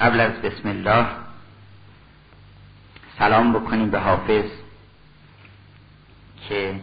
[0.00, 1.06] قبل از بسم الله
[3.18, 4.50] سلام بکنیم به حافظ
[6.48, 6.80] که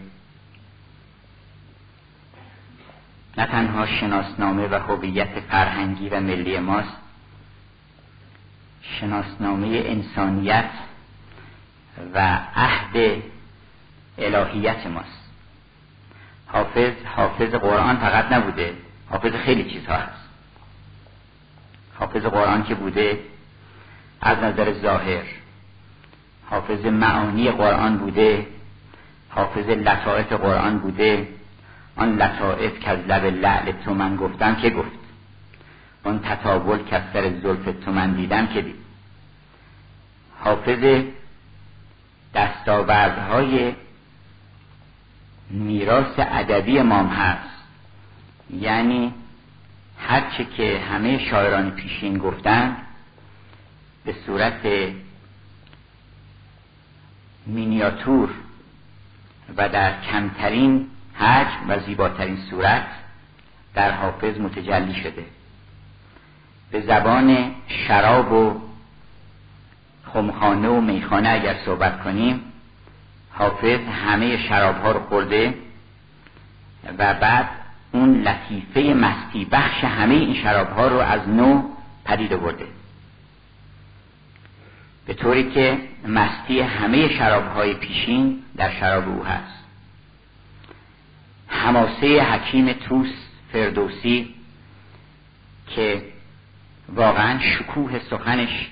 [3.37, 6.97] نه تنها شناسنامه و هویت فرهنگی و ملی ماست
[8.81, 10.69] شناسنامه انسانیت
[12.13, 13.23] و عهد
[14.17, 15.23] الهیت ماست.
[16.47, 18.77] حافظ حافظ قرآن فقط نبوده
[19.09, 20.22] حافظ خیلی چیزها هست.
[21.99, 23.19] حافظ قرآن که بوده
[24.21, 25.23] از نظر ظاهر.
[26.49, 28.47] حافظ معانی قرآن بوده
[29.29, 31.27] حافظ لطائف قرآن بوده.
[31.95, 35.03] آن لطائف که از لب لعل تو من گفتم که گفت.
[36.03, 38.75] آن تطاول که از سر زلف تو من دیدم که دید.
[40.39, 41.03] حافظ
[42.35, 43.73] دستاوردهای
[45.49, 47.49] میراث ادبی مام هست.
[48.49, 49.13] یعنی
[50.07, 52.77] هرچه که همه شاعران پیشین گفتن
[54.05, 54.61] به صورت
[57.45, 58.29] مینیاتور
[59.57, 62.87] و در کمترین حجم و زیباترین صورت
[63.73, 65.25] در حافظ متجلی شده.
[66.71, 68.61] به زبان شراب و
[70.13, 72.41] خمخانه و میخانه اگر صحبت کنیم
[73.31, 75.53] حافظ همه شراب ها رو خورده
[76.97, 77.49] و بعد
[77.93, 81.69] اون لطیفه مستی بخش همه این شراب ها رو از نو
[82.05, 82.67] پدید آورده.
[85.05, 85.77] به طوری که
[86.07, 89.63] مستی همه شراب های پیشین در شراب او هست.
[91.47, 93.13] حماسه حکیم توس
[93.51, 94.35] فردوسی
[95.67, 96.01] که
[96.89, 98.69] واقعا شکوه سخنش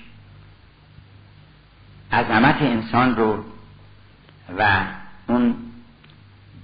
[2.11, 3.43] عظمت انسان رو
[4.57, 4.85] و
[5.27, 5.70] اون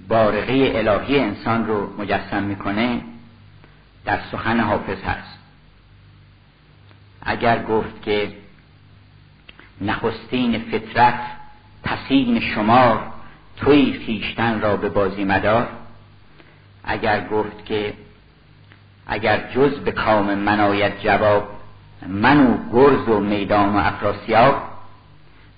[0.08, 3.00] بارقه الهی انسان رو مجسم می‌کنه
[4.04, 5.38] در سخن حافظ هست.
[7.22, 8.32] اگر گفت که
[9.80, 11.20] نخستین فطرت
[11.84, 13.12] پسین شمار
[13.56, 15.68] توی خیشتن را به بازی مدار
[16.84, 17.94] اگر گفت که
[19.06, 21.48] اگر جز به کام من آید جواب
[22.08, 24.62] من و گرز و میدان و افراسیاب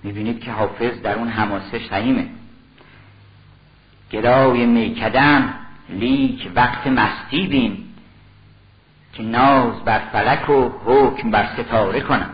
[0.03, 2.27] می‌بینید که حافظ در اون حماسه شهیمه
[4.11, 5.53] گدای میکدم
[5.89, 7.77] لیک وقت مستی بین
[9.13, 12.29] که ناز بر فلک و حکم بر ستاره کنم.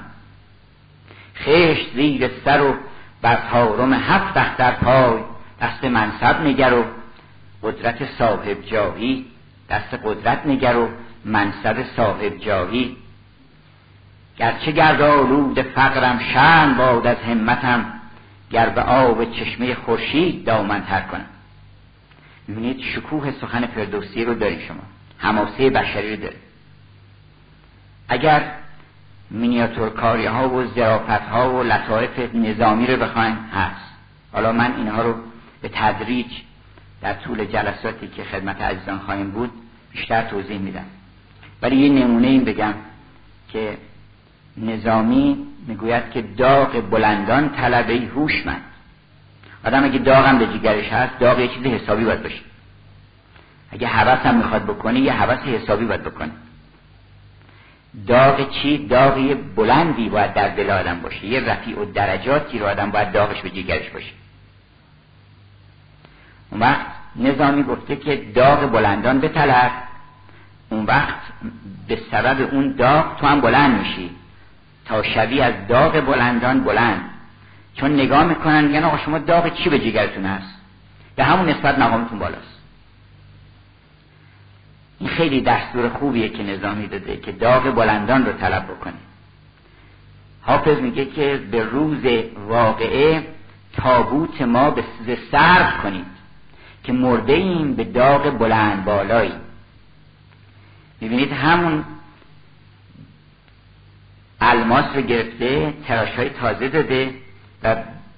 [1.36, 2.74] خشت زیر سر و
[3.22, 5.22] بر تارم هفت اختر پای
[5.62, 6.86] دست منصب نگر و
[7.64, 9.26] قدرت صاحب جاهی
[9.70, 10.90] دست قدرت نگر و
[11.26, 12.98] منصب صاحب جاهی.
[14.38, 17.86] گرچه گرد آلود فقرم شن باد از همتم
[18.52, 21.26] گر به آب چشمه خورشید دامن تر کنم.
[22.48, 24.84] می‌بینید شکوه سخن فردوسی رو داری شما.
[25.18, 26.36] حماسه بشری رو داره
[28.10, 28.52] اگر
[29.32, 33.86] مینیاتور کاری ها و زرافت ها و لطایف نظامی رو بخواین هست.
[34.34, 35.16] حالا من اینها رو
[35.62, 36.32] به تدریج
[37.02, 39.52] در طول جلساتی که خدمت عزیزان خواهیم بود
[39.92, 40.86] بیشتر توضیح میدم.
[41.62, 42.74] ولی یه نمونه این بگم
[43.50, 43.78] که
[44.58, 48.62] نظامی می‌گوید که داغ بلندان طلبه هوشمند.
[49.66, 52.42] آدم اگه داغم به جیگرش هست داغ یه چیز حسابی باید باشه.
[53.72, 56.32] اگه حوث هم می‌خواد بکنه یه حوث حسابی باید بکنه.
[58.08, 61.26] داغ چی؟ داغی بلندی باید در دل آدم باشه.
[61.26, 64.12] یه رفیع و درجاتی رو آدم باید داغش به جیگرش باشه.
[66.50, 66.86] اون وقت
[67.16, 69.72] نظامی گفته که داغ بلندان بطلب
[70.70, 71.20] اون وقت
[71.88, 74.12] به سبب اون داغ تو هم بلند میشی.
[74.86, 77.10] تا شبیه از داغ بلندان بلند.
[77.78, 80.56] چون نگاه می‌کنن میگن آقا شما داغ چی به جگرتون هست؟
[81.16, 82.58] به همون نسبت مقامتون بالاست.
[85.00, 88.94] این خیلی دستور خوبیه که نظامی داده که داغ بلندان رو طلب بکنه.
[90.42, 92.06] حافظ میگه که به روز
[92.48, 93.28] واقعه
[93.74, 94.84] تابوت ما به
[95.32, 96.06] سرد کنید
[96.84, 99.34] که مرده ایم به داغ بلند بالایی.
[101.02, 101.84] می‌بینید همون
[104.42, 107.27] الماس رو گرفته تراش های تازه داده.
[107.64, 107.76] و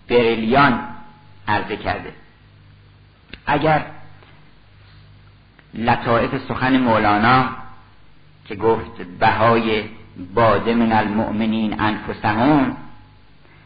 [0.07, 0.79] بریلیان
[1.47, 2.13] عرضه کرده.
[3.45, 3.85] اگر
[5.73, 7.49] لطائف سخن مولانا
[8.45, 9.83] که گفت بهای
[10.35, 12.77] باده من المؤمنین انفسهم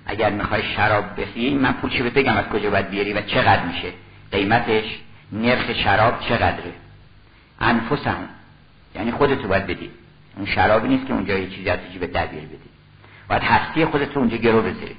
[0.06, 3.92] اگر می‌خوای شراب بخری من پولشو بگم؟ از کجا باید بیاری و چقدر میشه؟
[4.32, 5.00] قیمتش
[5.32, 6.74] نرخ شراب چقدره؟
[7.60, 8.30] انفسهم.
[8.96, 9.90] یعنی خودتو باید بدی.
[10.36, 12.70] اون شرابی نیست که اونجا یه چیزی از به تدبیر بدی
[13.30, 14.96] باید هستی خودتو اونجا گرو بذاری.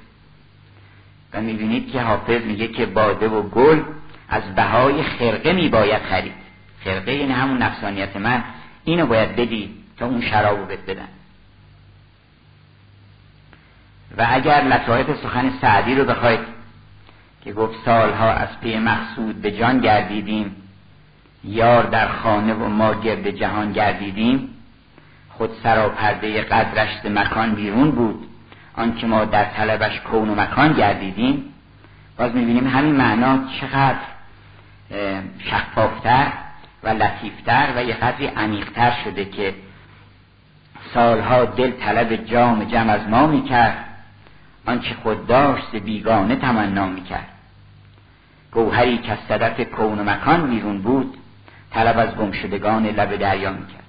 [1.35, 3.83] و می‌بینید که حافظ میگه که باده و گل
[4.29, 6.33] از بهای خرقه میباید خرید.
[6.85, 8.45] خرقه یعنی همون نفسانیت من.
[8.85, 11.09] اینو باید بدی تا اون شراب رو بدن.
[14.19, 16.41] و اگر لطایف سخن سعدی رو بخواید
[17.45, 20.57] که گفت سالها از پی مقصود به جان گردیدیم
[21.45, 24.49] یار در خانه و ما گرد جهان گردیدیم
[25.29, 28.29] خود سراپرده قدرش مکان بیرون بود.
[28.77, 31.55] آنکه ما در طلبش کون و مکان گردیدیم
[32.19, 33.99] باز می‌بینیم همین معنا چقدر
[35.39, 36.27] شفافتر
[36.83, 39.55] و لطیفتر و یه قدری عمیقتر شده که
[40.95, 43.85] سالها دل طلب جام جم از ما می‌کرد
[44.67, 47.29] آنچه خود داشت بیگانه تمنا می‌کرد.
[48.53, 51.19] گوهری که از صدف کون و مکان بیرون بود
[51.71, 53.85] طلب از گمشدگان لب دریا می‌کرد.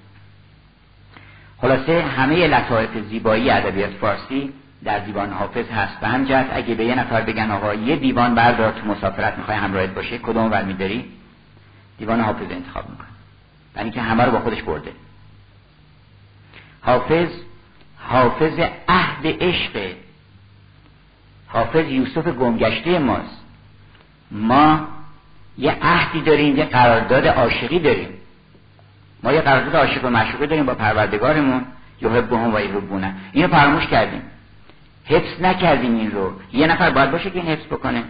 [1.58, 4.52] خلاصه همه لطایف زیبایی ادبیات فارسی
[4.84, 6.00] در دیوان حافظ هست.
[6.00, 9.90] به همجهت اگه به یه نفر بگن آقا یه دیوان بردار تو مسافرت می‌خوای همراهت
[9.90, 11.04] باشه کدوم ور میداری؟
[11.98, 13.06] دیوان حافظ انتخاب می‌کنه.
[13.74, 14.92] برای اینکه همه رو با خودش برده.
[16.80, 17.28] حافظ
[17.98, 18.58] حافظ
[18.88, 19.92] عهد عشق.
[21.48, 23.42] حافظ یوسف گمگشته ماست.
[24.30, 24.88] ما
[25.58, 28.08] یه عهدی داریم یه قرارداد عاشقی داریم.
[29.22, 31.64] ما یه قرارداد عاشق و معشوقه داریم با پروردگارمون.
[32.02, 33.14] یحبهم و یحبونه.
[33.32, 34.22] اینو فراموش کردیم.
[35.06, 36.32] حفظ نکردیم این رو.
[36.52, 38.04] یه نفر باید باشه که این حفظ بکنه.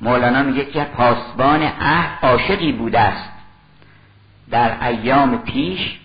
[0.00, 3.30] مولانا میگه که پاسبان عهد عاشقی بوده است.
[4.50, 5.98] در ایام پیش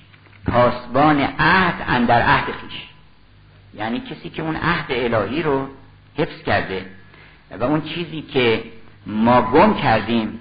[0.48, 2.82] پاسبان عهد اندر عهد خیش.
[3.74, 5.68] یعنی کسی که اون عهد الهی رو
[6.18, 6.86] حفظ کرده
[7.60, 8.64] و اون چیزی که
[9.06, 10.40] ما گم کردیم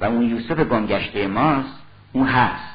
[0.00, 1.78] و اون یوسف گمگشته ماست
[2.12, 2.70] اون هست.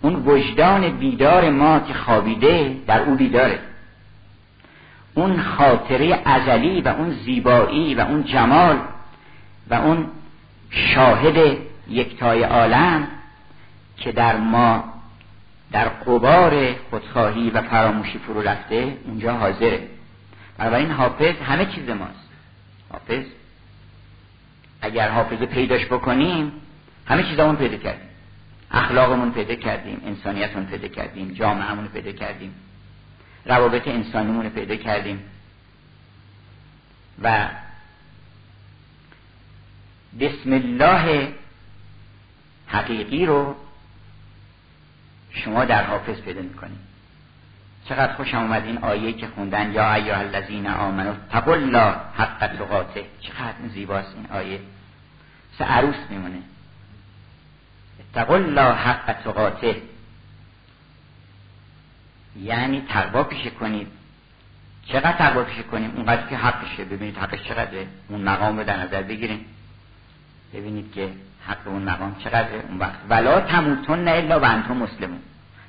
[0.00, 3.58] اون وجدان بیدار ما که خوابیده در او بیداره.
[5.16, 8.78] اون خاطره ازلی و اون زیبایی و اون جمال
[9.70, 10.06] و اون
[10.70, 11.58] شاهد
[11.88, 13.08] یکتای عالم
[13.96, 14.84] که در ما
[15.72, 19.88] در قبار خودخواهی و فراموشی فرو رفته اونجا حاضره.
[20.58, 22.28] بنابراین حافظ همه چیز ماست.
[22.92, 23.24] حافظ
[24.82, 26.52] اگر حافظه پیداش بکنیم
[27.06, 28.08] همه چیزامون پیدا کردیم.
[28.70, 32.54] اخلاقمون پیدا کردیم انسانیتمون پیدا کردیم جامعهمون پیدا کردیم.
[33.46, 35.24] روابط انسانیمون پیدا کردیم.
[37.22, 37.48] و
[40.20, 41.32] بسم الله
[42.66, 43.56] حقیقی رو
[45.30, 46.86] شما در حافظ پیدا می‌کنید
[47.88, 53.04] چقدر خوشم اومد این آیه که خوندن یا ایها الذین آمنو تقوا الله حق تقاته.
[53.20, 54.60] چقدر زیباست این آیه.
[55.58, 56.42] سه عروس میمونه.
[58.14, 59.82] تقوا الله حق تقاته.
[62.42, 63.86] یعنی تقوا پیشه کنید.
[64.86, 67.86] چقدر تقوا پیشه کنیم؟ اونقدر که حقشه ببینید حقش چقدره.
[68.08, 69.44] اون مقام رو در نظر بگیریم.
[70.54, 71.08] ببینید که
[71.46, 72.98] حق اون مقام چقدره اون وقت.
[73.08, 75.18] ولا تموتن نه الا و مسلمون.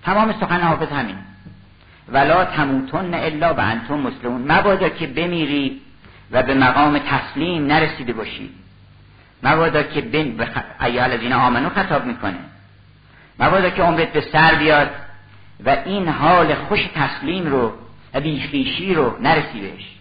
[0.03, 1.17] تمام سخن حافظ همین.
[2.09, 3.61] ولا تموتن الا و
[3.97, 4.51] مسلمون.
[4.51, 5.81] مبادا که بمیری
[6.31, 8.49] و به مقام تسلیم نرسیده باشی.
[9.43, 10.41] مبادا که بین
[10.81, 12.39] ایال از این آمنو خطاب می‌کنه.
[13.39, 14.89] مبادا که عمرت به سر بیاد.
[15.65, 17.73] و این حال خوش تسلیم رو
[18.13, 19.97] و بیخیشی رو نرسی بهش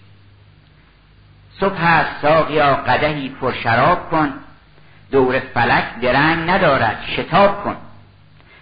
[1.61, 4.35] صبح هست ساقیا قدهی پر شراب کن
[5.11, 7.77] دور فلک درنگ ندارد شتاب کن.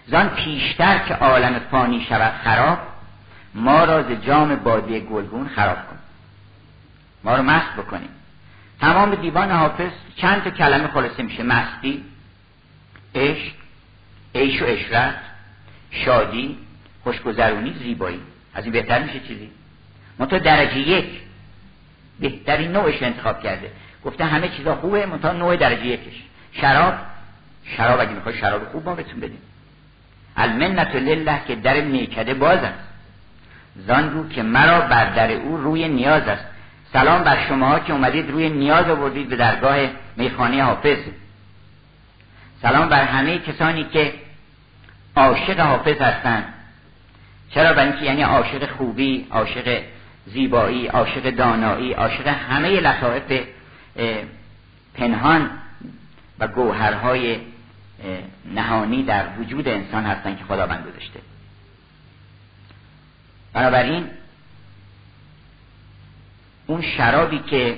[0.07, 2.77] زان پیشتر که عالم فانی شود خراب
[3.55, 5.97] ما را ز جام باده گلگون خراب کن.
[7.23, 8.09] ما رو مست بکنیم.
[8.79, 11.43] تمام دیوان حافظ چند تا کلمه خلاصه میشه.
[11.43, 12.03] مستی
[13.15, 13.53] عشق
[14.35, 15.15] عیش و اشرت
[15.91, 16.57] شادی
[17.05, 18.19] خوشگذرونی زیبایی.
[18.53, 19.49] از این بهتر میشه چیزی.
[20.19, 21.05] منتها درجه یک
[22.19, 23.71] بهترین نوعش انتخاب کرده.
[24.05, 26.23] گفته همه چیزا خوبه منتها نوع درجه یکش.
[26.51, 26.93] شراب.
[27.77, 29.41] شراب اگه می‌خوای شراب خوب ما بهتون بدیم.
[30.37, 32.79] المنت لله که در میکده باز است.
[33.87, 36.45] زان رو که مرا بر در او روی نیاز است.
[36.93, 39.77] سلام بر شما که اومدید روی نیاز آوردید به درگاه
[40.17, 40.97] میخانه حافظ.
[42.61, 44.13] سلام بر همه کسانی که
[45.15, 46.54] عاشق حافظ هستند.
[47.55, 49.83] چرا برای اینکه یعنی عاشق خوبی عاشق
[50.27, 53.45] زیبایی عاشق دانایی عاشق همه لطائف
[54.93, 55.49] پنهان
[56.39, 57.39] و گوهرهای
[58.45, 61.19] نهانی در وجود انسان هستن که خداوند گذاشته.
[63.53, 64.09] بنابراین
[66.67, 67.77] اون شرابی که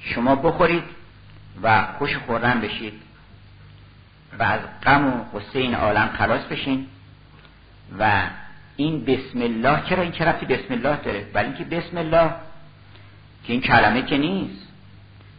[0.00, 0.84] شما بخورید
[1.62, 2.94] و خوش خوردن بشید
[4.38, 6.86] و از غم و غصه این عالم خلاص بشین
[7.98, 8.22] و
[8.76, 12.30] این بسم الله چرا این چرا بسم الله داره؟ ولی اینکه بسم الله
[13.44, 14.68] که این کلمه که نیست.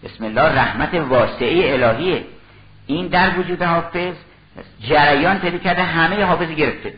[0.04, 2.26] بسم الله رحمت واسعه الهیه.
[2.88, 4.14] این در وجود حافظ
[4.80, 6.94] جریان پیدا کرده همه حافظ گرفته.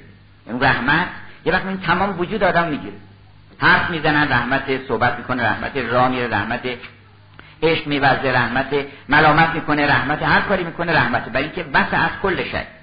[0.47, 1.07] این رحمت
[1.45, 2.93] یه وقت این تمام وجود آدم می‌گیره.
[3.57, 6.61] حرف می‌زنن رحمت صحبت می‌کنه رحمت راه میره رحمت
[7.63, 8.75] عشق میورزه رحمت
[9.09, 11.29] ملامت می‌کنه رحمت هر کاری می‌کنه رحمت.
[11.29, 12.76] برای که بس از کل شد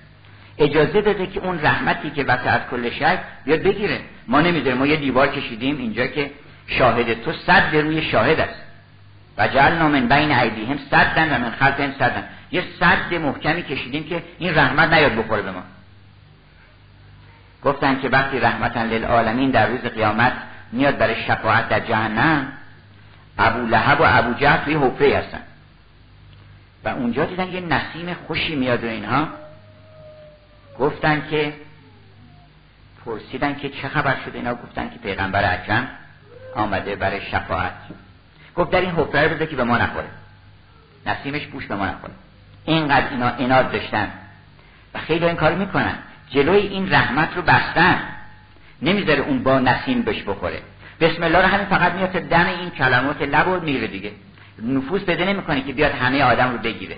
[0.58, 4.00] اجازه داده که اون رحمتی که بس از کل شد بیاد بگیره.
[4.28, 6.30] ما نمی‌ذاریم ما یه دیوار کشیدیم اینجا که
[6.66, 8.61] شاهد تو صد روی شاهد است.
[9.38, 14.23] و جعلنا من بین ایدیهم صدن و من خلفهم صدن یه صد محکمی کشیدیم که
[14.38, 15.62] این رحمت نیاد بخوره به ما.
[17.64, 20.32] گفتن که وقتی رحمتا للعالمین در روز قیامت
[20.73, 22.52] میاد برای شفاعت در جهنم
[23.38, 25.40] ابو لهب و ابو جهل توی حفره هستن.
[26.84, 29.28] و اونجا دیدن یه نسیم خوشی میاد و اینها.
[30.78, 31.54] گفتن که
[33.04, 35.88] پرسیدن که چه خبر شده اینا گفتن که پیغمبر اکرم
[36.54, 37.72] آمده برای شفاعت.
[38.56, 40.08] گفت در این حفره بده که به ما نخوره.
[41.06, 42.12] نسیمش بوش به ما نخوره.
[42.64, 44.12] اینقدر اینا اناد داشتن.
[44.94, 45.98] و خیلی این کار می‌کنن.
[46.30, 48.02] جلوی این رحمت رو بستن.
[48.82, 50.62] نمی‌ذاره اون با نسیم بش بخوره.
[51.00, 54.12] بسم الله رو همین فقط میاد دم این کلمات لب و میره دیگه.
[54.62, 56.96] نفوس بده نمی‌کنه که بیاد همه آدم رو بگیره.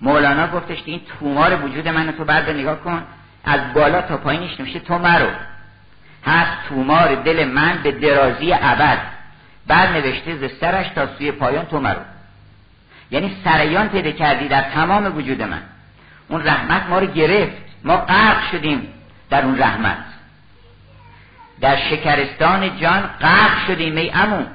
[0.00, 3.02] مولانا گفتش که این تومار وجود من تو بعد نگاه کن.
[3.44, 5.28] از بالا تا پایینش نمیشه تو مرو.
[6.26, 8.98] هست تومار دل من به درازی ابد.
[9.66, 12.00] بعد نوشته ز سرش تا سوی پایان تو مرو.
[13.10, 15.62] یعنی سریان پیدا کردی در تمام وجود من.
[16.28, 17.56] اون رحمت ما رو گرفت.
[17.84, 18.88] ما غرق شدیم
[19.30, 20.04] در اون رحمت.
[21.60, 24.46] در شکرستان جان غرق شدیم ای امون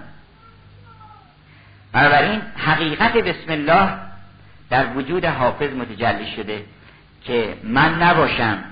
[1.91, 3.89] بنابراین حقیقت بسم الله
[4.70, 6.66] در وجود حافظ متجلی شده
[7.24, 8.64] که من نباشم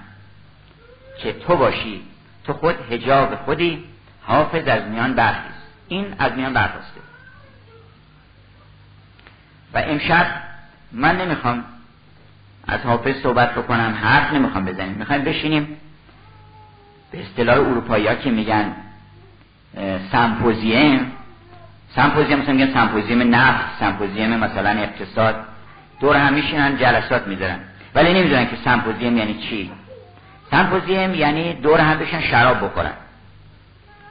[1.18, 2.02] که تو باشی
[2.44, 3.84] تو خود هجاب خودی
[4.24, 5.52] حافظ از میان برخیز.
[5.88, 7.02] این از میان برخواسته.
[9.74, 10.28] و امشب
[10.92, 11.64] من نمی‌خوام
[12.68, 14.94] از حافظ صحبت بکنم حرف نمی‌خوام بزنیم.
[14.94, 15.78] می‌خوایم بشینیم
[17.12, 18.76] به اصطلاح اروپایی ها که میگن
[20.12, 21.12] سمپوزیم.
[21.96, 25.46] سمپوزیم مثلا میگن سمپوزیم نفت سمپوزیم مثلا اقتصاد.
[26.00, 27.60] دور هم میشینن جلسات می‌ذارن
[27.96, 29.72] ولی نمی‌دونن که سمپوزیم یعنی چی.
[30.52, 32.94] سمپوزیم یعنی دور هم بشن شراب بخورن.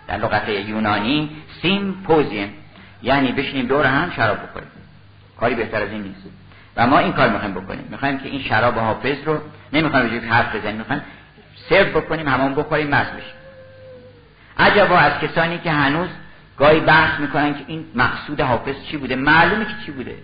[0.09, 1.31] در لغت یونانی
[1.63, 2.55] سیمپوزیم.
[3.03, 4.69] یعنی بشینیم دور هم شراب بخوریم.
[5.41, 6.21] کاری بهتر از این نیست.
[6.77, 7.85] و ما این کار می‌خوایم بکنیم.
[7.91, 9.39] می‌خوایم که این شراب حافظ رو
[9.73, 10.77] نمی‌خوایم بجوری حرف بزنیم.
[10.77, 11.03] می‌خوایم
[11.69, 13.35] سرو بکنیم همون بخوریم مست بشیم.
[14.59, 16.09] عجبا از کسانی که هنوز
[16.59, 20.15] گاهی بحث می‌کنن که این مقصود حافظ چی بوده؟ معلومه که چی بوده.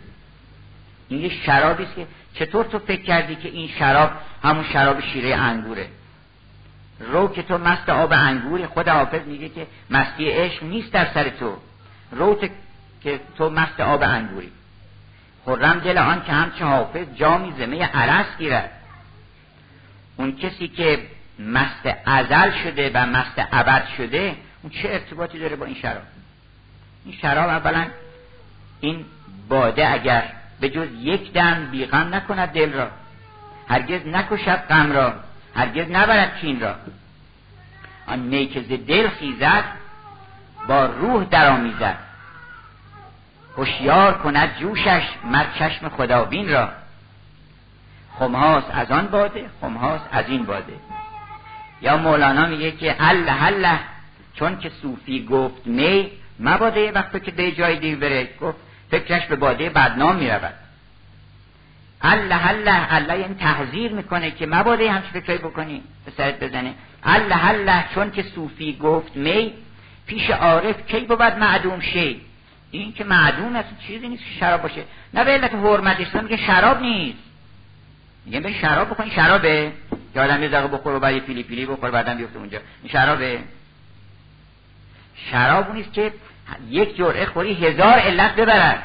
[1.08, 4.10] این یه شرابی است که چطور تو فکر کردی که این شراب
[4.42, 5.88] همون شراب شیره انگوره؟
[7.00, 11.28] رو که تو مست آب انگوری خود حافظ میگه که مستی عشق نیست در سر
[11.28, 11.56] تو.
[12.12, 12.38] رو
[13.02, 14.52] که تو مست آب انگوری.
[15.44, 18.70] خرم دل آن که همچه حافظ جامی زمه عرس گیرد.
[20.16, 20.98] اون کسی که
[21.38, 26.02] مست ازل شده و مست ابد شده اون چه ارتباطی داره با این شراب؟
[27.04, 27.86] این شراب اولا
[28.80, 29.04] این
[29.48, 30.32] باده اگر
[30.62, 32.88] به جز یک دم بیغم نکند دل را.
[33.68, 35.14] هرگز نکشد غم را.
[35.56, 36.74] هرگز نبرد کین را.
[38.06, 38.46] آن می
[38.86, 39.64] دل خیزد
[40.68, 41.98] با روح درآمیزد.
[43.56, 46.68] هوشیار کند جوشش مر چشم خداوین را.
[48.18, 50.74] خمهاست از آن باده خمهاست از این باده.
[51.80, 53.78] یا مولانا میگه که الله الله
[54.34, 58.28] چون که صوفی گفت می مباده وقتی که به جای دیگه بره.
[58.40, 60.54] گفت فکرش به باده بدنام می‌رود.
[62.02, 66.74] الله الله الله یعنی تحذیر می‌کنه که مباده همچه فکرهایی بکنی به سرت بزنه.
[67.02, 69.52] الله الله چون که صوفی گفت می
[70.06, 72.20] پیش عارف کی بود معدوم شی؟
[72.70, 74.84] این که معدوم است چیزی نیست که شراب باشه.
[75.14, 77.18] نه به علت حرمتش میگه شراب نیست.
[78.26, 79.72] میگه به شراب بکنی شرابه.
[80.14, 82.58] که آدم یه دقیقه بخور و بعد پیلی پیلی بخور بعدم بیفته اونجا.
[82.82, 83.38] این شرابه.
[85.30, 86.12] شراب نیست که
[86.70, 88.82] یک جرعه خوری هزار علت ببرد.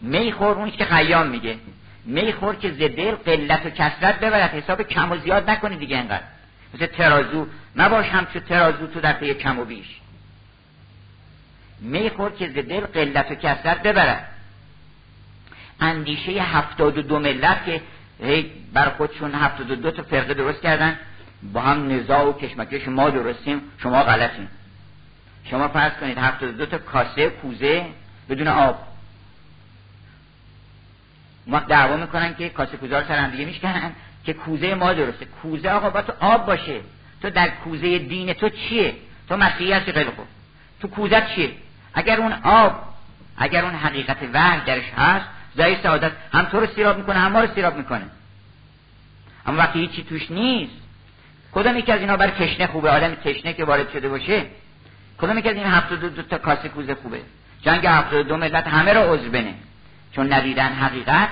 [0.00, 1.56] می خور اونیست که خیام میگه.
[2.04, 4.50] می خور که زدل قلت و کسرت ببرد.
[4.50, 6.24] حساب کم و زیاد نکنی دیگه انقدر.
[6.74, 7.46] مثل ترازو.
[7.76, 9.86] نباش همچون ترازو تو در کم و بیش.
[11.80, 14.28] می خور که زدل قلت و کسرت ببرد.
[15.80, 17.80] اندیشه هفتاد و دو ملت که
[18.72, 20.98] بر خودشون هفتاد و دو تا فرقه درست کردن
[21.52, 24.48] با هم نزاع و کشمکش ما درستیم شما غلطیم
[25.50, 27.86] شما فرض کنید هفتاد و دو تا کاسه کوزه
[28.28, 28.78] بدون آب.
[31.46, 33.92] ما دعوا می‌کنن که کاسه کوزه رو سر هم دیگه میشکنن
[34.24, 35.24] که کوزه ما درسته.
[35.24, 36.80] کوزه آقا با تو آب باشه.
[37.22, 38.94] تو در کوزه دین تو چیه؟
[39.28, 40.26] تو مسیحی هستی خوب.
[40.80, 41.50] تو کوزه چیه؟
[41.94, 42.84] اگر اون آب
[43.36, 45.26] اگر اون حقیقت وحی درش هست
[45.56, 48.04] زای سعادت هم تو رو سیراب می‌کنه هم ما رو سیراب می‌کنه.
[49.46, 50.72] اما وقتی هیچی توش نیست
[51.52, 54.46] کدام یکی از اینا برای تشنه خوبه؟ آدم تشنه که وارد شده باشه
[55.18, 57.20] کدوم که این 72 تا کاسه کوزه خوبه؟
[57.62, 59.54] جنگ 72 ملت همه را عضو بنه.
[60.12, 61.28] چون ندیدن حقیقت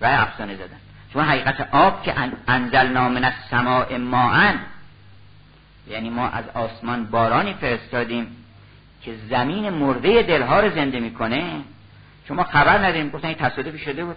[0.00, 0.76] و افسانه زدن
[1.12, 2.14] چون حقیقت آب که
[2.48, 4.54] انزل نامن از سماع ماعن
[5.88, 8.36] یعنی ما از آسمان بارانی فرستادیم
[9.02, 11.60] که زمین مرده دلها رو زنده می‌کنه.
[12.28, 14.16] شما خبر نداریم گفتن این تصادفی شده بود.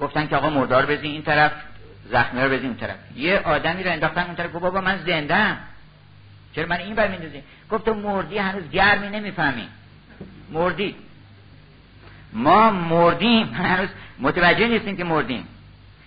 [0.00, 1.52] گفتن که آقا مردار بزین این طرف
[2.10, 2.96] زخمی رو بزین اون طرف.
[3.16, 4.52] یه آدمی رو انداختن اون طرف.
[4.52, 5.56] گفت بابا من زنده
[6.54, 9.68] چرا من این بر میندازی گفت تو مردی هنوز گرمی نمی‌فهمی.
[10.52, 10.94] مردی.
[12.32, 13.88] ما مردیم هنوز
[14.20, 15.48] متوجه نیستیم که مردیم.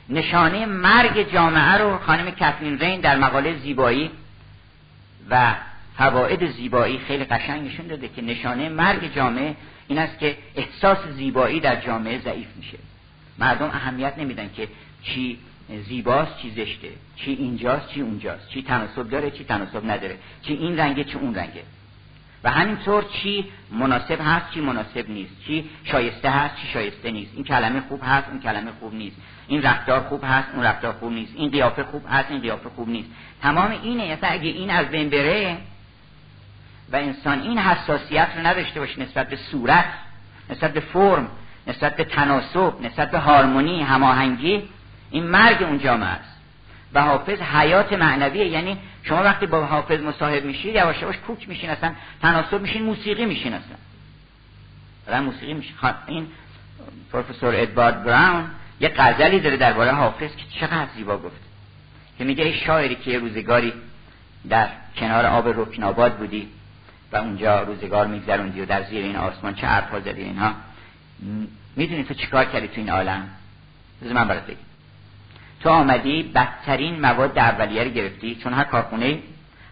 [0.10, 4.12] نشانه مرگ جامعه رو خانم کتلین رین در مقاله زیبایی
[5.30, 5.56] و
[5.98, 9.56] فواید زیبایی خیلی قشنگ نشون داده که نشانه مرگ جامعه
[9.88, 12.78] این است که احساس زیبایی در جامعه ضعیف میشه.
[13.40, 14.68] مردم اهمیت نمیدن که
[15.04, 15.40] چی
[15.70, 20.80] زیباست چی زشته؟ چی اینجاست چی اونجاست؟ چی تناسب داره چی تناسب نداره؟ چی این
[20.80, 21.64] رنگه چی اون رنگه؟
[22.44, 27.44] و همینطور چی مناسب هست چی مناسب نیست؟ چی شایسته هست چی شایسته نیست؟ این
[27.44, 29.18] کلمه خوب هست اون کلمه خوب نیست.
[29.48, 31.34] این رفتار خوب هست اون رفتار خوب نیست.
[31.36, 33.10] این قیافه خوب هست این قیافه خوب نیست.
[33.42, 34.08] تمام اینه.
[34.08, 35.58] یعنی اگه این از بین بره
[36.92, 39.86] و انسان این حساسیت رو نداشته باشه نسبت به صورت
[40.50, 41.28] نسبت به فرم
[41.68, 44.64] نسبت به تناسب نسبت به هارمونی هماهنگی
[45.12, 46.38] این مرگ اون جامعه است.
[46.94, 48.48] و حافظ حیات معنویه.
[48.48, 53.26] یعنی شما وقتی با حافظ مصاحب میشید یواش یواش کوک میشین اصلا تناسب میشین موسیقی
[53.26, 55.22] میشین اصلا.
[55.22, 55.76] موسیقی میشین
[56.08, 56.28] این
[57.12, 58.50] پروفسور ادوارد براون
[58.80, 61.42] یه غزلی داره درباره حافظ که چقدر زیبا گفت
[62.18, 63.74] که میگه ای شاعری که یه روزگاری
[64.50, 66.48] در کنار آب رکناباد بودی
[67.12, 70.54] و اونجا روزگار میگذروندی و در زیر این آسمان چه حرفا زدی اینها.
[71.76, 73.30] می‌دونی تو چیکار کردی تو این عالم؟
[74.02, 74.44] بذار من برات
[75.62, 78.36] تو آمدی بدترین مواد اولیه رو گرفتی.
[78.36, 79.20] چون هر کارخونه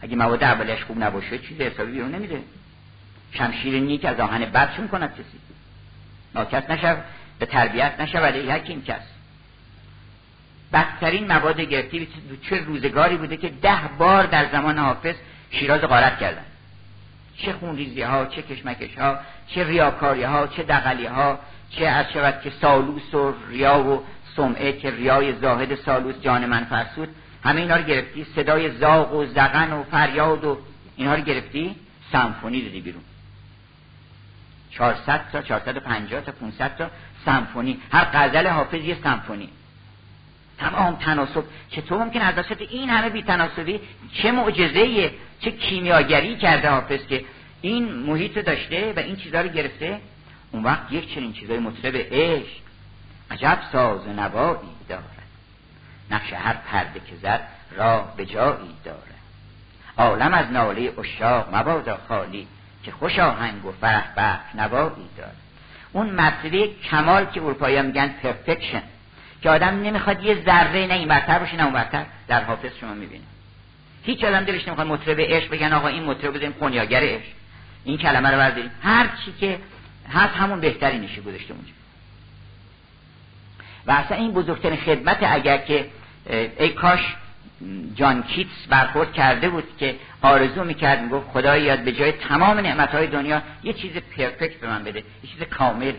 [0.01, 2.41] اگه مواد اولیش خوب نباشه چیز حسابی بیرون نمیده
[3.31, 5.39] شمشیر نیک از آهن بد چون کند کسی.
[6.35, 6.97] ناکس نشو
[7.39, 9.01] به تربیت نشود ولی حکیم کس.
[10.73, 12.07] بدترین مواد گرفتی
[12.49, 15.15] چه روزگاری بوده که ده بار در زمان حافظ
[15.51, 16.45] شیراز غارت کردن.
[17.37, 19.17] چه خونریزی ها چه کشمکش ها
[19.47, 24.03] چه ریاکاری ها چه دقلی ها چه از شود که سالوس و ریا و
[24.35, 27.09] سمعه که ریای زاهد سالوس جان من فرسود
[27.43, 30.57] همه اینا رو گرفتی؟ صدای زاغ و زغن و فریاد و
[30.95, 31.75] اینها رو گرفتی؟
[32.11, 33.01] سمفونی دادی بیرون.
[34.71, 36.89] 400 تا 450 تا 500 تا
[37.25, 37.79] سمفونی.
[37.91, 39.49] هر غزل حافظ یه سمفونی.
[40.57, 41.43] تمام تناسب.
[41.69, 43.79] چطور ممکن از وسط این همه بی تناسبی
[44.13, 47.25] چه معجزه چه کیمیاگری کرده حافظ که
[47.61, 49.99] این محیط داشته و این چیزها رو گرفته؟
[50.51, 52.64] اون وقت یک چنین چیزای مطرب عشق
[53.31, 54.59] عجب ساز نوایی
[54.89, 55.03] دارد.
[56.11, 58.99] نقش هر پرده که زد راه به جایی دارد.
[59.97, 62.47] عالم از ناله اشاق مبادا خالی
[62.83, 65.35] که خوش آهنگ و فرح بخش نوایی دارد.
[65.93, 68.83] اون مرتبه کمال که اروپایی میگن پرفکشن
[69.41, 72.05] که آدم نمی‌خواد یه ذره نه این برتر باشه نه اون برتر.
[72.27, 73.23] در حافظ شما می‌بینه
[74.03, 77.31] هیچ آدم دلش نمی‌خواد مطرب عشق بگن آقا این مطرب بزنیم کنیاگر عشق.
[77.83, 78.71] این کلمه رو برداریم.
[78.83, 79.59] هر چی که
[80.13, 81.71] هست همون بهتری نشه گذاشته اونجا.
[83.87, 85.85] و اصلا این بزرگترین خدمت اگر که
[86.59, 87.15] ای کاش
[87.95, 93.07] جان کیتس برخورد کرده بود که آرزو می‌کرد می‌گفت خدا یاد به جای تمام نعمتهای
[93.07, 95.93] دنیا یه چیز پرفکت به من بده یه چیز کامل.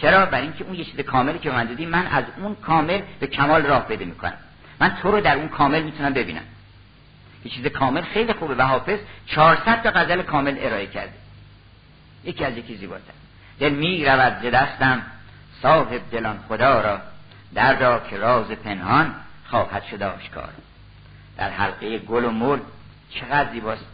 [0.00, 3.26] چرا؟ برای اینکه اون یه چیز کاملی که من دادی من از اون کامل به
[3.26, 4.36] کمال راه بده می‌کنم.
[4.80, 6.42] من تو رو در اون کامل می‌تونم ببینم.
[7.44, 11.12] یه چیز کامل خیلی خوبه و حافظ 400 تا غزل کامل ارائه کرده.
[12.24, 13.12] یکی از یکی زیباتر.
[13.60, 15.02] دل می رود دستم
[15.62, 17.00] صاحب دلان خدا را
[17.54, 19.14] دردا که راز پنهان
[19.46, 20.52] خواهد شد آشکار.
[21.36, 22.58] در حلقه گل و مل
[23.10, 23.86] چقدر زیباست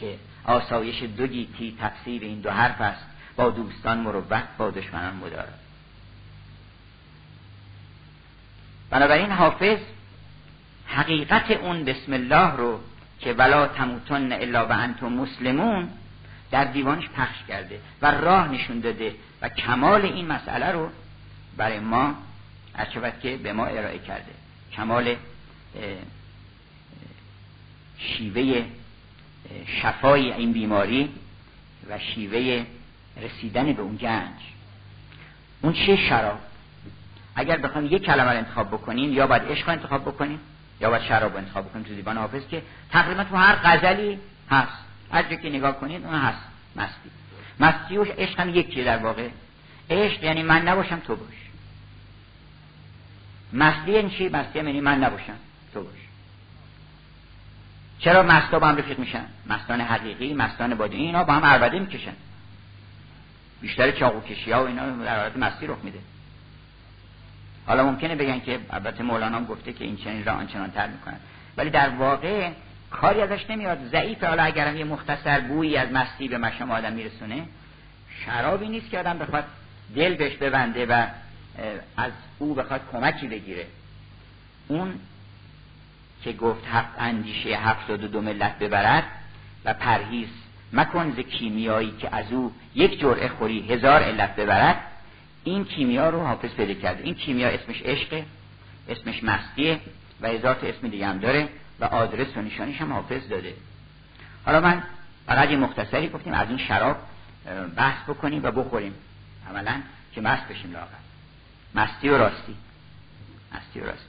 [0.00, 3.04] که آسایش دو گیتی تفسیر این دو حرف است.
[3.38, 5.48] با دوستان مروت با دشمنان مدارا
[8.90, 9.78] بنابراین حافظ
[10.86, 12.80] حقیقت اون بسم الله رو
[13.20, 15.88] که ولا تموتن الا و انتم مسلمون
[16.50, 20.90] در دیوانش پخش کرده و راه نشون داده و کمال این مسئله رو
[21.56, 22.14] برای ما
[22.74, 22.86] از
[23.22, 24.32] که به ما ارائه کرده.
[24.72, 25.16] کمال
[27.98, 28.64] شیوه
[29.82, 31.10] شفای این بیماری
[31.90, 32.66] و شیوه
[33.22, 34.36] رسیدن به اون گنج.
[35.62, 36.38] اون چه شراب؟
[37.34, 40.40] اگر بخوایم یک کلمه رو انتخاب بکنیم یا باید عشق انتخاب بکنیم
[40.80, 44.18] یا باید شراب انتخاب بکنیم تو زیبان حافظ که تقریبا تو هر غزلی
[44.50, 44.87] هست.
[45.12, 46.38] هر که نگاه کنید اون هست.
[46.76, 47.10] مستی.
[47.60, 49.28] مستی و عشق هم یکیه در واقع.
[49.90, 51.34] عشق یعنی من نباشم تو باش.
[53.52, 55.36] مستی یعنی چی؟ مستی یعنی من نباشم
[55.74, 55.98] تو باش.
[57.98, 60.96] چرا مستا با هم رفیق میشن؟ مستان حقیقی مستان بادی.
[60.96, 62.14] اینا با هم عربده می‌کشن.
[63.60, 65.98] بیشتر چاقو کشی ها و اینا در حالت مستی رخ میده.
[67.66, 71.16] حالا ممکنه بگن که البته مولانا گفته که این چنین را آنچنان تر می‌کنن
[71.56, 72.50] ولی در واقع
[72.90, 73.78] کاری ازش نمیاد.
[73.84, 77.46] ضعیف حالا اگرم یه مختصر بویی از مستی به مشام آدم میرسونه
[78.24, 79.44] شرابی نیست که آدم بخواد
[79.96, 81.06] دل بهش ببنده و
[81.96, 83.66] از او بخواد کمکی بگیره.
[84.68, 84.94] اون
[86.24, 89.04] که گفت هفت اندیشه هفتاد و دو ملت ببرد
[89.64, 90.28] و پرهیز
[90.72, 94.76] مکن ز کیمیایی که از او یک جرعه خوری هزار علت ببرد
[95.44, 97.04] این کیمیا رو حافظ پیدا کرده.
[97.04, 98.24] این کیمیا اسمش عشقه
[98.88, 99.80] اسمش مستیه
[100.20, 101.48] و هزار تا اسم دیگه هم داره.
[101.80, 103.54] و آدرس و نشانیش هم حافظ داده.
[104.44, 104.82] حالا من
[105.26, 106.96] فقط مختصری گفتیم از این شراب
[107.76, 108.94] بحث بکنیم و بخوریم.
[109.50, 109.80] عملا
[110.12, 110.86] که مست بشیم لاغر.
[111.74, 112.56] مستی و راستی.
[113.54, 114.04] مستی و راستی.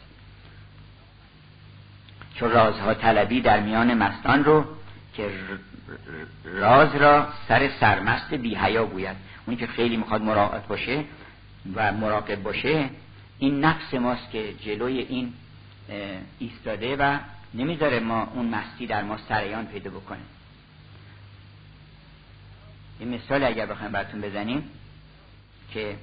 [2.35, 4.65] چون رازها طلبی در میان مستان رو
[5.13, 5.29] که
[6.43, 9.15] راز را سر سرمست بی حیا گوید.
[9.45, 11.03] اونی که خیلی می‌خواد مراقب باشه
[11.75, 12.89] و مراقب باشه
[13.39, 15.33] این نفس ماست که جلوی این
[16.39, 17.17] ایستاده و
[17.53, 20.19] نمی‌ذاره ما اون مستی در ما سریان پیدا بکنه.
[22.99, 24.69] یه مثال اگر بخوایم براتون بزنیم
[25.71, 25.97] که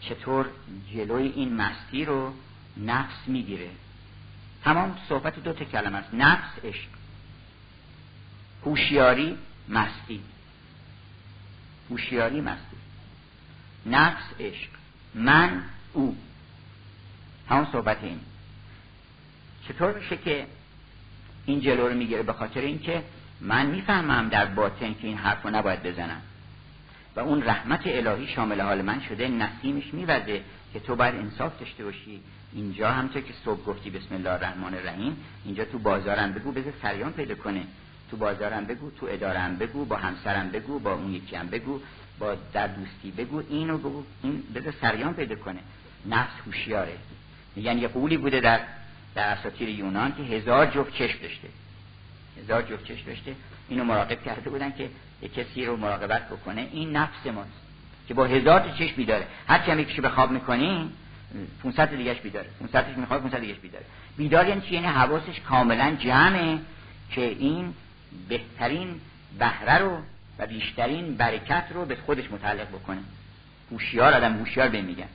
[0.00, 0.46] چطور
[0.94, 2.34] جلوی این مستی رو
[2.76, 3.70] نفس می‌گیره.
[4.64, 6.14] تمام صحبت دو تا کلمه است.
[6.14, 6.88] نفس عشق.
[8.64, 10.20] هوشیاری مستی.
[11.90, 12.76] هوشیاری مستی.
[13.86, 14.68] نفس عشق.
[15.14, 15.62] من
[15.92, 16.16] او.
[17.48, 18.20] همون صحبت این.
[19.68, 20.46] چطور میشه که
[21.46, 23.02] این جلو رو می‌گیره به خاطر اینکه
[23.40, 26.22] من می‌فهمم در باطن که این حرف رو نباید بزنم.
[27.16, 30.40] و اون رحمت الهی شامل حال من شده نسیمش میوزه
[30.72, 32.20] که تو باید انصاف داشته باشی.
[32.52, 37.12] اینجا همطور که صبح گفتی بسم الله الرحمن الرحیم اینجا تو بازارم بگو بذار سریان
[37.12, 37.62] پیدا کنه.
[38.10, 41.80] تو بازارم بگو تو ادارم بگو با همسرم بگو با اون یکی هم بگو
[42.18, 45.60] با در دوستی بگو اینو بگو این بذار سریان پیدا کنه.
[46.06, 46.98] نفس هوشیاره.
[47.56, 48.60] میگن یه قولی بوده در
[49.16, 51.48] در اساطیر یونان که هزار جفت چشم داشته.
[52.42, 53.34] هزار جفت چشم داشته.
[53.68, 54.90] اینو مراقب کرده بودن که
[55.22, 56.68] یه کسی رو مراقبت بکنه.
[56.72, 57.50] این نفس ماست
[58.08, 59.26] که با هزار تا چشم بیداره.
[59.48, 60.90] هر چی هم به خواب می‌کنی
[61.62, 62.46] 500 دیگهش بیداره.
[62.60, 63.84] 500 می‌خواد 500 دیگهش بیداره.
[64.16, 66.58] بیدار یعنی چی؟ یعنی حواسش کاملا جمعه
[67.10, 67.74] که این
[68.28, 69.00] بهترین
[69.38, 69.98] بهره رو
[70.38, 73.00] و بیشترین برکت رو به خودش متعلق بکنه.
[73.70, 75.08] هوشیار آدم هوشیار به میگن.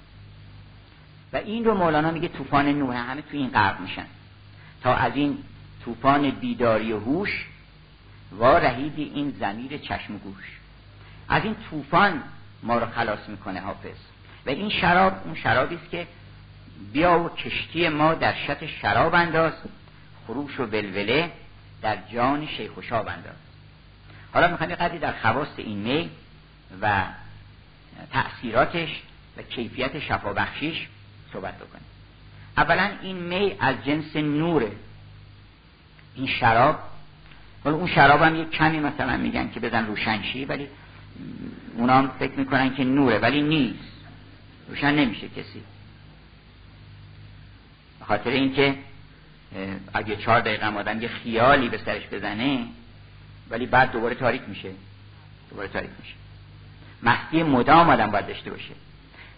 [1.33, 4.05] و این رو مولانا میگه طوفان نوح همه تو این غرق میشن.
[4.83, 5.37] تا از این
[5.85, 7.45] طوفان بیداری و هوش
[8.39, 10.59] و رهیدی این زمیر چشم گوش.
[11.29, 12.23] از این طوفان
[12.63, 13.97] ما رو خلاص می‌کنه حافظ.
[14.45, 16.07] و این شراب اون شرابی است که
[16.93, 19.53] بیا و کشتی ما در شط شراب انداز
[20.27, 21.31] خروش و ولوله
[21.81, 23.35] در جان شیخ و شاب انداز.
[24.33, 26.09] حالا می‌خوایم قدری در خواست این می
[26.81, 27.03] و
[28.11, 29.01] تأثیراتش
[29.37, 30.87] و کیفیت شفابخشیش
[31.33, 31.85] صحبت بکنیم.
[32.57, 34.71] اولا این می از جنس نوره.
[36.15, 36.79] این شراب
[37.65, 40.67] ولی اون شراب هم یک کمی مثلا میگن که بدن روشنشی ولی
[41.75, 43.91] اونا هم فکر می‌کنن که نوره ولی نیست.
[44.69, 45.63] روشن نمیشه کسی.
[48.01, 48.75] خاطر اینکه
[49.93, 52.65] اگه چهار دقیقه آدم یه خیالی به سرش بزنه
[53.49, 54.71] ولی بعد دوباره تاریک میشه.
[55.49, 56.13] دوباره تاریک میشه.
[57.03, 58.73] مستی مدام آدم باید داشته باشه.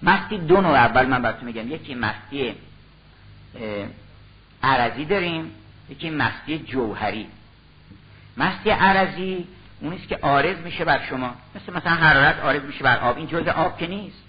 [0.04, 1.72] مستی دو نوع اول من براتون میگم.
[1.72, 2.56] یکی مستی
[4.63, 5.52] عرضی داریم
[5.89, 7.28] یکی مستی جوهری.
[8.38, 9.48] مستی عرضی
[9.82, 11.36] اونیست که آرز میشه بر شما.
[11.56, 13.18] مثل مثلا حرارت آرز میشه بر آب.
[13.18, 14.24] این جزء آب که نیست.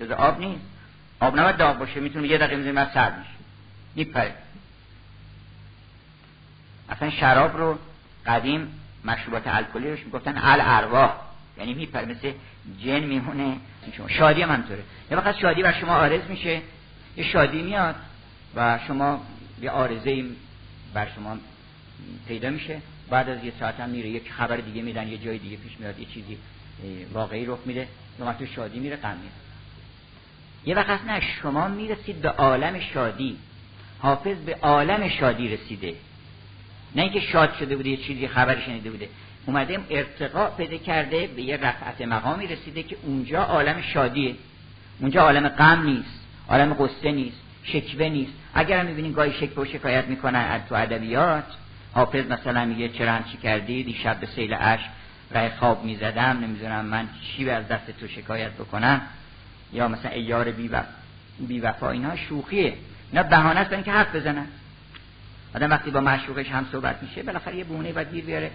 [0.00, 0.64] جزء آب نیست.
[1.20, 2.00] آب نباید داغ باشه.
[2.00, 3.30] می‌تونه یه دقیقه می‌زنی بعد سرد میشه.
[3.94, 4.34] میپره
[6.88, 7.78] اصلا شراب رو
[8.26, 12.32] قدیم مشروبات الکلی روش می‌گفتن ال ارواح یعنی میپره مثل
[12.84, 13.56] جن میمونه.
[13.96, 16.60] شما شادی هم همطوره یه وقت شادی بر شما آرز میشه.
[17.16, 17.94] یه شادی میاد
[18.56, 19.22] و شما
[19.62, 20.24] یه آرزه
[20.94, 21.36] بر شما
[22.28, 22.82] پیدا میشه.
[23.10, 24.08] بعد از یه ساعت هم میره.
[24.08, 26.38] یک خبر دیگه میدن یه جای دیگه پیش میاد یه چیزی
[27.12, 27.88] واقعی رخ میده.
[28.20, 29.32] وقت شادی میره غم میره
[30.64, 33.36] یه وقت نه شما می‌رسید به عالم شادی.
[33.98, 35.94] حافظ به عالم شادی رسیده.
[36.96, 39.08] نه اینکه شاد شده بوده یه چیزی خبری شنیده بوده.
[39.46, 44.34] اومده ارتقا پیدا کرده به یه رفعت مقامی رسیده که اونجا عالم شادیه
[45.00, 48.32] اونجا عالم غم نیست عالم قصه نیست شکوه نیست.
[48.54, 51.44] اگر هم می‌بینین گاهی شکوه و شکایت می‌کنن تو ادبیات
[51.92, 54.88] حافظ مثلا میگه چرا همچی کردی؟ دیشب به سیل عشق
[55.30, 59.00] رای خواب می‌زدم نمی‌دونم من چی از دست تو شکایت بکنم؟
[59.72, 60.50] یا مثلا ایار
[61.40, 62.74] بی, وفا اینا شوخیه.
[63.12, 64.46] اینا بهانه است اینکه حرف بزنن.
[65.54, 68.50] آدم وقتی با معشوقش هم صحبت میشه بالاخره یه بونه باید گیر بیاره.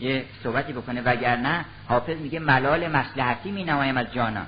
[0.00, 1.00] یه صحبتی بکنه.
[1.00, 4.42] وگرنه حافظ میگه ملال مسلحتی می نمایم از جانا.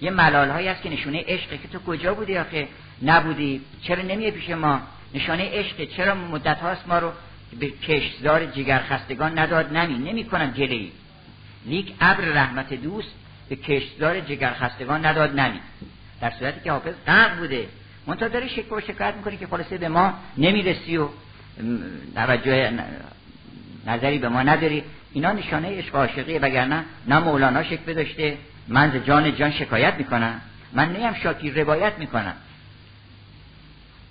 [0.00, 2.68] یه ملال هایی هست که نشونه عشقه که تو کجا بودی آخه؟
[3.02, 3.60] نبودی.
[3.82, 4.80] چرا نمیه پیش ما؟
[5.14, 5.86] نشانه عشقه.
[5.86, 7.12] چرا مدت هاست ما رو
[7.60, 10.92] به کشتزار جگر خستگان نداد؟ نمی نمی کنم جلی
[11.66, 13.14] لیک ابر رحمت دوست
[13.48, 15.60] به کشتزار جگر خستگان نداد نمی.
[16.20, 17.68] در صورتی که حافظ غرق بوده.
[18.06, 21.08] منتها داره شکر و شکایت می‌کنه که خلاصه به ما نمی‌رسی و
[22.14, 22.70] توجه
[23.86, 24.84] نظری به ما نداری.
[25.12, 28.38] اینا نشانه عشق عاشقیه وگرنه نه مولانا شکوه داشته
[28.68, 30.40] من ز جان جان شکایت می‌کنم.
[30.72, 32.34] من نیم شاکی روایت می‌کنم.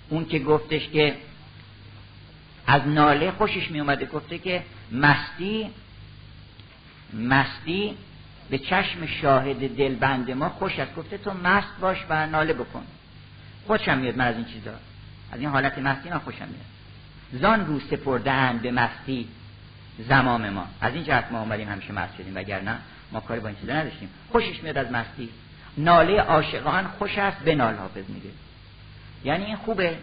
[0.08, 1.16] اون که گفتش که
[2.66, 5.70] از ناله خوشش میومده گفته که مستی
[7.14, 7.94] مستی
[8.50, 10.94] به چشم شاهد دلبند ما خوش است.
[10.94, 12.82] گفته تو مست باش و ناله بکن.
[13.66, 14.74] خوشم میاد من از این چیزا.
[15.32, 17.42] از این حالت مستی من خوشم میاد.
[17.42, 19.28] زان رو سپرده به مستی
[20.08, 20.66] زمام ما.
[20.80, 22.76] از این جهت ما اومدیم همیشه مست شدیم وگرنه
[23.12, 24.08] ما کاری با این چیزا نداشتیم.
[24.32, 25.28] خوشش میاد از مستی.
[25.78, 28.30] ناله عاشقان خوش است به نال حافظ میگه.
[29.24, 29.96] یعنی این خوبه.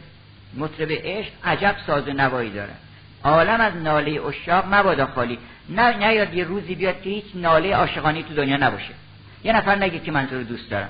[0.57, 2.73] مطرب عشق عجب ساز و نوایی داره.
[3.23, 5.39] عالم از ناله اشاق مبادا خالی.
[5.69, 8.93] نه نیاد یه روزی بیاد که هیچ ناله عاشقانی تو دنیا نباشه.
[9.43, 10.89] یه نفر نگه که من تو رو دوست دارم.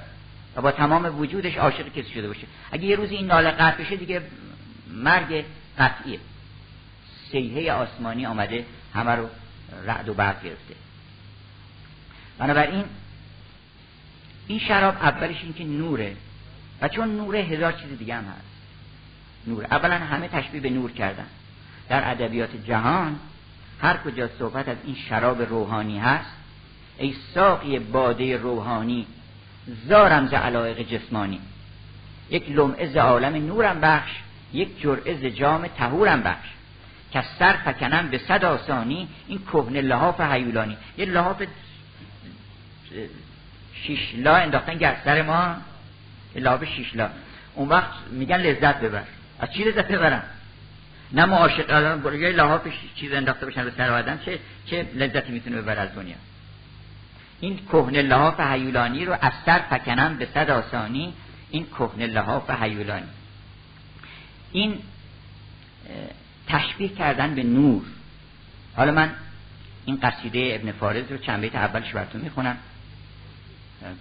[0.55, 2.47] و با تمام وجودش عاشق کسی شده باشه.
[2.71, 4.21] اگه یه روزی این ناله قطع بشه دیگه
[4.93, 5.45] مرگ
[5.79, 6.19] قطعیه.
[7.31, 8.65] سیحه آسمانی آمده
[8.97, 9.29] همه رو
[9.85, 10.75] رعد و برق گرفته.
[12.37, 12.83] بنابراین
[14.47, 16.15] این شراب اولش این که نوره
[16.81, 18.47] و چون نوره هزار چیز دیگه هم هست.
[19.47, 19.65] نور.
[19.65, 21.25] اولا همه تشبیه به نور کردن.
[21.89, 23.19] در ادبیات جهان
[23.81, 26.31] هر کجا صحبت از این شراب روحانی هست
[26.97, 29.07] ای ساقی باده روحانی
[29.87, 31.39] زارم ز علایق جسمانی.
[32.29, 34.11] یک لمعه ز عالم نورم بخش
[34.53, 36.47] یک جرعه ز جام تهورم بخش.
[37.21, 41.43] که سر فکنم به صد آسانی این کهنه لحاف حیولانی یه لحاف
[43.73, 45.55] شیشلا انداختن گر سر ما
[46.35, 47.09] لحاف شیشلا
[47.55, 49.03] اون وقت میگن لذت ببر.
[49.39, 50.23] از چی لذت ببرم؟
[51.11, 52.61] نه معاشق الان یه لحاف
[52.95, 56.15] چیز انداخته باشن به سر آدم چه چه لذتی می‌تونه ببر از دنیا؟
[57.39, 61.13] این کهنه لحاف حیولانی رو از سر فکنم به صد آسانی
[61.51, 63.07] این کهنه لحاف حیولانی
[64.51, 64.79] این
[66.47, 67.83] تشبیه کردن به نور.
[68.75, 69.11] حالا من
[69.85, 72.57] این قصیده ابن فارز رو چند بیت اولش براتون می‌خونم.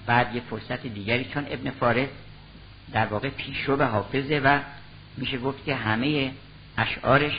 [0.07, 2.09] بعد یه فرصت دیگری چون ابن فارز
[2.93, 4.61] در واقع پیشرو به حافظه و
[5.17, 6.33] میشه گفت که همه
[6.79, 7.33] اشعارش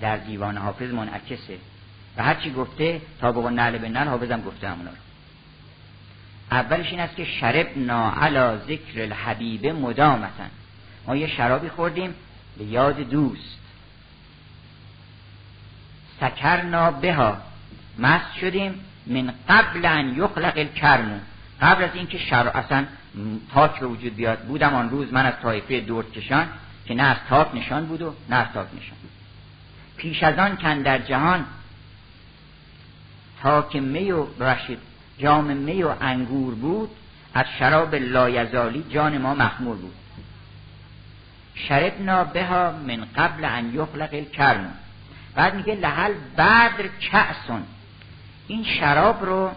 [0.00, 1.58] در دیوان حافظ منعکسه.
[2.16, 4.96] و هرچی گفته تا و نعل به نعل حافظم گفته همونا رو.
[6.50, 10.50] اولش این است که شرب علا ذکر الحبیب مدامتن.
[11.06, 12.14] ما یه شرابی خوردیم
[12.58, 13.55] به یاد دوست.
[16.20, 17.36] سکرنا بها.
[17.98, 18.74] مست شدیم
[19.06, 21.18] من قبل ان یخلق الکرمو
[21.60, 22.86] قبل از اینکه شر اصلا
[23.54, 26.46] تاک به وجود بیاد بودم آن روز من از طایفه دورت کشان
[26.86, 28.96] که نه از تاک نشان بود و نه از تاک نشان.
[29.96, 31.44] پیش از آن کن در جهان
[33.42, 34.78] تاک می و رشید
[35.18, 36.90] جام می و انگور بود
[37.34, 39.94] از شراب لایزالی جان ما مخمور بود.
[41.54, 44.72] شربنا بها من قبل ان یخلق الکرم.
[45.36, 47.62] بعد میگه لحل بدر کعسون
[48.48, 49.50] این شراب رو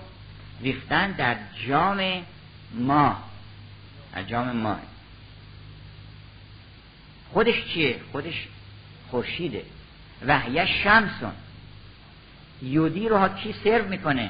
[0.62, 1.36] ریختن در
[1.68, 2.26] جام
[2.74, 3.18] ما.
[4.16, 4.76] در جام ما.
[7.34, 8.48] خودش چیه؟ خودش
[9.12, 9.64] خورشیده.
[10.28, 11.32] وحیه شمسون.
[12.62, 14.30] یودی رو ها کی سرو می‌کنه؟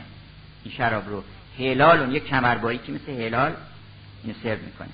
[0.64, 1.24] این شراب رو.
[1.60, 3.54] هلال یک کمربایی که مثل هلال
[4.24, 4.90] اینو سرو می‌کنه.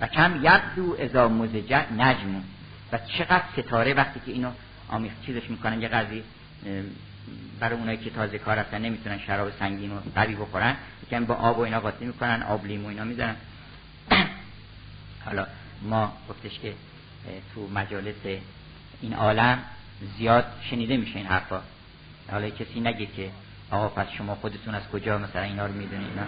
[0.00, 2.44] و کم یبدو ازا مزجت نجمون.
[2.92, 4.50] و چقدر ستاره وقتی که اینو
[4.90, 5.82] آمیخ چیزش می‌کنن.
[5.82, 6.22] یه قضی
[7.60, 10.76] برای اونایی که تازه کار هستن نمی‌تونن شراب سنگین و قوی بخورن.
[11.10, 13.36] کم با آب و اینا قاطی می‌کنن آب لیمو اینا می‌ذارن.
[15.26, 15.46] حالا
[15.82, 16.74] ما گفتش که
[17.54, 18.14] تو مجالس
[19.00, 19.58] این عالم
[20.18, 21.60] زیاد شنیده میشه این حرفا.
[22.30, 23.30] حالا کسی نگه که
[23.70, 26.26] آقا پس شما خودتون از کجا مثلا اینا رو می‌دونید اینا؟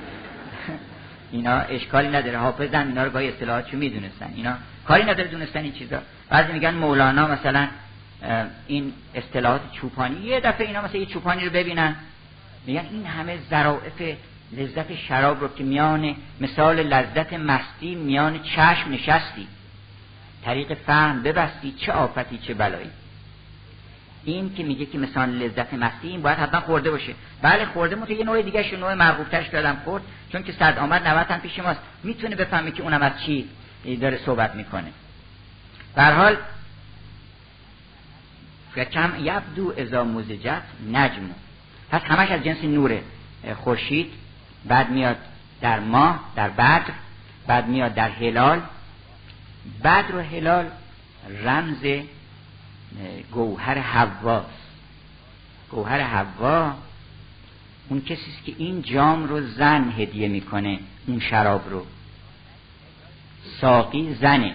[1.32, 2.38] اینا اشکالی نداره.
[2.38, 4.32] حافظن اینا رو با اصطلاحات می‌دونستن.
[4.36, 5.98] اینا کاری نداره دونستن این چیزا.
[6.28, 7.68] بعضی میگن مولانا مثلا
[8.66, 10.20] این اصطلاحات چوپانی.
[10.20, 11.96] یه دفعه اینا مثلا یه چوپانی رو ببینن
[12.66, 14.02] میگن این همه ظرافت
[14.52, 19.48] لذت شراب رو که میان مثال لذت مستی میان چشم نشستی.
[20.44, 22.90] طریق فهم ببستی چه آفتی چه بلایی.
[24.24, 27.14] این که میگه که مثلا لذت مستی این باید حتما خورده باشه.
[27.42, 31.08] بله خورده مون یه نوع دیگه شو نوع مرغوبترش کردم خورد چون که صد آمد
[31.08, 31.80] 90 هم پیش ماست.
[32.02, 33.48] می‌تونه بفهمه که اونم از چی
[34.00, 34.92] داره صحبت می‌کنه.
[35.94, 36.36] به حال
[38.76, 41.34] کم یبدو ازا مزجت نجمو
[41.90, 43.00] پس همش از جنس نور
[43.56, 44.12] خورشید
[44.64, 45.16] بعد میاد
[45.60, 46.92] در ماه در بدر
[47.46, 48.62] بعد میاد در هلال.
[49.84, 50.70] بدر و هلال
[51.44, 52.02] رمز
[53.32, 54.62] گوهر حواست
[55.70, 56.74] گوهر حوا
[57.88, 61.86] اون کسی است که این جام رو زن هدیه می‌کنه اون شراب رو.
[63.60, 64.54] ساقی زنه.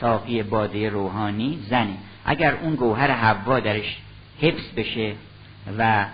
[0.00, 1.96] ساقی باده روحانی زنه.
[2.26, 3.96] اگر اون گوهر حوا درش
[4.40, 5.14] حفظ بشه
[5.78, 6.06] و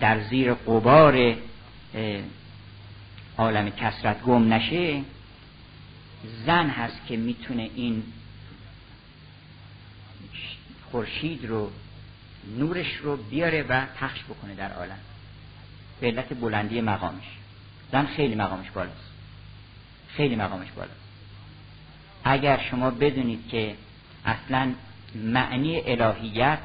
[0.00, 1.36] در زیر قبار
[3.38, 5.02] عالم کسرت گم نشه
[6.46, 8.02] زن هست که می‌تونه این
[10.90, 11.70] خورشید رو
[12.58, 14.98] نورش رو بیاره و پخش بکنه در عالم.
[16.00, 17.24] به علت بلندی مقامش.
[17.92, 19.10] زن خیلی مقامش بالاست.
[20.08, 21.00] خیلی مقامش بالاست.
[22.24, 23.74] اگر شما بدونید که
[24.24, 24.72] اصلا
[25.14, 26.58] معنی الهیت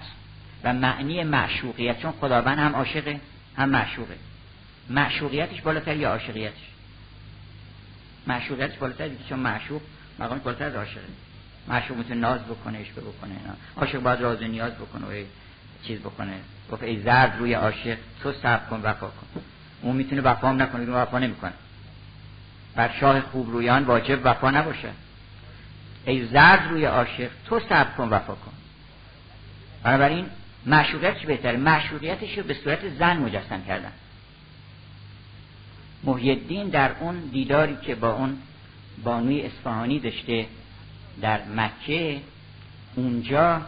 [0.63, 3.19] و معنی معشوقیت چون خداوند هم عاشقه
[3.57, 4.15] هم معشوقه.
[4.89, 6.69] معشوقیتش بالاتر یا عاشقیتش؟
[8.27, 9.81] معشوقیتش بالاتر چون معشوق
[10.19, 11.01] مقامش بالاتر از عاشقه.
[11.67, 15.23] معشوق می‌تونه ناز بکنه اشبه بکنه اینا عاشق باید راز و نیاز بکنه و
[15.83, 16.33] چیز بکنه.
[16.71, 19.41] گفت ای زرد روی عاشق تو صبر کن وفا کن.
[19.81, 21.53] اون می‌تونه وفا هم نکنه اون وفا نمی‌کنه.
[22.75, 24.89] بر شاه خوب رویان واجب وفا نباشه.
[26.09, 28.51] ای زرد روی عاشق تو صبر کن وفا کن.
[29.83, 30.25] بنابراین
[30.65, 33.91] معشوقیتش بهتره؟ معشوقیتش رو به صورت زن مجسم کردن.
[36.03, 38.37] محیدین در اون دیداری که با اون
[39.03, 40.45] بانوی اصفهانی داشته
[41.21, 42.21] در مکه
[42.95, 43.61] اونجا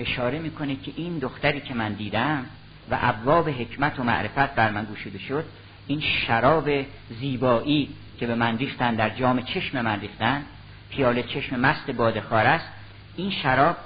[0.00, 2.46] اشاره می‌کنه که این دختری که من دیدم
[2.90, 5.44] و ابواب حکمت و معرفت بر من گوشیده شد
[5.86, 6.70] این شراب
[7.20, 7.88] زیبایی
[8.18, 10.44] که به من ریختن در جام چشم من ریختن
[10.90, 12.66] پیاله چشم مست بادخار است.
[13.16, 13.76] این شراب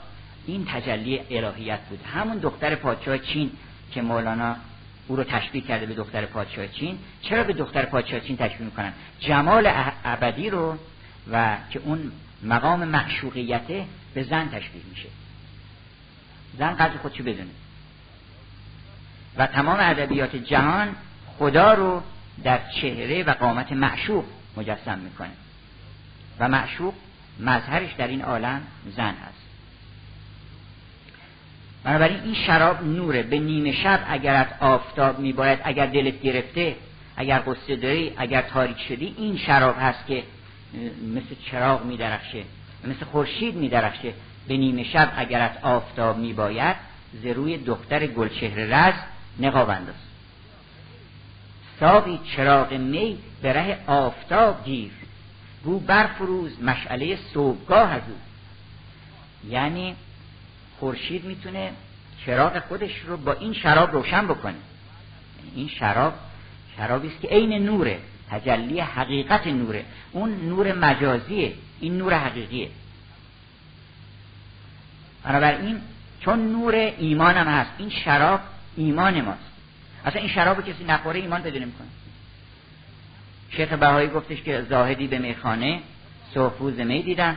[0.47, 2.01] این تجلی الهیت بود.
[2.15, 3.51] همون دختر پادشاه چین
[3.93, 4.57] که مولانا
[5.09, 6.99] او رو تشبیه کرده به دختر پادشاه چین.
[7.23, 9.73] چرا به دختر پادشاه چین تشبیه می‌کنن؟ جمال
[10.05, 10.79] ابدی رو
[11.33, 12.13] و که اون
[12.43, 15.09] مقام معشوقیت به زن تشبیه میشه.
[16.59, 17.51] زن قدر خودشو بدونه.
[19.37, 20.89] و تمام ادبیات جهان
[21.39, 22.03] خدا رو
[22.45, 24.25] در چهره و قامت معشوق
[24.57, 25.31] مجسم می‌کنه.
[26.41, 26.95] و معشوق
[27.41, 28.63] مظهرش در این عالم
[28.97, 29.45] زن هست
[31.85, 33.23] بنابراین این شراب نوره.
[33.23, 36.77] به نیمه شب اگرت آفتاب میباید اگر دلت گرفته
[37.17, 40.23] اگر قصه داری اگر تاریک شدی این شراب هست که
[41.15, 42.43] مثل چراغ میدرخشه
[42.85, 44.13] مثل خورشید میدرخشه.
[44.49, 46.77] به نیمه شب اگرت آفتاب میباید
[47.23, 48.95] ز روی دختر گلچهر رز
[49.41, 49.95] نقاب انداز
[51.81, 54.91] ساقی چراغ می به ره آفتاب گیر.
[55.65, 58.17] گو برفروز مشعله صبحگاه از او
[59.51, 59.97] یعنی
[60.81, 61.71] خورشید می‌تونه
[62.27, 64.55] چراغ خودش رو با این شراب روشن بکنه.
[65.55, 66.15] این شراب
[66.77, 67.99] شرابی است که عین نوره
[68.31, 69.85] تجلی حقیقت نوره.
[70.13, 72.71] اون نور مجازیه این نور حقیقیه.
[75.25, 75.81] بنابراین
[76.21, 78.41] چون نور ایمان هم هست این شراب
[78.77, 79.41] ایمان ماست.
[80.05, 81.87] اصلا این شراب کسی نخوره ایمان بدونه می‌کنه
[83.51, 85.81] شیخ بهایی گفتش که زاهدی به میخانه
[86.35, 87.37] صوفوز می دیدن.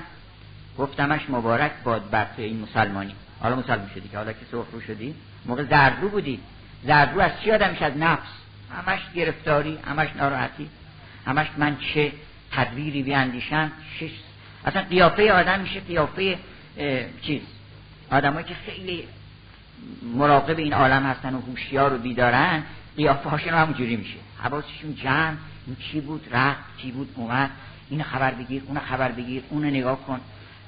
[0.77, 3.15] گفتمش مبارک باد بر تو این مسلمانی.
[3.39, 5.15] حالا مسلمان شدی که حالا که صوفرو شدی
[5.45, 6.39] موقع زردرو بودی.
[6.83, 8.29] زردرو از چی آدمش؟ از نفس.
[8.87, 10.69] همش گرفتاری همش ناراحتی
[11.25, 12.11] همش من چه
[12.51, 14.11] تدویری بیاندیشم شش
[14.65, 16.37] اصلا قیافه آدم میشه قیافه
[17.21, 17.41] چیز.
[18.11, 19.03] آدمایی که خیلی
[20.15, 22.63] مراقب این عالم هستن و هوشیار و بیدارن
[22.97, 24.17] قیافه هاشون همونجوری میشه.
[24.43, 27.49] حواسشون جمع این چی بود؟ رفت چی بود؟ اومد.
[27.89, 30.19] این خبر بگیر اون خبر بگیر اون نگاه کن.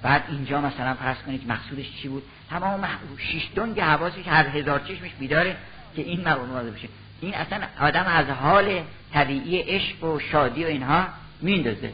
[0.02, 5.12] بعد اینجا مثلا فرض کنید مقصودش چی بود؟ تمام شش دنگ حواسش هر هزار چشمش
[5.20, 5.58] بیداره
[5.96, 6.88] که این موضوع بشه
[7.22, 8.82] این اصلا آدم از حال
[9.14, 11.08] طبیعی عشق و شادی و اینها
[11.42, 11.92] میندازه.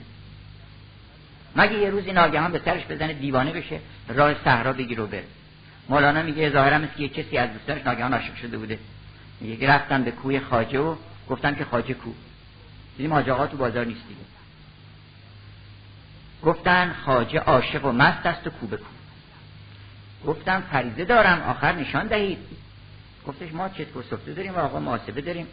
[1.55, 5.23] مگه یه روزی ناگهان به سرش بزنه دیوانه بشه؟ راه صحرا بگیر و بره
[5.89, 8.79] مولانا میگه ظاهرا که یه کسی از دوستانش ناگهان عاشق شده بوده.
[9.41, 10.95] میگه رفتن به کوی خاجه و
[11.29, 12.11] گفتن که خاجه کو.
[12.97, 14.21] دیدیم حاج تو بازار نیست دیگه.
[16.43, 18.85] گفتن خاجه عاشق و مست است و کو به کو.
[20.25, 22.37] گفتم فریزه دارم آخر نشان دهید.
[23.27, 25.47] گفتش ما چطور سفته داریم و آقا محاسبه داریم.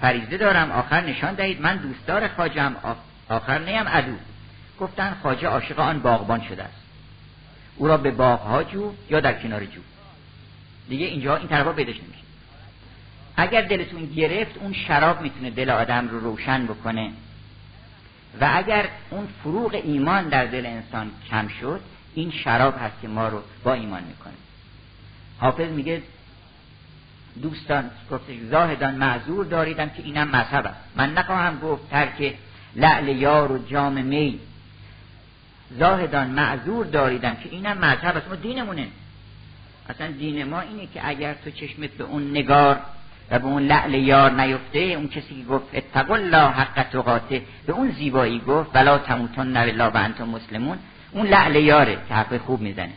[0.00, 1.60] فریزه دارم آخر نشان دهید.
[1.60, 2.76] من دوستدار خاجم
[3.28, 4.16] آخر نیم عدو.
[4.80, 6.80] گفتن خاجه عاشق آن باغبان شده است.
[7.76, 9.80] او را به باغ جو یا در کنار جو.
[10.88, 12.29] دیگه اینجا این طرفا پیداش نمیشه
[13.40, 17.12] اگر دلتون گرفت اون شراب می‌تونه دل آدم رو روشن بکنه.
[18.40, 21.80] و اگر اون فروغ ایمان در دل انسان کم شد
[22.14, 24.32] این شراب هست که ما رو با ایمان می‌کنه.
[25.38, 26.02] حافظ میگه
[27.42, 27.90] دوستان
[28.50, 30.80] زاهدان معذور داریدم که اینم مذهب است.
[30.96, 32.34] من نخواهم گفت ترک
[32.76, 34.40] لعل یار و جام می.
[35.78, 38.28] زاهدان معذور داریدم که اینم مذهب است.
[38.28, 38.86] ما دینمونه.
[39.88, 42.80] اصلا دین ما اینه که اگر تو چشمت به اون نگار
[43.30, 47.72] و به اون لعل یار نیفته اون کسی که گفت اتقوا الله حق تقاته به
[47.72, 50.78] اون زیبایی گفت ولا تموتن الا و انتم مسلمون.
[51.12, 52.92] اون لعل یاره که حرف خوب می‌زنه.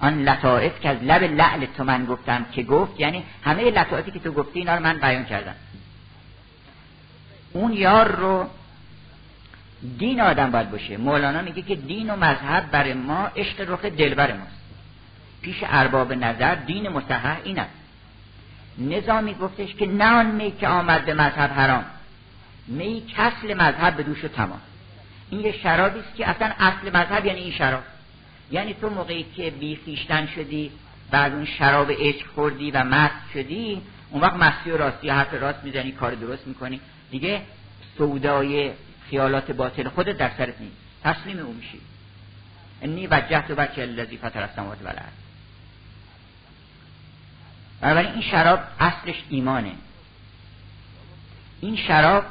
[0.00, 4.18] آن لطائف که از لب لعل تو من گفتم که گفت یعنی همه لطائفی که
[4.18, 5.54] تو گفتی اینا رو من بیان کردم.
[7.52, 8.46] اون یار رو
[9.98, 10.96] دین آدم باید باشه.
[10.96, 14.58] مولانا میگه که دین و مذهب برای ما عشق رخ دلبر ماست.
[15.42, 17.77] پیش ارباب نظر دین مصحح این است
[18.78, 21.84] نظامی گفتش که نه آن می که آمد به مذهب حرام.
[22.66, 24.60] می کسل مذهب به دوش و تمام.
[25.30, 27.82] این یه شرابی است که اصلا اصل مذهب یعنی این شراب.
[28.50, 30.70] یعنی تو موقعی که بی خیشتن شدی
[31.10, 35.64] بعد اون شراب عشق خوردی و مست شدی اون وقت مستی و راستی حرف راست
[35.64, 36.80] می‌زنی کار درست می‌کنی.
[37.10, 37.42] دیگه
[37.98, 38.72] سودای
[39.10, 40.76] خیالات باطل خودت در سرت نیست.
[41.04, 41.80] تسلیم او میشی.
[42.82, 44.88] انی وجهت بچه الذی فطر السماوات و
[47.80, 49.72] بنابراین این شراب اصلش ایمانه.
[51.60, 52.24] این شراب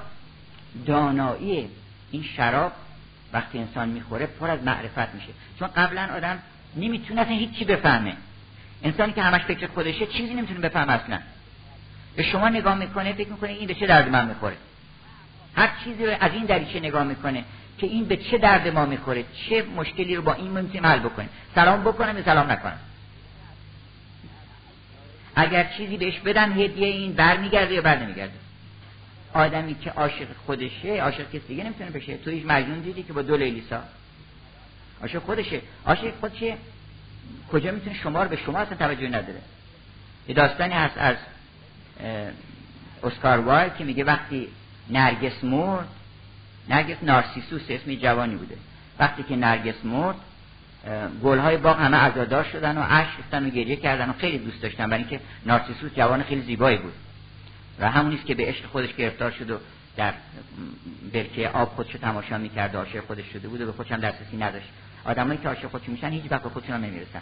[0.85, 1.67] داناییه
[2.11, 2.71] این شراب
[3.33, 5.27] وقتی انسان می‌خوره پر از معرفت میشه.
[5.59, 6.39] چون قبلا آدم
[6.75, 8.13] نمی‌تونه اصلا هیچی بفهمه.
[8.83, 11.19] انسانی که همش فکر خودشه چیزی نمی‌تونه بفهمه اصلا.
[12.15, 14.57] به شما نگاه می‌کنه فکر می‌کنه این به چه درد من می‌خوره.
[15.55, 17.43] هر چیزی رو از این دریچه نگاه می‌کنه
[17.77, 19.25] که این به چه درد ما می‌خوره.
[19.49, 21.29] چه مشکلی رو با این می‌تونیم حل بکنیم.
[21.55, 22.79] سلام بکنم یا سلام نکنم.
[25.39, 28.33] اگر چیزی بهش بدم هدیه این برمیگرده یا بر نمیگرده
[29.33, 32.17] آدمی که عاشق خودشه عاشق کسی دیگه نمی‌تونه بشه.
[32.17, 33.83] تو هیچ مجنون دیدی که با دو لیلیسا؟
[35.01, 35.61] عاشق خودشه.
[35.85, 36.57] عاشق خودشه
[37.51, 39.41] کجا می‌تونه شما رو به شما اصلا توجه نداره؟
[40.27, 41.15] یه داستانی هست از
[43.03, 44.47] اسکار وایل که میگه وقتی
[44.89, 45.87] نرگس مرد
[46.69, 48.57] نرگس نارسیسوس اسمی جوانی بوده.
[48.99, 50.15] وقتی که نرگس مرد
[51.23, 54.89] گلهای باغ همه عزادار شدن و عشق و گریه کردن و خیلی دوست داشتن.
[54.89, 56.93] برای اینکه نارسیسوس جوان خیلی زیبایی بود.
[57.79, 59.57] و همونیست که به عشق خودش گرفتار شد و
[59.97, 60.13] در
[61.13, 64.37] برکه آب خودش تماشا می‌کرد و عاشق خودش شده بود و به خودش هم دسترسی
[64.37, 64.67] نداشت.
[65.05, 67.21] آدمایی که عاشق خودشون میشن هیچ وقت به خودشون نمی‌رسن.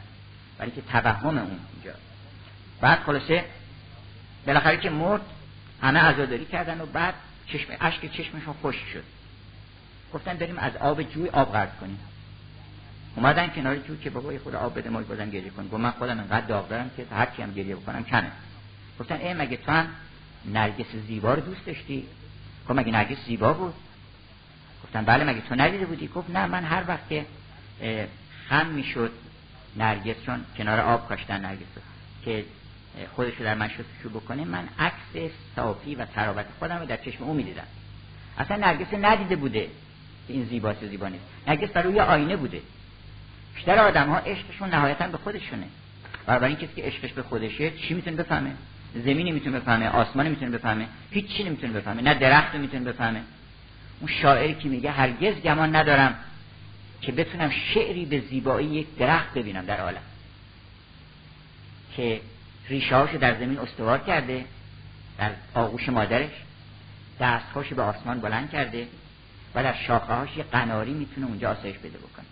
[0.60, 1.97] ولی که توهم اون اینجا.
[2.82, 3.45] بعد خلاصه
[4.47, 5.22] بالاخره که مرد
[5.82, 7.14] همه عزاداری کردن و بعد
[7.47, 9.03] چشم اشک چشمشون خوش شد.
[10.14, 11.99] گفتن بریم از آب جوی آب قرض کنیم.
[13.16, 16.20] اومدن کنار جو که بابا خود آب بده ما بازم گریه کن گفت من خودم
[16.20, 18.32] انقدر داغ دارم که هر هم گریه بکنم کنه
[18.99, 19.88] گفتن ای مگه تو هم
[20.45, 22.07] نرگس زیبا رو دوست داشتی؟
[22.70, 23.74] گفت مگه نرگس زیبا بود؟
[24.84, 27.26] گفتن بله مگه تو ندیده بودی؟ گفت نه من هر وقت که
[28.49, 29.11] خم می‌شد
[29.76, 31.68] نرگس چون کنار آب کاشتن نرگس
[32.26, 32.45] که
[33.16, 37.24] خودش رو در من شستشو بکنه من عکس صافی و تراوت خودم رو در چشم
[37.24, 37.68] او می‌دیدم.
[38.38, 39.70] اصلا نرگس ندیده بوده
[40.28, 41.24] این زیباست زیبا نیست.
[41.47, 42.61] نرگس برای یه آینه بوده.
[43.56, 45.68] بیشتر آدم ها عشقشون نهایتا به خودشونه.
[46.26, 48.51] برای کسی که عشقش به خودشه چی می‌تونه بفهمه؟
[48.95, 53.22] زمینی می‌تونه بفهمه آسمانی می‌تونه بفهمه هیچ چی نمی‌تونه بفهمه نه درخت می‌تونه بفهمه.
[53.99, 56.16] اون شاعری که میگه هرگز گمان ندارم
[57.01, 60.01] که بتونم شعری به زیبایی یک درخت ببینم در عالم.
[61.95, 62.22] که
[62.70, 64.45] ریشه در زمین استوار کرده
[65.18, 66.32] در آغوش مادرش
[67.20, 68.88] دستهاش به آسمان بلند کرده
[69.56, 72.26] و در شاخه هاش یه قناری می‌تونه اونجا آسایش بده بکنه.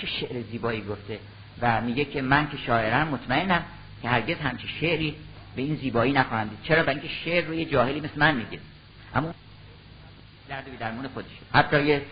[0.00, 1.18] چه شعر زیبایی گفته.
[1.62, 3.64] و میگه که من که شاعرم مطمئنم
[4.02, 5.14] که هرگز همچه شعری
[5.56, 6.58] به این زیبایی نخواهم دید.
[6.62, 8.58] چرا؟ برای شعر رو یه جاهلی مثل من میگه.
[9.14, 9.34] اما
[10.48, 11.30] درد به درمون خودشه.
[11.54, 12.02] حتی یه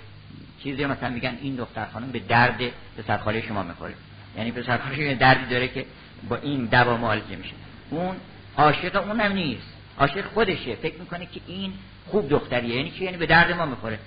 [0.62, 2.60] چیزی مثلا میگن این دختر خانم به درد
[2.98, 3.94] پسرخاله شما می‌خوره.
[4.36, 5.86] یعنی پسرخاله یه دردی داره که
[6.28, 7.54] با این دوا معالجه میشه.
[7.90, 8.16] اون
[8.56, 9.68] عاشق اونم نیست.
[9.98, 10.74] عاشق خودشه.
[10.74, 11.72] فکر می‌کنه که این
[12.06, 12.76] خوب دختریه.
[12.76, 13.98] یعنی چی؟ یعنی به درد ما می‌خوره.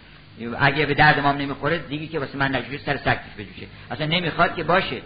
[0.59, 3.67] اگه به درد ما نمی‌خوره دیگه که واسه من نجوشه سر سکتش بجوشه.
[3.91, 5.01] اصلا نمی‌خواد که باشه.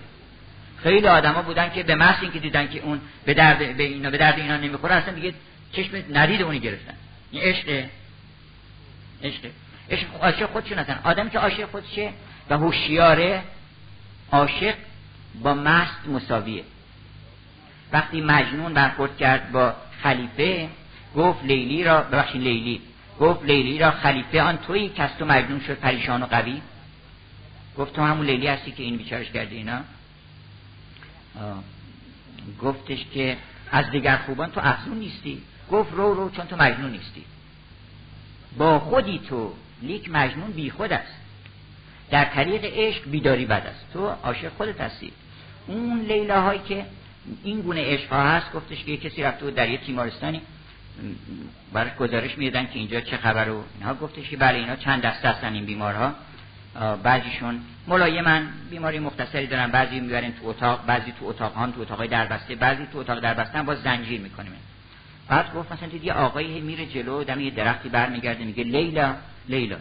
[0.84, 4.17] خیلی آدما بودن که به محض اینکه دیدن که اون به درد به اینا به
[4.17, 5.34] درد اینا نمی‌خوره اصلا دیگه
[5.71, 6.93] چشم ندید اونی گرفتن.
[7.32, 7.86] این عشق.
[9.24, 9.49] عشق.
[9.89, 10.99] عشق عاشق خودشون هستن.
[11.03, 12.09] آدم که عاشق خودشه
[12.49, 13.43] و هوشیاره
[14.32, 14.74] عاشق
[15.41, 16.63] با مست مساویه.
[17.93, 20.69] وقتی مجنون برخورد کرد با خلیفه
[21.15, 22.82] گفت لیلی را ببخشید لیلی
[23.20, 26.61] گفت لیلی را خلیفه آن تویی که از تو مجنون شد پریشان و قوی.
[27.78, 29.82] گفت تو همون لیلی هستی که این بیچارش کردی اینا؟
[32.61, 33.38] گفتش که
[33.72, 35.41] از دیگر خوبان تو افزون نیستی.
[35.72, 37.24] گفت رو رو چون تو مجنون نیستی.
[38.57, 41.14] با خودی تو لیک مجنون بی خود است.
[42.11, 43.86] در طریق عشق بیداری بد است.
[43.93, 45.11] تو عاشق خودت هستی.
[45.68, 46.86] اون لیلاهایی که
[47.43, 50.41] این گونه عشق ها هست گفتش که یه کسی رفته بود در یه تیمارستانی
[51.73, 53.93] براش گزارش می‌دادن که اینجا چه خبر و اینها.
[53.93, 56.13] گفتش که بله اینا چند دسته هستن این بیمارها.
[57.03, 59.71] بعضیشون من بیماری مختصری دارن.
[59.71, 62.55] بعضی می‌برن تو اتاق بعضی تو اتاق هم تو اتاقای دربسته.
[62.55, 64.53] بعضی تو اتاق دربسته با زنجیر می‌کنیم.
[65.27, 69.15] بعد گفت مثلا دید یه آقایی میره جلو دم یه درختی برمیگرده میگه لیلا
[69.49, 69.77] لیلا.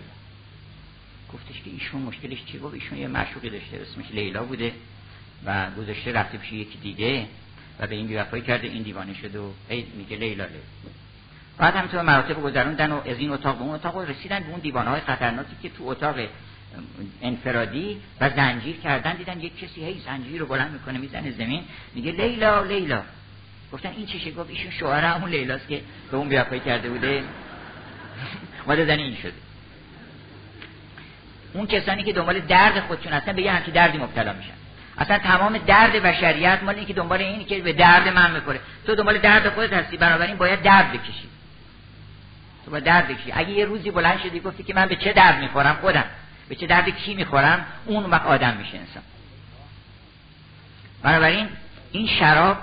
[1.32, 4.72] گفتش که ایشون مشکلش چی گفت؟ ایشون یه معشوقی داشته اسمش لیلا بوده
[5.46, 7.26] و گذاشته رفته پیش یکی دیگه
[7.78, 9.50] و به این بیوفایی کرده این دیوانه شده و
[9.96, 10.60] میگه لیلا لیلا
[11.58, 14.60] بعد هم تو مراتب گذروندن و از این اتاق به اون اتاق رسیدن به اون
[14.60, 16.16] دیوانه های خطرناکی که تو اتاق
[17.22, 22.12] انفرادی و زنجیر کردن دیدن یک کسی هی زنجیر رو بلند می‌کنه می‌زنه زمین میگه
[22.12, 23.02] لیلا لیلا.
[23.72, 25.80] گفتن این چیشه؟ گفت ایشون شوهر همون لیلاست که
[26.10, 27.22] به اون بیاپایی کرده بوده.
[28.66, 29.32] ماده زن این شده.
[31.52, 34.52] اون کسانی که دنبال درد خودشون هستن به یه همچی دردی مبتلا میشن.
[34.98, 39.18] اصلا تمام درد بشریت مال اینکه دنبال اینی که به درد من می‌کنه تو دنبال
[39.18, 41.31] درد خودت هستی بنابراین باید درد بکشی.
[42.64, 45.78] تو باید درد اگه یه روزی بلند شدی گفتی که من به چه درد می‌خورم؟
[45.80, 46.04] خودم.
[46.48, 49.02] به چه درد کی می‌خورم؟ اون وقت آدم میشه انسان.
[51.02, 51.48] بنابراین
[51.92, 52.58] این شراب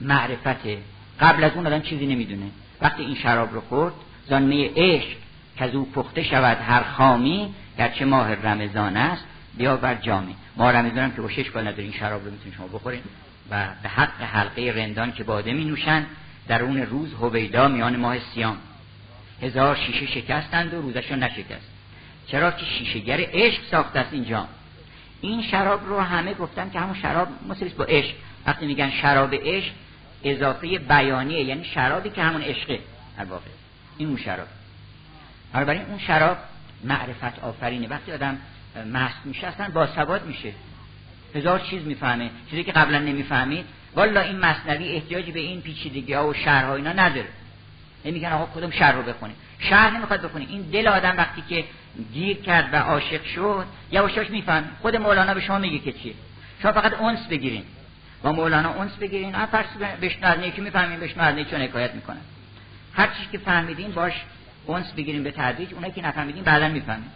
[0.00, 0.78] معرفته
[1.20, 2.46] قبل از اون آدم چیزی نمی‌دونه.
[2.80, 3.94] وقتی این شراب رو خورد
[4.28, 5.16] زانمه عشق
[5.56, 9.24] که از او پخته شود هر خامی گرچه ماه رمضان است
[9.56, 13.02] بیا بر جامی ما رمضان که با شش نداره این شراب رو می‌تونید شما بخورین
[13.50, 16.06] و به حق حلقه رندان که باده می نوشن
[16.50, 18.56] در اون روز هویدا میان ماه سیام.
[19.42, 21.70] هزار شیشه شکستند و روزشون نشکست.
[22.26, 24.48] چرا که شیشهگر عشق ساخته است اینجا؟
[25.20, 28.14] این شراب رو همه گفتن که همون شراب مثل با عشق.
[28.46, 29.72] وقتی میگن شراب عشق
[30.24, 32.78] اضافه بیانیه یعنی شرابی که همون عشقه.
[33.18, 33.50] در واقع
[33.98, 34.48] این اون شراب.
[35.52, 36.36] بنابراین اون شراب
[36.84, 37.88] معرفت آفرینه.
[37.88, 38.38] وقتی آدم
[38.92, 40.52] مست میشه اصلا باسواد میشه.
[41.34, 42.30] هزار چیز می‌فهمه.
[42.50, 43.64] چیزی که قبلا نمی‌فهمید
[43.94, 47.28] والا این مصنوی احتیاجی به این پیچیدگی ها و شهرها اینا نداره.
[48.04, 50.46] نمیگن آقا کدوم شهر رو بخونی شهر نمی‌خواد بخونی.
[50.50, 51.64] این دل آدم وقتی که
[52.12, 56.14] گیر کرد و عاشق شد یواشاش میفهم خود مولانا به شما میگه که چیه؟
[56.62, 57.62] شما فقط اونس بگیرین.
[58.22, 59.34] با مولانا اونس بگیرین.
[59.34, 59.66] هر فرض
[60.02, 62.20] بشنو که می‌فهمین بشنو از چون حکایت می‌کنه
[62.94, 64.12] هر چیزی که فهمیدین باش
[64.66, 65.74] اونس بگیرین به تدریج.
[65.74, 67.10] اونایی که نفهمیدین بعدا می‌فهمین.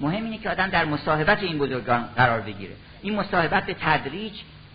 [0.00, 2.72] مهم اینه که آدم در مصاحبت این بزرگان قرار بگیره.
[3.02, 4.32] این مصاحبت به تدریج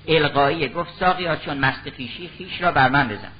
[0.07, 3.31] القاییه گفت ساقیا چون مست خیشی خیش را بر من بزن.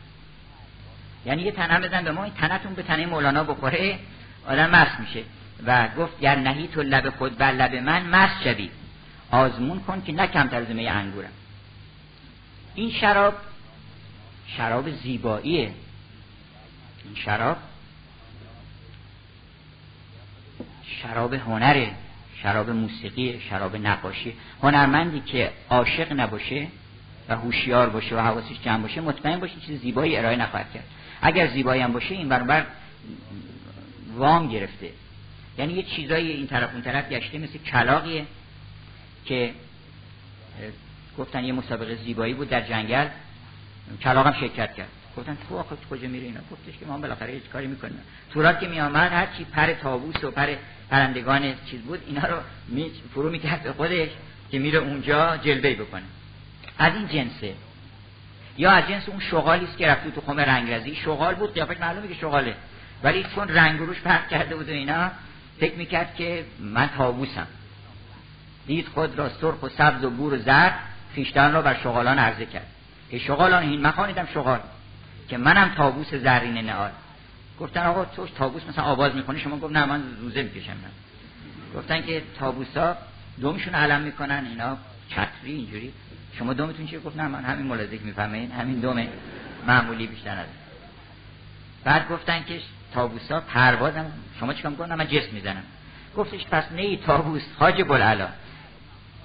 [1.25, 3.99] یعنی یه تنه بزن به ما این تنتون به تنه مولانا بخوره
[4.47, 5.23] آدم مست میشه.
[5.65, 8.69] و گفت گر نهی تو لب خود بر لب من مست شوی.
[9.31, 11.31] آزمون کن که نه کمتر از انگورم.
[12.75, 13.33] این شراب
[14.57, 15.73] شراب زیباییه.
[17.05, 17.57] این شراب
[21.01, 21.91] شراب هنره.
[22.43, 24.33] شراب موسیقی شراب نقاشی.
[24.63, 26.67] هنرمندی که عاشق نباشه
[27.29, 30.83] و هوشیار باشه و حواسش جمع باشه مطمئن باشه چیز زیبایی ارائه نخواهد کرد.
[31.21, 32.65] اگر زیبایی هم باشه این برابر
[34.15, 34.89] وام گرفته.
[35.57, 38.25] یعنی یه چیزایی این طرف اون طرف گشته مثل کلاقیه
[39.25, 39.53] که
[41.17, 43.07] گفتن یه مسابقه زیبایی بود در جنگل.
[44.01, 44.89] کلاقم شرکت کرد.
[45.17, 47.99] گفتن تو آخه کجا میره اینا؟ گفتش که ما بالاخره هیچ کاری می‌کنیم.
[48.33, 50.55] تورات که میامد هر چی پر تابوس و پر
[50.89, 52.37] پرندگان چیز بود اینا رو
[52.67, 54.09] می فرو می‌کرد به خودش
[54.51, 56.03] که میره اونجا جلبه بکنه.
[56.79, 57.53] از این جنسه.
[58.57, 62.07] یا از جنس اون شغالی است که رفت تو خمه رنگرزی شغال بود قیافش معلومه
[62.07, 62.55] که شغاله.
[63.03, 65.11] ولی چون رنگ روش فرق کرده بود و اینا
[65.59, 67.47] فکر می‌کرد که من تابوسم
[68.67, 70.79] دید خود را سرخ و سبز و بور و زرد
[71.15, 72.67] خیشتن را بر شغالان عرضه کرد.
[73.11, 74.59] که شغالان این مخانیدم شغال.
[75.29, 76.91] که منم تابوس زرین نهال
[77.59, 80.73] گفتن آقا تو تابوس مثلا آواز می‌کنی شما گفت نه من روزه می‌کشم.
[81.75, 82.97] گفتن که تابوسا
[83.41, 84.77] دومشون علم می‌کنن اینا
[85.09, 85.93] چتری اینجوری.
[86.37, 89.07] شما دومتون چیه گفت نه من همین ملازک می‌فهمین همین دوم
[89.67, 90.43] معمولی بیشتر
[91.83, 92.59] بعد گفتن که
[92.93, 94.05] تابوسا پروازم
[94.39, 95.63] شما چیکار می‌کنن؟ من جسم می‌زنم.
[96.17, 98.27] گفتش پس نه تابوس حاج بلعلا.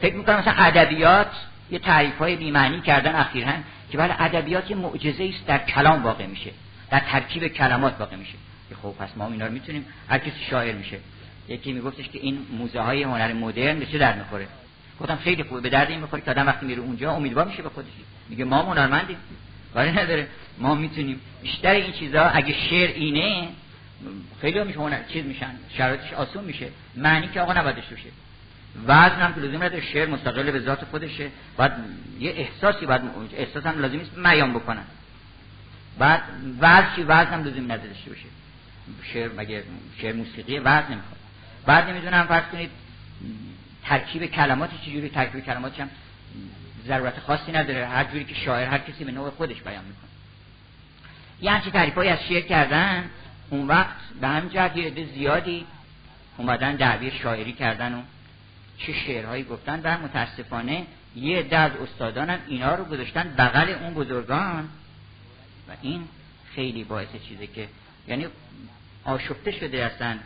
[0.01, 1.31] فکر می‌کنم مثلا ادبیات
[1.71, 3.53] یه تعریف های بیمعنی کردن اخیرا
[3.91, 6.51] که بله ادبیات یه معجزه است در کلام واقع میشه.
[6.91, 8.35] در ترکیب کلمات واقع میشه.
[8.69, 10.99] که خب پس ما اینا رو می‌تونیم هر کسی شاعر میشه.
[11.49, 14.49] یکی میگفتش که این موزه های هنر مدرن به چه در می‌خوره؟
[15.01, 17.69] گفتم خیلی خوبه به درد این می‌خوره که آدم وقتی میره اونجا امیدوار میشه به
[17.69, 17.89] خودش.
[18.29, 19.17] میگه ما هنرمندیم.
[19.75, 20.27] ولی نداره.
[20.59, 21.21] ما می‌تونیم.
[21.43, 23.49] بیشتر این چیزا اگه شعر اینه
[24.41, 25.51] خیلی میشه هنر چیز میشن.
[25.77, 26.69] شرایطش آسون میشه.
[26.97, 28.09] معنی که آقا نباید باشه.
[28.87, 31.31] وزن هم که لازم نداره شعر مستقل به ذات خودشه.
[31.57, 31.77] بعد
[32.21, 33.03] یه احساسی بعد
[33.37, 34.85] احساس هم لازم نیست بیان بکنن.
[35.99, 38.27] بعد چی؟ وزن هم لازم نداشته باشه.
[39.13, 39.65] شعر مگه
[40.01, 41.19] شعر موسیقی وزن نمی‌خواد.
[41.67, 42.71] بعد نمی‌دونم فرض کنید
[43.85, 45.91] ترکیب کلمات چجوری ترکیب کلمات هم
[46.87, 47.87] ضرورت خاصی نداره.
[47.87, 50.11] هر جوری که شاعر هر کسی به نوع خودش بیان می‌کنه.
[51.41, 53.05] یه همچین تعریف از شعر کردن.
[53.51, 55.67] اون وقت به هم جهت زیادی
[56.37, 58.03] اومدن دعوی شاعری کردن و
[58.79, 60.87] چه شعرهایی گفتن و متاسفانه
[61.17, 64.69] یه عده از استادان اینا رو گذاشتن بغل اون بزرگان.
[65.69, 66.09] و این
[66.55, 67.69] خیلی باعث چیزه که
[68.09, 68.27] یعنی
[69.05, 70.21] آشفته شده هستن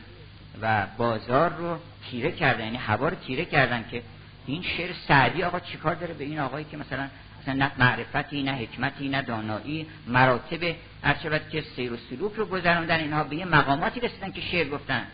[0.62, 1.78] و بازار رو
[2.10, 4.02] تیره کردن یعنی هوا رو تیره کردن که
[4.46, 7.08] این شعر سعدی آقا چیکار داره؟ به این آقایی که مثلا
[7.42, 13.00] مثلا نه معرفتی نه حکمتی نه دانایی مراتب هرچه که سیر و سلوک رو گذروندن
[13.00, 15.06] اینها به یه مقاماتی رسیدن که شعر گفتن.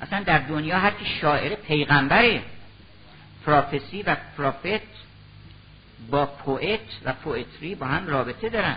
[0.00, 2.42] اصلا در دنیا هر که شاعر پیغمبره
[3.46, 4.86] پروفسی و پروفت
[6.10, 8.76] با پوئت و پوئتری با هم رابطه دارن.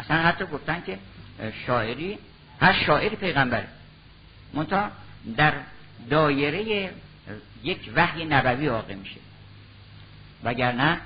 [0.00, 0.98] اصلا حتی گفتن که
[1.66, 2.18] شاعری
[2.60, 3.68] هر شاعری پیغمبره.
[4.54, 4.90] منتها
[5.36, 5.52] در
[6.10, 6.90] دایره
[7.64, 9.20] یک وحی نبوی واقع میشه.
[10.44, 10.98] وگرنه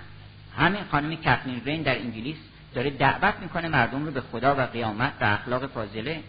[0.58, 2.36] همین خانم کتلین رین در انگلیس
[2.74, 6.22] داره دعوت می‌کنه مردم رو به خدا و قیامت و اخلاق فاضله.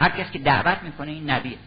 [0.00, 1.58] هر کس که دعوت می‌کنه این نبیه.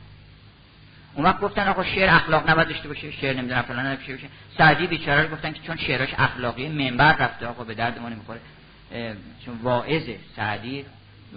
[1.16, 4.28] اون وقت گفتن آقا شعر اخلاق نباید داشته باشه شعر نمی‌دونم فلان نباشه باشه.
[4.58, 8.40] سعدی بیچاره گفتن که چون شعرش اخلاقی منبر رفته آقا به درد ما نمی‌خوره.
[9.46, 10.86] چون واعظه سعدی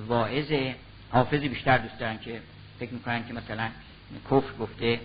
[0.09, 0.75] واعظه
[1.11, 2.41] حافظی بیشتر دوست دارن که
[2.81, 3.69] فکر می‌کنن که مثلا
[4.25, 5.01] کفر گفته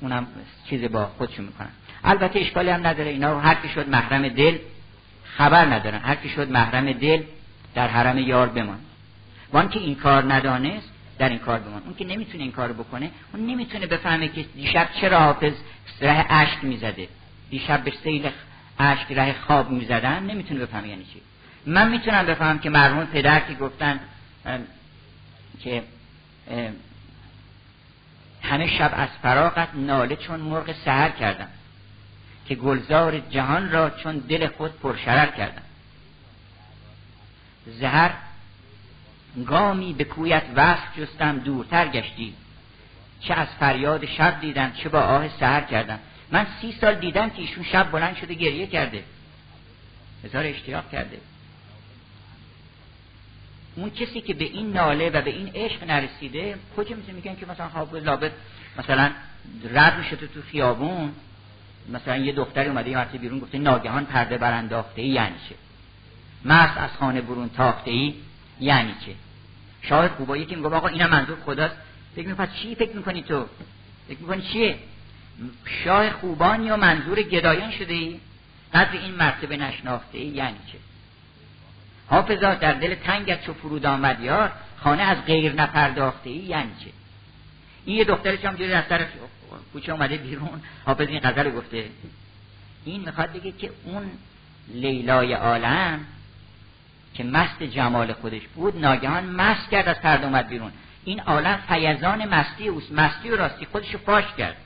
[0.00, 0.26] اونم
[0.70, 1.68] چیز با خودشون می‌کنن.
[2.04, 4.58] البته اشکالی هم نداره اینا هر کی شد محرم دل
[5.24, 5.98] خبر ندارن.
[5.98, 7.22] هر کی شد محرم دل
[7.74, 8.78] در حرم یار بمان
[9.52, 13.10] وان که این کار ندانست در این کار بمان اون که نمی‌تونه این کارو بکنه
[13.32, 15.52] اون نمی‌تونه بفهمه که دیشب چرا حافظ
[16.00, 17.08] ره اشک می‌زده.
[17.50, 18.30] دیشب به سیل
[18.82, 21.20] اشک ره خواب می‌زدن نمی‌تونه بفهمه یعنی چی.
[21.66, 24.00] من می‌تونم بفهمم که مرحوم پدر که گفتن
[25.60, 25.82] که
[28.42, 31.48] همه شب از فراغت ناله چون مرغ سهر کردم
[32.46, 35.62] که گلزار جهان را چون دل خود پرشرر کردم.
[37.66, 38.10] زهر
[39.46, 42.34] گامی به کویت وصف جستم دورتر گشتی.
[43.20, 45.98] چه از فریاد شب دیدم چه با آه سهر کردم.
[46.32, 49.04] من سی سال دیدم که ایشون شب بلند شده گریه کرده.
[50.24, 51.18] هزار اشتیاق کرده.
[53.76, 57.46] اون کسی که به این ناله و به این عشق نرسیده کجا می‌تونه میگن که
[57.46, 58.32] مثلا حافظ لابد
[58.78, 59.12] مثلا
[59.70, 61.12] رد میشه تو خیابون؟
[61.88, 65.54] مثلا یه دختری اومده یه مرتبه بیرون گفته ناگهان پرده برانداخته ای یعنی چه؟
[66.44, 68.14] مرس از خانه برون تاخته ای
[68.60, 69.14] یعنی چه؟
[69.82, 71.74] شاهد خوبا یکی میگه آقا اینا منظور خداست.
[72.16, 73.46] فکر می‌کنی چی فکر می‌کنی تو؟
[74.08, 74.78] فکر می‌کنی چیه؟
[75.84, 78.20] شاه خوبانی و منظور گدایان شده ای؟
[78.74, 80.78] قدر این مرتبه نشناخته ای یعنی چه؟
[82.08, 86.90] حافظا در دل تنگت چو فرود آمد یار خانه از غیر نپرداخته ای یعنی چه؟
[87.84, 89.08] این یه دخترش هم جوری از طرف
[89.72, 91.84] کوچه اومده بیرون؟ حافظ این غزل گفته.
[92.84, 94.10] این می‌خواد بگه که اون
[94.68, 96.00] لیلای عالم
[97.14, 100.72] که مست جمال خودش بود ناگهان مست کرد از پرده اومد بیرون.
[101.04, 102.92] این عالم فیضان مستی اوست.
[102.92, 104.56] مستی و راستی خودشو فاش کرد.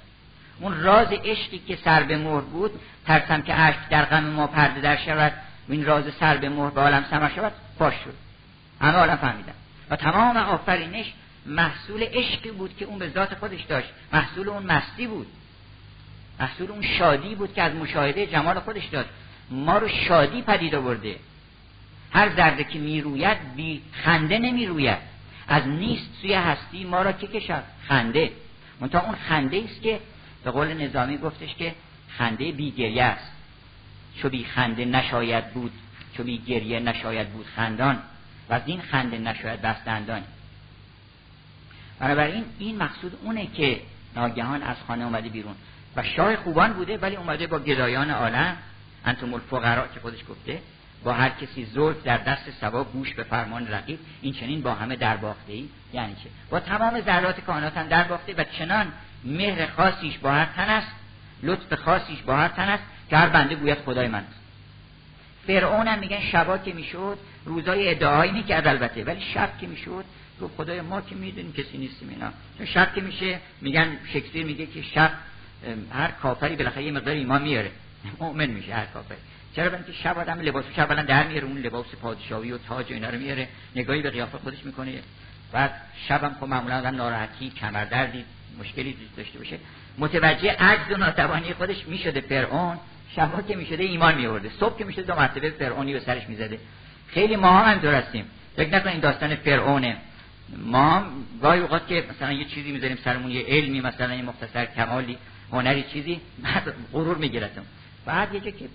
[0.60, 2.70] اون راز عشقی که سر به مهر بود
[3.06, 5.32] ترسم که عشق در غم ما پرده در شود
[5.68, 8.14] و این راز سر به مهر به عالم سمر شود فاش شد.
[8.80, 9.52] همه عالم فهمیدن.
[9.90, 11.12] و تمام آفرینش
[11.46, 13.88] محصول عشقی بود که اون به ذات خودش داشت.
[14.12, 15.26] محصول اون مستی بود.
[16.40, 19.08] محصول اون شادی بود که از مشاهده جمال خودش داشت.
[19.50, 21.16] ما رو شادی پدید آورده.
[22.12, 24.98] هر ذره که می‌روید بی خنده نمی‌روید.
[25.48, 28.30] از نیست سوی هستی ما را که کشد خنده.
[28.80, 30.00] منتها اون خنده است که
[30.46, 31.74] به قول نظامی گفتش که
[32.08, 33.32] خنده بی گریه است.
[34.16, 35.72] چو بی خنده نشاید بود
[36.16, 37.98] چو بی گریه نشاید بود خندان.
[38.48, 40.22] و از این خنده نشاید بستندان
[41.98, 43.80] بنابراین این مقصود اونه که
[44.16, 45.54] ناگهان از خانه اومده بیرون.
[45.96, 48.56] و شاه خوبان بوده ولی اومده با گدایان عالم
[49.04, 50.60] انتم الفقرا که خودش گفته
[51.04, 54.96] با هر کسی زلف در دست سوا گوش به فرمان رقیب این چنین با همه
[54.96, 58.92] در باخته ای یعنی چه؟ با تمام ذرات کائنات در باخته و چنان
[59.24, 60.92] مهر خاصیش با هر تن است
[61.42, 64.18] لطف خاصیش با هر تن است که هر بنده گوید خدای من.
[64.18, 64.40] است
[65.46, 70.04] فرعون هم میگن شبا که می‌شد روزای ادعایی می‌کرد البته ولی شب که می‌شد
[70.38, 72.32] تو خدای ما که می‌دونیم کسی نیستیم اینا.
[72.66, 75.10] شب که میشه میگن شکسپیر میگه که شب
[75.92, 77.70] هر کافری بالاخره یه مقدار ایمان میاره.
[78.20, 79.18] مؤمن میشه هر کافری.
[79.56, 82.94] چرا؟ اینکه شب آدم لباس شب الان در میاره اون لباس پادشاهی و تاج و
[82.94, 84.92] اینا رو میاره نگاهی به قیافه خودش می‌کنه.
[85.52, 85.70] بعد
[86.08, 88.24] شبم خب معمولا آدم ناراحتی کمردردی
[88.60, 89.58] مشکلی داشته باشه.
[89.98, 92.76] متوجه عجز و ناتوانی خودش می‌شده فرعون.
[93.16, 96.58] شبا که می‌شده ایمان میورده صبح که می‌شده دو مرتبه فرعونی به سرش می‌زده.
[97.08, 98.24] خیلی ما هم همینطور هستیم.
[98.56, 99.96] فکر نکنید داستان فرعونه.
[100.64, 101.04] ما
[101.42, 105.18] گاهی اوقات که مثلا یه چیزی می‌ذاریم سرمون یه علمی مثلا یه مختصر کمالی
[105.52, 107.62] هنری چیزی بعد غرور میگیرتم
[108.06, 108.68] بعد یه که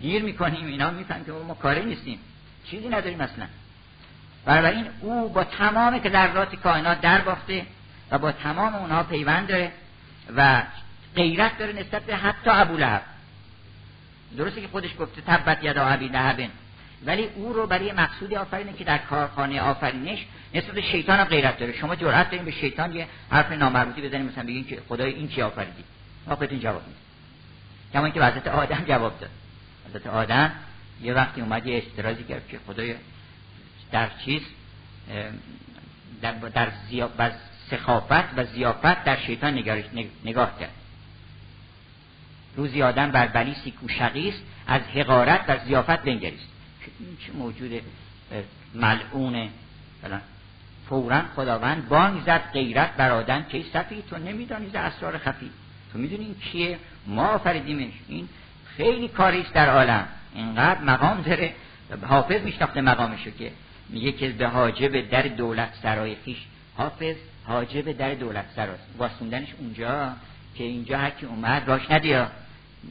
[0.00, 2.18] دیر می‌کنیم اینا میفهم که ما کاری نیستیم.
[2.70, 3.46] چیزی نداریم اصلا.
[4.44, 7.66] بنابراین او با تمام که ذرات کائنات در باخته.
[8.10, 9.72] و با تمام اونها پیوند داره
[10.36, 10.62] و
[11.16, 13.02] غیرت داره نسبت به حتی ابو لهب.
[14.36, 16.50] درسته که خودش گفته تبت یدا ابی لهب.
[17.06, 21.58] ولی او رو برای مقصودی آفرینه که در کارخانه آفرینش نسبت به شیطان هم غیرت
[21.58, 21.72] داره.
[21.72, 25.42] شما جرأت دارین به شیطان یه حرف نامربوطی بزنید مثلا بگین که خدای این چی
[25.42, 25.84] آفریدی.
[26.28, 27.06] خودتون جواب می‌دید
[27.92, 29.30] کما که وضعیت آدم جواب داد.
[29.88, 30.52] حضرت آدم
[31.02, 32.94] یه وقتی اومد یه استرازی کرد که خدای
[33.92, 34.42] در چیز
[36.22, 36.68] در, در
[37.70, 39.54] سخافت و زیافت در شیطان
[40.24, 40.72] نگاه کرد.
[42.56, 46.48] روزی آدم بر بلیسی کوشقیست از حقارت و زیافت بنگریست.
[47.26, 47.82] چه موجود
[48.74, 49.48] ملعون
[50.88, 55.50] فورا خداوند بانگ زد غیرت بر آدم که صفی تو نمیدانی اسرار خفی.
[55.92, 57.92] تو می‌دونی کیه؟ ما آفریدیمش.
[58.08, 58.28] این
[58.76, 60.08] خیلی کاریست در عالم.
[60.34, 61.54] اینقدر مقام داره.
[62.06, 63.52] حافظ میشناخته مقامشو که
[63.88, 66.38] میگه که به حاجب در دولت سرای خیش.
[66.76, 67.16] حافظ
[67.46, 70.12] حاجب در دولت سراست واسوندنش اونجا
[70.54, 72.30] که اینجا هرکی اومد راش ندیا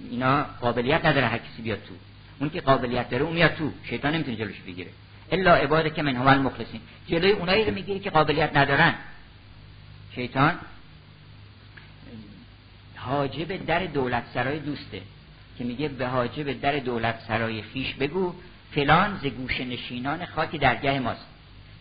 [0.09, 1.93] اینا قابلیت نداره هر کسی بیاد تو.
[2.39, 3.71] اون که قابلیت داره اون میاد تو.
[3.89, 4.89] شیطان نمی‌تونه جلوش بگیره.
[5.31, 8.93] الا عباده که من هم مخلصین جلوی اونایی رو می‌گیره که قابلیت ندارن.
[10.15, 10.59] شیطان
[12.95, 15.01] حاجب در دولت سرای دوسته
[15.57, 18.35] که میگه به حاجب در دولت سرای خیش بگو
[18.71, 21.25] فلان ز گوش نشینان خاک درگه ماست.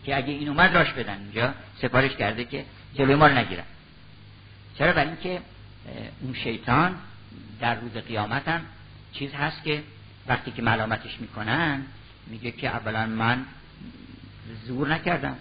[0.05, 3.63] که اگه این اومد راش بدن اینجا سفارش کرده که جلوی ما رو نگیرن.
[4.77, 5.41] چرا؟ برای اینکه
[6.21, 6.95] اون شیطان
[7.59, 8.61] در روز قیامت هم
[9.13, 9.83] چیز هست که
[10.27, 11.81] وقتی که ملامتش می‌کنن
[12.27, 13.45] میگه که اولا من
[14.65, 15.37] زور نکردم.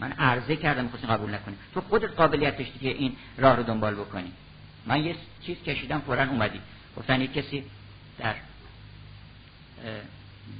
[0.00, 4.32] من عرضه کردم می‌خواستم قبول نکنی تو خودت قابلیت داشتی این راه رو دنبال بکنی.
[4.86, 5.16] من یه
[5.46, 6.60] چیز کشیدم فورا اومدی.
[6.96, 7.64] گفتن یه کسی
[8.18, 8.34] در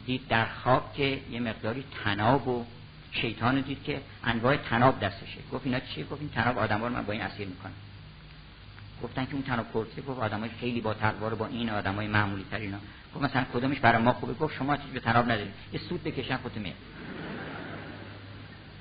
[0.07, 2.67] دید در خواب که یه مقداری تناب و
[3.13, 5.39] شیطان دید که انواع تناب دستشه.
[5.53, 7.73] گفت اینا چیه؟ گفت این تناب آدم رو من با این اسیر می‌کنم.
[9.03, 12.57] گفتن که اون تناب کرده گفت آدمای خیلی با تقوا با این آدمای معمولی تر
[12.57, 12.79] اینا.
[13.15, 15.53] گفت مثلا کدومش برای ما خوبه؟ گفت شما چیز به تناب ندارید.
[15.73, 16.77] یه سود بکشن خودت میاد.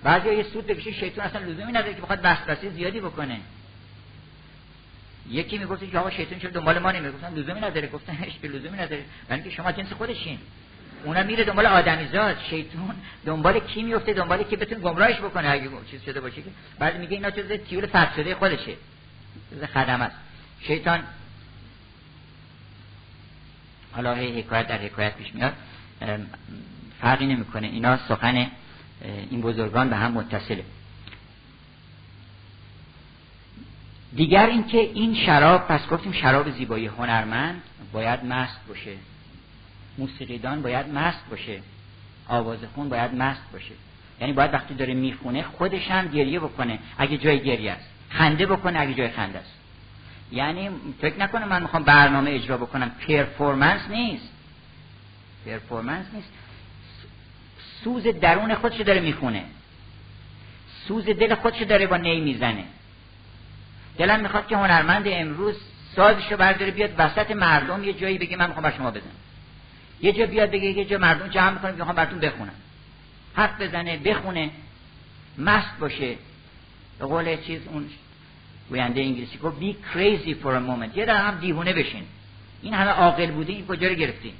[0.03, 3.39] بعضی یه سود بکشه شیطان اصلا لزومی نداره که بخواد وسوسه زیادی بکنه.
[5.29, 7.87] یکی می‌گفت که آقا شیطان چرا دنبال ما نمیره گفتن لزومی نداره.
[7.87, 9.05] گفتن هیچ لزومی نداره.
[9.27, 10.39] برای اینکه شما جنس خودشین.
[11.03, 12.95] اونا میره دنبال آدمیزاد شیطان.
[13.25, 16.49] دنبال کی میفته؟ دنبال کی بتونه گمراهش بکنه؟ اگه چیز شده باشه که.
[16.79, 18.75] بعد میگه اینا چیز تیول فرد شده خودشه.
[19.49, 20.15] چیز خدم است.
[20.61, 21.03] شیطان
[23.91, 25.53] حالا حکایت در حکایت پیش میاد.
[27.01, 27.67] فرقی نمی‌کنه.
[27.67, 28.51] اینا سخن
[29.29, 30.63] این بزرگان به هم متصله.
[34.15, 37.61] دیگر اینکه این شراب پس گفتیم شراب زیبایی هنرمند
[37.93, 38.95] باید مست باشه.
[39.97, 41.61] موسیقیدان باید مست باشه.
[42.27, 43.73] آواز خون باید مست باشه.
[44.21, 47.89] یعنی باید وقتی داره می‌خونه خودش هم گریه بکنه اگه جای گریه است.
[48.09, 49.53] خنده بکنه اگه جای خنده است.
[50.31, 50.69] یعنی
[51.01, 52.89] فکر نکنه من می‌خوام برنامه اجرا بکنم.
[53.07, 54.29] پرفورمنس نیست.
[55.45, 56.31] پرفورمنس نیست.
[57.83, 59.43] سوز درون خودش داره می‌خونه.
[60.87, 62.63] سوز دل خودش داره با نی می‌زنه.
[63.97, 65.55] دلم می‌خواد که هنرمند امروز
[65.95, 69.11] سازشو برداره بیاد وسط مردم یه جایی بگه من می‌خوام بر شما بزنم
[70.01, 72.53] یه جا بیاد بگه یه جا مردم جمع می‌کنم که می‌خوام براتون بخونم
[73.35, 74.49] حرف بزنه بخونه
[75.37, 76.15] مست باشه.
[76.99, 77.89] به قول چیز اون
[78.69, 80.97] گوینده انگلیسی گفت be crazy for a moment.
[80.97, 82.03] یه در هم دیوونه بشین.
[82.61, 84.33] این همه عاقل بوده این کجا رو گرفتیم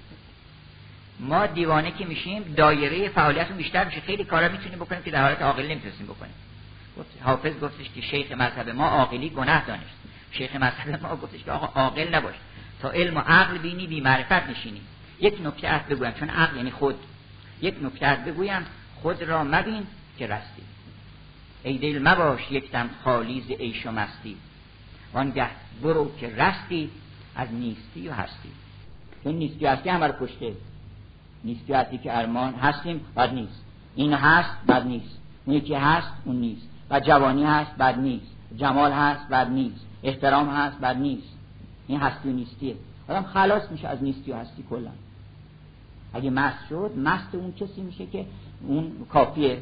[1.19, 4.01] ما دیوانه که میشیم دایره فعالیت بیشتر میشه.
[4.01, 6.33] خیلی کارا می‌تونیم بکنیم که در حالت عاقل نمی‌تونیم بکنیم.
[7.23, 9.97] حافظ گفتش که شیخ مذهب ما عاقلی گناه دانست
[10.31, 12.35] شیخ مذهب ما گفتش که آقا عاقل نباش.
[12.81, 14.81] تا علم و عقل بینی بی معرفت نشینی.
[15.19, 16.95] یک نکته بگویم چون عقل یعنی خود.
[17.61, 18.65] یک نکته از بگویم
[19.01, 19.87] خود را مبین
[20.17, 20.61] که رستی.
[21.63, 24.37] ای دل مباش یک دم خالی ز عیش و مستی.
[25.13, 25.49] وانگه
[25.83, 26.89] برو که رستی
[27.35, 28.49] از نیستی و هستی.
[29.23, 30.53] چون نیستی و هستی همه رو کشته.
[31.43, 33.63] نیستی و هستی که ارمان هستیم بد نیست.
[33.95, 35.17] این هست بد نیست.
[35.45, 36.67] اون یکی هست اون نیست.
[36.89, 38.31] و جوانی هست بد نیست.
[38.57, 39.85] جمال هست بد نیست.
[40.03, 41.37] احترام هست بد نیست.
[41.87, 42.75] این هستی و نیستیه.
[43.07, 44.91] آدم خلاص میشه از نیستی و هستی کلا.
[46.13, 48.25] اگه مست شد مست اون کسی میشه که
[48.61, 49.61] اون کافیه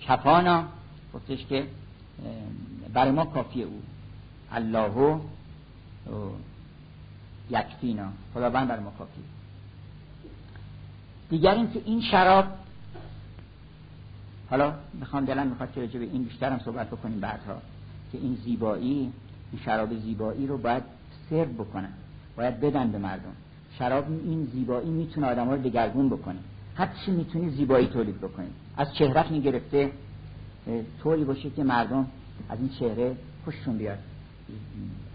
[0.00, 0.64] کفانا.
[1.14, 1.66] گفتش که
[2.94, 3.82] برای ما کافیه او.
[4.52, 5.20] الله
[7.50, 8.08] یکفینا.
[8.34, 9.24] خداوند برای ما کافیه
[11.30, 12.44] دیگر اینکه این شراب
[14.50, 17.62] حالا می‌خوام دلم می‌خواد که به این بیشترم صحبت بکنیم بعدها
[18.12, 19.12] که این زیبایی
[19.52, 20.82] این شراب زیبایی رو باید
[21.30, 21.92] سرو بکنن.
[22.36, 23.32] باید بدن به مردم.
[23.78, 26.38] شراب این زیبایی می‌تونه آدم رو دگرگون بکنه.
[26.74, 29.90] هر چی می‌تونی زیبایی تولید بکنید از چهرت می‌گرفته
[31.02, 32.06] طوری باشه که مردم
[32.48, 33.98] از این چهره خوششون بیاد.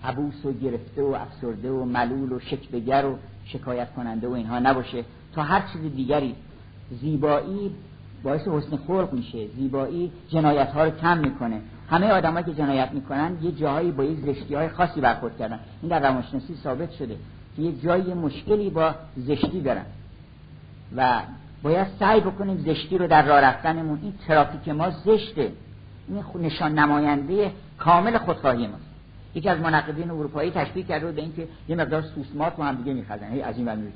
[0.03, 5.03] عبوس و گرفته و افسرده و ملول و شکبگر و شکایت کننده و اینها نباشه.
[5.34, 6.36] تا هر چیز دیگری.
[7.01, 7.72] زیبایی
[8.24, 9.47] باعث حسن خلق میشه.
[9.47, 11.62] زیبایی جنایت ها رو کم می‌کنه.
[11.89, 15.59] همه آدمایی که جنایت می‌کنن یه جاهایی با یک زشتی های خاصی برخورد کردن.
[15.82, 17.18] این در روانشناسی ثابت شده.
[17.56, 19.86] که یه جایی مشکلی با زشتی دارن.
[20.95, 21.22] و
[21.64, 25.52] باید سعی بکنیم زشتی رو در راه رفتنمون این ترافیک ما زشته.
[26.08, 28.78] این نشان نماینده کامل خودخواهی ما
[29.36, 33.32] یکی از منقدین اروپایی تشبیه کرده به اینکه یه مقدار سوسمات با هم دیگه میخزن.
[33.32, 33.91] هی از این از اون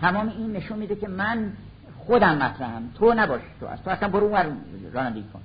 [0.00, 1.52] تمام این نشون میده که من
[1.98, 2.82] خودم مطرحم.
[2.94, 3.40] تو نباش.
[3.60, 4.56] تو از تو اصلا برو اون
[4.92, 5.40] رانندگی کن.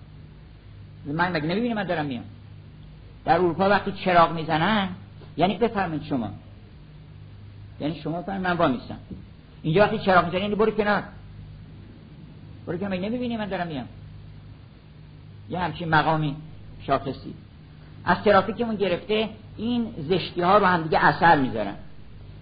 [1.14, 2.24] من مگه نمی‌بینی من دارم میام؟
[3.26, 4.90] در اروپا وقتی چراغ می‌زنن
[5.40, 6.30] یعنی بفرمایید شما.
[7.80, 8.98] یعنی شما فرمایید من با میستم
[9.62, 11.04] اینجا وقتی چراغ می‌زنن یعنی برو کنار.
[12.68, 13.00] برو کنار.
[13.00, 13.88] نمی‌بینی من دارم میام
[15.50, 16.36] یه همچین مقامی
[16.82, 17.34] شاخصی.
[18.06, 21.76] از ترافیکمون گرفته این زشتی ها رو هم دیگه اثر می‌ذارن.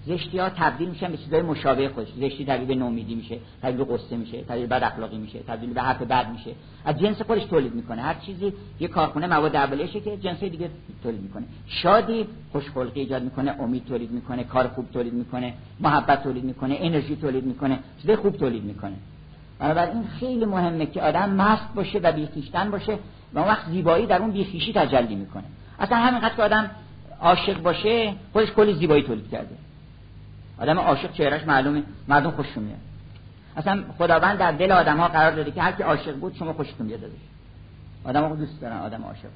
[0.08, 2.08] زشتی ها تبدیل میشن به چیزای مشابه خودش.
[2.08, 5.74] زشتی تبدیل به نومیدی میشه تبدیل به قصه میشه تبدیل به بد اخلاقی میشه تبدیل
[5.74, 6.52] به حرف بد میشه.
[6.86, 8.02] از جنس خودش تولید می‌کنه.
[8.02, 10.70] هر چیزی یه کارخونه مواد اولیه‌شه که جنس دیگه
[11.04, 11.44] تولید می‌کنه.
[11.68, 17.16] شادی خوشخلقی ایجاد می‌کنه امید تولید می‌کنه کار خوب تولید می‌کنه محبت تولید می‌کنه انرژی
[17.16, 18.96] تولید می‌کنه چیزای خوب تولید می‌کنه.
[19.60, 22.98] بنابراین خیلی مهمه که آدم مست باشه و بیخیشتن باشه
[23.34, 25.44] و وقت زیبایی در اون بیخیشی تجلی می‌کنه.
[25.80, 26.72] اصلا همینقدر که آدم
[27.22, 29.56] عاشق باشه خودش کلی زیبایی تولید کرده.
[30.60, 32.80] آدم عاشق چهرش معلومه مردم خوششون میاد.
[33.58, 36.88] اصلا خداوند در دل آدم ها قرار داده که هر کی عاشق بود شما خوشتون
[36.88, 37.14] بیاد ازش
[38.04, 39.30] آدم ها دوست دارن آدم عاشق.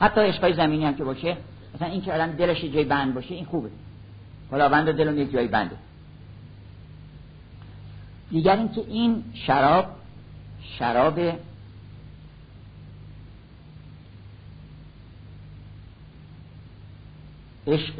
[0.00, 1.36] حتی عشقای زمینی هم که باشه
[1.74, 3.68] مثلا این که آدم دلش جای بند باشه این خوبه.
[4.50, 5.76] خداوند دلم یک جای بنده.
[8.30, 9.86] دیگر اینکه این شراب
[10.78, 11.20] شراب
[17.66, 17.94] عشق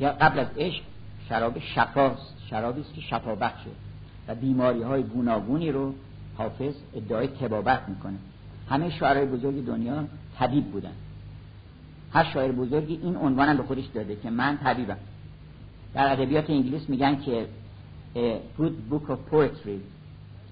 [0.00, 0.82] یا قبل از عشق
[1.28, 3.70] شراب شفاست شرابی است که شفا بخشه
[4.28, 5.94] و بیماری های گوناگونی رو
[6.36, 8.18] حافظ ادعای تبابت می‌کنه.
[8.70, 10.04] همه شاعرای بزرگ دنیا
[10.38, 10.92] طبیب بودن.
[12.12, 14.98] هر شاعر بزرگی این عنوان به خودش داده که من طبیبم.
[15.94, 17.46] در ادبیات انگلیس میگن که
[18.14, 19.80] a good book of poetry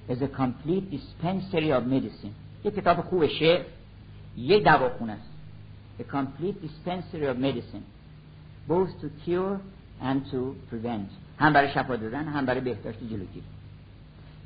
[0.09, 2.33] is a complete dispensary of medicine.
[2.65, 3.65] یک کتاب خوب شعر
[4.37, 5.31] یک دواخونه است.
[6.01, 7.85] A complete dispensary of medicine.
[8.69, 9.61] Both to cure
[10.03, 10.37] and to
[10.73, 11.11] prevent.
[11.39, 13.43] هم برای شفا دادن هم برای بهداشت جلوگیری.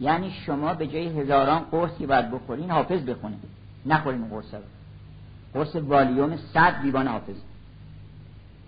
[0.01, 3.39] یعنی شما به جای هزاران قرصی باید بخورین حافظ بخونید
[3.87, 4.61] نخورین اون قرص رو.
[5.55, 7.37] قرص والیوم صد دیوان حافظ.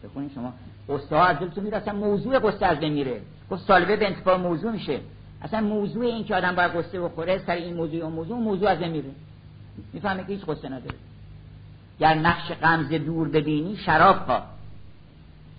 [0.04, 0.52] بخونین شما.
[0.88, 3.20] قصه ها از دلتون میره اصلا موضوع قصه از بین میره.
[3.50, 5.00] گفت سالبه به انتفاع موضوع میشه.
[5.42, 8.78] اصلا موضوع این که آدم باید قصه بخوره سر این موضوع و موضوع موضوع از
[8.78, 9.10] میره.
[9.92, 10.96] می‌فهمه که هیچ قصه نداره.
[12.00, 14.55] گر نقش قمز دور ببینی شراب خواه.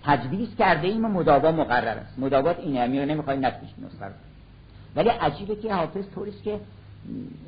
[0.08, 2.18] تجویز کرده ایم و مداوا مقرر است.
[2.18, 4.10] مداوات اینه امیر نمی‌خوایم نتیش نسخه
[4.96, 6.60] ولی عجیبه که حافظ طوریست که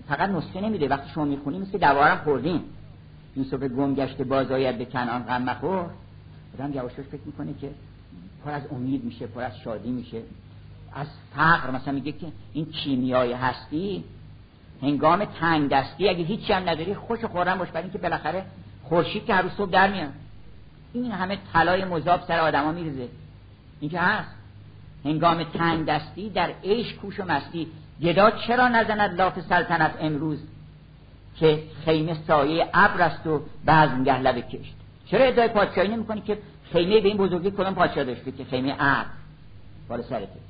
[0.09, 0.89] فقط نسخه نمیده.
[0.89, 2.63] وقتی شما می‌خونیم مثل دوارم خوردیم.
[3.37, 5.87] یوسف گم گشته باز آید به کنان غم مخور.
[6.55, 7.71] آدم یواشاش فکر می‌کنه که
[8.45, 10.23] پر از امید میشه پر از شادی میشه.
[10.95, 14.05] از فقر مثلا میگه که این کیمیای هستی
[14.83, 17.69] هنگام تنگ دستی اگه هیچی هم نداری خوش خورم باش.
[17.69, 18.45] برای اینکه بالاخره
[18.85, 20.13] خورشید که هر صبح در میاد.
[20.93, 23.09] این همه طلای مذاب سر آدما میرزه
[23.80, 24.34] این که هست.
[25.05, 27.66] هنگام تنگ دستی در عیش کوش و مستی.
[28.03, 30.38] گدا چرا نزند لاف سلطنت امروز؟
[31.36, 34.74] که خیمه سایه ابر است و بزمگه لب کشت.
[35.07, 36.38] چرا ادعای پادشاهی نمی‌کنی که
[36.72, 39.07] خیمه به این بزرگی کدام پادشاه داشته که خیمه ابر؟
[39.88, 40.41] بالا سرته.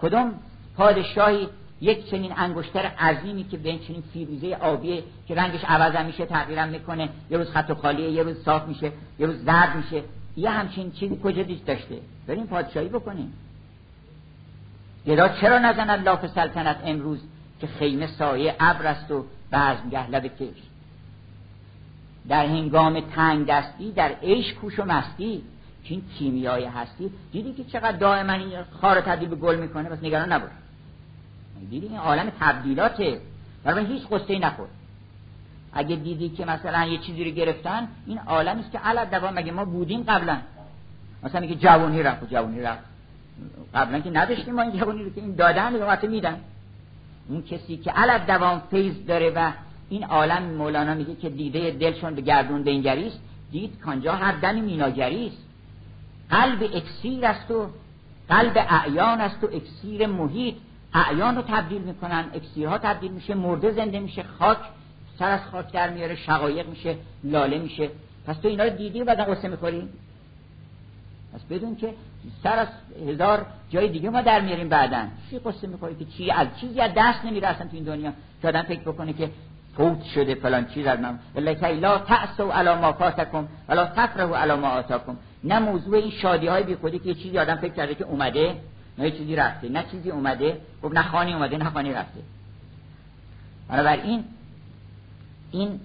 [0.00, 0.34] کدام
[0.76, 1.48] پادشاهی
[1.82, 7.08] یک چنین انگشتر عظیمی که به چنین فیروزه آبیه که رنگش عوض میشه تغییرم می‌کنه.
[7.30, 10.02] یه روز خط و خالیه یه روز صاف میشه یه روز زرد میشه.
[10.36, 13.32] یه همچین چیزی کجا دیش داشته؟ بریم پادشاهی بکنیم.
[15.06, 17.18] گدا چرا نزند لاف سلطنت امروز
[17.60, 20.62] که خیمه سایه ابر است و بزمگه لب کش؟
[22.28, 25.42] در هنگام تنگ دستی در عیش کوش و مستی.
[25.84, 27.10] که این کیمیای هستی.
[27.32, 30.50] دیدی که چقدر دائما این خار تبدیل به گل می‌کنه؟ بس نگران نباش.
[31.70, 33.20] دیدی این عالم تبدیلاته
[33.64, 34.66] برای هیچ قصه نخور
[35.72, 39.52] اگه دیدی که مثلا یه چیزی رو گرفتن این عالم است که علت دوام مگه
[39.52, 40.38] ما بودیم قبلا؟
[41.22, 42.84] مثلا میگه جوانی رفت جوانی رفت.
[43.74, 46.40] قبلا که نداشتیم ما این جوانی رو که این دادن رو میدن.
[47.28, 49.52] اون کسی که علت دوام فیض داره و
[49.88, 53.18] این عالم مولانا میگه که دیده دلشون به گردون بنگری است
[53.52, 55.36] دید کانجا هر دمی میناگری است
[56.30, 57.70] قلب اکسیر است و
[58.28, 60.54] قلب اعیان است و اکسیر محیط.
[60.94, 64.58] اعیان رو تبدیل می‌کنن اکسیرها تبدیل میشه مرده زنده میشه خاک
[65.18, 67.90] سر از خاک در میاره شقایق میشه لاله میشه.
[68.26, 69.88] پس تو اینا رو دیدی و بعد قصه می‌خوری؟
[71.34, 71.94] پس بدون که
[72.42, 72.68] سر از
[73.08, 75.04] هزار جای دیگه ما در میاریم بعدا.
[75.30, 78.12] چی قصه می‌خوری که چی؟ از چیزی از دست نمیره اصلا تو این دنیا.
[78.42, 79.30] که آدم فکر بکنه که
[79.76, 81.18] فوت شده فلان چیز از من.
[81.34, 85.16] ولکه لا تأسوا علی ما فاتکم ولا تفرحوا علی ما آتاکم.
[85.44, 88.54] نه موضوع این شادی های بی خودی که یه چیزی آدم فکر کرده که اومده.
[88.98, 90.60] نه چیزی رفته نه چیزی اومده.
[90.82, 92.20] گفت نه خانی اومده نه خانی رفته.
[93.68, 94.24] بنابراین
[95.50, 95.80] این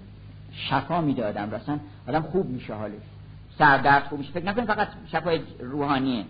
[0.52, 3.02] شفا میده آدم رسن آدم خوب میشه حالش.
[3.58, 4.32] سردرد خوب میشه.
[4.32, 6.24] فکر نکنید فقط شفای روحانیه.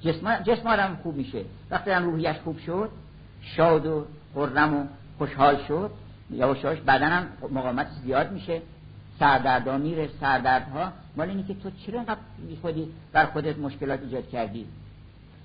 [0.00, 1.44] جسم جسم آدم خوب میشه.
[1.70, 2.90] وقتی آدم روحیش خوب شد
[3.42, 4.84] شاد و خرم و
[5.18, 5.90] خوشحال شد
[6.30, 8.62] یواشاش بدنم مقاومت زیاد میشه.
[9.18, 10.92] سردردا میره سردردها.
[11.16, 12.20] مال اینه که تو چرا انقدر
[12.62, 14.66] خودی بر خودت مشکلات ایجاد کردی؟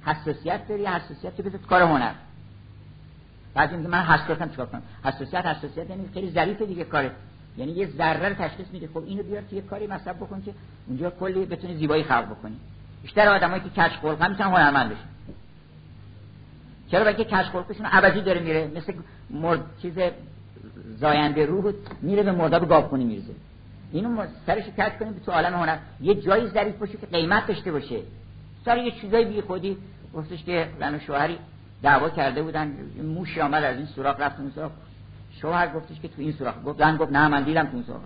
[0.05, 2.11] حساسیت داری حساسیت تو بذار کار هنر.
[3.53, 7.11] بعد اینکه من حساسیتم چیکار کنم؟ حساسیت حساسیت یعنی خیلی ظریف دیگه کاره.
[7.57, 8.87] یعنی یه ذره رو تشخیص میده.
[8.87, 10.53] خب اینو بیار تو یه کاری مصرف بکن که
[10.87, 12.55] اونجا کلی بتونی زیبایی خلق بکنی.
[13.01, 15.07] بیشتر آدمایی که کش خلق می‌تونن هنرمند بشن.
[16.91, 18.71] چرا؟ بگه کش خلقشون عوضی داره میره.
[18.75, 18.93] مثل
[19.29, 19.93] مرد چیز
[20.97, 23.33] زاینده روح میره به مرداب گاوخونی میرزه
[23.91, 25.77] اینو سرش کش کنیم تو عالم هنر.
[26.01, 27.99] یه جایی ظریف باشه که قیمت داشته باشه.
[28.66, 29.78] سر یه چیزای بی خودی.
[30.14, 31.38] گفتش که زن و شوهری
[31.84, 32.72] دعوا کرده بودن.
[33.03, 34.72] موشی آمد از این سوراخ رفت اون سوراخ.
[35.41, 36.55] شوهر گفتش که تو این سوراخ.
[36.66, 38.01] گفت زن گفت نه من دیدم تو این سوراخ.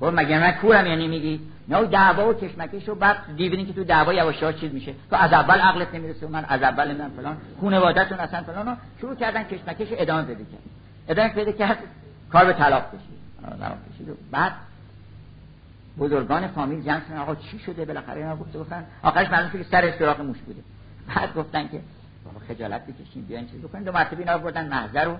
[0.00, 3.84] گفت مگه من کورم؟ یعنی میگی؟ نه دعوا و کشمکش و بعد دیدین که تو
[3.84, 4.94] دعوا یواش چیز میشه.
[5.10, 6.26] تو از اول عقلت نمی‌رسه.
[6.26, 7.36] من از اول من فلان.
[7.60, 10.62] خانواده‌تون اصلا فلان شروع کردن کشمکش ادامه بده کرد.
[11.08, 11.78] ادامه پیدا کرد.
[12.32, 14.16] کار به طلاق کشید.
[14.30, 14.52] بعد
[16.00, 17.16] بزرگان فامیل جمع شدن.
[17.16, 20.60] آقا چی شده؟ بالاخره اینا گفته گفتن آخرش معلوم شد که سر سوراخ موش بوده.
[21.16, 21.80] بعد گفتن که
[22.24, 23.84] بابا خجالت بکشین بیاین چیز بکنین.
[23.84, 25.16] دو مرتبه اینا بردن محضر رو.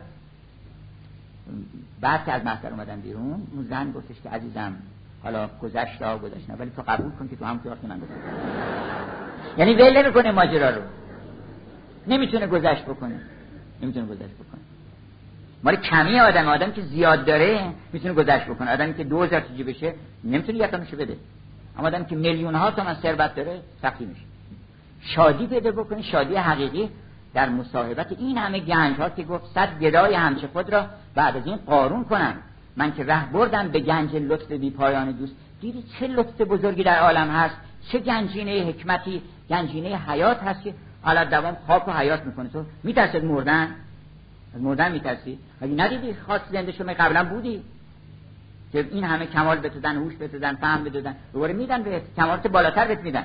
[2.00, 4.76] بعد که از محضر اومدن بیرون اون زن گفتش که عزیزم
[5.22, 8.14] حالا گذشت ها گذشت ولی تو قبول کن که تو هم که من گفتم
[9.58, 10.82] یعنی ول نمی‌کنه ماجرا رو.
[12.06, 13.20] نمی‌تونه گذشت بکنه.
[13.82, 14.60] نمی‌تونه گذشت بکنه.
[15.64, 18.72] مال کمی آدم آدم که زیاد داره می‌تونه گذشت بکنه.
[18.72, 19.94] آدمی که 2000 تا بشه
[20.24, 21.16] نمی‌تونه یکمشو بده.
[21.78, 24.20] اما آدمی که میلیون ها تومن ثروت داره سختی میشه.
[25.00, 26.88] شادی پیدا بکنی شادی حقیقی
[27.34, 31.46] در مصاحبت این همه گنج ها که گفت صد گدای همچه خود را بعد از
[31.46, 32.34] این قارون کنم
[32.76, 35.32] من که ره بردم به گنج لطف بی پایان دوست.
[35.60, 37.56] دیدی چه لطف بزرگی در عالم هست؟
[37.92, 42.48] چه گنجینه حکمتی گنجینه حیات هست که حالا دوام خاک و حیات می‌کنه.
[42.48, 43.68] تو میترسد مردن؟
[44.54, 47.62] از مردن میترسی؟ مگه ندیدی خاص زنده شما قبلا بودی؟
[48.72, 52.02] که این همه کمال بهت دادن هوش بهت دادن فهم بهت دادن دوباره میدن به
[52.16, 53.24] کمالات بالاتر بهت میدن.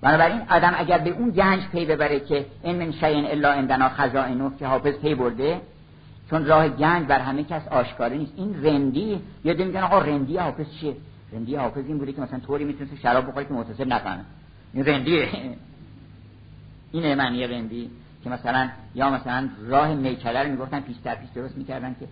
[0.00, 4.50] بنابراین آدم اگر به اون گنج پی ببره که ان من شیء الا عندنا خزائنه
[4.58, 5.60] که حافظ پی برده
[6.30, 8.32] چون راه گنج بر همه کس آشکاره نیست.
[8.36, 10.96] این رندی یا میگن آقا رندی حافظ چیه؟
[11.32, 14.24] رندی حافظ این بوده که مثلا طوری می‌تونه شراب بخوره که محتسب نفهمه
[14.74, 15.28] این رندیه.
[16.92, 17.90] این معنی رندی.
[18.24, 22.08] که مثلا یا مثلا راه میکده رو می‌گفتن پیچ در پیچ درست می‌کردن که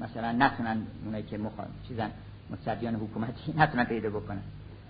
[0.00, 1.52] مثلا نتونن اونایی که مخ...
[1.88, 2.10] چیزن
[2.50, 4.40] متصدیان حکومتی نتونن پیدا بکنن.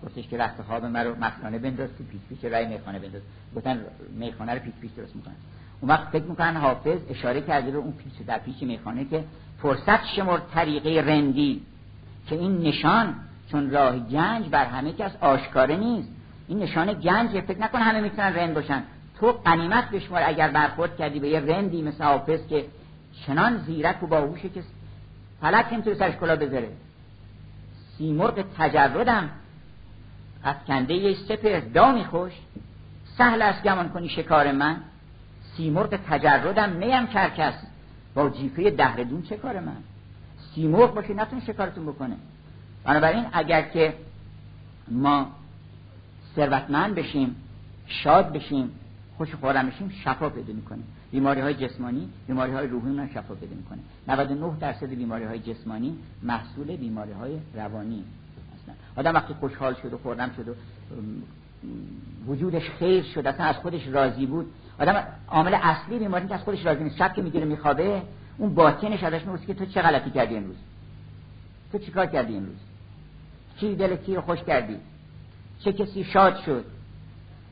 [0.04, 3.22] گفتش که رخت خواب من رو مخانه بنداز تو پیش پیش رای میخانه بنداز.
[3.56, 3.80] گفتن
[4.10, 5.34] میخانه رو پیش پیش درست می‌کنن.
[5.80, 9.24] اون وقت فکر می‌کنن حافظ اشاره کرده رو اون پیش در پیش میخانه که
[9.62, 11.62] فرصت شمر طریقه رندی
[12.26, 13.14] که این نشان
[13.50, 16.08] چون راه گنج بر همه کس آشکاره نیست.
[16.48, 18.82] این نشان گنج فکر نکن همه می‌تونن رند باشن.
[19.20, 22.64] تو قنیمت بشمار اگر برخورد کردی به یه رندی مثل حافظ که
[23.26, 24.62] چنان زیرک و باهوشه که
[25.40, 26.68] فلک نمی‌تونه سرش کلا بذاره.
[27.98, 29.30] سیمرغ تجردم.
[30.44, 32.32] افکنده یه سپر دامی خوش.
[33.18, 34.76] سهل است گمان کنی شکار من.
[35.56, 36.76] سیمرغ تجردم.
[36.76, 37.54] نیم کرکس.
[38.14, 39.76] با جیفه دهردون چه کار من؟
[40.54, 42.16] سیمرغ باشه نتون شکارتون بکنه.
[42.84, 43.94] بنابراین اگر که
[44.88, 45.26] ما
[46.36, 47.36] ثروتمند بشیم
[47.86, 48.70] شاد بشیم
[49.18, 50.84] خوش خورم بشیم شفا پیدا می‌کنیم.
[51.10, 53.78] بیماری های جسمانی بیماری های روحی من شفا پیدا می‌کنه.
[54.08, 58.04] 99 درصد بیماری های جسمانی محصول بیماری های روانی
[58.54, 58.72] هستن.
[58.96, 60.54] آدم وقتی خوشحال شد و خوردم شد و
[62.26, 64.46] وجودش خیر شد اصلا از خودش راضی بود
[64.80, 66.96] آدم عامل اصلی بیماری که از خودش راضی نیست.
[66.96, 68.02] شب که می‌گیره میخوابه
[68.38, 70.56] اون باطنش ازش می‌پرسه که تو چه غلطی کردی امروز؟
[71.72, 72.56] تو چیکار کردی امروز؟
[73.60, 74.76] کی دل کی رو خوش کردی؟
[75.60, 76.64] چه کسی شاد شد؟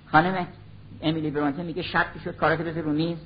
[0.07, 0.47] خانم
[1.03, 3.19] امیلی برانته میگه شب شد کارات بذار رو میز.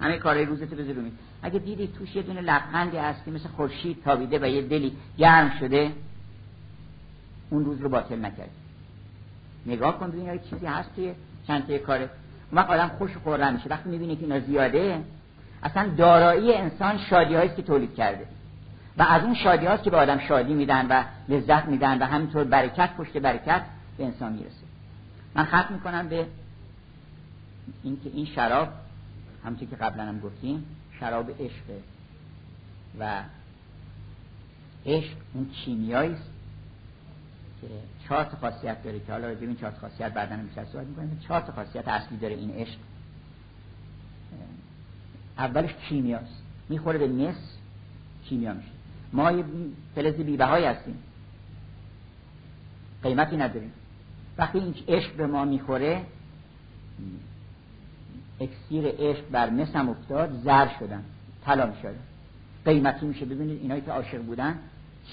[0.00, 1.02] همه کارهای روزتو بذار رو
[1.42, 5.50] اگه دیدی توش یه دونه لبخندی هست که مثل خورشید تابیده و یه دلی گرم
[5.60, 5.92] شده
[7.50, 8.50] اون روز رو باطل نکردی
[9.66, 11.12] نگاه کن ببین چیزی هست توی
[11.46, 12.10] چند کاره.
[12.50, 13.68] اون وقت آدم خوش و میشه.
[13.68, 15.00] وقتی می‌بینه که اینا زیاده
[15.62, 18.26] اصلا دارایی انسان شادی هایی که تولید کرده.
[18.98, 22.44] و از اون شادی هاست که به آدم شادی میدن و لذت میدن و همینطور
[22.44, 23.62] برکت پشت برکت
[23.98, 24.66] به انسان می‌رسه.
[25.34, 26.26] من ختم می‌کنم به
[27.82, 28.68] اینکه این شراب
[29.44, 30.64] همونطور که قبلا هم گفتیم
[31.00, 31.80] شراب عشقه.
[32.98, 33.22] و
[34.86, 36.30] عشق اون کیمیایی است
[37.60, 37.68] که
[38.08, 41.20] چهار خاصیت داره که حالا ببین چهار خاصیت بعدا میشه صحبت می‌کنیم.
[41.28, 42.78] چهار خاصیت اصلی داره این عشق.
[45.38, 46.42] اولش کیمیاست.
[46.68, 47.36] می‌خوره به مس
[48.24, 48.68] کیمیا میشه.
[49.12, 49.44] ما یه
[49.94, 50.98] فلز بیبهایی هستیم.
[53.02, 53.72] قیمتی نداریم.
[54.38, 56.04] وقتی این عشق به ما می‌خوره
[58.40, 61.04] اکسیر عشق بر مسم افتاد زر شدن
[61.44, 61.94] طلا شده
[62.64, 64.58] قیمتی میشه ببینید اینایی که عاشق بودن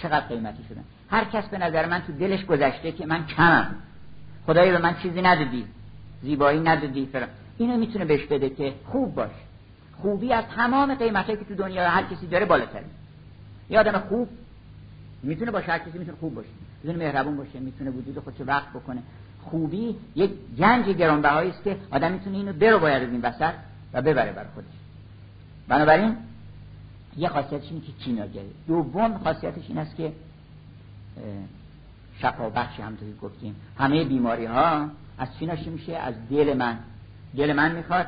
[0.02, 0.84] چقدر قیمتی شدن.
[1.10, 3.76] هر کس به نظر من تو دلش گذشته که من کمم.
[4.46, 5.66] خدایی به من چیزی ندادی
[6.22, 9.32] زیبایی ندادی فرم اینو می‌تونه بهش بده که خوب باش.
[10.02, 12.86] خوبی از تمام قیمتایی که تو دنیا هر کسی داره بالاتره.
[13.70, 14.30] یه آدم خوب
[15.24, 16.50] می‌تونه باشه هر کسی می‌تونه خوب باشه.
[16.84, 19.02] می‌تونه مهربون باشه می‌تونه وجود خودش وقت بکنه.
[19.50, 23.54] خوبی یک گنج گرانبهایی است که آدم می‌تونه اینو برو باید از این وسط
[23.94, 24.68] و ببره بر خودش.
[25.68, 26.16] بنابراین
[27.18, 30.14] یه خاصیتش اینه که کیمیاگری دوم خاصیتش این است که
[32.20, 33.56] شفا بخشی همونطوری گفتیم.
[33.78, 36.78] همه بیماری ها از چی ناشی میشه؟ از دل من.
[37.38, 38.08] دل من می‌خواد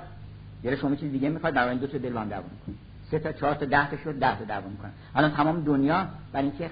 [0.63, 2.79] دل شما چیز دیگه می‌خواد برای دو تا دل هم دوام کنیم
[3.11, 6.47] سه تا چهار تا ده تا شد ده تا دوام می‌کنن الان تمام دنیا برای
[6.47, 6.69] اینکه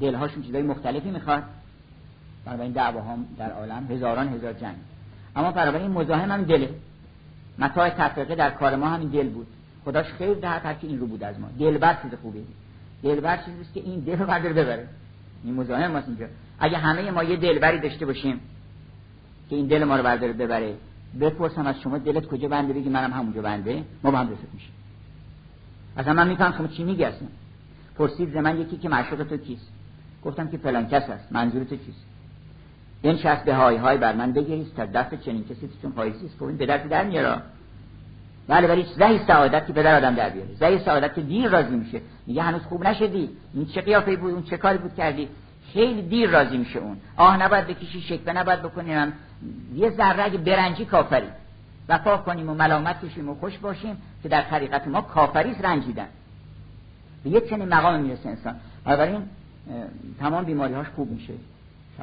[0.00, 1.42] دلهاشون چیزای مختلفی می‌خواد
[2.46, 4.76] این دعواها در عالم هزاران هزار جنگ
[5.36, 6.70] اما این مزاحم هم دله.
[7.58, 9.46] متاع تفرقه در کار ما همین دل بود.
[9.84, 11.48] خداش خیر دهد هر این رو بود از ما.
[11.58, 12.44] دلبر چیز خوبی
[13.02, 14.88] دلبر چیزی که این دل رو ببره.
[15.44, 16.26] این مزاحم ماست اینجا.
[16.58, 18.40] اگه همه ما یه دلبری داشته باشیم
[19.50, 20.74] که این دل ما رو برداره ببره
[21.20, 23.84] بپرسم از شما دلت کجا بنده؟ بگی منم همونجا بنده.
[24.02, 24.72] ما با هم رفت میشیم.
[25.96, 27.06] اصلا من میفهم شما چی میگی
[27.98, 29.68] پرسید ز من یکی که معشوق تو کیست.
[30.24, 32.11] گفتم که فلان کس است منظور تو چیست؟
[33.02, 36.42] شخص به های های بر من بگریست تا دست چنین کسی چون پاییزی است.
[36.42, 37.42] این به درد در میاره.
[38.48, 40.54] بله ولی زهی سعادت که پدر آدم در بیاره.
[40.54, 42.00] زهی سعادت که دیر راضی میشه.
[42.26, 43.30] میگه هنوز خوب نشدی.
[43.54, 45.28] این چه قیافه بود؟ اون چه کاری بود کردی؟
[45.72, 46.96] خیلی دیر راضی میشه اون.
[47.16, 49.12] آه نباید بکشی شکوه نباید بکنیم.
[49.74, 51.28] یه ذره اگه برنجی کافری.
[51.88, 56.08] وفا کنیم و ملامت کشیم و خوش باشیم که در طریقت ما کافریز رنجیدن.
[57.24, 58.54] به یک چنین مقام می‌رسه انسان.
[58.84, 59.22] بنابراین
[60.20, 61.32] تمام بیماری هاش خوب میشه.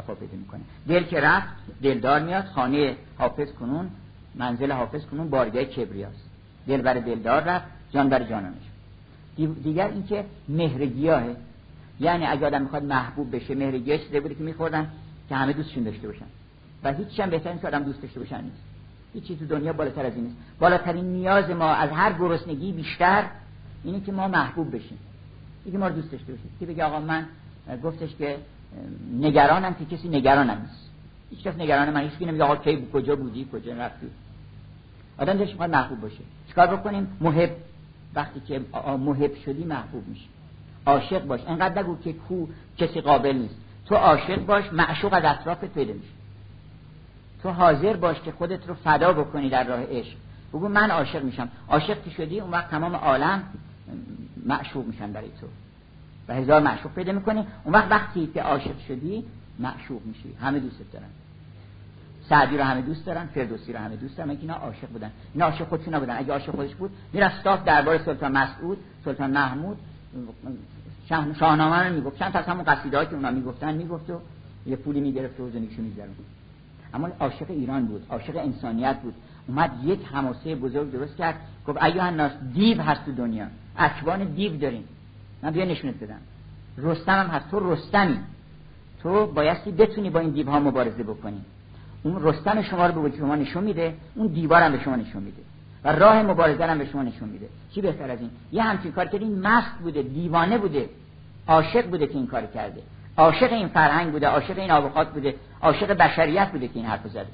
[0.02, 0.62] شفا پیدا می‌کنه.
[0.88, 1.48] دل که رفت
[1.84, 3.90] دلدار میاد خانه حافظ کنون
[4.36, 6.30] منزل حافظ کنون بارگاه کبریاست
[6.68, 8.64] دل بر دلدار رفت جان بر جانانش
[9.64, 11.36] دیگر اینکه مهرگیاهه
[12.00, 14.92] یعنی اگه آدم می‌خواد محبوب بشه مهرگیاه چیزی بوده که میخوردن
[15.30, 16.26] که همه دوستشون داشته باشن.
[16.84, 18.64] و هیچ هم بهتر نیست آدم دوست داشته باشن نیست.
[19.14, 20.36] هیچ چیز تو دنیا بالاتر از این نیست.
[20.60, 23.26] بالاترین نیاز ما از هر گرسنگی بیشتر
[23.84, 24.98] اینه که ما محبوب بشیم.
[25.66, 26.52] اینکه ما رو دوست داشته باشیم.
[26.60, 27.26] که بگه آقا من
[27.84, 28.38] گفتش که
[29.20, 30.90] نگرانم که کسی نگرانم نیست.
[31.30, 34.08] هیچ کس نگران من هیچ نمیگه آقا کی کجا بودی کجا رفتی.
[35.18, 36.24] آدم داشت می‌خواد محبوب باشه.
[36.48, 37.50] چیکار بکنیم؟ محب.
[38.16, 38.62] وقتی که
[38.98, 40.28] محب شدی محبوب میشی.
[40.86, 41.42] عاشق باش.
[41.48, 42.48] انقدر نگو که کو
[42.78, 43.56] کسی قابل نیست.
[43.86, 46.14] تو عاشق باش معشوق از اطرافت پیدا میشه.
[47.44, 50.18] تو حاضر باش که خودت رو فدا بکنی در راه عشق.
[50.54, 51.50] بگو من عاشق میشم.
[51.68, 53.44] عاشق که شدی اون وقت تمام عالم
[54.46, 55.48] معشوق میشن برای تو.
[56.30, 57.46] و هزار معشوق پیدا می‌کنی.
[57.64, 59.24] اون وقت وقتی که عاشق شدی
[59.60, 60.34] معشوق میشی.
[60.42, 61.06] همه دوست دارن.
[62.30, 65.68] سعدی رو همه دوست دارن فردوسی رو همه دوست دارن اینا عاشق بودن؟ اینا عاشق
[65.68, 66.18] خودشون نبودن.
[66.18, 69.78] اگه عاشق خودش بود می‌رفت صاف دربار سلطان مسعود سلطان محمود.
[71.40, 72.20] شاهنامه رو می‌گفت.
[72.20, 74.20] چند تا همون قصیده که اونا می‌گفتن می‌گفت و
[74.66, 76.16] یه پولی می‌گرفت و زندگیشو میگذرون
[76.94, 79.14] اما عاشق ایران بود عاشق انسانیت بود.
[79.48, 81.36] اومد یک حماسه بزرگ درست کرد.
[81.68, 83.46] گفت ایها الناس دیو هست تو دنیا.
[83.78, 84.84] اکوان دیو داریم.
[85.44, 86.20] من بیا نشونت بدم.
[86.78, 87.52] رستم هم هست.
[87.52, 88.20] تو رستمی.
[89.04, 91.42] تو بایستی بتونی با این دیوها مبارزه بکنی.
[92.04, 93.94] اون رستم شما رو به شما نشون میده.
[94.16, 95.42] اون دیوار هم به شما نشون میده.
[95.84, 97.50] و راه مبارزه هم به شما نشون میده.
[97.76, 100.90] چی بهتر از این؟ یه همچین کار کردین مست بوده دیوانه بوده.
[101.48, 102.82] عاشق بوده که این کار کرده.
[103.18, 105.36] عاشق این فرهنگ بوده عاشق این آبخات بوده.
[105.62, 107.28] عاشق بشریت بوده که این حرف زده.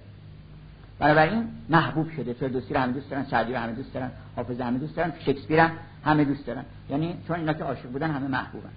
[1.00, 2.34] بنابراین محبوب شده.
[2.34, 5.60] فردوسی رو همه دوست دارن سعدی رو همه دوست دارن حافظ همه دوست دارن شکسپیر
[5.60, 5.72] هم
[6.04, 6.66] همه دوست دارن.
[6.90, 8.70] یعنی چون اینا که عاشق بودن همه محبوبن.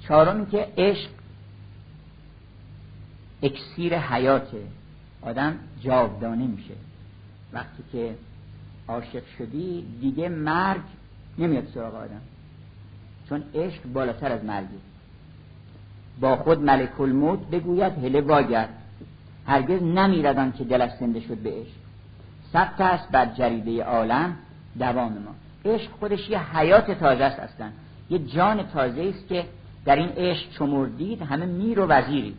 [0.00, 1.10] چهارم که عشق
[3.42, 4.62] اکسیر حیاته
[5.22, 6.74] آدم جاودانه میشه.
[7.52, 8.14] وقتی که
[8.88, 10.82] عاشق شدی دیگه مرگ
[11.38, 12.20] نمیاد سراغ آدم.
[13.28, 14.78] چون عشق بالاتر از مرگی
[16.20, 18.68] با خود ملک الموت بگوید هله واگرد
[19.46, 21.78] هرگز نمیردان که دلش زنده شد به عشق.
[22.52, 24.36] ثبت است بر جریده عالم
[24.78, 25.34] دوام ما.
[25.72, 27.68] عشق خودش یه حیات تازه است اصلا.
[28.10, 29.44] یه جان تازه است که
[29.84, 32.36] در این عشق چمردید همه میر و وزیرید.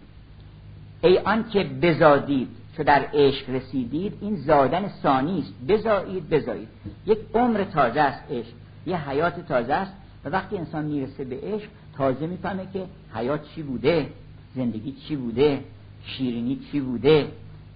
[1.02, 2.48] ای آن که بزادید
[2.78, 5.54] چو در عشق رسیدید این زادن ثانی است.
[5.68, 6.68] بزایید بزایید.
[7.06, 8.54] یک عمر تازه است عشق.
[8.86, 9.94] یه حیات تازه است.
[10.26, 14.10] و وقتی انسان می‌رسه به عشق تازه می‌فهمه که حیات چی بوده
[14.56, 15.64] زندگی چی بوده
[16.04, 17.32] شیرینی چی بوده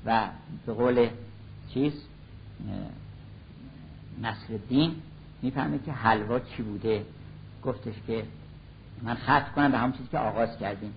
[0.06, 0.30] و
[0.66, 1.08] به قول
[1.70, 1.94] چیز
[4.22, 4.96] نصر الدین
[5.42, 7.06] می‌فهمه که حلوا چی بوده.
[7.64, 8.24] گفتش که
[9.04, 10.94] من خط کنم به همون چیزی که آغاز کردیم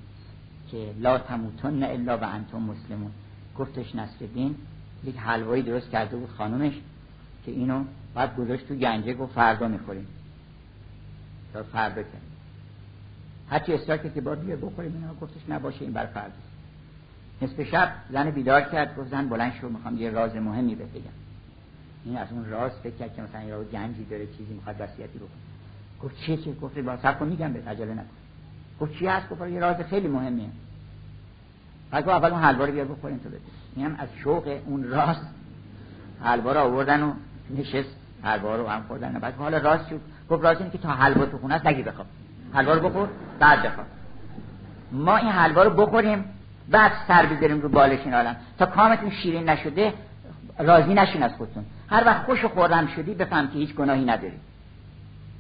[0.71, 3.11] که لا تموتن الا و انتم مسلمون.
[3.59, 4.55] گفتش نصر دین
[5.05, 6.75] یک حلوایی درست کرده بود خانومش
[7.45, 10.07] که اینو بعد گذاشت تو گنجه گفت فردا می‌خوریم.
[11.57, 12.23] تا فردا کرد
[13.51, 14.95] هرچی اصرار که باید بیا بخوریم.
[14.95, 16.35] اینا گفتش نباشه این بر فردا
[17.43, 21.03] نصف شب زن بیدار کرد گفت زن بلند شو می‌خوام یه راز مهمی بهت بگم.
[22.05, 25.29] این از اون راز فکر کرد که مثلا یه گنجی داره چیزی می‌خواد وصیتی بکنه.
[26.03, 28.07] گفت چیه چه گفت با صبر میگم به عجله نکن.
[28.81, 30.49] گفت چی هست؟ گفت یه راز خیلی مهمیه
[31.91, 33.41] بعد اول اون حلوا رو بیار بخوریم تو بده
[33.77, 35.27] این از شوق اون راست
[36.23, 37.13] حلوا رو آوردن و
[37.51, 40.01] نشست حلوا رو هم خوردن بعد حالا راست شد
[40.31, 42.07] گفت راست که تا حلوا تو خونه است نگی بخواب.
[42.55, 43.09] حلوا رو بخور
[43.39, 43.87] بعد بخواب.
[44.93, 46.25] ما این حلوا رو بخوریم
[46.71, 48.37] بعد سر بذاریم رو بالش این عالم.
[48.59, 49.93] تا کامتون شیرین نشده
[50.59, 51.65] راضی نشین از خودتون.
[51.91, 54.37] هر وقت خوش خورم شدی بفهم که هیچ گناهی نداری.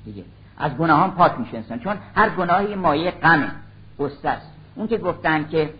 [0.04, 0.24] دیگه.
[0.58, 1.78] از گناهان پاک میشه انسان.
[1.78, 3.50] چون هر گناهی مایه غمه
[3.98, 4.50] قصه است.
[4.74, 5.70] اون که گفتن که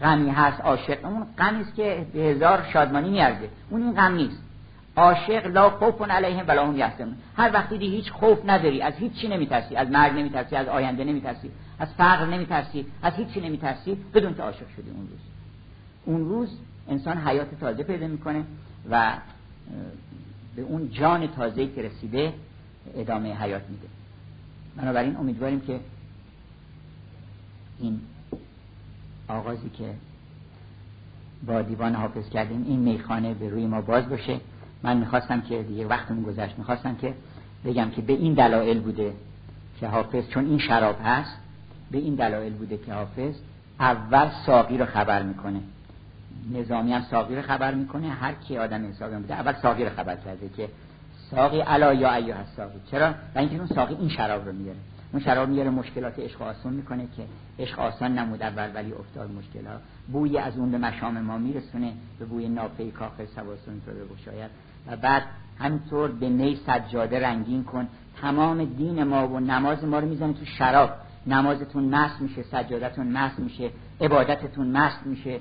[0.00, 3.48] غمی هست عاشق اون غمی است که به هزار شادمانی میارزه.
[3.70, 4.42] اون این غم نیست.
[4.96, 7.16] عاشق لا خوف علیهم ولا هم یحزنون.
[7.36, 11.04] هر وقتی دی هیچ خوف نداری از هیچ چی نمیترسی؟ از مرگ نمیترسی؟ از آینده
[11.04, 15.20] نمیترسی؟ از فقر نمیترسی؟ از هیچ چی نمیترسی؟ بدون که عاشق شدی اون روز.
[16.04, 16.58] اون روز
[16.88, 18.44] انسان حیات تازه پیدا می‌کنه
[18.90, 19.12] و
[20.56, 22.32] به اون جان تازه که رسیده
[22.94, 23.86] ادامه حیات میده.
[24.76, 25.80] بنابراین امیدواریم که
[27.78, 28.00] این
[29.28, 29.94] آغازی که
[31.46, 34.40] با دیوان حافظ کردیم این میخانه به روی ما باز باشه.
[34.82, 37.14] من می‌خواستم که دیگه وقتمون گذشت می‌خواستم که
[37.64, 39.12] بگم که به این دلایل بوده
[39.80, 41.36] که حافظ چون این شراب هست
[41.90, 43.34] به این دلایل بوده که حافظ
[43.80, 45.60] اول ساقی رو خبر می‌کنه.
[46.52, 50.16] نظامی هم ساقی رو خبر می‌کنه هر کی آدم حسابی بوده اول ساقی رو خبر
[50.16, 50.68] کرده که
[51.30, 52.80] ساقی علا یا ایها الساقی.
[52.90, 54.78] چرا؟ و اینکه اون ساقی این شراب رو میاره
[55.12, 57.22] اون شراب میاره مشکلات عشق آسان می‌کنه که
[57.58, 59.80] عشق آسان نمود اول ولی افتاد مشکلات.
[60.12, 64.50] بوی از اون به مشام ما میرسونه به بوی نافه کاخ سواسون تو بگشاید
[64.86, 65.22] و بعد
[65.58, 67.88] همینطور به نی سجاده رنگین کن.
[68.20, 70.90] تمام دین ما و نماز ما رو می‌زنه تو شراب.
[71.26, 75.38] نمازتون مست میشه سجادتون مست میشه عبادتتون مست میشه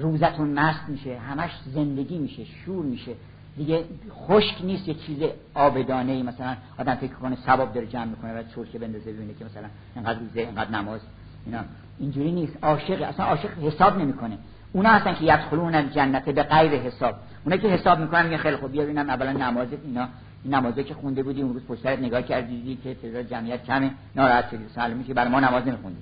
[0.00, 3.12] روزتون مست میشه همش زندگی میشه شور میشه.
[3.56, 5.18] دیگه خشک نیست یه چیز
[5.54, 6.22] آبدانه ای.
[6.22, 10.18] مثلا آدم فکر کنه ثواب داره جمع می‌کنه و چرکه بندازه ببینه که مثلا اینقدر
[10.18, 11.00] روزه اینقدر نماز
[11.46, 11.60] اینا.
[11.98, 12.58] اینجوری نیست.
[12.62, 14.38] عاشق اصلا عاشق حساب نمی‌کنه.
[14.76, 17.14] اونا هستن که یدخلون جنت به غیر حساب.
[17.44, 20.08] اونا که حساب می‌کنن میگن خیلی خوب بیا ببینم اولا نماز اینا
[20.44, 23.90] این نمازه که خونده بودی اون روز پشت نگاه کردی که تعداد جمعیت کمه.
[24.16, 25.98] ناراحت شدی سلام که برای ما نماز نمیخوندی.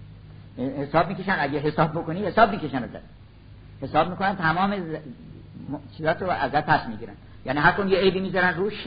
[0.59, 3.02] حساب می‌کشن اگه حساب بکنی حساب می‌کشن ازت.
[3.82, 4.74] حساب می‌کنن تمام
[5.96, 7.14] چیزات رو ازت پس می‌گیرن.
[7.44, 8.86] یعنی هر یه عیبی می‌ذارن روش.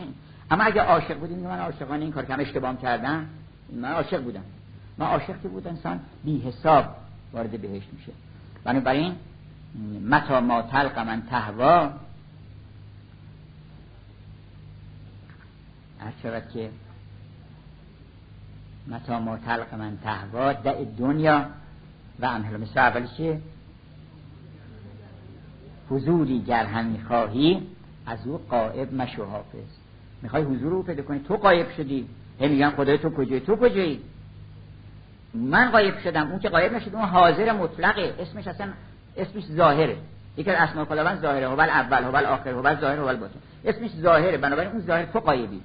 [0.51, 3.25] اما اگه عاشق بودیم من عاشقانه این کار کم اشتباه کردم.
[3.73, 4.43] من عاشق بودم.
[4.97, 6.85] من عاشق که بود انسان بی حساب
[7.33, 8.11] وارد بهشت میشه.
[8.63, 9.15] بنابراین
[10.01, 11.91] متا ما تلق من تهوا
[15.99, 16.69] هر که
[18.87, 21.45] متا ما تلق من تهوا دع دنیا.
[22.19, 23.41] و امهل مثل اولی که
[25.89, 27.67] حضوری گر هم می‌خواهی
[28.05, 29.67] از او قائب مشو حافظ.
[30.21, 32.07] می‌خوای حضور رو پیدا کنی؟ تو قایب شدی.
[32.39, 34.01] هی میگن خدای تو کجایی؟ تو کجایی؟
[35.33, 36.31] من قایب شدم.
[36.31, 38.15] اون که قایب نشد اون حاضر مطلقه.
[38.19, 38.67] اسمش اصلا
[39.17, 39.97] اسمش ظاهره.
[40.37, 43.39] یکی از اسماء خداوند ظاهره هو اول هو آخر هو ظاهر هو باطن.
[43.65, 45.61] اسمش ظاهره بنابراین اون ظاهر تو قایبی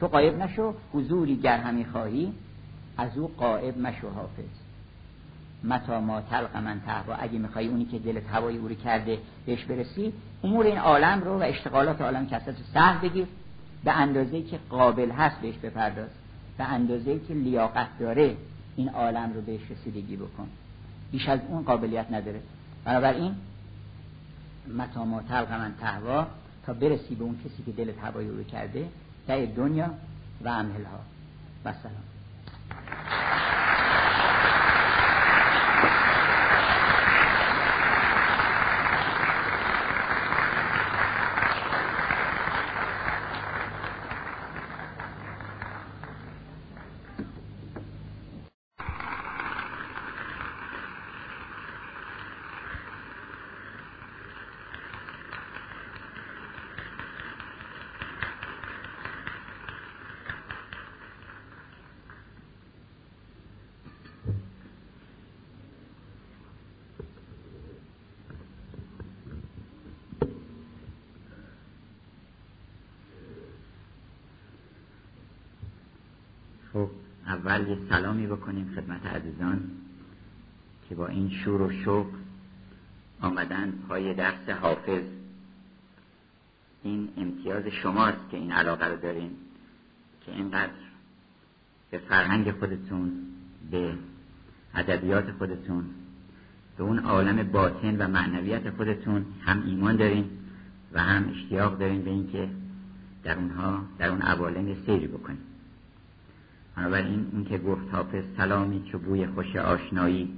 [0.00, 2.32] تو قایب نشو حضوری گر همی خواهی
[2.98, 4.66] از او قائب مشو حافظ.
[5.64, 10.12] متا ما تلق من تهوا اگه می‌خوای اونی که دلت هوای او کرده بهش برسی
[10.44, 12.54] امور این عالم رو و اشتغالات عالم که اساس
[13.02, 13.26] بگیر.
[13.84, 16.08] به اندازه که قابل هست بهش بپرداز.
[16.58, 18.36] به اندازه که لیاقت داره
[18.76, 20.48] این عالم رو بهش رسیدگی بکن.
[21.12, 22.40] بیش از اون قابلیت نداره.
[22.86, 23.34] بنابراین
[24.68, 26.26] متا ما تلق من تهوا
[26.66, 28.88] تا برسی به اون کسی که دل هوایی کرده
[29.26, 29.90] در دنیا
[30.44, 31.00] و عملها
[31.64, 32.06] و سلام.
[77.60, 79.70] یه سلامی بکنیم خدمت عزیزان
[80.88, 82.06] که با این شور و شوق
[83.20, 85.04] آمدن پای درس حافظ.
[86.82, 89.30] این امتیاز شماست که این علاقه رو دارین
[90.26, 90.72] که اینقدر
[91.90, 93.12] به فرهنگ خودتون
[93.70, 93.94] به
[94.74, 95.84] ادبیات خودتون
[96.76, 100.30] به اون عالم باطن و معنویت خودتون هم ایمان دارین
[100.92, 102.48] و هم اشتیاق دارین به اینکه
[103.24, 105.45] در اونها در اون عوالم سیری بکنیم
[106.76, 110.32] بنابراین این که گفت حافظ سلامی چو بوی خوش آشنایی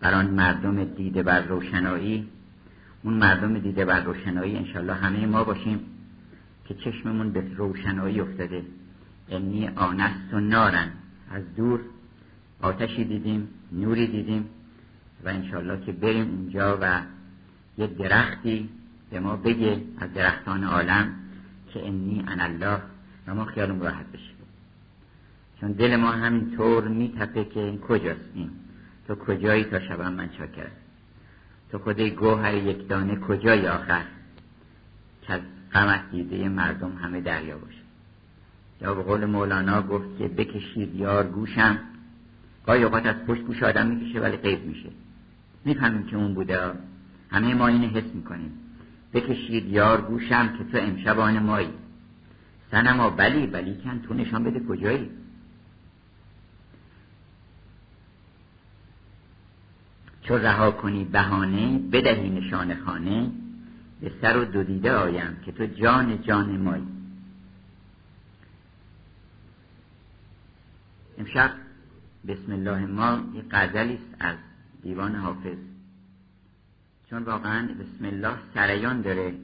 [0.00, 2.28] بر آن مردم دیده بر روشنایی
[3.02, 5.80] اون مردم دیده بر روشنایی انشالله همه ما باشیم
[6.64, 8.64] که چشممون به روشنایی افتاده.
[9.28, 10.88] انی آنست و نارن.
[11.30, 11.80] از دور
[12.62, 14.48] آتشی دیدیم نوری دیدیم
[15.24, 17.00] و انشالله که بریم اونجا و
[17.78, 18.68] یه درختی
[19.10, 21.14] به ما بگه از درختان عالم
[21.72, 22.78] که انی ان الله
[23.26, 24.37] و ما خیالم راحت بشه.
[25.60, 28.50] چون دل ما همینطور میتپه که این کجاست این؟
[29.08, 30.70] تو کجایی تا شبم من چاکرم
[31.70, 34.04] تو خودی گوهر یک دانه کجایی آخر؟
[35.22, 35.40] که از
[35.72, 37.78] غمت دیده مردم همه دریا باشه.
[38.80, 41.78] یا به قول مولانا گفت که بکشید یار گوشم.
[42.66, 44.88] گاهی اوقات از پشت گوش آدم می‌کشه ولی غیب میشه.
[45.64, 46.72] می‌فهمیم که اون بوده
[47.30, 48.52] همه ما اینو حس می‌کنیم.
[49.14, 51.70] بکشید یار گوشم که تو امشبان مایی.
[52.70, 55.10] سنما بلی بلی کن تو نشان بده کجایی.
[60.28, 63.30] چو رها کنی بهانه بدهی نشان خانه
[64.00, 66.86] به سر و دو دیده آیم که تو جان جان مایی.
[71.18, 71.50] امشب
[72.28, 74.36] بسم الله ما یه غزلی است از
[74.82, 75.58] دیوان حافظ.
[77.10, 79.34] چون واقعا بسم الله سریان داره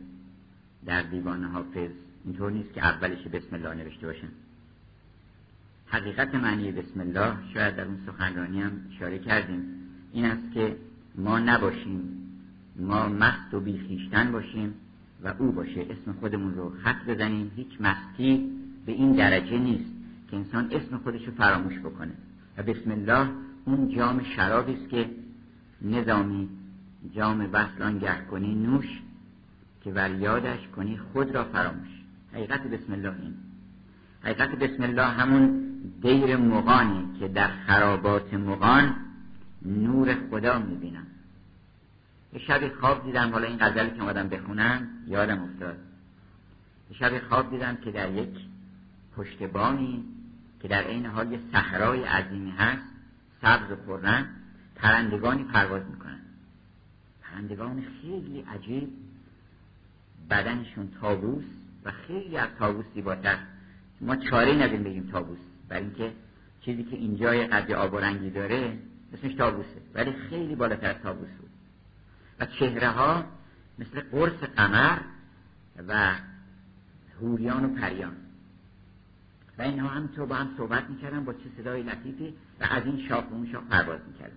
[0.86, 1.90] در دیوان حافظ
[2.24, 4.28] اینطور نیست که اولش بسم الله نوشته باشن
[5.86, 9.83] حقیقت معنی بسم الله شاید در اون سخنرانی هم اشاره کردیم.
[10.14, 10.76] این است که
[11.14, 12.00] ما نباشیم.
[12.76, 14.74] ما مست و بیخیشتن باشیم
[15.24, 15.80] و او باشه.
[15.80, 17.50] اسم خودمون رو خط بزنیم.
[17.56, 18.50] هیچ مستی
[18.86, 19.90] به این درجه نیست
[20.30, 22.12] که انسان اسم خودش رو فراموش بکنه.
[22.58, 23.28] و بسم الله
[23.64, 25.10] اون جام شرابی است که
[25.82, 26.48] نظامی
[27.14, 29.02] جام وصل گه کنی نوش
[29.84, 31.88] که ور یادش کنی خود را فراموش.
[32.32, 33.34] حقیقت بسم الله این.
[34.22, 35.60] حقیقت بسم الله همون
[36.02, 38.96] دیر مغانی که در خرابات مغان
[39.64, 41.06] نور خدا می‌بینم.
[42.32, 45.78] یه شبی خواب دیدم حالا این غزلی که اومدم بخونم یادم افتاد.
[46.90, 48.36] یه شبی خواب دیدم که در یک
[49.16, 50.04] پشتبانی
[50.60, 52.82] که در این حال یه صحرای عظیمی هست
[53.42, 54.26] سبز و پررنگ
[54.76, 56.20] پرندگانی پرواز می‌کنن.
[57.22, 58.88] پرندگان خیلی عجیب
[60.30, 61.44] بدنشون تابوس
[61.84, 63.38] و خیلی از تابوس زیباتر.
[64.00, 65.38] ما چاره ندیم بگیم تابوس
[65.68, 66.12] برای اینکه
[66.60, 68.78] چیزی که اینجای قد آب و رنگی داره
[69.14, 71.50] اسمش تابوسه ولی خیلی بالاتر تابوس بود.
[72.40, 73.24] و چهره ها
[73.78, 74.98] مثل قرص قمر
[75.88, 76.14] و
[77.20, 78.16] هوریان و پریان.
[79.58, 83.30] و اینها همینطور با هم صحبت می‌کردن با چه صدای لطیفی و از این شاخ
[83.30, 84.36] و اون شاخ پرواز می‌کردن.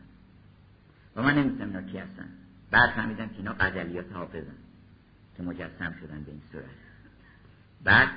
[1.15, 2.29] و من نمیستم اینا کی هستن.
[2.71, 4.55] بعد فهمیدم که اینا قجلیات حافظن
[5.37, 6.65] که مجسم شدن به این صورت.
[7.83, 8.09] بعد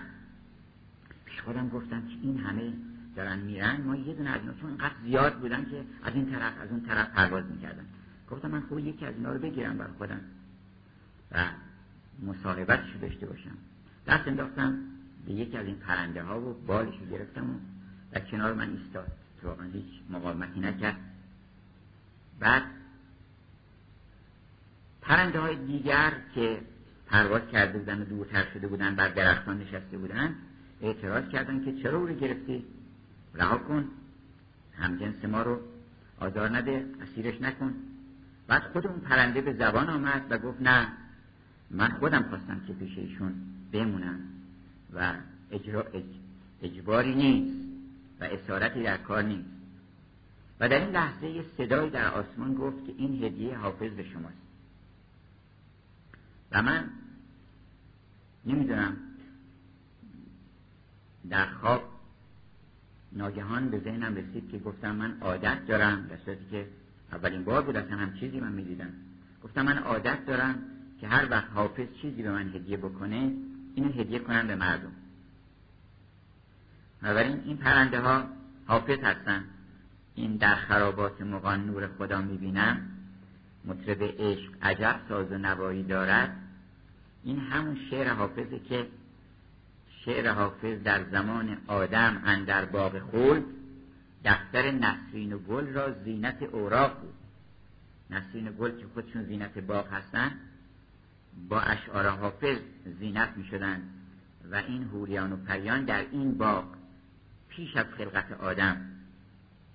[1.25, 2.73] پیش خودم گفتم که این همه
[3.17, 6.53] دارن میرن ما یه دونه از اینا چون اینقدر زیاد بودن که از این طرف
[6.61, 7.85] از اون طرف پرواز می‌کردن.
[8.31, 10.21] گفتم من خوب یکی از اینا رو بگیرم بر خودم
[11.33, 11.47] و
[12.23, 13.57] مصاحبتش داشته باشم.
[14.07, 14.79] دست انداختم
[15.27, 17.55] به یکی از این پرنده ها و بالش گرفتم و
[18.13, 19.13] در کنار من ایستاد.
[19.43, 20.97] واقعا هیچ مقاومتی نکرد.
[22.41, 22.63] بعد
[25.01, 26.61] پرنده های دیگر که
[27.07, 30.35] پرواز کرده بودن و دورتر شده بودن بر درختان نشسته بودن
[30.83, 32.65] اعتراض کردن که چرا او رو گرفتی؟
[33.35, 33.89] رها کن.
[34.73, 35.61] همجنس ما رو
[36.21, 37.75] آزار نده اسیرش نکن.
[38.47, 40.89] بعد خود اون پرنده به زبان آمد و گفت نه
[41.71, 43.35] من خودم خواستم که پیش ایشون
[43.73, 44.21] بمونم
[44.93, 45.15] و
[45.51, 45.87] اجرا
[46.63, 47.69] اجباری نیست
[48.21, 49.49] و اسارتی در کار نیست.
[50.61, 54.37] و در این لحظه صدای در آسمان گفت که این هدیه حافظ به شماست.
[56.53, 56.91] و من
[58.47, 58.97] نمی‌دونم
[61.31, 62.00] در خواب
[63.13, 66.67] ناگهان به ذهنم رسید که گفتم من عادت دارم در که
[67.13, 68.91] اولین بار بود اصلا هم چیزی من می‌دیدم.
[69.45, 70.59] گفتم من عادت دارم
[71.01, 73.33] که هر وقت حافظ چیزی به من هدیه بکنه
[73.75, 74.93] اینو هدیه کنم به مردم.
[77.03, 78.25] بنابراین این پرنده ها
[78.67, 79.45] حافظ هستن.
[80.15, 82.81] این در خرابات مقان نور خدا می‌بینم.
[83.65, 86.37] مطرب عشق عجب ساز و نوایی دارد.
[87.25, 88.87] این همون شعر حافظه که
[90.05, 93.45] شعر حافظ در زمان آدم اندر باغ خلد
[94.25, 97.15] دفتر نسرین و گل را زینت اوراق بود.
[98.11, 100.33] نسرین و گل که خودشون زینت باغ هستن
[101.49, 102.59] با اشعار حافظ
[102.99, 103.83] زینت می شدن
[104.51, 106.65] و این هوریان و پریان در این باغ
[107.49, 108.87] پیش از خلقت آدم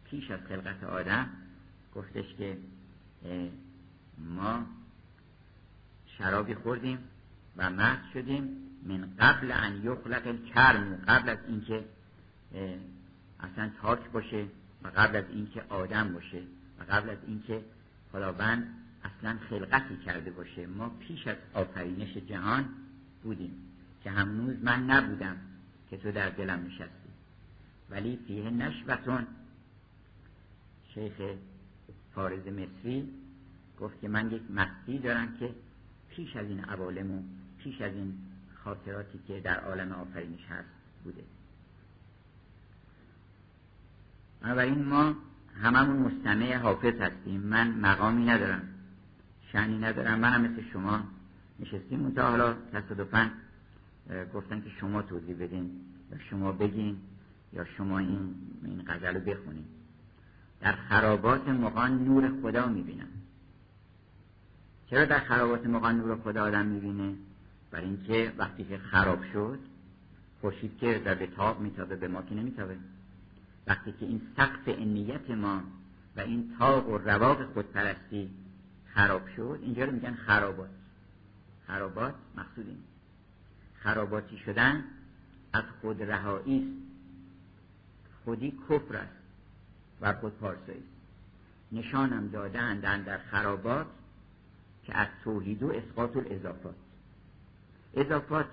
[0.06, 1.30] پیش از خلقت آدم
[1.96, 2.58] گفتش که
[4.18, 4.66] ما
[6.18, 7.00] شرابی خوردیم
[7.58, 8.65] و مست شدیم.
[8.86, 11.86] من قبل ان یخلق الکرم قبل از اینکه
[13.40, 14.46] اصلا تاک باشه
[14.84, 16.42] و قبل از اینکه آدم باشه
[16.80, 17.62] و قبل از اینکه
[18.12, 18.68] خداوند
[19.04, 20.68] اصلا خلقتی کرده باشه.
[20.68, 22.70] ما پیش از آفرینش جهان
[23.24, 23.54] بودیم
[24.04, 25.38] که هنوز من نبودم
[25.90, 27.10] که تو در دلم نشستی.
[27.90, 29.28] ولی فیه نشوتون.
[30.94, 31.14] شیخ
[32.16, 33.10] فارز مصری
[33.80, 35.50] گفت که من یک مستی دارم که
[36.10, 37.24] پیش از این عوالم و
[37.58, 38.18] پیش از این
[38.66, 40.70] خاطراتی که در عالم آفرینش هست
[41.04, 41.24] بوده.
[44.42, 45.16] بنابراین ما
[45.62, 47.42] هممون مستمع حافظ هستیم.
[47.42, 48.62] من مقامی ندارم.
[49.52, 50.20] شنی ندارم.
[50.20, 51.04] منم مثل شما
[51.60, 52.02] نشستیم.
[52.02, 53.30] اونتا حالا تصادفا
[54.34, 55.72] گفتن که شما توضیح بدین
[56.12, 56.98] یا شما بگین
[57.54, 59.66] یا شما این, این غزل رو بخونین.
[60.62, 63.08] در خرابات مقان نور خدا می‌بینم.
[64.90, 67.16] چرا در خرابات مقان نور خدا آدم می‌بینه؟
[67.72, 69.60] برای اینکه وقتی که خراب شد
[70.42, 72.78] خورشید که در به تاب میتابه به ما که نمیتابه.
[73.68, 75.62] وقتی که این سقف انیت ما
[76.16, 78.30] و این تاق و رواق خودپرستی
[78.94, 80.70] خراب شد اینجا رو میگن خرابات.
[81.68, 82.78] خرابات مقصود این
[83.76, 84.84] خراباتی شدن
[85.54, 86.86] از خود رهایی است.
[88.26, 89.14] خودی کفر است
[90.02, 90.84] و خود پارسایی
[91.72, 93.88] نشانم دادن در خرابات
[94.84, 96.76] که از توحید و اسقاط الاضافات
[97.96, 98.46] اضافات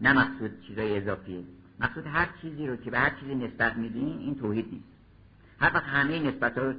[0.00, 1.44] نه مقصود چیزای اضافیه
[1.80, 4.84] مقصود هر چیزی رو که به هر چیزی نسبت میدین این توحید نیست.
[5.60, 6.74] هر وقت همه نسبت رو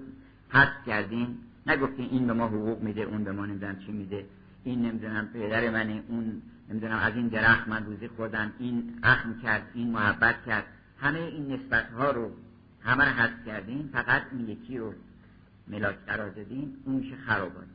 [0.49, 4.25] حذف کردین نگفتین این به ما حقوق میده اون به ما نمی‌دونم چی میده.
[4.63, 9.71] این نمی‌دونم پدر منه اون نمی‌دونم از این درخت من روزی خوردم این اخم کرد
[9.73, 10.63] این محبت کرد.
[10.99, 12.31] همه این نسبت ها رو
[12.81, 14.93] همه رو حذف کردین فقط این یکی رو
[15.67, 17.67] ملاک قرار دادین اون میشه خرابات.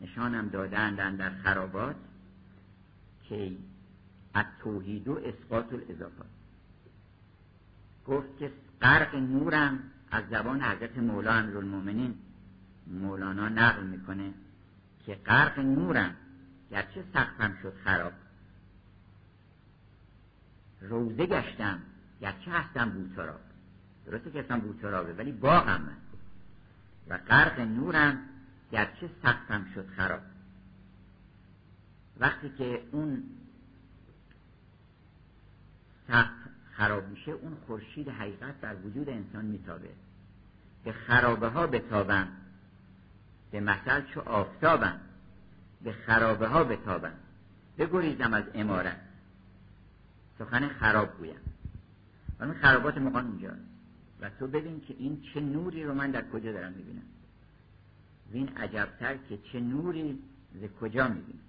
[0.00, 1.96] نشانم دادن در خرابات
[3.28, 3.56] که
[4.34, 6.26] از توحید و اثبات الاضافات
[8.06, 8.52] گفت که
[8.82, 9.78] غرق نورم
[10.10, 12.14] از زبان حضرت مولا امیرالمومنین
[12.86, 14.34] مولانا نقل می‌کنه
[15.06, 16.14] که غرق نورم
[16.70, 18.12] گرچه سقفم شد خراب.
[20.80, 21.78] روزه گشتم
[22.20, 23.40] گرچه هستم بوتراب.
[24.06, 25.96] درسته که هستم بوترابه ولی باغم من.
[27.08, 28.18] و غرق نورم
[28.72, 30.20] گرچه سقفم شد خراب.
[32.20, 33.22] وقتی که اون
[36.08, 39.90] سقف خراب میشه اون خورشید حقیقت در وجود انسان میتابه.
[40.84, 42.28] به خرابه ها بتابم
[43.50, 45.00] به مثل چو آفتابم
[45.82, 47.14] به خرابه ها بتابم
[47.78, 49.00] بگریزم از امارت.
[50.38, 51.40] سخن خراب گویم.
[52.40, 53.60] اون خرابات مقام اینجاست
[54.20, 57.02] و تو ببین که این چه نوری رو من در کجا دارم می‌بینم.
[58.32, 60.18] این عجبتر که چه نوری
[60.54, 61.47] ز کجا می‌بینم.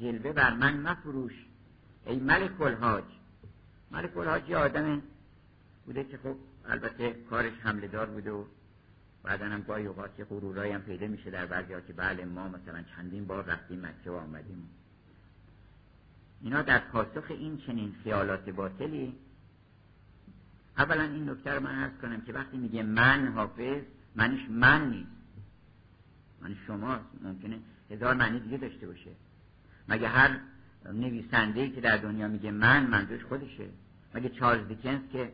[0.00, 1.46] جلوه بر من مفروش.
[2.06, 3.04] ای ملک الحاج.
[3.90, 5.02] ملک الحاج یه آدم
[5.86, 8.44] بوده که خب البته کارش حمله دار بوده و
[9.22, 12.82] بعدا هم گاهی اوقات که غرورایی هم پیدا میشه در بعضی که بله ما مثلا
[12.96, 14.68] چندین بار رفتیم مکه و آمدیم.
[16.42, 19.14] اینا در پاسخ این چنین خیالات باطلی
[20.78, 23.82] اولا این نکته رو من عرض کنم که وقتی میگه من حافظ
[24.14, 25.10] منش من نیست.
[26.40, 27.04] من شماست.
[27.22, 27.58] ممکنه
[27.90, 29.10] هزار معنی دیگه داشته باشه.
[29.90, 30.38] مگه هر
[30.92, 33.68] نویسنده که در دنیا میگه من منظورش خودشه.
[34.14, 35.32] مگه چارلز دیکنز که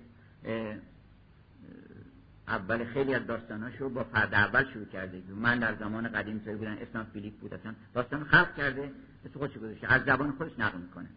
[2.48, 5.22] اول خیلی از داستاناشو با فرد اول شروع کرده.
[5.34, 7.74] من در زمان قدیم توی بودن؟ اسلام فیلیپ بود اصلا.
[7.94, 8.92] داستان خلق کرده
[9.24, 9.92] اسم خودش گذاشته.
[9.92, 11.08] از زبان خودش نقل می‌کنه.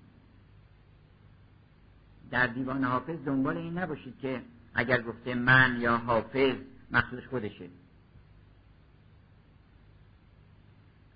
[2.32, 4.42] در دیوان حافظ دنبال این نباشید که
[4.74, 6.56] اگر گفته من یا حافظ
[6.92, 7.70] مقصودش خودشه.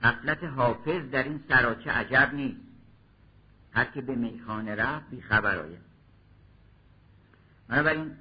[0.03, 2.61] غفلت حافظ در این سراچه عجب نیست.
[3.71, 5.79] هر که به میخانه رفت بی خبر آید.
[7.67, 8.11] بنابراین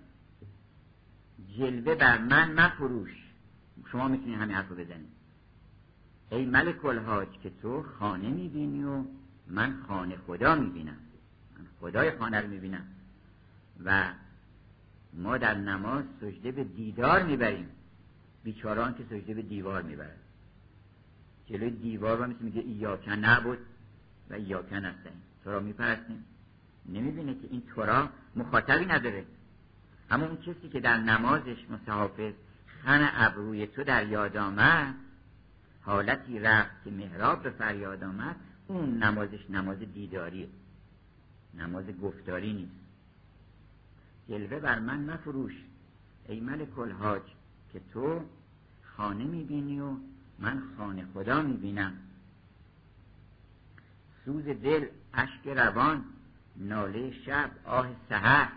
[1.58, 3.10] جلوه بر من مفروش.
[3.92, 5.12] شما می‌تونید همین حرف رو بزنید.
[6.30, 9.04] ای ملک الحاج که تو خانه می‌بینی و
[9.46, 10.96] من خانه خدا می‌بینم.
[11.58, 12.84] من خدای خانه رو می‌بینم.
[13.84, 14.12] و
[15.12, 17.68] ما در نماز سجده به دیدار می‌بریم.
[18.44, 20.21] بیچاران که سجده به دیوار می‌برن
[21.52, 23.12] جلوی دیوار رو میگه ایاکن.
[23.12, 23.58] نبود.
[24.30, 25.10] و ایاکن هستن
[25.44, 26.24] تو را میپرستیم.
[26.86, 29.24] نمی‌بینه که این تورا مخاطبی نداره.
[30.10, 32.32] اما اون کسی که در نمازش متحافظ
[32.66, 34.94] خن ابروی تو در یاد آمد
[35.82, 40.48] حالتی رفت که محراب به فریاد آمد اون نمازش نماز دیداریه.
[41.54, 42.82] نماز گفتاری نیست.
[44.28, 45.54] جلوه بر من مفروش.
[46.28, 47.22] ای ملک الحاج
[47.72, 48.20] که تو
[48.96, 49.96] خانه می‌بینی و
[50.42, 51.92] من خانه خدا می‌بینم.
[54.24, 56.04] سوز دل اشک روان
[56.56, 58.48] ناله شب آه سحر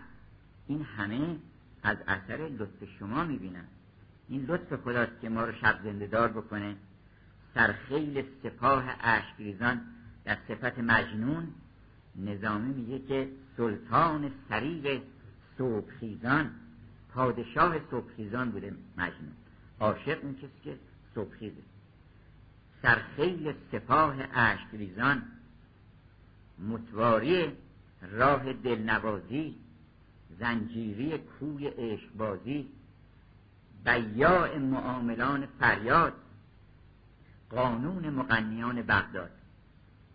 [0.66, 1.36] این همه
[1.82, 3.64] از اثر لطف شما می‌بینم.
[4.28, 6.76] این لطف خداست که ما رو شب زنده دار بکنه.
[7.54, 9.80] سرخیل سپاه اشکریزان
[10.24, 11.48] در صفت مجنون
[12.16, 15.00] نظامی میگه که سلطان سریع
[15.58, 16.50] صبحخیزان
[17.14, 19.32] پادشاه صبحخیزان بوده مجنون.
[19.80, 20.78] عاشق اون کسی که
[21.14, 21.62] صبحخیزه.
[22.86, 25.22] سرخیل سپاه اشکریزان.
[26.58, 27.52] متواری
[28.12, 29.56] راه دلنوازی
[30.38, 32.68] زنجیری کوی عشقبازی
[33.84, 36.12] بیاع معاملان فریاد
[37.50, 39.30] قانون مغنیان بغداد.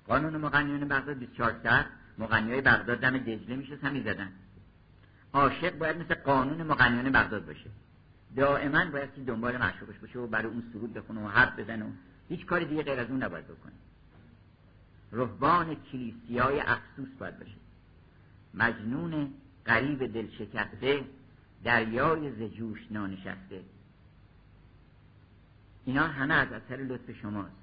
[0.08, 1.86] قانون مغنیان بغداد 24 ساعت
[2.18, 4.32] مغنیای بغداد دم دجله میشه همی زدن.
[5.34, 7.70] عاشق باید مثل قانون مغنیان بغداد باشه.
[8.36, 11.90] دائما باید که دنبال معشوقش باشه و برای اون سرود بخونه و حرف بزنه و
[12.32, 13.74] هیچ کاری دیگه غیر از اون نباید بکنه.
[15.12, 17.56] رهبان کلیسیای افسوس باید باشه.
[18.54, 19.34] مجنون
[19.66, 21.06] قریب دل شکسته
[21.64, 23.64] دریای ز جوش نانشسته.
[25.86, 27.56] اینا همه از اثر لطف شماست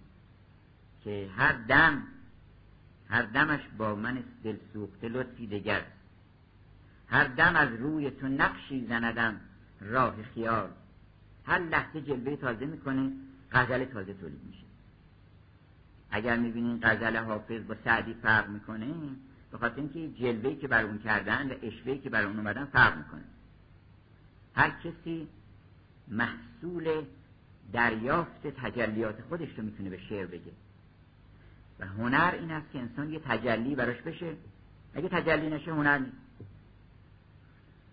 [1.04, 2.02] که هر دم
[3.08, 5.84] هر دمش با من دل سوخته لطفی دگر.
[7.06, 9.40] هر دم از روی تو نقشی زندم
[9.80, 10.70] راه خیال.
[11.46, 13.12] هر لحظه جلوه تازه می‌کنه
[13.52, 14.64] غزل تازه تولید میشه.
[16.10, 18.94] اگر می‌بینین غزل حافظ با سعدی فرق می‌کنه
[19.50, 22.96] به خاطر اینکه جلوه‌ای که بر اون کردن و اشوه‌ای که بر اون اومدن فرق
[22.96, 23.24] می‌کنه.
[24.54, 25.28] هر کسی
[26.08, 27.04] محصول
[27.72, 30.52] دریافت تجلیات خودش رو می‌تونه به شعر بگه.
[31.78, 34.34] و هنر این است که انسان یه تجلی براش بشه.
[34.94, 36.16] اگه تجلی نشه هنر نیست.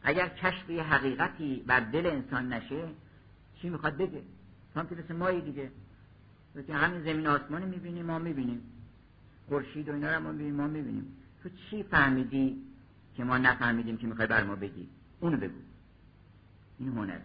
[0.04, 2.88] اگر کشف یه حقیقتی بر دل انسان نشه
[3.62, 4.22] چی می‌خواد بگه؟
[4.80, 5.72] هم که مثل مایی دیگه.
[6.70, 8.62] همین زمین آسمان می‌بینیم ما می‌بینیم.
[9.48, 11.18] خورشید و اینا رو ما می‌بینیم ما می‌بینیم.
[11.44, 12.62] تو چی فهمیدی
[13.16, 14.88] که ما نفهمیدیم که می‌خوای بر ما بگی؟
[15.20, 15.60] اونو بگو.
[16.80, 17.20] این هنر.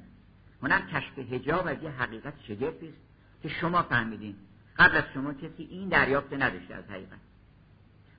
[0.62, 2.98] هنر کشف هجاب از یه حقیقت شگفتی است
[3.42, 4.36] که شما فهمیدین.
[4.76, 7.18] قبل از شما کسی این دریافت نداشته از حقیقت.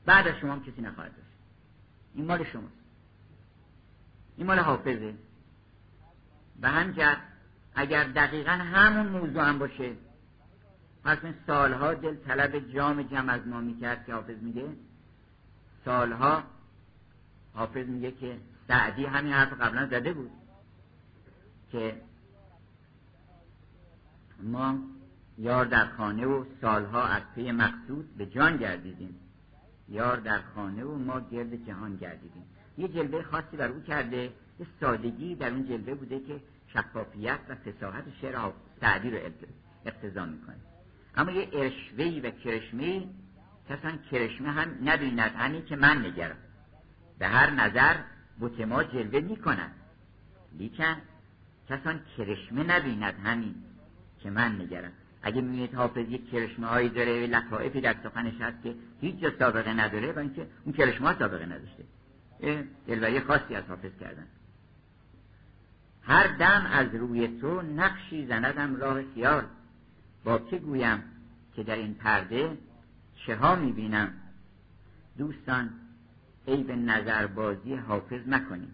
[0.06, 1.28] بعد از شما هم کسی نخواهد داشت.
[2.16, 2.76] این مال شماست.
[4.38, 5.14] این مال حافظه.
[6.62, 7.16] و همجر
[7.76, 9.93] اگر دقیقا همون موضوع هم باشه.
[11.03, 14.65] پس این سالها دل طلب جام جم از ما می‌کرد که حافظ میگه.
[15.85, 16.43] سالها
[17.53, 18.38] حافظ میگه که
[18.68, 20.31] سعدی همین حرف قبلا زده بود
[21.72, 22.02] که
[24.43, 24.80] ما
[25.38, 29.15] یار در خانه و سالها از پی مقصود به جان گردیدیم.
[29.89, 32.43] یار در خانه و ما گرد جهان گردیدیم.
[32.77, 36.41] یه جلوه خاصی بر او کرده یه سادگی در اون جلوه بوده که
[36.73, 39.18] شفافیت و فساحت شعر سعدی رو
[39.85, 40.56] اقتضا می‌کنه.
[41.15, 43.07] اما یه ارشوهی و کرشمه
[43.69, 46.38] کسان کرشمه هم نبیند همین که من نگرم
[47.19, 47.95] به هر نظر
[48.39, 49.76] بوت ما جلوه می‌کنند
[50.57, 50.95] لیکن
[51.69, 53.56] کسان کرشمه نبیند همین
[54.19, 54.91] که من نگرم
[55.23, 59.73] اگه می‌بینید حافظ یک کرشمه هایی داره لطائفی در سخنش هست که هیچ جا سابقه
[59.73, 61.84] نداره و اینکه اون کرشمه ها سابقه نداشته.
[62.88, 64.27] دلبری خاصی از حافظ کردن.
[66.03, 69.44] هر دم از روی تو نقشی زندم راه خیال.
[70.23, 71.03] با که گویم
[71.56, 72.57] که در این پرده
[73.15, 74.14] چه ها می‌بینم؟
[75.18, 75.69] دوستان
[76.45, 78.73] ای به نظربازی حافظ مکنیم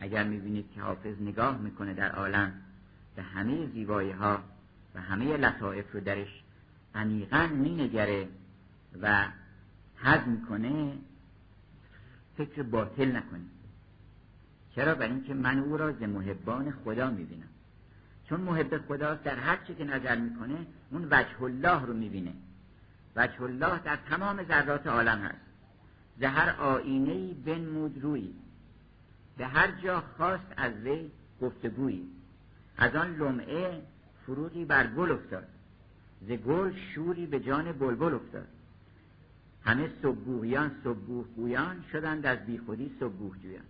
[0.00, 2.52] اگر می‌بینید که حافظ نگاه می‌کنه در عالم
[3.16, 4.42] به همه زیبایی ها
[4.94, 6.42] و همه لطائف رو درش
[6.94, 8.28] عمیقا مینگره
[9.02, 9.28] و
[9.96, 10.92] حد می‌کنه
[12.36, 13.55] فکر باطل نکنید.
[14.76, 17.48] چرا؟ برای اینکه من او را ز محبان خدا می‌بینم.
[18.28, 22.32] چون محب خدا در هر چی که نظر می‌کنه اون وجه الله رو می‌بینه.
[23.16, 25.40] وجه الله در تمام ذرات عالم هست.
[26.20, 28.30] زهر آینه ای بنمود روی
[29.36, 32.08] به هر جا خواست از وی گفتگویی.
[32.76, 33.82] از آن لمعه
[34.26, 35.48] فروغی بر گل افتاد.
[36.28, 38.46] ز گل شوری به جان بلبل افتاد.
[39.64, 43.64] همه صبحگویان صبحگویان شدند از بیخودی صبحگویان.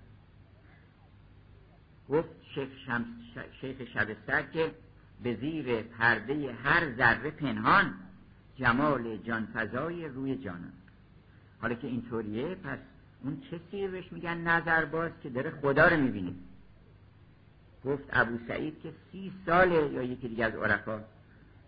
[2.10, 3.06] گفت شیخ, شمس
[3.60, 4.70] شیخ شبستر که
[5.22, 7.94] به زیر پرده هر ذره پنهان
[8.56, 10.72] جمال جانفضای روی جانان.
[11.60, 12.78] حالا که اینطوریه پس
[13.22, 16.36] اون چه بهش میگن نظر باز که داره خدا رو می‌بینی
[17.84, 21.04] گفت ابو سعید که سی ساله یا یکی دیگه از عرفا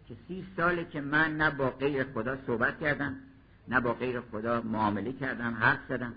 [0.09, 3.17] که سی ساله که من نه با غیر خدا صحبت کردم
[3.69, 6.15] نه با غیر خدا معامله کردم حرف زدم.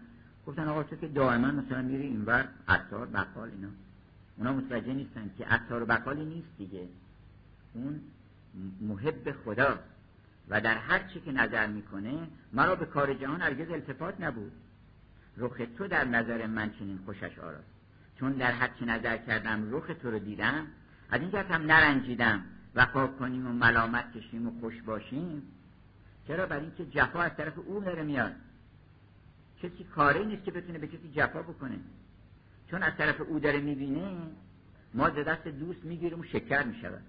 [0.48, 3.68] گفتن آقا تو که دائما مثلا میری اینور عطار بقال اینا.
[4.38, 6.88] اونا متوجه نیستن که عطار و بقالی نیست دیگه.
[7.74, 8.02] اون
[8.82, 9.80] محب خدا
[10.50, 14.52] و در هر چی که نظر می‌کنه مرا به کار جهان هرگز التفات نبود.
[15.38, 17.72] رخ تو در نظر من چنین خوشش آراست.
[18.20, 20.68] چون در هر چی نظر کردم رخ تو رو دیدم
[21.10, 22.44] از این هم نرنجیدم.
[22.76, 25.44] وفا کنیم و ملامت کشیم و خوش باشیم.
[26.28, 28.32] چرا؟ برای اینکه جفا از طرف او داره میاد.
[29.64, 31.80] کسی کاری نیست که بتونه به کسی جفا بکنه.
[32.72, 34.18] چون از طرف او داره می‌بینه
[34.94, 37.04] ما از دست دوست می‌گیریم و شکر می‌شود.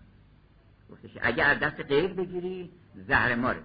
[0.91, 2.71] گفتش اگر از دست غیر بگیری
[3.09, 3.63] زهر ماره.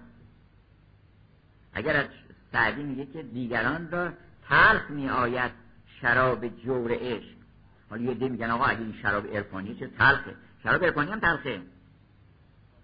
[1.72, 2.06] اگر از
[2.52, 4.12] سعدی میگه که دیگران را
[4.48, 5.50] تلخ میآید
[6.00, 7.36] شراب جور عشق.
[7.90, 11.62] حالا یه ده میگن آقا اگه این شراب ارفانی چه تلخه؟ شراب ارفانی هم تلخه.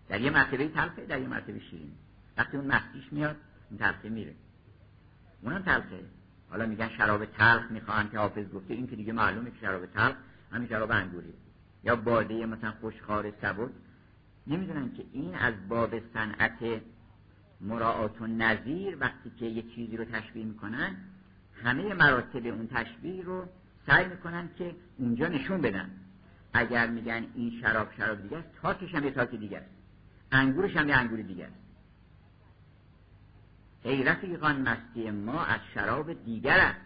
[0.08, 1.92] در یه مرتبه تلخه در یه مرتبه شیرین.
[2.36, 3.36] وقتی اون مستیش میاد
[3.70, 4.34] این تلخه میره.
[5.42, 6.00] اونم تلخه.
[6.54, 10.14] حالا میگن شراب تلخ می‌خوان که حافظ گفته این که دیگه معلومه که شراب تلخ
[10.52, 11.32] همین شراب انگوری.
[11.84, 13.70] یا باده مثلا خوشخوار سبک.
[14.46, 16.82] نمی‌دونن که این از باب صنعت
[17.60, 20.96] مراعات و نظیر وقتی که یه چیزی رو تشبیه می‌کنن
[21.64, 23.46] همه مراتب اون تشبیه رو
[23.86, 25.90] سعی می‌کنن که اونجا نشون بدن.
[26.52, 29.70] اگر میگن این شراب شراب دیگه است تاکش هم یه تاک دیگه است
[30.32, 31.63] انگورش هم یه انگور دیگه است
[33.84, 36.80] ای رفیقان مستی ما از شراب دیگر است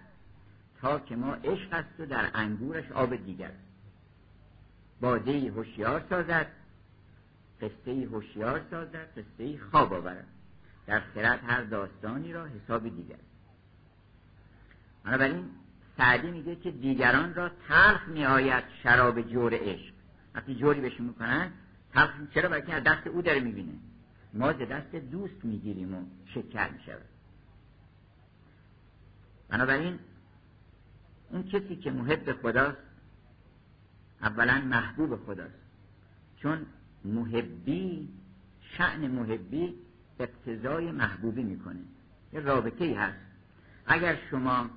[0.80, 3.46] تا که ما عشق است و در انگورش آب دیگر.
[3.46, 3.68] است
[5.00, 6.46] باده هوشیار سازد
[7.60, 10.26] قصه هوشیار سازد قصه خواب آورد.
[10.86, 13.18] در خرد هر داستانی را حساب دیگر.
[15.04, 15.50] بنابراین
[15.96, 19.94] سعدی میگه که دیگران را تلخ میآید شراب جور عشق.
[20.34, 21.52] وقتی جوری بهشون می‌کنن
[21.94, 23.72] تلخ چرا؟ برای از دست او داره می‌بینه.
[24.34, 27.04] ما ز دست دوست می‌گیریم و شکر می‌شود.
[29.48, 29.98] بنابراین
[31.30, 32.78] اون کسی که محب خداست
[34.22, 35.58] اولا محبوب خداست.
[36.36, 36.66] چون
[37.04, 38.08] محبی
[38.60, 39.74] شعن محبی
[40.20, 41.80] اقتضای محبوبی می‌کنه.
[42.32, 43.18] یه رابطه ای هست.
[43.86, 44.70] اگر شما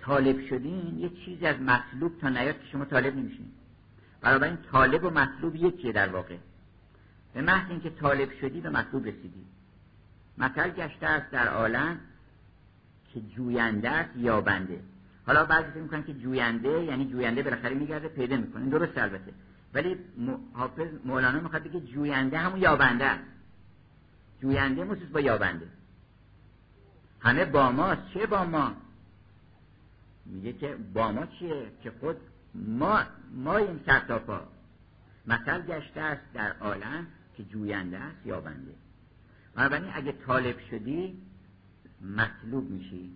[0.00, 3.52] طالب شدین یه چیزی از مطلوب تا نیاد که شما طالب نمیشین.
[4.20, 6.36] برای این طالب و مطلوب یکیه در واقع.
[7.38, 9.44] به محض اینکه طالب شدی به مطلوب رسیدی.
[10.38, 12.00] مثل گشته است در عالم
[13.14, 14.80] که جوینده است یابنده.
[15.26, 18.70] حالا بعضی فکر می‌کنن که جوینده یعنی جوینده بالاخره میگرده پیدا می‌کنه.
[18.70, 19.32] درست البته.
[19.74, 19.96] ولی
[20.52, 23.24] حافظ مولانا می‌خواد بگه جوینده همون یابنده است.
[24.42, 25.66] جوینده مخصوص با یابنده.
[27.20, 28.02] همه با ماست.
[28.14, 28.72] چه با ما؟
[30.26, 32.16] میگه که با ما چیه؟ که خود
[32.54, 33.00] ما
[33.34, 34.40] ما این سرتاپا.
[35.26, 37.06] مثل گشته است در عالم
[37.38, 38.74] که جوینده است یابنده.
[39.54, 41.18] بنابراین اگه طالب شدی
[42.16, 43.10] مطلوب میشی.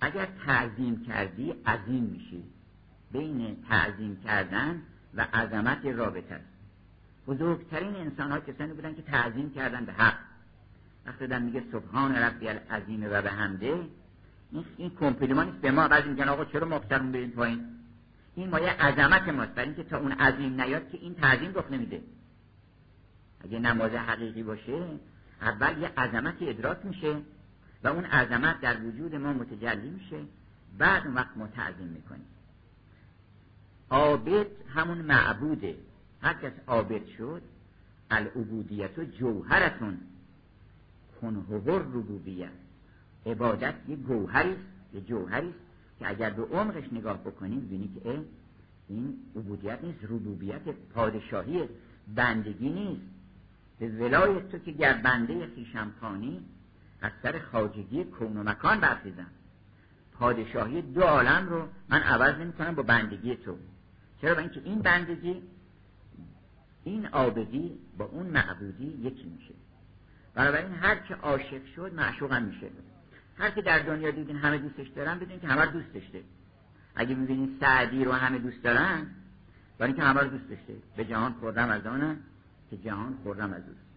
[0.00, 2.44] اگر تعظیم کردی عظیم میشی.
[3.12, 4.82] بین تعظیم کردن
[5.14, 6.44] و عظمت رابطه است.
[7.26, 10.18] بزرگترین انسان ها کسانی بودن که تعظیم کردن به حق.
[11.06, 13.86] وقتی دارن میگه سبحان ربی العظیم و به همده
[14.52, 17.66] این این کمپلیمان به ما بعضی میگن آقا چرا مفترون برین پایین؟
[18.34, 19.54] این مایه عظمت ماست.
[19.54, 22.02] برای اینکه تا اون عظیم نیاد که این تعظیم رخ نمیده.
[23.44, 24.86] اگه نماز حقیقی باشه
[25.40, 27.16] اول یه عظمتی ادراک میشه
[27.84, 30.20] و اون عظمت در وجود ما متجلی میشه.
[30.78, 32.26] بعد اون وقت ما تعظیم می‌کنیم.
[33.90, 35.76] عابد همون معبوده.
[36.22, 37.42] هر کس عابد شد
[38.10, 39.98] العبودیت و جوهرتون.
[41.20, 42.50] کنهور ربوبیت.
[43.26, 44.56] عبادت یه گوهری
[44.94, 45.54] یه جوهری
[45.98, 48.24] که اگر به عمقش نگاه بکنیم ببینی که
[48.88, 50.62] این عبودیت نیست ربوبیت
[50.94, 51.68] پادشاهی
[52.14, 53.17] بندگی نیست.
[53.78, 55.92] به ولای تو که گر بنده خیشم
[57.02, 59.26] از سر خاجگی کون و مکان برخیزم.
[60.12, 63.58] پادشاهی دو عالم رو من عوض نمی کنم با بندگی تو.
[64.20, 65.42] چرا با اینکه این بندگی
[66.84, 69.54] این آبدی با اون معبودی یکی میشه.
[70.34, 72.66] بنابراین هر که عاشق شد معشوق هم میشه.
[73.38, 76.22] هر که در دنیا دیدین همه دوستش دارن بدین که همه دوست داشته.
[76.94, 79.06] اگه می‌بینین سعدی رو همه دوست دارن
[79.78, 80.74] برای اینکه همه رو دوست داشته.
[80.96, 82.16] به جهان خوردم از آنم
[82.70, 83.88] که جهان خوردم از اوست.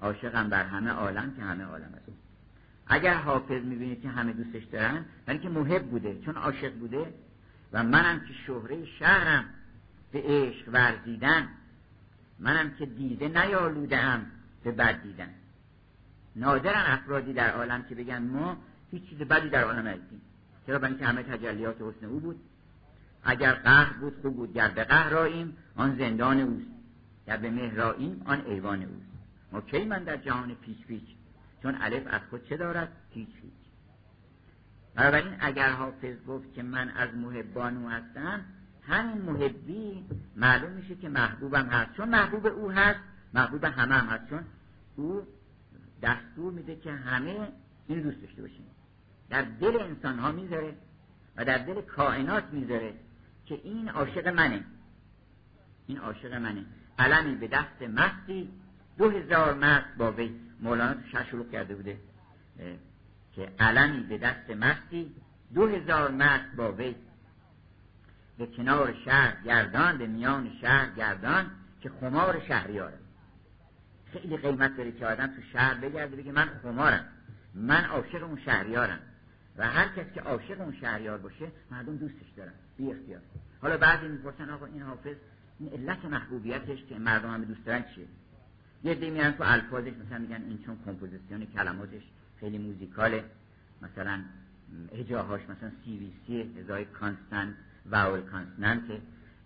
[0.00, 2.16] عاشقم بر همه عالم که همه عالم از اون
[2.86, 7.14] اگر حافظ می‌بینید که همه دوستش دارن برای اینکه محب بوده چون عاشق بوده
[7.72, 9.44] و منم که شهره شهرم
[10.12, 11.48] به عشق ورزیدن
[12.38, 14.26] منم که دیده نیالودم
[14.64, 15.28] به بد دیدن.
[16.36, 18.56] نادرن افرادی در عالم که بگن ما
[18.90, 20.20] هیچ چیز بدی در عالم ندیدیم
[20.66, 22.40] چرا؟ برای اینکه همه تجلیات حسن او بود.
[23.24, 24.54] اگر قهر بود خوب بود.
[24.54, 25.14] گر به قهر
[25.76, 26.75] آن زندان اوست.
[27.26, 29.06] گر به مهراییم آن ایوان اوست
[29.52, 31.04] ما کی من در جهان پیچ پیچ
[31.62, 33.52] چون الف از خود چه دارد؟ پیچ پیچ
[34.94, 38.44] بنابراین اگر حافظ گفت که من از محبانو هستم
[38.88, 40.04] همین محبی
[40.36, 41.96] معلوم میشه که محبوبم هست.
[41.96, 43.00] چون محبوب او هست
[43.34, 44.30] محبوب همه هم هست.
[44.30, 44.44] چون
[44.96, 45.22] او
[46.02, 47.48] دستور میده که همه
[47.86, 48.66] این دوست داشته باشیم.
[49.30, 50.74] در دل انسان ها می‌ذاره
[51.36, 52.94] و در دل کائنات می‌ذاره
[53.46, 54.64] که این عاشق منه.
[55.86, 56.64] این عاشق منه.
[56.98, 58.48] علمی به دست مستی
[58.98, 60.40] دو هزار مست با وی.
[60.60, 61.98] مولانا تو شش شروع کرده بوده.
[63.32, 65.14] که علمی به دست مستی
[65.54, 66.94] دو هزار مست با وی.
[68.38, 71.50] به کنار شهر گردان به میان شهر گردان
[71.80, 72.98] که خمار شهریارم.
[74.12, 77.04] خیلی قیمت داره که آدم تو شهر بگرده بگه من خمارم.
[77.54, 78.98] من عاشق اون شهریارم.
[79.56, 82.52] و هر کس که عاشق اون شهریار باشه مردم دوستش دارن.
[82.76, 83.20] بی اختیار.
[83.62, 85.16] حالا بعضی می‌پرسن آقا این حافظ
[85.58, 88.06] این علت محبوبیتش که مردم همه دوست دارن چیه؟
[88.84, 92.02] یه عده میان تو الفاظش مثلا میگن این چون کمپوزیسیون کلماتش
[92.40, 93.24] خیلی موزیکاله.
[93.82, 94.22] مثلا
[94.92, 97.54] هجاهاش مثلا CVC هجای consonant
[97.90, 98.82] vowel consonant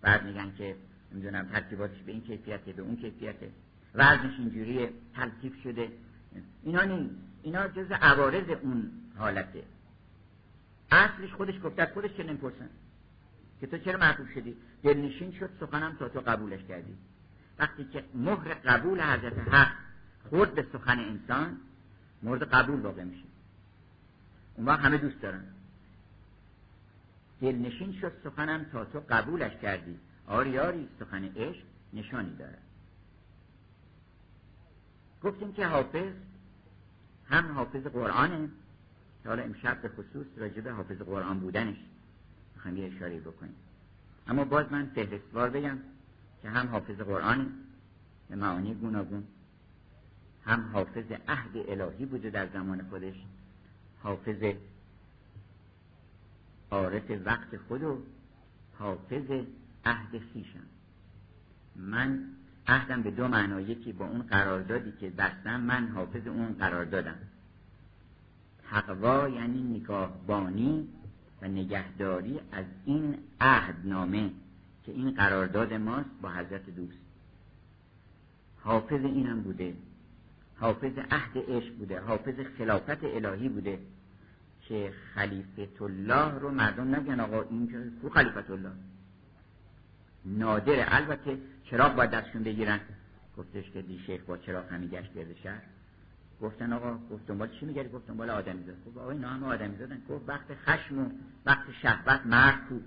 [0.01, 0.75] بعد میگن که
[1.13, 3.49] نمی‌دونم ترتیباتش به این کیفیته به اون کیفیته.
[3.95, 5.91] وزنش اینجوری تلتیف شده.
[6.63, 7.15] اینا نیست.
[7.43, 9.63] اینا جز عوارض اون حالته.
[10.91, 12.69] اصلش خودش گفته خودش چه نمی‌پرسن؟
[13.61, 16.93] که تو چرا محبوب شدی؟ دلنشین شد سخنم تا تو قبولش کردی.
[17.59, 19.71] وقتی که مهر قبول حضرت حق
[20.29, 21.57] خورد به سخن انسان
[22.23, 23.23] مورد قبول واقع میشه.
[24.55, 25.43] اون وقت همه دوست دارن.
[27.41, 29.99] دلنشین شد سخنم تا تو قبولش کردی.
[30.27, 31.63] آری آری سخن عشق
[31.93, 32.61] نشانی دارد
[35.23, 36.13] گفتیم که حافظ
[37.29, 38.49] هم حافظ قرآنه.
[39.25, 41.77] حالا امشب به خصوص راجب حافظ قرآن بودنش
[42.55, 43.55] می‌خوایم یه اشاره بکنیم.
[44.27, 45.77] اما باز من فهرستوار بگم
[46.41, 47.53] که هم حافظ قرآن
[48.29, 49.23] به معانی گوناگون
[50.45, 53.15] هم حافظ عهد الهی بوده در زمان خودش
[54.03, 54.53] حافظ
[56.71, 58.01] عارف وقت خود و
[58.79, 59.31] حافظ
[59.85, 60.63] عهد خیشم
[61.75, 62.23] من
[62.67, 67.17] عهدم به دو معنا یکی با اون قراردادی که بستم من حافظ اون قرار دادم
[68.69, 70.87] تقوا یعنی نگاهبانی
[71.41, 74.31] و نگهداری از این عهدنامه
[74.85, 76.97] که این قرارداد ماست با حضرت دوست.
[78.59, 79.73] حافظ اینم بوده.
[80.55, 81.99] حافظ عهد عشق بوده.
[81.99, 83.79] حافظ خلافت الهی بوده
[84.61, 88.71] که خلیفت الله رو مردم نگن آقا این کو خلیفت الله؟
[90.25, 92.79] نادره البته چراغ باید دستشون بگیرن.
[93.37, 95.61] گفتش که دی شیخ با چراغ همی گشت گرد شهر.
[96.41, 98.85] گفتن آقا گفت دنبال چی میگردی؟ گفت دنبال آدمی زاد.
[98.85, 100.01] گفت آقا اینا همه آدمی زادن.
[100.09, 101.09] گفت وقت خشم و
[101.45, 102.79] وقت شهوت مرد کو.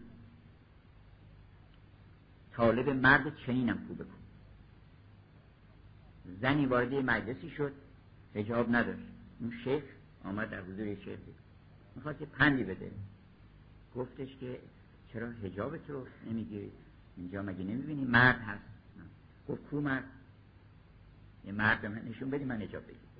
[2.53, 4.25] طالب مرد چنینم کو بکن.
[6.41, 7.73] زنی وارد مجلسی شد
[8.35, 9.07] حجاب نداشت.
[9.41, 9.85] اون شیخ
[10.25, 11.19] آمد در حضور شیخ
[11.97, 12.91] می‌خواد که پندی بده.
[13.97, 14.61] گفتش که
[15.13, 16.73] چرا حجاب تو نمی‌گیری؟
[17.17, 18.65] اینجا مگه نمی‌بینی مرد هست؟
[19.49, 20.05] گفت کو مرد؟
[21.45, 23.14] یه مرد من نشون بدی من حجاب بگیر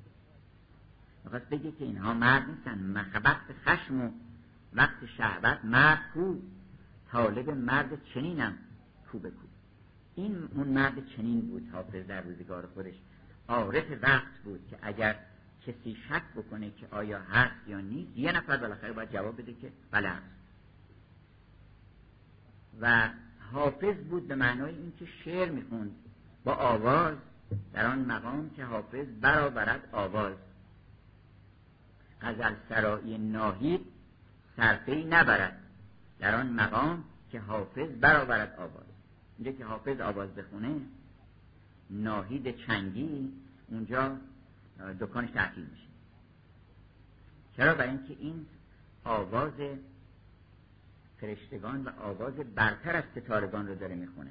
[1.25, 3.07] می‌خواست بگه که اینها مرد نیستن.
[3.25, 4.11] وقت خشم و
[4.73, 6.35] وقت شهوت مرد کو.
[7.11, 8.59] طالب مرد چنینم
[9.13, 9.33] کو به
[10.15, 12.95] این اون مرد چنین بود حافظ در روزگار خودش.
[13.49, 15.17] عارف وقت بود که اگر
[15.67, 19.73] کسی شک بکنه که آیا هست یا نیست یه نفر بالاخره باید جواب بده که
[19.91, 20.13] بله
[22.81, 23.09] و
[23.53, 25.91] حافظ بود به معنای اینکه شعر می‌خوند.
[26.45, 27.17] با آواز
[27.73, 30.35] در آن مقام که حافظ برآورد آواز.
[32.25, 33.81] غزل سرایی ناهید
[34.57, 35.61] صرفه نبرد.
[36.19, 38.85] در آن مقام که حافظ برآورد آواز.
[39.39, 40.81] اینجا که حافظ آواز بخونه
[41.91, 43.33] ناهید چنگی
[43.69, 44.17] اونجا
[45.01, 45.87] دکانش تعطیل میشه.
[47.57, 48.47] چرا؟ برای اینکه این
[49.05, 49.53] آواز
[51.21, 54.31] فرشتگان و آواز برتر از ستارگان رو داره می‌خونه.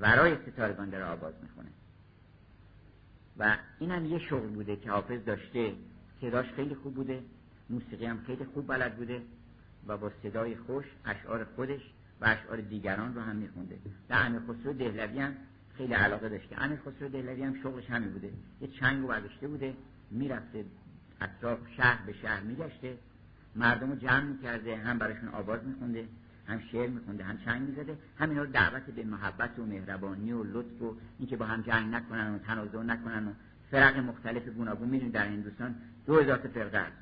[0.00, 1.68] ورای ستارگان داره آواز می‌خونه.
[3.38, 5.74] و این هم یه شغل بوده که حافظ داشته
[6.20, 7.22] صداش خیلی خوب بوده
[7.70, 9.22] موسیقی هم خیلی خوب بلد بوده
[9.86, 11.80] و با صدای خوش اشعار خودش
[12.20, 13.78] و اشعار دیگران رو هم میخونده.
[14.08, 15.36] در امیر خسرو دهلوی هم
[15.76, 16.62] خیلی علاقه داشته.
[16.62, 18.30] امیر خسرو دهلوی هم شغلش همین بوده.
[18.60, 19.74] یه چنگ برداشته بوده
[20.10, 20.64] می‌رفته
[21.20, 22.98] اطراف شهر به شهر میگشته.
[23.56, 26.08] مردم رو جمع می‌کرده هم براشون آواز میخونده
[26.46, 27.98] هم شعر میخونده هم چنگ می‌زده.
[28.18, 32.34] همین رو دعوت به محبت و مهربانی و لطف و اینکه با هم جنگ نکنن
[32.34, 33.32] و تنازع نکنن و
[33.74, 34.88] فرق مختلف گوناگون.
[34.88, 35.74] می‌دونید در هندوستان
[36.06, 36.96] دو هزار فرقه است.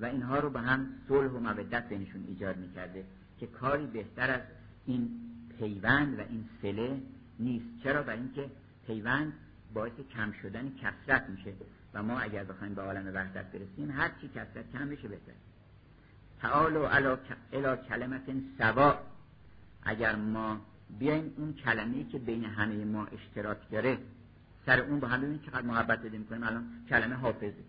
[0.00, 3.04] و اینها رو به هم صلح و مودت بینشون ایجاد می‌کرده
[3.40, 4.40] که کاری بهتر از
[4.86, 5.10] این
[5.58, 7.00] پیوند و این سله
[7.38, 7.82] نیست.
[7.82, 8.50] چرا؟ برای اینکه
[8.86, 9.32] پیوند
[9.74, 11.52] باعث کم شدن کسرت میشه.
[11.94, 15.32] و ما اگر بخوایم به عالم وحدت برسیم هر چی کسرت کم بشه بهتر
[16.40, 16.82] تعالو
[17.52, 18.22] الا کلمت
[18.58, 18.98] سوا.
[19.82, 20.60] اگر ما
[20.98, 23.98] بیایم اون کلمه‌ای که بین همه ما اشتراک داره
[24.66, 27.64] سر اون با هم ببینید چقدر محبت بده می‌کنیم الان کلمه حافظه.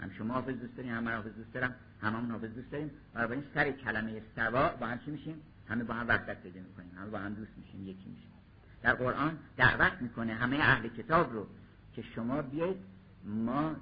[0.00, 2.90] هم شما حافظ دوست داریم هم من حافظ دوست دارم هممون حافظ دوست داریم.
[3.14, 6.90] بنابراین سر کلمه سوا با هم چی میشیم؟ همه با هم وحدت پیدا می‌کنیم.
[6.98, 8.32] همه با هم دوست میشیم یکی میشیم.
[8.82, 11.46] در قرآن دعوت می‌کنه همه اهل کتاب رو
[11.94, 12.76] که شما بیایید
[13.24, 13.76] ما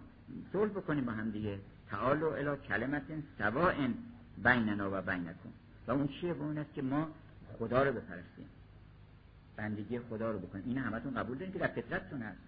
[0.53, 1.59] صلح بکنیم با هم دیگه.
[1.91, 3.03] تعالو الی کلمت
[3.39, 3.75] سواء
[4.45, 5.51] بیننا و بینکم.
[5.87, 7.09] و اون چیه؟ به اون است که ما
[7.59, 8.47] خدا رو بپرستیم.
[9.61, 12.39] بندگی خدا رو بکنیم این همتون قبول دارین که در فطرتتون هست.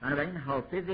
[0.00, 0.84] بنابراین حافظ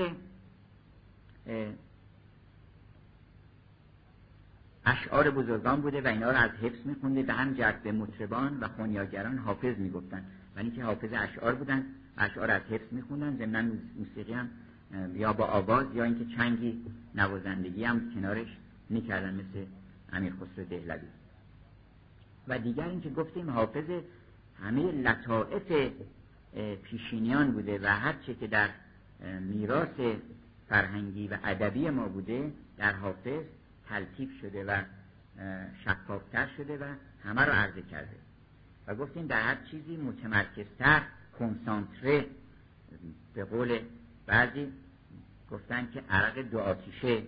[4.85, 8.67] اشعار بزرگان بوده و اینا رو از حفظ میخونده به هم جرد به مطربان و
[8.67, 10.25] خونیاگران حافظ می‌گفتن.
[10.55, 11.85] و اینکه حافظ اشعار بودن
[12.17, 14.49] اشعار از حفظ میخوندن ضمن موسیقی هم
[15.15, 16.85] یا با آواز یا اینکه چنگی
[17.15, 18.57] نوازندگی هم کنارش
[18.89, 19.65] می‌کردن مثل
[20.13, 21.07] امیر خسرو دهلوی.
[22.47, 23.89] و دیگر اینکه گفتیم حافظ
[24.63, 25.91] همه لطائف
[26.83, 28.69] پیشینیان بوده و هر چه که در
[29.39, 30.17] میراث
[30.69, 33.43] فرهنگی و ادبی ما بوده در حافظ
[33.89, 34.81] تلطیف شده و
[35.85, 36.83] شفافتر شده و
[37.23, 38.15] همه رو عرضه کرده.
[38.87, 41.01] و گفتیم در هر چیزی متمرکزتر
[41.39, 42.25] کنسانتره.
[43.33, 43.79] به قول
[44.25, 44.67] بعضی
[45.51, 47.23] گفتن که عرق دو آتیشه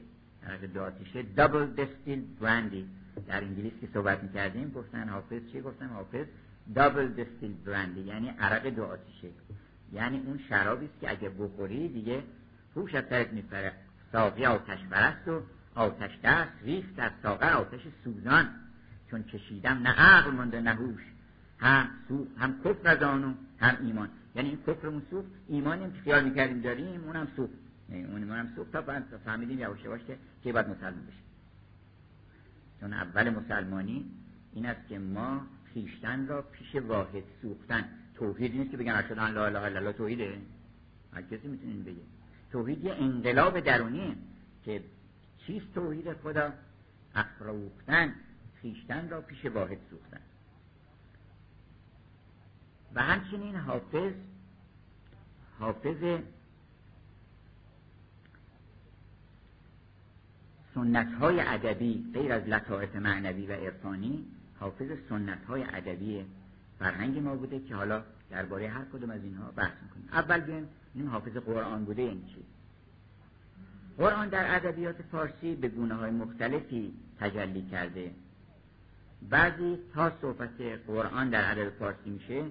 [0.47, 2.85] عرق دو آتیشه دابل دستیل براندی
[3.27, 6.25] در انگلیس که صحبت می‌کردیم گفتن حافظ چی گفتن؟ حافظ
[6.75, 9.27] دابل دستیل براندی یعنی عرق دو آتیشه.
[9.93, 12.23] یعنی اون شرابی است که اگه بخوری دیگه
[12.75, 13.71] هوش از سرت میپره
[14.11, 15.41] ساقی آتش برست و
[15.75, 18.49] آتش دست ریخت از ساغر آتش سوزان.
[19.11, 21.01] چون کشیدم نه عقل مونده نه هوش.
[21.59, 21.89] هم
[22.37, 24.09] هم کفر از آنو هم ایمان.
[24.35, 27.53] یعنی این کفرمون سوخت ایمانیم که خیال می‌کردیم داریم اونم سوخت
[27.89, 28.81] اونم هم سوخت تا
[29.25, 30.01] فهمیدیم یواش یواش
[30.43, 31.28] که باید مسلمان بشیم
[32.80, 34.11] چون اول مسلمانی
[34.53, 35.41] این است که ما
[35.73, 37.89] خیشتن را پیش واحد سوختن.
[38.15, 40.41] توحید نیست که بگن اشهد ان لا اله الا الله توحیده؟
[41.14, 42.01] هر کسی می‌تونه این بگه.
[42.51, 44.15] توحید یه انقلاب درونیه
[44.65, 44.84] که
[45.38, 46.53] چیست توحید خدا؟
[47.15, 48.15] افروختن
[48.61, 50.22] خیشتن را پیش واحد سوختن.
[52.95, 54.14] و همچنین حافظ
[55.60, 56.19] حافظ
[60.80, 64.26] سنت های ادبی غیر از لطائف معنوی و عرفانی
[64.60, 66.26] حافظ سنت های ادبی
[66.80, 70.10] فرهنگ ما بوده که حالا درباره هر کدوم از اینها بحث می‌کنیم.
[70.14, 72.43] اول بیایم این حافظ قرآن بوده این چی.
[73.97, 78.11] قرآن در ادبیات فارسی به گونه های مختلفی تجلی کرده.
[79.30, 82.43] بعضی تا صحبت قرآن در ادب فارسی میشه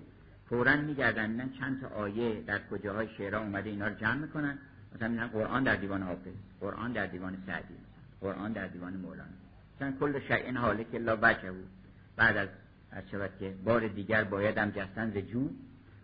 [0.49, 4.59] فورا میگردن چند تا آیه در کجاهای شعرها اومده اینا رو جمع می‌کنن.
[4.95, 7.88] مثلا قرآن در دیوان حافظ قرآن در دیوان سعدی.
[8.21, 9.31] قرآن در دیوان مولانا.
[9.77, 11.69] مثلا کل شیء حاله که لا بچه بود.
[12.17, 15.51] بعد از شود که بار دیگر بایدم جستن ز جو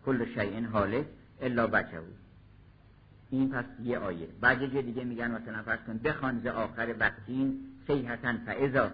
[0.06, 1.06] کل شیء حاله
[1.40, 2.16] الا بچه بود.
[3.30, 4.28] این پس یه آیه.
[4.40, 8.90] بعد یه دیگه میگن مثلا فرض کن بخوان ز آخر وقتین سیحتن فعضا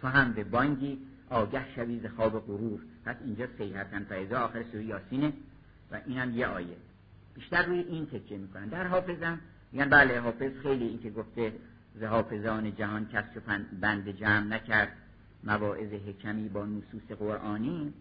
[0.00, 0.98] تو هم به بانگی
[1.30, 2.80] آگه شوی ز خواب غرور.
[3.04, 5.32] پس اینجا سیحتن فعضا آخر سوره یاسینه.
[5.92, 6.76] و اینم یه آیه.
[7.34, 8.68] بیشتر روی این تکیه می‌کنن.
[8.68, 9.40] در حافظم
[9.72, 11.52] میگن بله حافظ خیلی این که گفته
[12.00, 13.40] ز حافظان جهان کس چو
[13.80, 14.92] بند جمع نکرد.
[15.44, 17.92] مواعظ حکمی با نصوص قرآنی.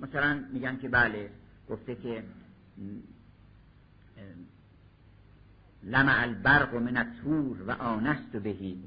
[0.00, 1.30] مثلا میگن که بله
[1.68, 2.24] گفته که
[5.82, 8.84] لمع البرق من التور و آنست بهی.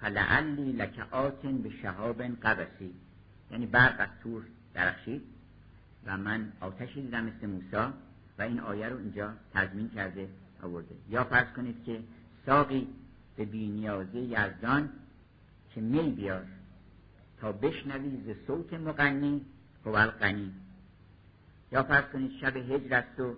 [0.00, 2.94] فلعلی لک آتن به شهاب قبسی.
[3.50, 4.42] یعنی برق از تور
[4.74, 5.22] درخشید
[6.06, 7.92] و من آتشی دیدم مثل موسا
[8.38, 10.28] و این آیه رو اینجا تضمین کرده.
[10.62, 12.00] آورده یا فرض کنید که
[12.46, 12.88] ساقی
[13.36, 14.90] به بینیازه یزدان
[15.74, 16.46] که می بیار
[17.40, 19.46] تا بشنوی ز صوت مغنی
[19.86, 20.52] هو الغنی
[21.72, 23.34] یا فرض کنید شب هجر است و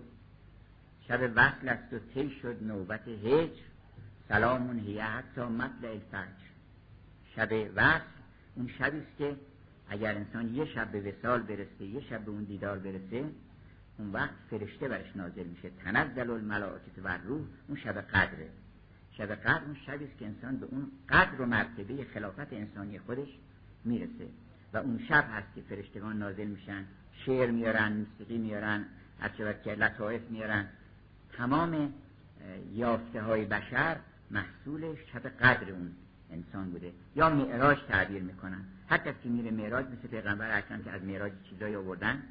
[1.07, 3.61] شب وصل است و طی شد نوبت هجر
[4.29, 6.49] سلامون هیه حتی مطلع الفجر.
[7.35, 8.03] شب وصل
[8.55, 9.35] اون شبی است که
[9.89, 13.25] اگر انسان یه شب به وسال برسه یه شب به اون دیدار برسه
[13.99, 15.69] اون وقت فرشته برش نازل میشه.
[15.69, 18.49] تنزل الملائکه و روح اون شب قدره.
[19.11, 23.27] شب قدر اون شبی است که انسان به اون قدر و مرتبه خلافت انسانی خودش
[23.85, 24.27] می‌رسه.
[24.73, 26.85] و اون شب هست که فرشتگان نازل میشن.
[27.25, 28.85] شعر میارن موسیقی میارن
[29.19, 30.65] هرچه که لطائف میارن.
[31.33, 31.93] تمام
[32.73, 33.97] یافته های بشر
[34.31, 35.91] محصول شب قدر اون
[36.31, 36.91] انسان بوده.
[37.15, 38.63] یا معراج تعبیر می‌کنن.
[38.87, 42.23] حتی که میره معراج مثل پیغمبر اکرم که از معراج چیزایی آوردن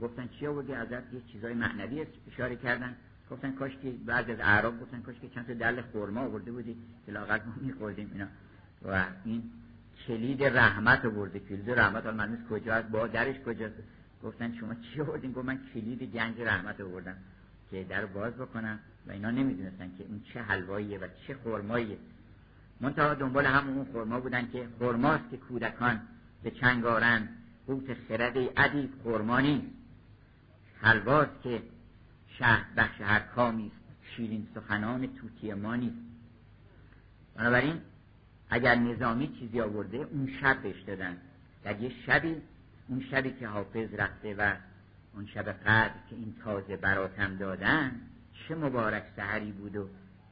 [0.00, 2.96] گفتن چی آوردی ازت؟ یه چیزای معنوی اشاره کردن.
[3.30, 6.76] گفتن کاش که بعضی از اعراب گفتن کاش که چند تا دل خورما آورده بودی
[7.06, 8.26] که لاغت ما میخوردیم اینا.
[8.84, 9.42] و این
[10.06, 13.74] کلید رحمت آورده کلید رحمت حالا من کجا است با درش کجاست.
[14.22, 17.16] گفتن شما چی آوردین؟ گفت من کلید گنج رحمت آوردم
[17.70, 18.78] که در باز بکنم.
[19.06, 21.98] و اینا نمی‌دونستن که این چه حلواییه و چه خرماییه.
[22.80, 26.00] منتها دنبال همون اون خرما بودن که خرماست که کودکان
[26.42, 27.28] به چنگارن
[27.66, 29.40] قوت خرد ادیب خرما
[30.84, 31.62] حلواست که
[32.38, 33.72] شهر بخش هر کامی
[34.16, 35.96] شیرین سخنان توتی ما نیست.
[37.36, 37.80] بنابراین
[38.50, 41.16] اگر نظامی چیزی آورده اون شب بهش دادن.
[41.62, 42.36] در یه شبی
[42.88, 44.54] اون شبی که حافظ رفته و
[45.14, 48.00] اون شب قدر که این تازه براتم دادن
[48.48, 49.88] چه مبارک سحری بود و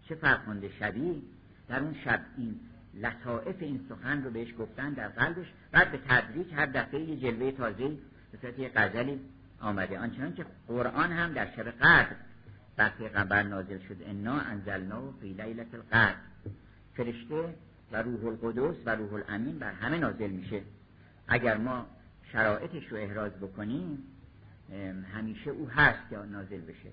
[0.09, 1.23] چه فرخنده شبی.
[1.69, 2.61] در اون شب این
[2.95, 7.53] لطائف این سخن رو بهش گفتن در قلبش بعد به تدریج هر دفعه یه جلوه
[7.53, 7.89] تازه
[8.33, 9.21] به صورت یه غزلی
[9.63, 9.99] آمده.
[9.99, 12.17] آنچنان که قرآن هم در شب قدر
[12.77, 16.17] بر پیغمبر نازل شد انا انزلنا فی لیلت القدر.
[16.95, 17.55] فرشته
[17.93, 20.63] و روح القدس و روح الامین بر همه نازل میشه.
[21.29, 21.87] اگر ما
[22.33, 23.99] شرایطش رو احراز بکنیم
[25.15, 26.91] همیشه او هست که نازل بشه.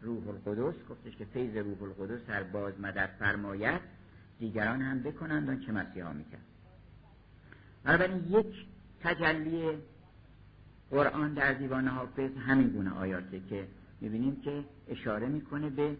[0.00, 3.80] روح القدس گفتش که فیض روح القدس هر باز مدد فرمایت
[4.38, 6.40] دیگران هم بکنند آن چه مسیحا می‌کرد.
[7.84, 8.66] بنابراین یک
[9.00, 9.78] تجلی
[10.92, 13.66] قرآن در دیوان حافظ همین گونه آیاته که
[14.00, 15.96] می‌بینیم که اشاره می‌کنه به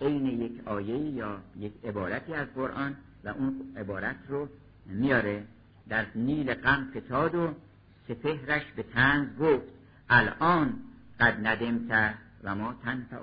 [0.00, 4.48] عین یک آیه یا یک عبارتی از قرآن و اون عبارت رو
[4.86, 5.44] میاره
[5.88, 7.54] در نیل غم فتاد و
[8.08, 9.66] سپهرش به تنز گفت
[10.10, 10.74] الان
[11.20, 12.14] قد ندمت
[12.44, 12.74] و ما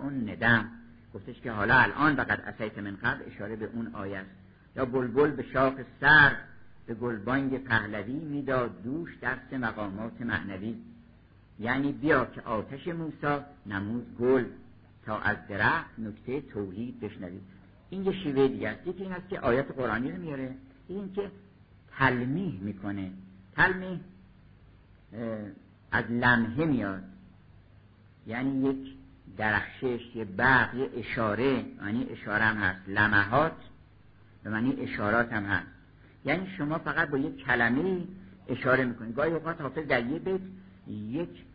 [0.02, 0.66] اون ندم.
[1.14, 4.30] گفتش که حالا الان و قد اسیت من قبل اشاره به اون آیه است.
[4.76, 6.36] یا بلبل به شاخ سر
[6.86, 10.76] به گلبانگ پهلوی می‌داد دوش درس مقامات معنوی.
[11.60, 14.46] یعنی بیا که آتش موسا نمود گل
[15.06, 17.42] تا از درخت نکته توحید بشنوید
[17.90, 18.88] این یه شیوه دیگه است.
[18.88, 20.56] یکی این است که آیات قرآنی رو میاره.
[20.88, 21.32] این که
[21.98, 23.12] تلمیح می‌کنه.
[23.56, 24.00] تلمیح
[25.92, 27.04] از لمحه میاد.
[28.28, 28.96] یعنی یک
[29.38, 31.66] درخشش یه برق یه اشاره.
[31.86, 32.90] یعنی اشاره هم هست.
[32.90, 33.56] لمحات
[34.44, 35.68] به معنی اشارات هم هست.
[36.26, 38.04] یعنی شما فقط با یک کلمه
[38.48, 39.16] اشاره می‌کنید.
[39.16, 40.42] گاهی اوقات حافظ در یه بیت
[40.94, 41.46] یک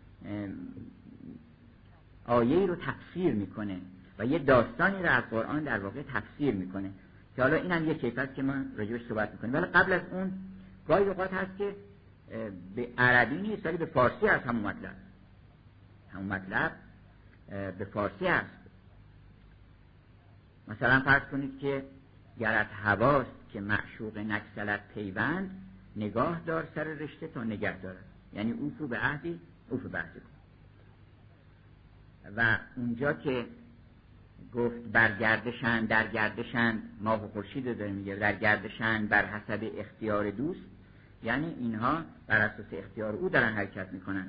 [2.24, 3.80] آیه رو تفسیر می‌کنه
[4.18, 6.90] و یه داستانی رو از قرآن در واقع تفسیر می‌کنه.
[7.36, 9.54] که حالا این هم یه کیف که ما راجبش صحبت می‌کنیم.
[9.54, 10.32] ولی قبل از اون
[10.88, 11.76] گاهی اوقات هست که
[12.76, 14.94] به عربی نیست ولی به فارسی هست همون مطلب.
[16.12, 16.72] همون مطلب
[17.78, 18.50] به فارسی هست.
[20.68, 21.84] مثلا فرض کنید که
[22.38, 25.50] گرت هواست که معشوق نکسلت پیوند
[25.96, 28.04] نگاه دار سر رشته تا نگه دارد.
[28.32, 30.20] یعنی اوفو به عهدی اوفو به عهدی
[32.36, 33.46] و اونجا که
[34.54, 38.58] گفت برگردشن در گردشن ماه و خورشید داره میگه در
[38.98, 40.60] بر حسب اختیار دوست
[41.22, 44.28] یعنی اینها بر اساس اختیار او دارن حرکت می‌کنن.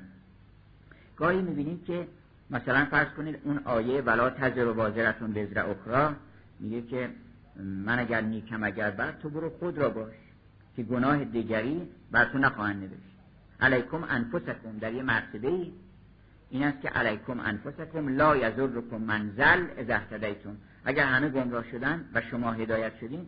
[1.16, 2.08] گاهی می‌بینید که
[2.50, 6.14] مثلا فرض کنید اون آیه ولا تزر و بازرتون بزر اخرى
[6.60, 7.10] میگه که
[7.56, 10.14] من اگر نیکم اگر بر تو برو خود را باش
[10.76, 13.07] که گناه دیگری بر تو نخواهند نوشت.
[13.60, 14.78] علیکم انفسکم.
[14.80, 15.72] در یه مرتبه ای.
[16.50, 20.00] این است که علیکم انفسکم لا یزرکم منزل اذا
[20.84, 23.26] اگر همه گمراه شدن و شما هدایت شدین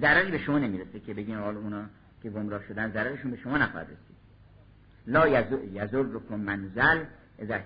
[0.00, 1.84] ضرری به شما نمی‌رسه که بگین حال اونا
[2.22, 4.16] که گمراه شدن ضررشون به شما نخواهد رسید.
[5.06, 7.04] لا یزرکم منزل
[7.38, 7.58] اذا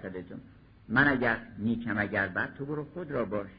[0.89, 3.51] من اگر نیکم اگر بد تو برو خود را باش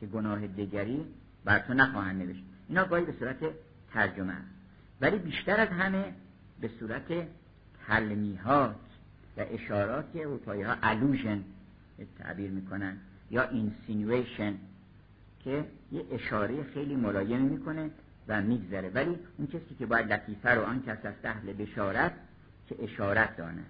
[0.00, 1.06] که گناه دیگری
[1.44, 2.42] بر تو نخواهند نوشت.
[2.68, 3.36] اینا گاهی به صورت
[3.92, 4.48] ترجمه است.
[5.00, 6.04] ولی بیشتر از همه
[6.60, 7.28] به صورت
[7.88, 8.76] تلمیحات
[9.36, 11.44] و اشارات که اروپایی ها allusion
[12.18, 12.96] تعبیر می‌کنن
[13.30, 14.54] یا insinuation
[15.44, 17.90] که یه اشاره خیلی ملایمی می‌کنه
[18.28, 18.90] و میگذره.
[18.94, 22.12] ولی اون کسی که باید لطیفه رو آن کس است اهل بشارت
[22.68, 23.62] که اشارت داند.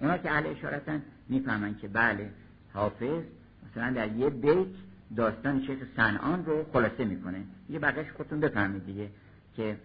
[0.00, 2.30] اونا که اهل اشارتن می‌فهمن که بله
[2.72, 3.22] حافظ
[3.70, 4.66] مثلا در یه بیت
[5.16, 7.42] داستان شیخ صنعان رو خلاصه می‌کنه.
[7.70, 9.08] یه بقیش خودتون بفهمید دیگه
[9.56, 9.76] که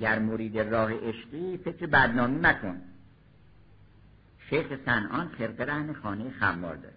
[0.00, 2.80] گر مرید راه عشقی فکر بدنامی مکن.
[4.50, 6.96] شیخ سنان خرقه رهن خانه خمار داشت.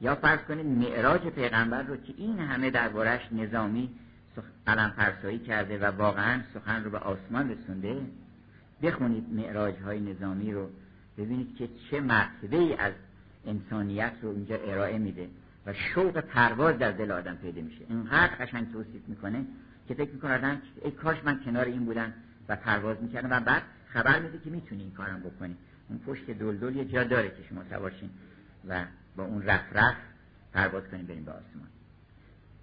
[0.00, 3.90] یا فرض کنید معراج پیغمبر رو که این همه دربارش نظامی
[4.66, 7.96] قلم فرسایی کرده و واقعا سخن رو به آسمان رسونده
[8.82, 10.68] بخونید معراج های نظامی رو
[11.18, 12.92] ببینید که چه مرتبه ای از
[13.46, 15.28] انسانیت رو اینجا ارائه میده
[15.66, 17.80] و شوق پرواز در دل آدم پیدا میشه.
[17.88, 19.44] اینقدر قشنگ توصیف می‌کنه
[19.88, 22.12] که فکر می‌کنه آدم ای کاش من کنار این بودم
[22.48, 25.56] و پرواز می‌کردم و بعد خبر میده که می‌تونی این کارم بکنی.
[25.88, 28.10] اون پشت دلدل یه جا داره که شما سوارشین
[28.68, 28.84] و
[29.16, 29.96] با اون رف رف
[30.52, 31.68] پرواز کنیم بریم به آسمان.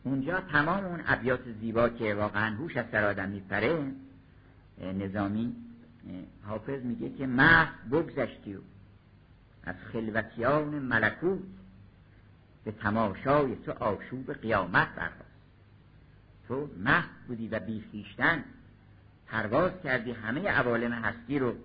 [0.04, 3.92] اونجا تمام اون ابیات زیبا که واقعا هوش از سر آدم میپره
[4.82, 5.56] نظامی
[6.44, 8.60] حافظ میگه که محض بگذشتی و
[9.64, 11.40] از خلوتیان ملکوت
[12.64, 15.32] به تماشای تو آشوب قیامت برخواست
[16.48, 18.44] تو محض بودی و بیخیشتن
[19.28, 21.56] پرواز کردی همه عوالم هستی رو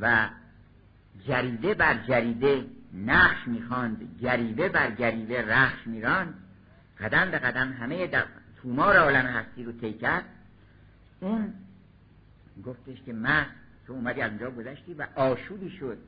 [0.00, 0.28] و
[1.26, 2.66] جریده بر جریده
[3.06, 6.34] نقش می‌خواند گریبه بر گریبه رخش میراند.
[7.00, 8.10] قدم به قدم همه
[8.62, 10.24] تومار عالم هستی رو طی کرد.
[11.20, 11.54] اون
[12.66, 13.46] گفتش که من
[13.86, 15.98] تو اومدی از اونجا گذشتی و آشوبی شد.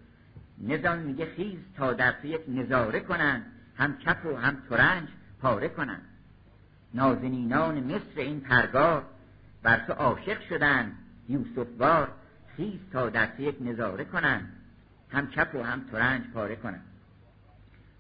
[0.59, 3.43] نظام میگه خیز تا در یک نظاره کنن
[3.77, 5.09] هم کف و هم ترنج
[5.41, 6.01] پاره کنن.
[6.95, 9.05] نازنینان مصر این پرگار
[9.63, 10.93] بر تو عاشق شدن
[11.29, 12.09] یوسف بار
[12.57, 14.49] خیز تا در یک نظاره کنن.
[15.13, 16.81] هم کف و هم ترنج پاره کنن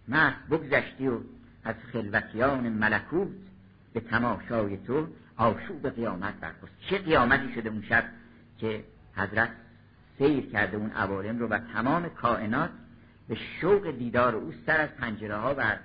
[0.08, 1.18] مست بگذشتی و
[1.64, 3.28] از خلوتیان ملکوت
[3.92, 5.06] به تماشای تو
[5.36, 8.04] آشوب قیامت برخواست چه قیامتی شده اون شب
[8.58, 8.84] که
[9.16, 9.50] حضرت
[10.18, 12.70] سیر کرده اون عوالم رو و تمام کائنات
[13.28, 15.76] به شوق دیدار او سر از پنجره ها و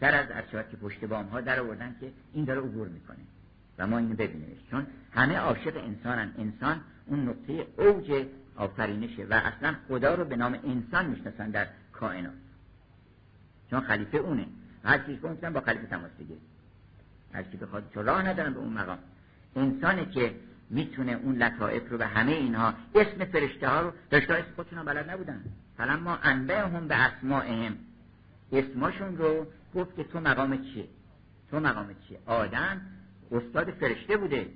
[0.00, 3.18] سر از ارشاد که پشت بام ها در آوردن که این داره عبور می‌کنه.
[3.78, 4.58] و ما اینو ببینیمش.
[4.70, 6.34] چون همه عاشق انسانن.
[6.38, 8.26] انسان اون نقطه اوج
[8.56, 12.34] آفرینشه و اصلا خدا رو به نام انسان می‌شناسن در کائنات.
[13.70, 14.46] چون خلیفه اونه.
[14.84, 16.40] هر چیز که با خلیفه تماس بگیره
[17.32, 18.98] هر کی بخواد چون راه ندارن به اون مقام.
[19.56, 20.34] انسانی که
[20.70, 25.10] می‌تونه اون لطائف رو به همه اینها اسم فرشته ها رو فرشته اسم خودشون بلد
[25.10, 25.44] نبودن.
[25.76, 27.76] فلما ما انبه هم به اسمائهم
[28.52, 30.88] اسماشون رو گفت که تو مقام چیه؟
[31.50, 32.80] تو مقام چیه؟ آدم
[33.32, 34.48] استاد فرشته بوده.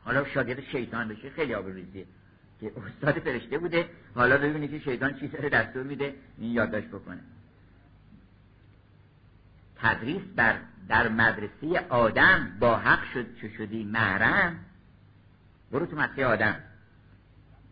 [0.00, 2.06] حالا شاگرد شیطان بشه خیلی آبروریزیه
[2.60, 3.90] که استاد فرشته بوده.
[4.14, 6.14] حالا ببینید که شیطان چی داره دستور میده.
[6.38, 7.20] این یادداشت بکنه.
[9.76, 10.58] تدریس بر
[10.88, 14.58] در مدرسه آدم با حق شد چه شدی محرم؟
[15.72, 16.56] برو تو مدرسه آدم.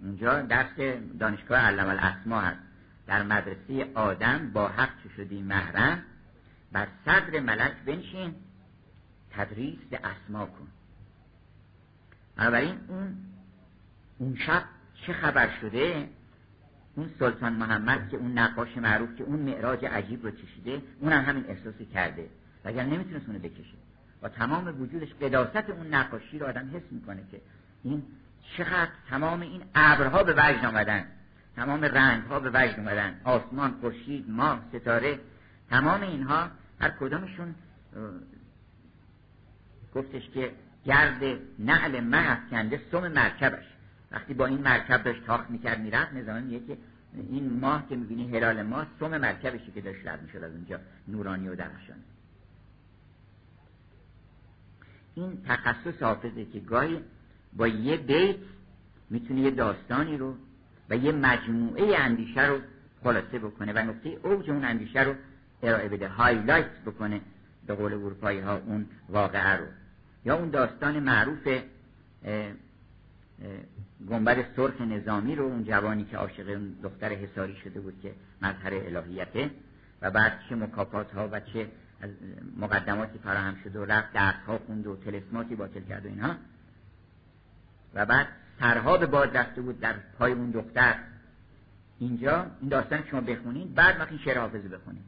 [0.01, 2.61] اونجا درس دانشگاه علم الاسما هست.
[3.07, 6.03] در مدرسه آدم با حق چه شدی محرم؟
[6.73, 8.35] بر صدر ملک بنشین.
[9.31, 10.69] تدریس اسما کن.
[12.37, 13.17] بنابراین اون
[14.19, 14.65] اون شب
[15.07, 16.09] چه خبر شده؟
[16.95, 21.25] اون سلطان محمد که اون نقاش معروف که اون معراج عجیب رو چشیده اون هم
[21.25, 22.29] همین احساسی کرده.
[22.65, 23.77] اگر نمی‌تونست اونو بکشه.
[24.23, 27.41] با تمام وجودش قداست اون نقاشی رو آدم حس می‌کنه که
[27.83, 28.03] این
[28.57, 31.05] چقدر تمام این ابرها به وجد آمدن.
[31.57, 35.19] تمام رنگ ها به وجد آمدن آسمان خورشید ماه ستاره.
[35.71, 36.51] تمام اینها
[36.81, 37.55] هر کدامشون
[39.95, 40.53] گفتش که
[40.85, 41.23] گرد
[41.59, 43.65] نعل مه کنده سم مرکبش.
[44.11, 46.79] وقتی با این مرکب داشت تاخت می‌کرد می‌رفت نظام میگه که
[47.31, 51.49] این ماه که می‌بینی هلال ماه سم مرکبشی که داشت رد می‌شد از اونجا نورانی
[51.49, 52.01] و درخشانه
[55.15, 57.01] این تخصص حافظه که گاهی
[57.53, 58.37] با یه بیت
[59.11, 60.35] می‌تونه یه داستانی رو
[60.91, 62.61] و یه مجموعه اندیشه رو
[63.03, 65.15] خلاصه بکنه و نقطه اوج اون اندیشه رو
[65.63, 67.21] ارائه بده هایلایت بکنه
[67.67, 69.67] به قول اروپایی ها اون واقعه رو.
[70.25, 71.49] یا اون داستان معروف
[74.11, 79.51] گنبد سرخ نظامی رو اون جوانی که عاشق دختر حساری شده بود که مظهر الهیته
[80.03, 81.69] و بعد چه مکافات ها و چه
[82.57, 86.35] مقدماتی فراهم شده و رفت درس ها خوند و تلسماتی باطل کرد و اینها.
[87.95, 88.27] و بعد
[88.61, 90.95] سرها به باد رفته بود در پای اون دختر.
[91.99, 95.03] اینجا این داستان شما بخونید بعد وقتی شعر حافظه بخونید.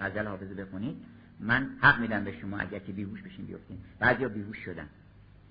[0.00, 0.96] غزل حافظه بخونید.
[1.40, 3.78] من حق میدم به شما اگر که بیهوش بشین بیفتین.
[3.98, 4.88] بعضیا بیهوش شدن.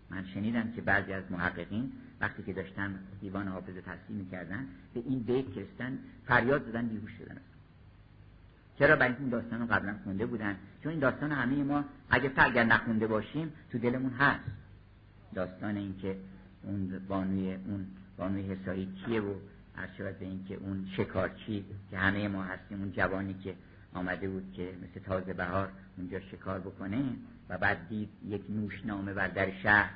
[0.09, 1.91] من شنیدم که بعضی از محققین
[2.21, 7.37] وقتی که داشتن دیوان حافظ تصحیح می‌کردن به این بیت کردن فریاد زدن بیهوش شدن.
[8.79, 10.55] چرا؟ برای این داستان رو قبلا خونده بودن.
[10.83, 14.43] چون این داستان همه ما اگه اگر نخونده باشیم تو دلمون هست.
[15.33, 16.17] داستان این که
[16.63, 17.87] اون بانوی اون
[18.17, 19.33] بانوی حسایی کیه و
[19.77, 23.55] عرض به این که اون شکارچی که همه ما هستیم اون جوانی که
[23.93, 27.03] آمده بود که مثل تازه بهار اونجا شکار بکنه
[27.49, 29.89] و بعد دید یک نوشنامه بر در شهر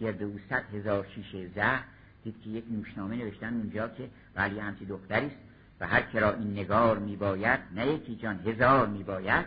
[0.00, 1.78] گرد او صد هزار شیشه زه
[2.24, 5.36] دید که یک نوشنامه نوشتن اونجا که ولی همچی دختری است
[5.80, 9.46] و هر کرا این نگار میباید نه یکی جان هزار میباید.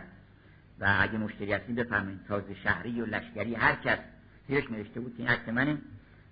[0.80, 3.98] و اگه مشتری هستیم بفرمایید تازه شهری و لشکری هر کس.
[4.48, 5.78] زیرش نوشته بود که این عکس منه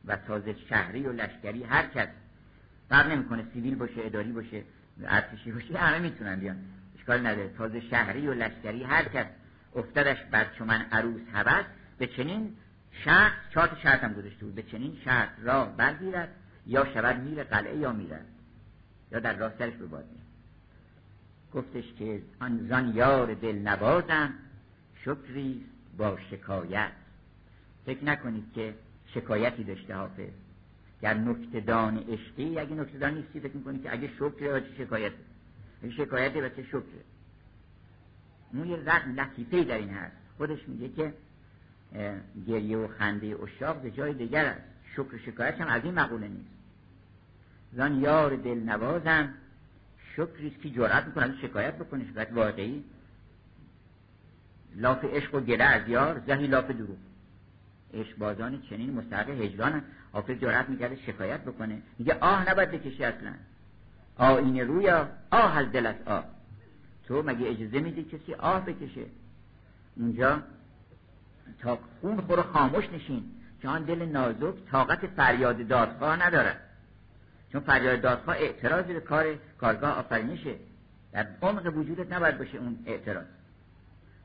[0.05, 2.09] و تازه شهری و لشکری هر کس.
[2.89, 4.63] فرق نمی‌کنه سیویل باشه اداری باشه
[5.05, 6.57] ارتشی باشه همه می‌تونن بیان.
[6.99, 9.27] اشکال نداره تازه شهری و لشکری هر کس.
[9.77, 11.65] افتادش بر چمن عروس هوس.
[11.99, 12.57] به چنین
[13.05, 14.55] شرط چهار شرط هم گذاشته بود.
[14.55, 16.29] به چنین شرط را برگیرد
[16.67, 18.27] یا شود میره قلعه یا میرد
[19.13, 20.05] یا در راه سرش به باد
[21.55, 24.35] گفتش که آن زان یار دل نوازم
[25.05, 25.65] شکری
[25.99, 26.93] با شکایت.
[27.87, 28.75] فکر نکنید که
[29.15, 30.31] شکایتی داشته حافظ.
[31.03, 35.13] گر نکتدان عشقی اگه نکتدان نیستی فکر می‌کنید که اگه شکره و شکایت.
[35.83, 37.05] اگه شکایت و چه شکره
[38.53, 38.77] اون یه
[39.17, 40.17] لطیفه در این هست.
[40.37, 41.13] خودش میگه که
[42.47, 44.61] گریه و خنده اشاق به جای دیگر است.
[44.97, 46.51] شکر شکایت هم از این مقوله نیست.
[47.73, 49.35] زن یار دل نوازم
[50.17, 52.85] شکریست که جرأت می‌کنه شکایت بکنه شکایت واقعی.
[54.77, 56.97] لاف عشق و گله از یار زهی لاف دروغ.
[57.95, 59.83] عشق بازان چنین مستحق هجران
[60.13, 61.83] حافظ جرأت می‌کرده شکایت بکنه.
[61.99, 63.33] میگه آه نباید بکشی اصلا.
[64.17, 65.09] آینه رویا.
[65.31, 66.25] آه از دلت آه.
[67.07, 69.07] تو مگه اجازه میدی کسی آه بکشه؟
[69.97, 70.43] اونجا
[71.61, 73.25] تا خون خور خاموش نشین.
[73.63, 76.61] که آن دل نازک طاقت فریاد دادخواه ندارد
[77.53, 79.25] چون فریاد دادخواه اعتراض به کار
[79.59, 80.55] کارگاه آفرینشه.
[81.13, 83.25] در عمق وجودت نباید باشه اون اعتراض.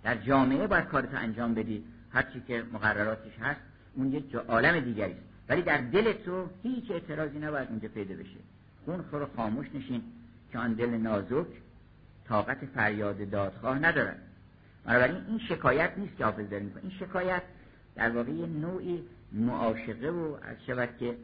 [0.03, 1.84] در جامعه باید کارت انجام بدی.
[2.11, 3.61] هرچی که مقرراتش هست
[3.95, 5.15] اون یک عالم دیگری
[5.49, 8.38] ولی در دل تو هیچ اعتراضی نباید اونجا پیدا بشه.
[8.85, 10.03] خون خور خاموش نشین.
[10.52, 11.48] که آن دل نازک
[12.27, 14.19] طاقت فریاد دادخواه ندارد
[14.86, 17.41] بنابراین این شکایت نیست که حافظ داره این شکایت
[17.95, 21.18] در واقع نوعی معاشقه و از شود که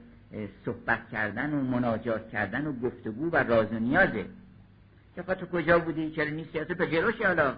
[0.66, 4.26] صحبت کردن و مناجات کردن و گفتگو و راز و نیازه.
[5.16, 7.56] که تو کجا بودی؟ چرا نیستی؟ تو پجروشی حالا.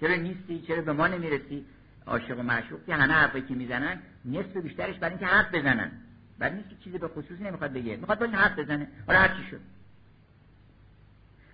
[0.00, 1.66] چرا نیستی؟ چرا به ما نمی‌رسی؟
[2.06, 5.90] عاشق و معشوق که همه حرفی که می‌زنن نصف بیشترش برای اینکه حرف بزنن.
[6.38, 7.96] بعد نیست که چیزی به خصوص نمی‌خواد بگه.
[7.96, 8.88] می‌خواد باید حرف بزنه.
[9.06, 9.60] حالا هر چی شد.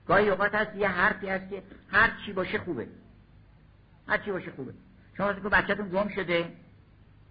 [0.07, 2.87] گاهی اوقات هست یه حرفی هست که هر چی باشه خوبه.
[4.09, 4.73] هر چی باشه خوبه.
[5.17, 6.53] شما وقتی که بچه‌تون گم شده.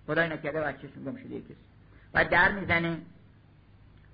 [0.07, 1.56] خدای نکرده بچه‌تون گم شده کسی
[2.14, 2.98] و در می‌زنه.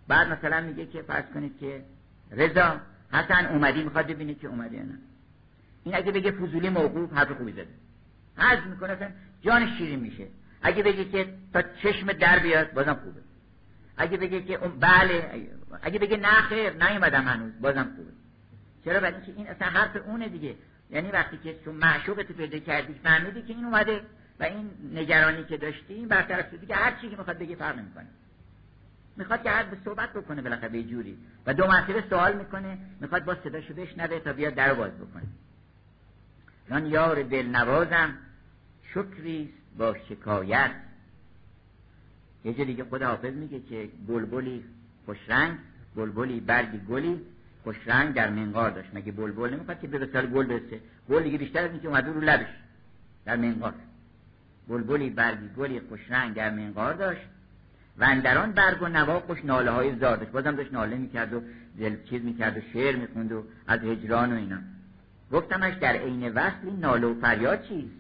[0.08, 1.84] بعد مثلا میگه که فرض کنید که
[2.32, 2.80] رضا
[3.14, 4.98] حسن اومدی می‌خواد ببینه که اومده نه.
[5.84, 7.68] این اگه بگه فضولی موقوف حرف خوبی زده.
[8.38, 9.10] حج می‌کنه اصلا
[9.42, 10.28] جان شیرین میشه.
[10.62, 13.22] اگه بگه که تا چشم در بیاد بازم خوبه.
[13.98, 15.50] اگه بگه که بله
[15.82, 18.12] اگه بگه نه خیر نیومدم هنوز بازم خوبه.
[18.86, 20.56] چرا؟ برای اینکه این اصلا حرف اونه دیگه.
[20.92, 24.02] یعنی وقتی که تو معشوقت پیدا کردی فهمیدی که این اومده
[24.40, 27.78] و این نگرانی که داشتی این برطرف شد دیگه هر چی که می‌خواد بگه فرق
[27.80, 28.08] نمی‌کنه.
[29.18, 33.74] می‌خواد که به صحبت بکنه بالاخره جوری و دو مرتبه سوال می‌کنه می‌خواد با صداشو
[33.74, 35.24] بشنوه تا بیاد در باز بکنه.
[36.70, 38.14] من یار دل نوازم
[38.94, 40.72] شکریست با شکایت.
[42.46, 44.64] یه جا دیگه خود حافظ میگه که بلبلی
[45.06, 45.58] خوشرنگ
[45.96, 47.22] بلبلی برگی گلی.
[47.68, 48.89] خوشرنگ در منقار داشت.
[48.94, 50.80] مگه بلبل نمی‌خواد که به سال گل برسه؟
[51.10, 52.48] گل دیگه بیشتر از اینکه اومده رو لبش
[53.26, 53.73] در منقار.
[54.68, 57.22] بلبلی برگی گلی خوشرنگ در منقار داشت.
[57.98, 60.31] و اندران برگ و نوا خوش ناله های زار داشت.
[60.31, 61.41] بازم داشت ناله می‌کرد و
[61.80, 64.57] دل چیز می‌کرد و شعر می‌خوند و از هجران و اینا.
[65.31, 67.95] گفتمش در عین وصل ناله و فریاد چیست؟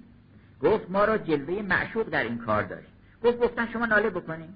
[0.61, 2.87] گفت ما را جلوه معشوق در این کار داشت.
[3.23, 4.53] گفت گفتن شما ناله بکنیم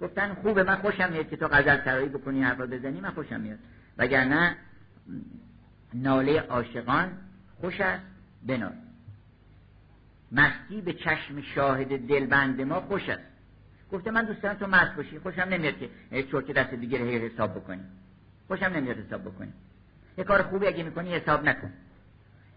[0.00, 3.58] گفتن خوبه من خوشم میاد که تو غزل سرایی بکنی حرفا بزنی من خوشم میاد.
[3.98, 4.56] وگرنه
[5.94, 7.18] ناله عاشقان
[7.60, 8.04] خوش است.
[8.46, 8.72] بنال.
[10.32, 13.22] مستی به چشم شاهد دلبند ما خوش است.
[13.92, 17.54] گفته من دوست دارم تو مست باشی خوشم نمیاد که چرت دست دیگه رو حساب
[17.54, 17.82] بکنی.
[18.48, 19.52] خوشم نمیاد حساب بکنی.
[20.18, 21.72] یه کار خوبی اگه می‌کنی حساب نکن.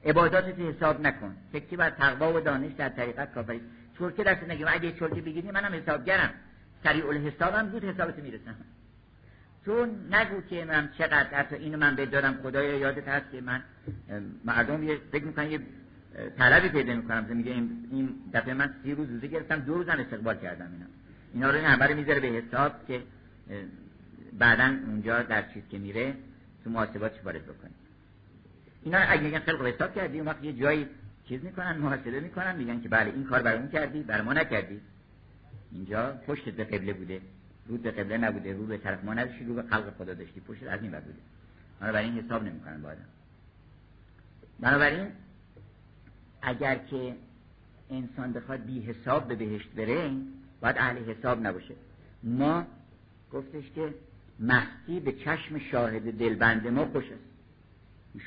[0.05, 1.35] عباداتت حساب نکن.
[1.51, 3.61] فکری بر تقوا و دانش در طریقت کافری.
[3.99, 4.67] چرت دست نگیم.
[4.69, 6.29] اگه چرت بگیری منم حسابگرم.
[6.83, 8.55] سریع الحسابم زود حسابت می‌رسم.
[9.65, 13.63] تو نگو که من چقدر حتی اینو من بدارم خدایا یادت هست که من
[14.45, 15.59] مردم یه فکر می‌کنن یه
[16.37, 20.67] طلبی پیدا می‌کنم میگه این دفعه من سی روز روزه گرفتم دو روزم استقبال کردم
[20.71, 20.85] اینا.
[21.33, 23.01] اینا رو این همه می‌ذاره به حساب که
[24.33, 26.13] بعدا اونجا در چیز که میره
[26.63, 27.71] تو محاسباتش وارد بکنه
[28.83, 30.87] اینا اگه میگن خلق حساب کردی اون وقت یه جایی
[31.27, 34.81] چیز می‌کنن محاسبه می‌کنن میگن که بله این کار برای اون کردی برای ما نکردی.
[35.71, 37.21] اینجا پشت به قبله بوده.
[37.67, 40.63] رو به قبله نبوده رو به طرف ما نداشتی رو به خلق خدا داشتی پشت
[40.63, 41.13] از این بوده.
[41.79, 43.05] بنابراین حساب نمی‌کنن با آدم.
[44.59, 45.07] بنابراین
[46.41, 47.15] اگر که
[47.89, 50.11] انسان بخواد بی حساب به بهشت بره
[50.61, 51.73] باید اهل حساب نباشه.
[52.23, 52.65] ما
[53.33, 53.93] گفتش که
[54.39, 57.23] مستی به چشم شاهد دلبند ما خوش است.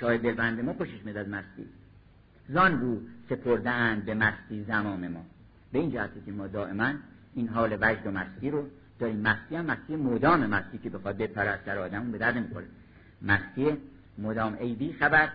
[0.01, 1.67] شاهد دلبند ما خوشش میاد از مستی.
[2.49, 5.25] زان رو سپردن به مستی زمان ما.
[5.73, 6.93] به این جهتی که ما دائما
[7.35, 8.69] این حال وجد و مستی رو
[8.99, 12.67] داریم مستی هم مستی مدام مستی که بخواد بپره در آدم به درد نمی‌خوره.
[13.23, 13.77] مستی
[14.19, 15.29] مدام ای بی خبر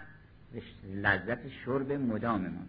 [0.93, 2.61] لذت شرب مدام ما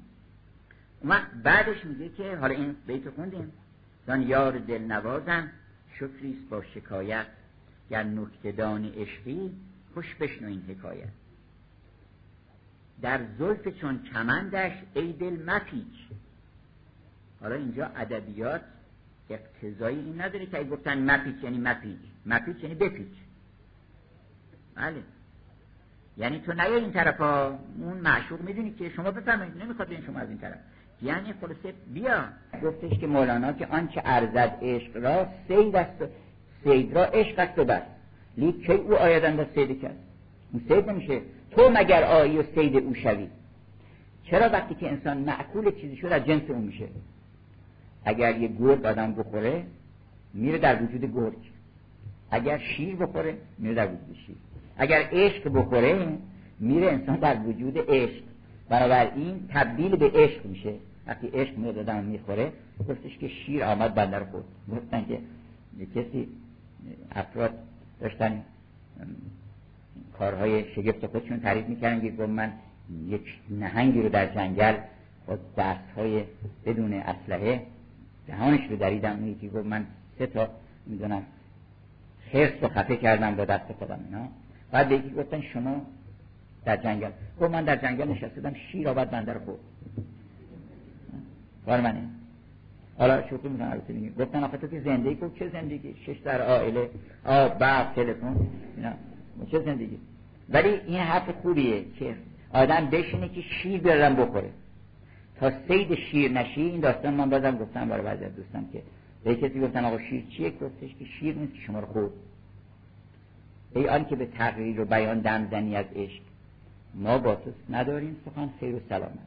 [1.01, 3.53] اون بعدش میگه که حالا این بیت خوندیم.
[4.07, 5.51] زان یار دل نوازم
[5.95, 7.27] شکریست با شکایت.
[7.91, 9.51] گر نکتدان عشقی
[9.95, 11.09] خوش بشنو این حکایت.
[13.03, 15.95] در زلف چون کمندش ای دل مپیچ.
[17.41, 18.61] حالا اینجا ادبیات
[19.31, 23.17] اقتضایی این نداره که ای گفتن مپیچ یعنی مپیچ مپیچ یعنی بپیچ.
[24.75, 25.03] بله.
[26.17, 29.63] یعنی تو نیا این طرف ها اون معشوق می‌دونی که شما بفرمایید.
[29.63, 30.59] نمی‌خواد این شما از این طرف.
[31.03, 32.25] یعنی خلاصه بیا.
[32.63, 36.05] گفتش که مولانا که آنچه ارزد عشق را سید است
[36.65, 37.83] سید را عشق است و بس.
[38.37, 39.97] لیک کی او آیدن و سید کرد؟
[40.53, 41.21] اون سید نمیشه.
[41.51, 43.29] تو مگر آیی و سید او شوی؟
[44.25, 46.89] چرا وقتی که انسان معقول چیزی شد از جنس اون میشه؟
[48.05, 49.65] اگر یه گرد آدم بخوره
[50.35, 51.37] میره در وجود گرگ.
[52.31, 54.37] اگر شیر بخوره میره در وجود شیر.
[54.77, 56.09] اگر عشق بخوره
[56.61, 58.23] میره انسان در وجود عشق.
[58.69, 60.75] بنابراین تبدیل به عشق میشه.
[61.07, 62.53] وقتی عشق میاد آدم می‌خوره
[62.89, 65.19] گفتش که شیر آمد بندر خود گفتن که
[65.95, 66.29] کسی
[67.13, 67.51] افراد
[68.01, 68.43] داشتن
[70.19, 72.53] کارهای شگفت خودشون تعریف می‌کردن که من
[73.09, 74.75] یک نهنگی رو در جنگل
[75.27, 76.25] با دست های
[76.67, 77.63] بدون اسلحه
[78.27, 79.17] دهانش رو دریدم.
[79.17, 79.87] اون یکی گفت من
[80.19, 80.49] سه تا
[80.87, 81.23] می‌دونم
[82.33, 84.29] خرس رو خفه کردم با دست خودم اینا.
[84.71, 85.87] بعد یکی گفتن شما
[86.65, 87.11] در جنگل.
[87.41, 89.59] گفت من در جنگل نشستم شیر آباد بنده رو خورد.
[91.67, 92.03] کار منه.
[92.99, 94.11] حالا شوخی می‌کنم البته میگه.
[94.11, 96.91] گفتن آخه تو که زندگی گفت چه زندگی؟ شش در عائله
[97.25, 98.37] آب برق تلفن.
[98.77, 98.93] اینا.
[99.51, 99.99] چه زندگی؟
[100.49, 102.15] ولی این حرف خوبیه که
[102.53, 104.51] آدم بشینه که شیر برم بخوره.
[105.41, 108.83] تا سید شیر نشی این داستان من بازم گفتم برای بعضی از دوستان که
[109.25, 112.11] به کسی گفتن آقا شیر چیه؟ گفتش که شیر نیست که شما رو خورد.
[113.75, 116.23] ای آن که به تغییر و بیان دم زنی از عشق.
[116.95, 119.19] ما با تو نداریم سخن خیر و سلامت.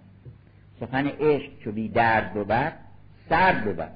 [0.79, 2.73] سخن عشق چو بی درد و بر
[3.29, 3.87] سرد بود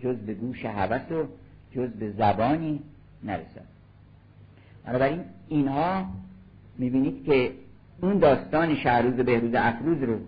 [0.00, 1.24] جز به گوش حوث و
[1.72, 2.80] جز به زبانی
[3.24, 3.64] نرسد.
[4.84, 6.06] بنابراین اینها
[6.78, 7.52] می‌بینید که
[8.00, 10.18] اون داستان شهروز بهروز افروز رو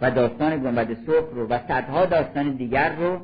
[0.00, 3.20] و داستان گنبد صبح رو و صدها داستان دیگر رو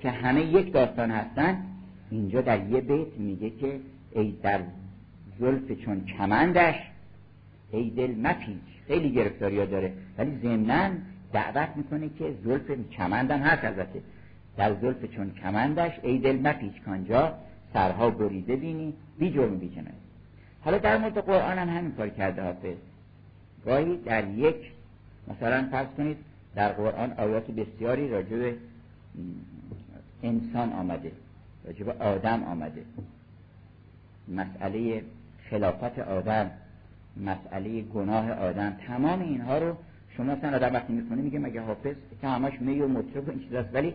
[0.00, 1.64] که همه یک داستان هستن
[2.10, 3.80] اینجا در یه بیت میگه که
[4.12, 4.60] ای در
[5.40, 6.74] زلف چون کمندش
[7.70, 9.92] ای دل مپیچ خیلی گرفتاری ها داره.
[10.18, 10.90] ولی ضمنا
[11.32, 14.00] دعوت می‌کنه که زلف کمندم هست البته.
[14.56, 17.34] در زلف چون کمندش ای دل مپیچ کانجا
[17.72, 19.70] سرها بریده بینی بی جرم بی
[20.60, 22.76] حالا در مورد قرآن هم همین کار کرده حافظ.
[23.64, 24.56] گاهی در یک
[25.30, 26.16] مثلا فرض کنید
[26.54, 28.52] در قرآن آیات بسیاری راجع
[30.22, 31.12] انسان آمده
[31.64, 32.84] راجع به آدم آمده.
[34.28, 35.02] مسئله
[35.50, 36.50] خلافت آدم
[37.16, 39.76] مسئله گناه آدم تمام اینها رو
[40.16, 43.40] شما اصلا آدم وقتی می‌خونه میگه مگه حافظ که همش می و مطرب و این
[43.40, 43.68] چیزاست.
[43.74, 43.94] ولی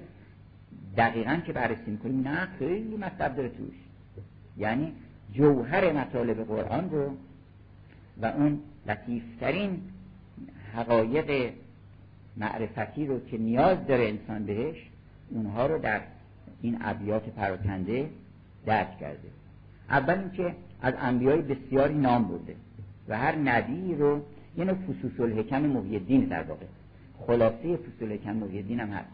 [0.98, 3.76] دقیقا که بررسی می‌کنیم نه خیلی مطلب داره توش.
[4.58, 4.94] یعنی
[5.34, 7.18] جوهر مطالب قرآن رو
[8.22, 9.82] و اون لطیفترین
[10.74, 11.52] حقایق
[12.38, 14.78] معرفتی رو که نیاز داره انسان بهش
[15.30, 16.02] اونها رو در
[16.62, 18.10] این ابیات پراکنده
[18.66, 19.28] درک کرده.
[19.90, 22.56] اول اینکه از انبیای بسیاری نام برده
[23.08, 24.22] و هر نبی رو
[24.58, 26.66] یه نوع فسوس الحکم محی الدین در واقع.
[27.28, 29.10] خلاصه فسوس الحکم محی الدین هم هست.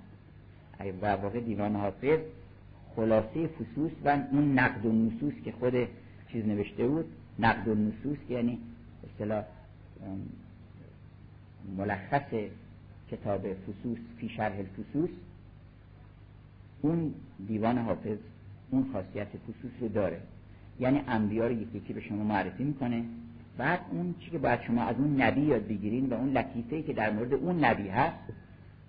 [1.02, 2.20] در واقع دیوان حافظ
[2.96, 5.74] خلاصه فسوس و اون نقد و نصوص که خود
[6.32, 7.06] چیز نوشته بود
[7.40, 8.60] نقد و نصوص یعنی
[9.04, 9.44] اصطلاح
[11.78, 12.34] ملخص
[13.12, 15.10] کتاب فسوس فی شرح الفسوس
[16.82, 17.14] اون
[17.48, 18.18] دیوان حافظ
[18.72, 20.22] اون خاصیت فسوس رو داره.
[20.80, 23.04] یعنی انبیا رو یکی یکی به شما معرفی می‌کنه.
[23.58, 26.94] بعد اون چی که باید شما از اون نبی یاد بگیرین و اون لطیفه که
[26.94, 28.34] در مورد اون نبی هست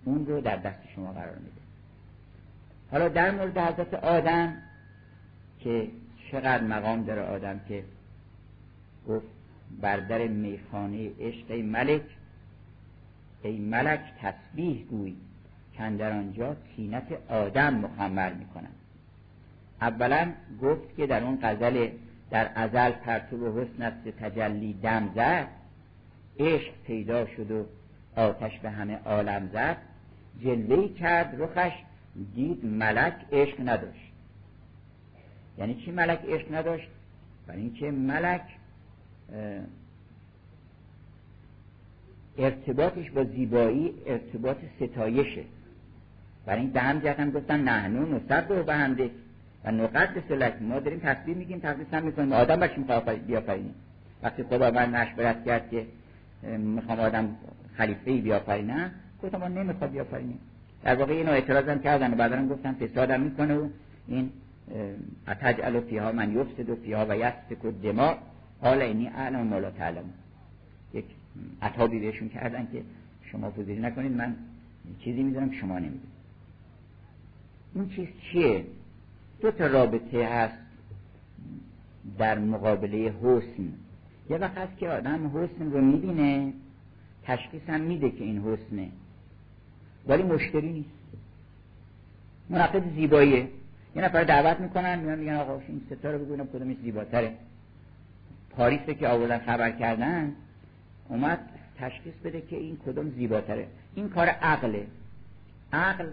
[0.04, 1.60] اون رو در دست شما قرار میده.
[2.90, 4.54] حالا در مورد حضرت آدم
[5.60, 5.88] که
[6.30, 7.84] چقدر مقام داره آدم که
[9.08, 9.26] گفت
[9.80, 12.02] بر در میخانه عشق ملک
[13.42, 15.16] ای ملک تسبیح گوی
[15.72, 18.70] که در آنجا تینت آدم مخمر می‌کنن
[19.80, 21.88] اولا گفت که در اون غزل
[22.30, 25.48] در ازل پرتو حسن است تجلی دم زد
[26.40, 27.66] عشق پیدا شد و
[28.16, 29.76] آتش به همه عالم زد.
[30.42, 31.72] جلوه کرد رخش
[32.34, 34.12] دید ملک عشق نداشت.
[35.58, 36.88] یعنی چی ملک عشق نداشت؟
[37.46, 38.42] برای اینکه ملک
[42.38, 45.44] ارتباطش با زیبایی ارتباط ستایشه.
[46.46, 49.10] برای این به هم گفتن نحنو نصد و به همده
[49.64, 52.32] و نقد سلک ما داریم تصویر میگیم تصویر هم می‌کنیم.
[52.32, 53.74] آدم می‌خواد بیافرینیم
[54.22, 55.86] وقتی خداوند مشورت کرد که
[56.58, 57.36] می‌خوام آدم
[57.76, 58.90] خلیفه بیافرینم
[59.22, 60.38] گفتم ما نمی‌خواد بیافرینیم
[60.82, 63.68] در واقع اینو هم کردن و بعدا گفتن فسادم می‌کنه و
[64.08, 64.30] این
[65.28, 68.14] اتجعل فیها من یفسد و فیها و یسفک و دماء
[68.62, 70.04] حال اینی اعلم مولا تعلم
[71.62, 72.82] عطابی بهشون کردن که
[73.22, 74.12] شما فضیلی نکنید.
[74.12, 74.36] من
[75.04, 76.10] چیزی می‌دونم که شما نمی‌دونید.
[77.74, 78.64] این چیز چیه؟
[79.40, 80.54] دو تا رابطه هست
[82.18, 83.72] در مقابله حسن.
[84.30, 86.52] یه وقت هست که آدم حسن رو می‌بینه
[87.24, 88.88] تشخیص هم میده که این حسنه.
[90.08, 90.90] ولی مشتری نیست.
[92.50, 93.48] منقد زیباییه.
[93.96, 97.34] یه نفر دعوت می‌کنن میان میگن آقا این ستاره بگوینم کدومش زیباتره.
[98.50, 100.32] پاریس که آوردن خبر کردن
[101.10, 101.38] اومد
[101.78, 103.66] تشخیص بده که این کدوم زیباتره.
[103.94, 104.86] این کار عقله.
[105.72, 106.06] عقل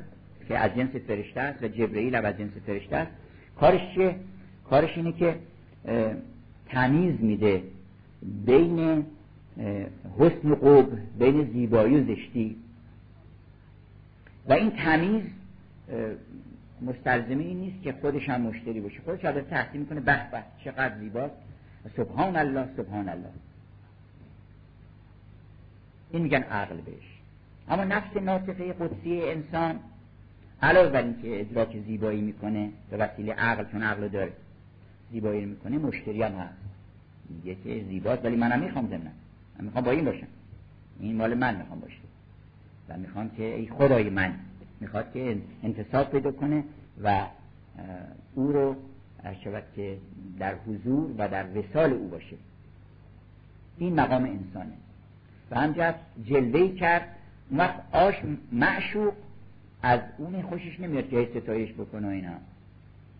[0.48, 3.12] که از جنس فرشته است و جبرئیل از جنس فرشته است
[3.60, 4.16] کارش چیه؟
[4.70, 5.36] کارش اینه که
[6.70, 7.64] تمیز میده
[8.46, 9.06] بین
[10.20, 12.56] حسن و قب بین زیبایی و زشتی.
[14.50, 15.24] و این تمیز
[16.82, 19.00] مستلزمه این نیست که خودش هم مشتری باشه.
[19.06, 21.36] خودش حالا تحصیل می‌کنه به به چقدر زیباست.
[21.98, 23.30] سبحان الله سبحان الله.
[26.12, 27.18] این میگن عقل بهش.
[27.70, 29.80] اما نفس ناطقه قدسی انسان
[30.62, 34.34] علاوه بر اینکه ادراک زیبایی می‌کنه به وسیله عقل چون عقل داره
[35.12, 36.54] زیبایی می‌کنه مشتری هم هست.
[37.30, 39.12] میگه که زیباست ولی منم می‌خوام زمنم
[39.60, 40.28] من می‌خوام با این باشم.
[41.00, 41.98] این مال من می‌خوام باشه.
[42.90, 44.34] و می‌خوام که ای خدای من
[44.80, 46.64] می‌خواد که انتصاب پیدا کنه
[47.04, 47.26] و
[48.36, 48.76] او رو
[49.44, 49.98] شود که
[50.40, 52.36] در حضور و در وسال او باشه.
[53.78, 54.74] این مقام انسانه.
[55.52, 55.94] و
[56.26, 57.04] جلوه کرد.
[57.52, 58.16] وقت آش
[58.52, 59.14] معشوق
[59.82, 62.34] از اون خوشش نمیاد که ستایش بکنه اینا.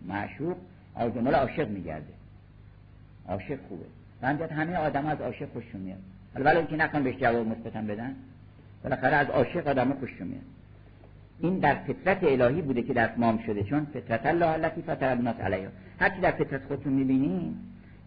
[0.06, 0.56] معشوق
[0.96, 2.12] از دنبال عاشق میگرده.
[3.28, 3.84] عاشق خوبه.
[4.22, 5.98] و همجاست همه آدم از عاشق خوششون میاد.
[6.34, 8.16] ولی ولی که نکن بهش جواب مثبتم بدن
[8.84, 10.42] بالاخره از عاشق آدم خوششون میاد.
[11.40, 13.62] این در فطرت الهی بوده که در مام شده.
[13.62, 17.56] چون فطرت الله التي فطر الناس علیها هر در فطرت خودتون می‌بینین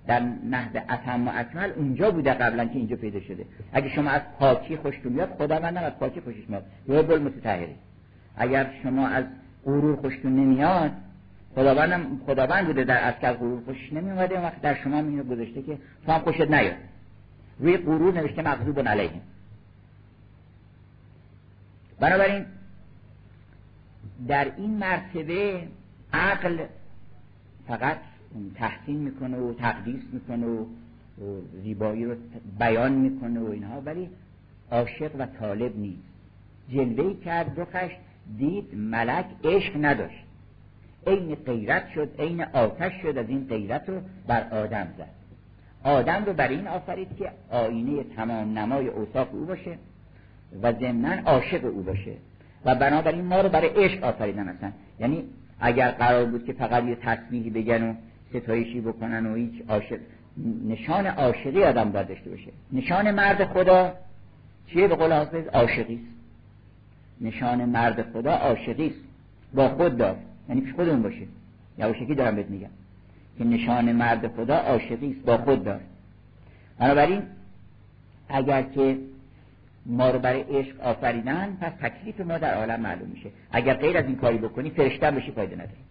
[0.08, 0.20] در
[0.50, 3.46] نهد اتم و اکمل اونجا بوده قبلا که اینجا پیدا شده.
[3.74, 6.66] اگه شما از پاکی خوشتون میاد خداوندم از پاکی خوشش میاد.
[6.88, 7.76] یه متطهری.
[8.38, 9.26] اگر شما از
[9.66, 10.92] غرور خوشتون نمیاد
[11.56, 16.20] خداوندم خداوند بوده در از غرور خوشش نمیومده وقت در شما اینو گذاشته که هم
[16.20, 16.76] خوشت نیاد.
[17.60, 19.22] روی غرور نوشته مغضوب علیه.
[22.00, 22.46] بنابراین
[24.28, 25.68] در این مرتبه
[26.14, 26.66] عقل
[27.68, 27.98] فقط
[28.56, 30.66] تحسین می‌کنه و تقدیس می‌کنه و
[31.64, 32.16] زیبایی رو
[32.60, 34.10] بیان می‌کنه و اینها ولی
[34.72, 36.04] عاشق و طالب نیست.
[36.74, 37.92] جلوه کرد دخش
[38.38, 40.24] دید ملک عشق نداشت.
[41.08, 45.10] عین غیرت شد عین آتش شد از این غیرت رو بر آدم زد.
[45.84, 49.78] آدم رو برای این آفرید که آینه تمام نمای اوصاف او باشه
[50.62, 52.14] و ضمنا عاشق او باشه.
[52.66, 54.74] و بنابراین ما رو برای عشق آفریدن هستن.
[55.00, 55.24] یعنی
[55.60, 57.94] اگر قرار بود که فقط یه تصویری بگن و
[58.34, 60.00] ستایشی بکنن و هیچ عاشق
[60.68, 62.52] نشان عاشقی آدم باید داشته باشه.
[62.72, 63.94] نشان مرد خدا
[64.68, 66.06] چیه؟ به قول حافظ عاشقی است.
[67.22, 69.00] نشان مرد خدا عاشقی است.
[69.54, 70.16] با خود دار.
[70.50, 71.28] یعنی پیش خودمون باشه.
[71.78, 72.70] یا عاشقی دارم بهت میگم.
[73.38, 75.26] که نشان مرد خدا عاشقی است.
[75.26, 75.80] با خود دار.
[76.80, 77.22] بنابراین
[78.30, 78.98] اگر که
[79.86, 83.30] ما رو برای عشق آفریدن پس تکلیف ما در عالم معلوم میشه.
[83.52, 85.91] اگر غیر از این کاری بکنی فرشته بشی فایده نداره.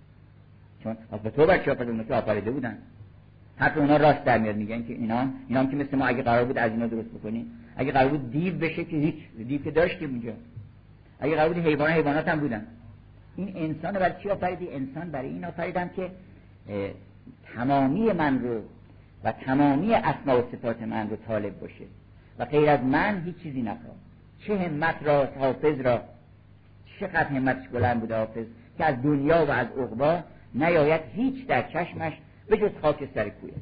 [0.83, 1.75] چون به تو بچه
[2.11, 2.79] ها آفریده بودن.
[3.57, 6.59] حتی اونا راست در میاد میگن که اینا اینا که مثل ما اگه قرار بود
[6.59, 7.47] از اینا درست بکنی
[7.77, 9.15] اگه قرار بود دیو بشه که هیچ
[9.49, 10.33] دیو که داشتیم اونجا
[11.21, 12.67] اگه قرار بود حیوان حیوانات هم بودن.
[13.37, 16.11] این انسان برای چی آفریدی؟ انسان برای این آفریدم که
[17.55, 18.61] تمامی من رو
[19.25, 21.85] و تمامی اسما و صفات من رو طالب باشه.
[22.39, 23.97] و غیر از من هیچ چیزی نخواد
[24.39, 26.03] چه همت را حافظ را
[27.01, 28.47] چقدر همتش بلند بوده حافظ
[28.79, 30.23] که از دنیا و از عقبا
[30.55, 32.13] نیاید هیچ در چشمش
[32.49, 33.55] به جز خاک سر کویه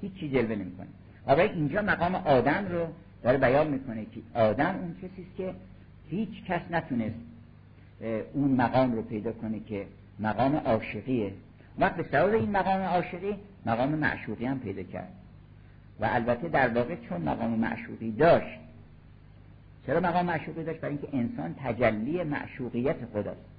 [0.00, 0.86] هیچ چی جلوه نمی‌کنه.
[1.26, 2.86] و اینجا مقام آدم رو
[3.22, 5.54] داره بیان می‌کنه که آدم اون کسی که
[6.10, 7.20] هیچ کس نتونست
[8.32, 9.86] اون مقام رو پیدا کنه که
[10.20, 11.32] مقام عاشقیه.
[11.78, 13.34] وقت به سبب این مقام عاشقی
[13.66, 15.12] مقام معشوقی هم پیدا کرد.
[16.00, 18.58] و البته در واقع چون مقام معشوقی داشت
[19.86, 23.55] چرا مقام معشوقی داشت؟ برای اینکه انسان تجلی معشوقیت خداست.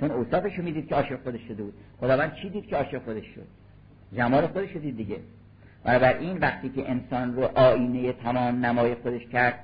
[0.00, 1.74] چون اوصافش رو می‌دید که عاشق خودش شده بود.
[2.00, 3.46] خداوند چی دید که عاشق خودش شد؟
[4.16, 5.16] جمال خودش دید دیگه.
[6.20, 9.58] این وقتی که انسان رو آینه تمام نمای خودش کرد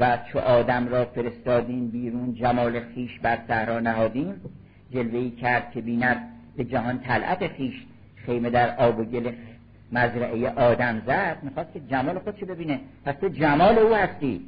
[0.00, 4.34] و چو آدم را فرستادیم بیرون جمال خیش بر صحرا نهادیم
[4.90, 7.74] جلوه کرد که بیند به جهان طلعت خیش
[8.16, 9.32] خیمه در آب و گل
[9.92, 12.80] مزرعه آدم زد می‌خواست که جمال خودشو ببینه.
[13.04, 14.40] پس تو جمال او هستی.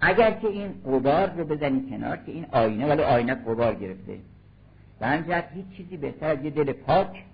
[0.00, 4.18] اگر که این قبار رو بزنی کنار که این آینه ولی آینه قبار گرفته.
[5.00, 7.24] و همجرد هیچ چیزی بهتر از یه دل پاک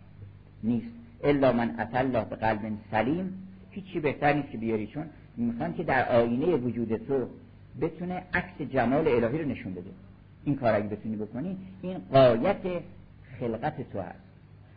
[0.63, 0.87] نیست.
[1.25, 2.61] الا من الله به قلب
[2.91, 5.05] سلیم هیچی بهتر نیست که بیاری چون
[5.37, 7.29] می‌خوان که در آینه وجود تو
[7.81, 9.91] بتونه عکس جمال الهی رو نشون بده.
[10.45, 12.83] این کار اگه بتونی بکنی این قایت
[13.41, 14.19] خلقت تو هست.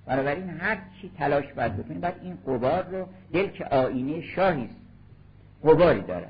[0.05, 4.75] بنابراین هر چی تلاش باید بکنی باید این قبار رو دل که آینه شاهی است
[5.63, 6.27] قباری داره.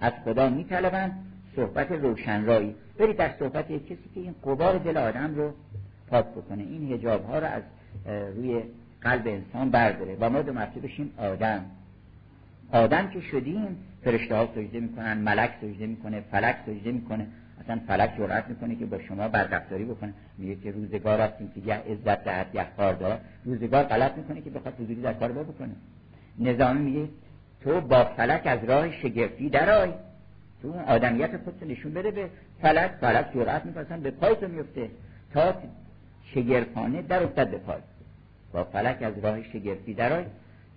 [0.00, 1.12] از خدا میطلبند
[1.56, 2.74] صحبت روشنرایی.
[2.98, 5.52] برید در صحبت کسی که این قبار دل آدم رو
[6.08, 6.62] پاک بکنه.
[6.62, 7.62] این هجاب ها رو از
[8.36, 8.62] روی
[9.00, 10.16] قلب انسان برداره.
[10.20, 11.64] و ما دو مرتبه بشیم آدم.
[12.72, 17.26] آدم که شدیم فرشته ها سجده می‌کنن ملک سجده می‌کنه فلک سجده می‌کنه.
[17.64, 20.12] اصلا فلک جرأت می‌کنه که با شما بدرفتاری بکنه.
[20.38, 24.74] میگه که روزگار هستیم که یه عزت دهد یه کار روزگار غلط می‌کنه که بخواد
[24.74, 25.74] حضوری در کار بکنه.
[26.38, 27.08] نظامی میگه
[27.64, 29.92] تو با فلک از راه شگفتی درای
[30.62, 32.30] تو اون آدمیت خودت نشون بده به
[32.62, 32.90] فلک.
[32.90, 34.90] فلک جرأت می‌کنه به پای تو میفته
[35.34, 35.54] تا
[36.34, 37.80] شگرفانه در افتاد به پای.
[38.52, 40.24] با فلک از راه شگرفی درای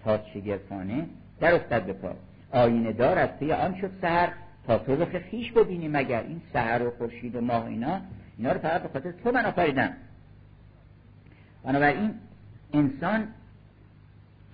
[0.04, 1.06] تا شگرفانه
[1.40, 2.14] در افتاد به پای.
[2.52, 4.34] آینه دار از پی آن شد سهر
[4.68, 8.02] تا تو رخ خیش ببینی مگر این سهر و خورشید و ماه اینا.
[8.38, 9.94] اینا رو فقط به خاطر تو من آفریدم.
[11.64, 12.14] بنابراین
[12.74, 13.28] انسان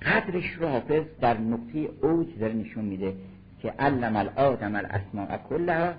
[0.02, 3.14] قدرش رو حافظ در نقطه اوج داره نشون میده
[3.62, 5.94] که علم الادم الاسماء کلها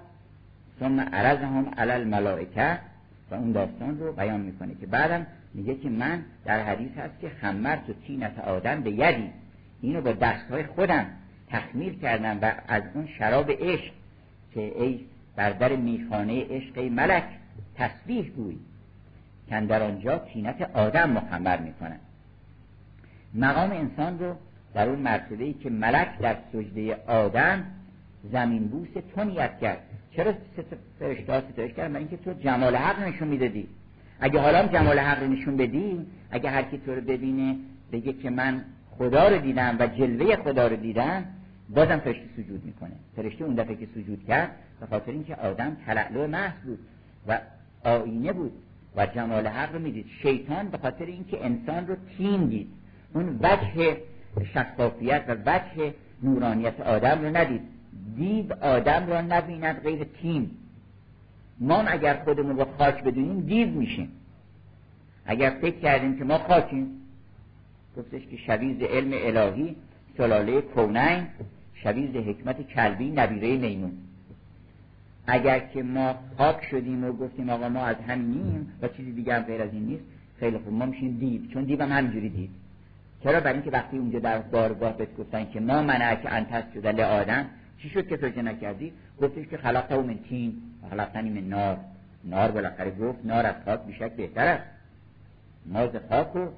[0.81, 2.79] ثم عرضهم علی الملائکه
[3.31, 7.29] و اون داستان رو بیان می‌کنه که بعدم میگه که من در حدیث هست که
[7.29, 9.31] خمرت و تینت آدم به یدی.
[9.83, 11.07] اینو با دستهای خودم
[11.49, 13.93] تخمیر کردم و از اون شراب عشق
[14.55, 15.01] که ای
[15.37, 17.25] بر در میخانه عشق ملک
[17.77, 18.59] تسبیح گوی
[19.49, 21.99] که در آنجا تینت آدم مخمر می‌کنن
[23.35, 24.35] مقام انسان رو
[24.75, 27.65] در اون مرتبه ای که ملک در سجده آدم
[28.33, 29.79] زمین بوس تو نیت کرد.
[30.17, 30.35] چرا
[30.99, 33.69] فرشته ستایش کردن؟ اینکه تو جمال حق نشون می‌دادی.
[34.21, 37.57] اگه حالا جمال حق نشون بدی اگه هر کی تو رو ببینه
[37.93, 41.25] بگه که من خدا رو دیدم و جلوه خدا رو دیدم
[41.69, 42.93] بازم فرشته سجود می‌کنه.
[43.17, 44.51] فرشته اون دفعه که سجود کرد
[44.81, 46.79] به خاطر اینکه آدم تلعلو محض بود
[47.29, 47.39] و
[47.85, 48.53] آینه بود
[48.97, 50.07] و جمال حق رو می‌دید.
[50.23, 52.78] شیطان به خاطر اینکه انسان رو تیم دید.
[53.15, 53.97] اون وجه
[54.55, 57.61] شفافیت و وجه نورانیت آدم رو ندید.
[58.17, 60.51] دید آدم رو نبیند غیر تیم.
[61.61, 64.09] ما اگر خودمون رو خاک بدونیم دیو میشیم.
[65.27, 66.87] اگر فکر کردیم که ما خاکیم
[67.97, 69.77] گفتش که شویز علم الهی
[70.17, 71.27] سلاله کونین
[71.75, 73.93] شویز حکمت کلبی نبیره میمون.
[75.27, 79.43] اگر که ما خاک شدیم و گفتیم آقا ما از همینیم و چیزی دیگه هم
[79.43, 80.05] غیر از این نیست
[80.41, 82.51] خیلی خوب ما میشیم دیو چون دیو هم همینجوری دید.
[83.23, 87.47] چرا برای اینکه وقتی اونجا در بارگاه بهت گفتن که ما منعک انتست شده لآدم
[87.79, 88.93] چی شد که سجده نکردی؟
[89.23, 91.79] گفتش که خلقته من تین و خلقتنی من نار.
[92.25, 94.65] نار بالاخره گفت نار از خاک بیشک بهتر است.
[95.67, 96.49] ماز خاک و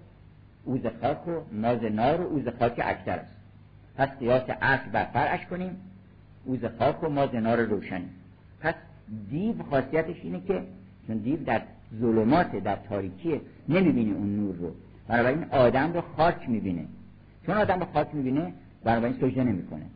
[0.65, 3.37] اوز خاک و ماز نار و اوز خاک اکتر است.
[3.97, 5.81] پس قیاس اصل بر فرعش کنیم
[6.45, 8.09] اوز خاک و ماز نار روشنی.
[8.61, 8.75] پس
[9.31, 10.63] دیو خاصیتش اینه که
[11.07, 11.63] چون دیو در
[12.01, 14.75] ظلمات در تاریکیه نمی‌بینی اون نور رو.
[15.11, 16.85] بنابراین آدم رو خاک می‌بینه.
[17.47, 18.53] چون آدم رو خاک می‌بینه
[18.85, 19.87] بنابراین سجده نمی‌کنه.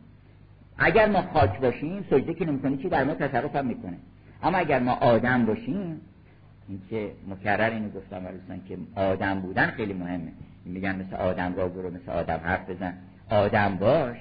[0.77, 3.97] اگر ما خاک باشیم سجده که نمی‌کنه چی؟ در ما تصرف هم می‌کنه.
[4.43, 6.01] اما اگر ما آدم باشیم
[6.67, 10.31] این که مکرر اینو گفتم برستان که آدم بودن خیلی مهمه.
[10.65, 12.93] میگن مثل آدم را برو مثل آدم حرف بزن.
[13.29, 14.17] آدم باش.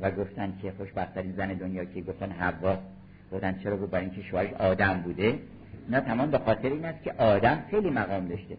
[0.00, 2.78] و گفتن که خوشبختترین زن دنیا که گفتن حوا
[3.32, 5.38] گفتن چرا گفت؟ برای اینکه شوهرش آدم بوده.
[5.88, 8.56] نه تمام به خاطر این است که آدم خیلی مقام داشته.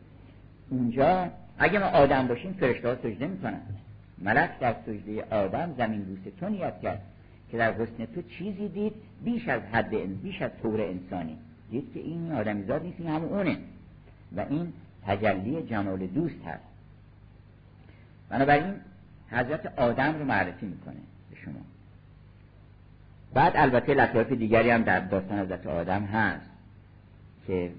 [0.70, 1.28] اونجا
[1.58, 3.62] اگه ما آدم باشیم فرشته ها سجده می‌کنن.
[4.18, 7.02] ملک در سجده آدم زمین بوسه تو نیت کرد
[7.52, 8.94] که در حسن تو چیزی دید
[9.24, 11.38] بیش از حد بیش از طور انسانی.
[11.72, 13.58] دید که این آدمیزاد نیست این همون اونه.
[14.36, 14.74] و این
[15.08, 16.64] تجلی جمال دوست هست.
[18.30, 18.74] بنابراین
[19.32, 20.96] حضرت آدم رو معرفی می‌کنه
[21.30, 21.60] به شما.
[23.34, 26.50] بعد البته لطایف دیگری هم در داستان حضرت آدم هست
[27.48, 27.72] که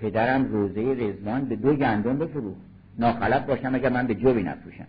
[0.00, 2.67] پدرم روزه رزوان به دو گندم بفروخت.
[2.98, 4.86] ناخلب باشم اگر من به جوی نفروشم.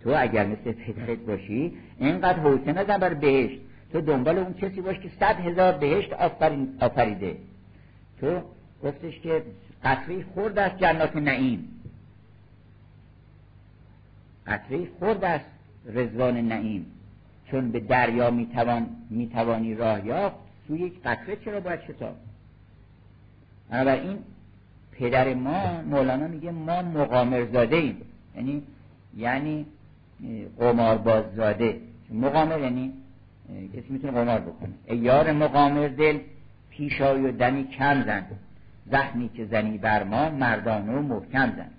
[0.00, 3.60] تو اگر مثل پدرت باشی اینقدر حوصله نزن بر بهشت.
[3.92, 6.12] تو دنبال اون کسی باش که صد هزار بهشت
[6.80, 7.36] آفریده.
[8.20, 8.42] تو
[8.84, 9.42] گفتش که
[9.84, 11.68] قطره خورد از جنات نعیم.
[14.46, 15.40] قطره خورد از
[15.86, 16.86] رزوان نعیم.
[17.50, 20.36] چون به دریا می‌توان می‌توانی راه یافت
[20.68, 22.16] سوی یک قطره چرا باید شتاب؟
[23.70, 24.18] بنابراین
[24.98, 27.96] پدر ما مولانا میگه ما مقامرزاده ایم
[28.36, 28.62] یعنی
[29.16, 29.66] یعنی
[30.58, 31.80] قمارباز زاده.
[32.10, 32.92] مقامر یعنی
[33.76, 34.72] کسی می‌تونه قمار بکنه.
[34.86, 36.18] ای یار مقامر دل
[36.70, 38.26] پیشای و دمی کم زن.
[38.90, 41.70] زخمی که زنی بر ما مردانه و محکم زن.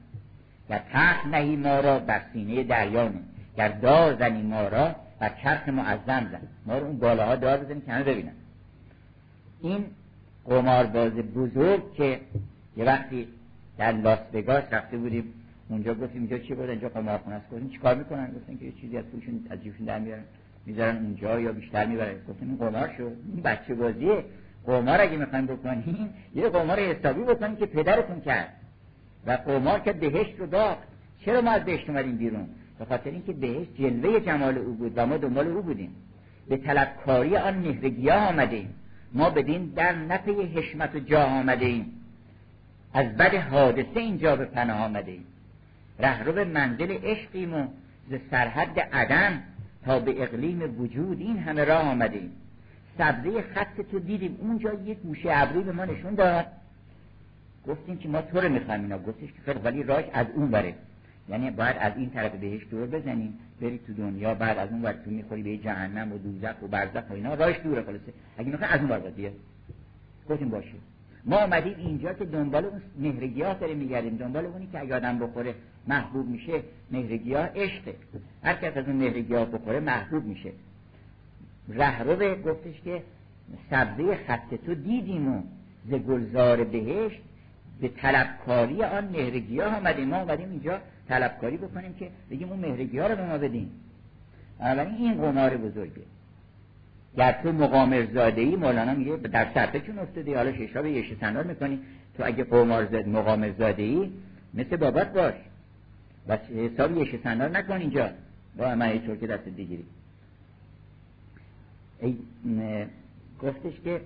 [0.69, 3.19] یا تخت نهی ما را بر سینه دریانه
[3.57, 6.41] گر دار زنی ما را بر چرخ معظم زن.
[6.65, 8.31] ما رو اون بالاها دار بزنی که همه ببینن.
[9.61, 9.85] این
[10.45, 12.19] قمارباز بزرگ که
[12.77, 13.27] یه وقتی
[13.77, 15.33] در لاس وگاس رفته بودیم
[15.69, 18.97] اونجا گفتیم اینجا چی بود اینجا قمارخونه است گفتیم چیکار می‌کنن؟ گفتن که یه چیزی
[18.97, 20.23] از پولشون از جیبشون در میارن.
[20.65, 22.15] می‌ذارن اونجا یا بیشتر می‌برن.
[22.29, 23.03] گفتیم این قمار شو.
[23.03, 24.23] این بچه بازیه.
[24.65, 28.53] قمار اگه می‌خوایم بکنیم یه قمار حسابی بکنیم که پدرتون کرد.
[29.25, 30.77] و قمار که بهشت رو داد
[31.25, 32.47] چرا ما از بهشت اومدیم بیرون؟
[32.79, 35.95] به خاطر اینکه بهشت جلوه جمال او بود و ما دنبال او بودیم.
[36.49, 38.73] به طلبکاری آن مهرگیاه آمدیم.
[39.13, 41.96] ما بدین در نفع حشمت و جاه آمده ایم
[42.97, 45.25] از بد حادثه اینجا به پناه آمده ایم
[45.99, 47.67] رهرو منزل عشقیم و
[48.09, 49.43] ز سرحد عدم
[49.85, 52.31] تا به اقلیم وجود این همه راه آمده ایم
[52.97, 54.37] سبزه خط تو دیدیم.
[54.41, 56.45] اونجا یک گوشه ابروی به ما نشون داد.
[57.67, 58.97] گفتیم که ما تو رو می‌خوایم اینا.
[58.97, 60.73] گفتش که خیلی ولی راش از اون بره.
[61.29, 63.39] یعنی باید از این طرف بهش دور بزنیم.
[63.61, 67.09] بری تو دنیا بعد از اون ور تو می‌خوری به جهنم و دوزخ و برزخ
[67.09, 67.34] و اینا.
[67.34, 68.13] راش دوره خلاصه.
[68.37, 69.34] اگه می‌خوای از اون ور بیاد
[70.29, 70.73] گفتیم باشه.
[71.28, 74.18] ما آمدیم اینجا که دنبال اون مهرگیاه داریم میگردیم.
[74.18, 75.56] دنبال اونی که اگه آدم بخوره
[75.88, 77.96] محبوب میشه مهرگیاه عشقه.
[78.44, 80.52] هر کس از اون مهرگیاه بخوره محبوب میشه.
[81.70, 83.04] رهرو گفتش که
[83.70, 85.41] سبزه خط تو دیدیم و
[85.89, 87.22] ز گلزار بهشت
[87.81, 90.07] به طلبکاری آن مهرگیاه آمدیم.
[90.07, 93.72] ما آمدیم اینجا طلبکاری بکنیم که بگیم اون مهرگیاه رو به ما بدیم
[94.60, 96.02] بنابراین این قمار بزرگه.
[97.18, 101.18] گر تو مقامر زاده ای مولانا میگه در صرفه چون افتادی حالا ششا به یش
[101.20, 101.79] سنار می‌کنی.
[102.18, 104.12] تو اگه قمار زد مقامر زاده ای
[104.54, 105.34] مثل بابات باش.
[106.28, 108.10] و حساب یش سنار نکن اینجا.
[108.57, 109.86] با من که دست دیگری.
[111.99, 112.18] ای
[113.41, 114.02] گفتش که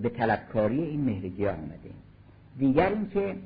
[0.00, 1.90] به طلبکاری این مهرگی آمده.
[2.58, 3.36] دیگر اینکه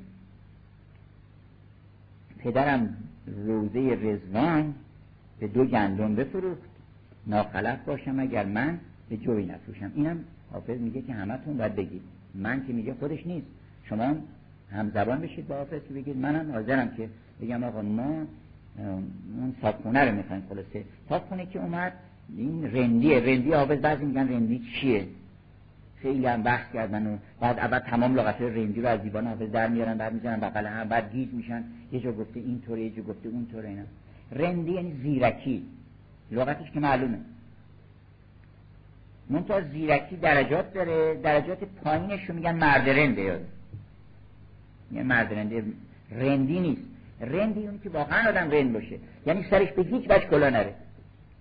[2.38, 2.96] پدرم
[3.46, 4.74] روزه رزوان
[5.40, 6.70] به دو گندم بفروخت.
[7.26, 8.78] ناخلف باشم اگر من
[9.08, 9.92] به جوی نفروشم.
[9.94, 12.02] اینم حافظ میگه که همتون باید بگید.
[12.34, 13.46] من که میگه خودش نیست.
[13.84, 14.14] شما
[14.72, 17.08] هم زبان بشید با حافظ که بگید منم حاضرم که
[17.42, 18.26] بگم آقا ما
[18.78, 20.84] اون صابخونه رو می‌خوایم خلاصه.
[21.08, 21.92] صابخونه که اومد
[22.36, 23.20] این رندیه.
[23.20, 25.06] رندی حافظ بعضی میگن رندی چیه؟
[25.96, 29.68] خیلی هم بحث کردن و بعد اول تمام لغت رندی رو از دیوان حافظ در
[29.68, 31.64] میارن بعد می‌زنن بغل هم بعد گیج میشن.
[31.92, 33.82] یه جا گفته این طوره یه جا گفته اون طوره اینا.
[34.32, 35.62] رندی یعنی زیرکی.
[36.30, 37.18] لغتش که معلومه.
[39.30, 43.22] منتها زیرکی درجات داره درجات پایینش رو میگن مرد رنده.
[43.22, 43.46] یاد
[44.92, 45.64] یعنی مرد رنده
[46.10, 46.82] رندی نیست.
[47.20, 48.98] رندی اون که واقعا آدم رند باشه.
[49.26, 50.74] یعنی سرش به هیچ وجه کلا نره.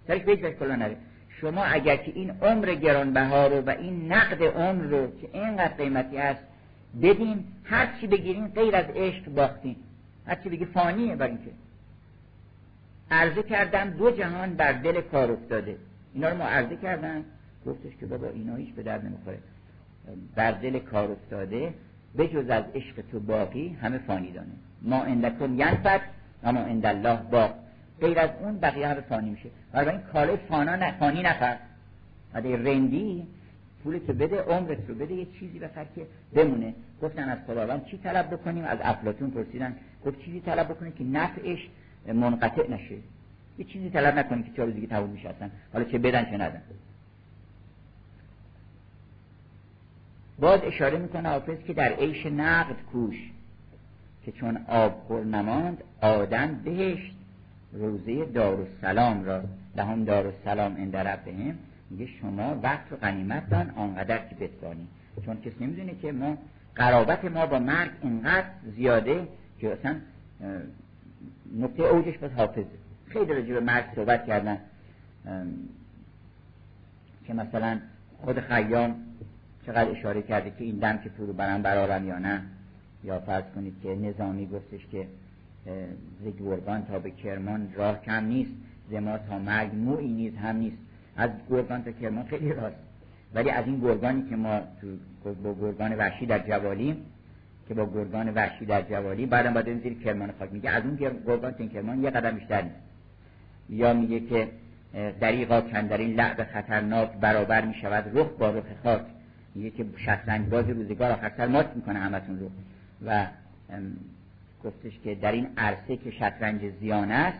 [0.08, 0.98] سرش به هیچ وجه کلا نره.
[1.42, 6.18] شما اگر که این عمر گرانبها رو و این نقد عمر رو که اینقدر قیمتی
[6.18, 6.44] است
[7.02, 9.76] بدین هر چی بگیرین غیر از عشق باختین.
[10.28, 11.52] هر چی بگی فانیه برای اینکه.
[13.12, 15.76] عرضه کردم دو جهان بر دل کار افتاده.
[16.14, 17.24] اینا رو ما عرضه کردم.
[17.66, 19.38] گفتش که بابا اینا هیچ به درد نمی‌خوره.
[20.36, 21.74] بر دل کار افتاده.
[22.18, 24.48] بجز از عشق تو باقی همه فانی دانه
[24.82, 26.02] ما اندکم ینفت
[26.44, 27.54] و ما الله باق.
[28.02, 29.50] غیر از اون بقیه همه فانی میشه.
[29.72, 31.58] برای این کاله فانا نه فانی نخر
[32.34, 33.28] و رندی
[33.84, 36.74] پول که بده عمرت رو بده یه چیزی بخر که بمونه.
[37.02, 39.76] گفتن از خداوند چی طلب بکنیم؟ از افلاطون پرسیدن.
[40.06, 41.70] گفت چیزی طلب بکنیم که نفعش
[42.14, 42.96] منقطع نشه.
[43.58, 45.34] یه چیزی طلب نکنیم که چهار دیگه تموم میشه
[45.74, 46.62] حالا چه بدن چه ندن.
[50.40, 53.32] باز اشاره می‌کنه حافظ که در عیش نقد کوش
[54.26, 57.16] که چون آب خور نماند آدم بهشت
[57.74, 59.44] روزه دارالسلام را
[59.76, 61.58] لهم دارالسلام این ربهم
[61.90, 64.88] میگه شما وقت و غنیمت دان آنقدر که بتوانی.
[65.26, 66.38] چون کسی نمی‌دونه که ما
[66.76, 69.28] قرابت ما با مرگ اینقدر زیاده
[69.60, 69.96] که اصلا
[71.58, 72.66] نقطه اوجش باز حافظه
[73.06, 74.58] خیلی راجع به مرگ صحبت کردن.
[77.28, 77.80] که مثلا
[78.18, 78.96] خود خیام
[79.66, 82.42] چقدر اشاره کرده که این دم که فرو برم برارم یا نه؟
[83.04, 85.08] یا فرض کنید که نظامی گفتش که
[86.24, 86.28] ز
[86.88, 88.52] تا به کرمان راه کم نیست
[88.92, 90.78] ز ما تا مرگ موعی نیز هم نیست.
[91.16, 92.76] از گرگان تا کرمان خیلی راست.
[93.34, 94.88] ولی از این گرگانی که ما تو
[95.44, 97.06] با گرگان وحشی در جوالیم
[97.70, 100.52] که با گرگان وحشی در جوالی بعدم باید زیر کرمان خاک.
[100.52, 102.76] میگه از اون گرگان تا کرمان یه قدم بیشتر نیست.
[103.70, 104.48] یا میگه که
[105.20, 109.02] دریقا کندرین لعب خطرناک برابر می‌شود رخ با رخ خاک.
[109.56, 112.50] میگه که شطرنج باز روزگار آخر سر مات می‌کنه همتون رو.
[113.06, 113.28] و
[114.64, 117.40] گفتش که در این عرصه که شطرنج زیان است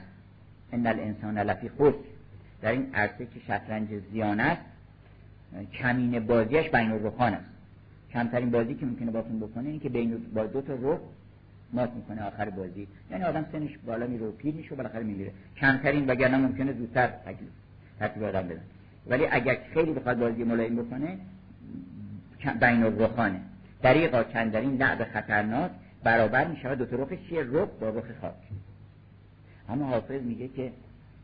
[0.74, 1.94] ان الانسان لفی خسر.
[2.62, 4.62] در این عرصه که شطرنج زیان است
[5.74, 7.50] کمین بازیش بین الرخان است.
[8.14, 11.00] کمترین بازی که ممکنه باتون بکنه این که بین با دو تا رخ
[11.74, 12.88] مات می‌کنه آخر بازی.
[13.12, 15.32] یعنی آدم سنش بالا میره و پیر میشه و بالاخره میمیره.
[15.58, 17.50] کمترین وگرنه ممکنه زودتر تکلیف
[18.00, 18.62] ترتیب آدم بده.
[19.08, 21.18] ولی اگر خیلی بخواد بازی ملایم بکنه
[22.62, 23.40] بین الرخانه.
[23.82, 25.72] دریقا چندرین لعب خطرناک
[26.04, 28.34] برابر می دو تا رخ چیه رخ با رخ خاک.
[29.70, 30.72] اما حافظ میگه که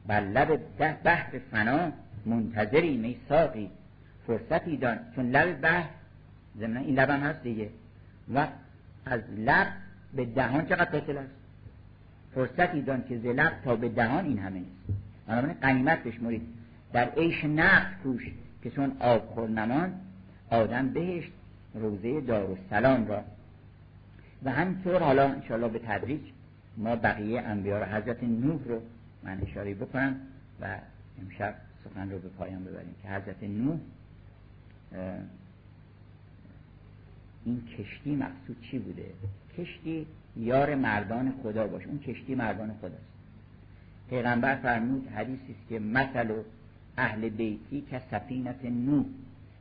[0.07, 1.91] بر لب ده بحر فنا
[2.25, 3.69] منتظری می ساقی.
[4.27, 4.99] فرصتی دان.
[5.15, 5.89] چون لب بحر
[6.59, 6.77] زمین.
[6.77, 7.69] این لبم هست دیگه.
[8.33, 8.47] و
[9.05, 9.67] از لب
[10.13, 11.33] به دهان چقدر فاصله است؟
[12.35, 14.71] فرصتی دان که ز لب تا به دهان این همه نیست.
[15.27, 16.41] بنابراین قنیمت بشمرید
[16.93, 18.31] در عیش نقد کوش
[18.63, 19.93] که چون آب خور نمان
[20.49, 21.31] آدم بهشت
[21.73, 23.23] روزه دارالسلام را.
[24.43, 26.21] و همینطور حالا انشاءالله به تدریج
[26.77, 28.81] ما بقیه انبیاء رو حضرت نوح رو
[29.23, 30.15] من اشاره بکنم
[30.61, 30.77] و
[31.21, 33.77] امشب سخن رو به پایان ببریم که حضرت نوح
[37.45, 39.05] این کشتی مقصود چی بوده؟
[39.57, 40.05] کشتی
[40.37, 41.87] یار مردان خدا باشه.
[41.87, 43.15] اون کشتی مردان خداست.
[44.09, 46.33] پیغمبر فرمود حدیثی است که مثل
[46.97, 49.05] اهل بیتی که سفینت نوح.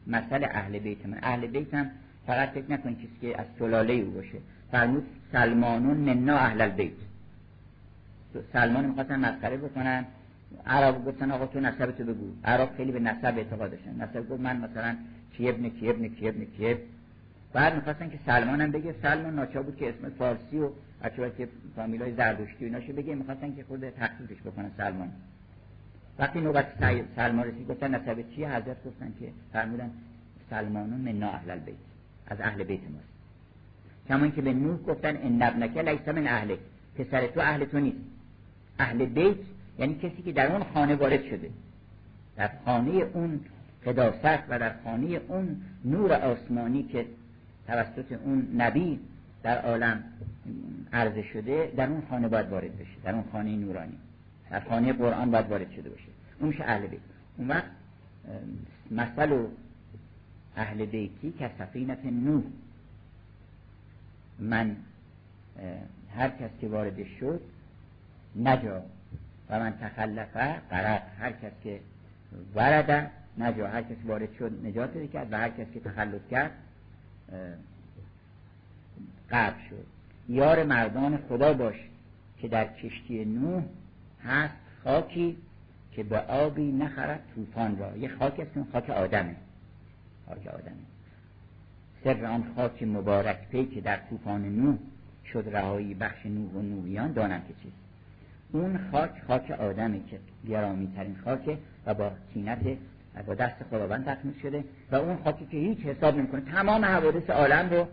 [0.07, 1.19] مثل اهل بیت من.
[1.23, 1.91] اهل بیت هم
[2.27, 4.39] فقط فکر نکنید کسی که از سلاله او باشه.
[4.71, 6.93] فرمود سلمانون منا اهل البیت.
[8.53, 10.05] سلمان می‌خواستن مسخره بکنن.
[10.67, 12.33] عرب گفتن آقا تو نسب تو بگو.
[12.45, 14.03] عرب خیلی به نسب اعتقاد داشتن.
[14.03, 14.97] نسب گفت من مثلا
[15.37, 16.77] کی ابن کی ابن کی ابن کی
[17.55, 20.71] بعد می‌خواستن که سلمان هم بگه سلمان ناچا بود که اسم فارسی و
[21.03, 25.09] اچه که فامیلای زردشتی و ایناشو بگه می‌خواستن که خود تخصیصش بکنن سلمان.
[26.19, 26.67] وقتی نوبت
[27.17, 29.91] سلمان رسید گفتن نسب چیه حضرت گفتن که فرمودن
[30.51, 31.75] سلمانون من اهل البیت
[32.27, 33.15] از اهل بیت ماست
[34.09, 36.59] کما که به نوح گفتن ان ابنک لیس من اهلک.
[36.99, 37.99] پسر تو اهل تو نیست.
[38.79, 39.37] اهل بیت
[39.79, 41.51] یعنی کسی که در اون خانه وارد شده.
[42.37, 43.41] در خانه اون
[43.87, 47.07] قداست و در خانه اون نور آسمانی که
[47.67, 49.01] توسط اون نبی
[49.43, 50.05] در عالم
[50.93, 53.99] عرضه شده در اون خانه باید وارد بشه در اون خانه نورانی
[54.51, 56.05] در خانه قرآن باید وارد شده باشه.
[56.41, 57.01] اون میشه اهل بیت.
[57.39, 57.65] اون وقت
[58.91, 59.47] مثل
[60.57, 62.43] اهل بیتی که سفینت نوح
[64.39, 64.77] من
[66.17, 67.41] هر کس که وارد شد
[68.37, 68.83] نجا
[69.51, 71.81] و من تخلفه قرق هر کس که
[72.55, 73.69] ورده نجا.
[73.69, 76.51] هر کس وارد شد نجات کرد و هر کس که تخلف کرد
[79.31, 79.87] قرب شد.
[80.29, 81.75] یار مردان خدا باش
[82.39, 83.63] که در کشتی نوح
[84.25, 84.55] هست
[84.85, 85.37] خاکی
[85.93, 87.97] که به آبی نخرد طوفان را.
[87.97, 89.37] یه خاک است خاک آدمه.
[90.29, 90.85] خاک آدمه.
[92.05, 94.77] سر آن خاک مبارک پی که در طوفان نوح
[95.33, 97.77] شد رهایی بخش نوح و نوحیان دانم که چیست.
[98.53, 102.79] اون خاک خاک آدمه که گرامی ترین خاکه و با تینت
[103.23, 106.41] با دست خداوند تکمیل شده و اون خاکی که هیچ حساب نمی‌کنه.
[106.41, 107.87] تمام حوادث عالم رو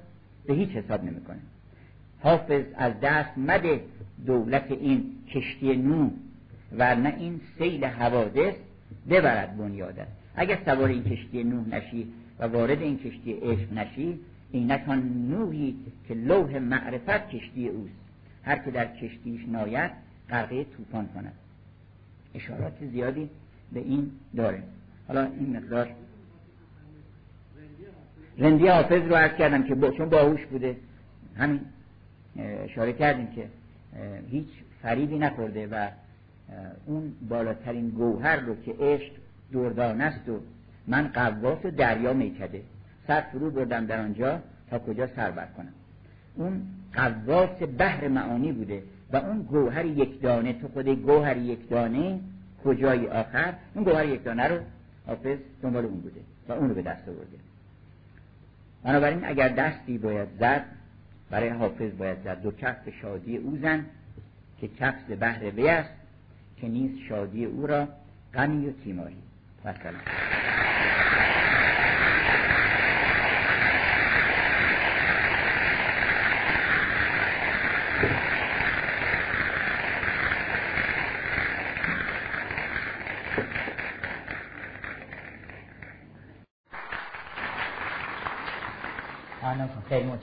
[0.45, 1.39] به هیچ حساب نمی‌کنه.
[2.19, 3.81] حافظ از دست مده
[4.25, 6.09] دولت این کشتی نو
[6.77, 8.53] و نه این سیل حوادث
[9.09, 12.07] ببرد بنیادت اگر سوار این کشتی نوح نشی
[12.39, 14.19] و وارد این کشتی عشق نشی
[14.51, 15.75] اینک آن نوحی
[16.07, 17.93] که لوح معرفت کشتی اوست.
[18.43, 19.91] هر که در کشتیش ناید
[20.29, 21.33] غرقه طوفان کند.
[22.35, 23.29] اشارات زیادی
[23.73, 24.63] به این داره.
[25.11, 25.89] حالا این مقدار
[28.37, 30.75] رندی حافظ رو عرض کردم که با چون باهوش بوده.
[31.37, 31.59] همین
[32.37, 33.47] اشاره کردیم که
[34.29, 34.47] هیچ
[34.81, 35.87] فریبی نخورده و
[36.85, 39.11] اون بالاترین گوهر رو که عشق
[39.53, 40.39] دردان است و
[40.87, 42.61] من قواس دریا میکده.
[43.07, 45.73] سر فرو بردم در آنجا تا کجا سر بر کنم.
[46.35, 46.61] اون
[46.93, 48.83] قواس بحر معانی بوده
[49.13, 52.19] و اون گوهر یک دانه تو خود گوهر یک دانه
[52.63, 54.59] کجای آخر؟ اون گوهر یک دانه رو
[55.11, 57.37] حافظ دنبال اون بوده و اون رو به دست آورده.
[58.83, 60.65] بنابراین اگر دستی باید زد
[61.29, 62.41] برای حافظ باید زد.
[62.41, 63.85] دو کف شادی او زن
[64.61, 65.89] که کفز بهر وی است
[66.57, 67.87] که نیست شادی او را
[68.33, 69.17] غمی و تیماری.
[69.65, 69.73] و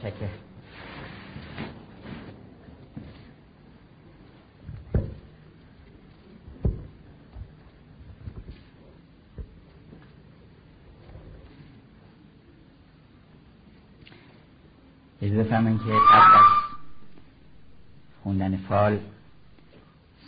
[0.02, 0.48] خیلی متشکرم
[15.38, 16.44] بفرمایید که قبل از
[18.22, 18.98] خوندن فال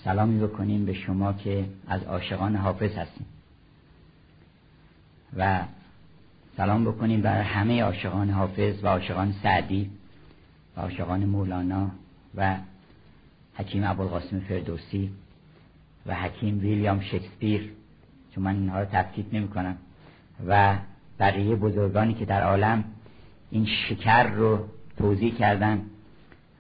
[0.05, 3.26] سلامی بکنیم به شما که از عاشقان حافظ هستیم.
[5.36, 5.65] و
[6.57, 9.91] سلام بکنیم برای همه عاشقان حافظ و عاشقان سعدی
[10.77, 11.91] و عاشقان مولانا
[12.35, 12.57] و
[13.55, 15.11] حکیم ابوالقاسم فردوسی
[16.07, 17.73] و حکیم ویلیام شکسپیر
[18.35, 19.77] چون من اینها رو تفکیک نمی کنم
[20.47, 20.77] و
[21.19, 22.85] بقیه بزرگانی که در عالم
[23.51, 25.83] این شکر رو توضیح کردن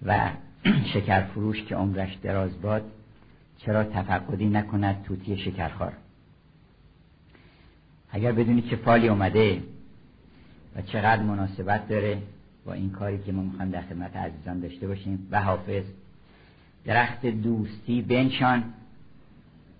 [0.06, 0.30] و
[0.94, 2.82] شکر فروش که عمرش دراز باد
[3.58, 5.92] چرا تفقدی نکند توتی شکرخوار؟
[8.10, 9.62] اگر بدونید چه فالی اومده
[10.76, 12.22] و چقدر مناسبت داره
[12.64, 15.28] با این کاری که ما می‌خوایم در خدمت عزیزان داشته باشیم.
[15.30, 15.84] و حافظ
[16.84, 18.64] درخت دوستی بنشان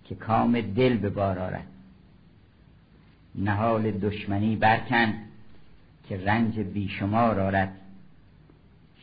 [0.05, 1.67] که کام دل به بار آرد.
[3.35, 5.15] نهال دشمنی برکن
[6.09, 7.73] که رنج بیشمار آرد.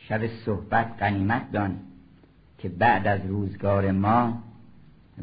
[0.08, 1.76] شب صحبت قنیمت دان
[2.58, 4.42] که بعد از روزگار ما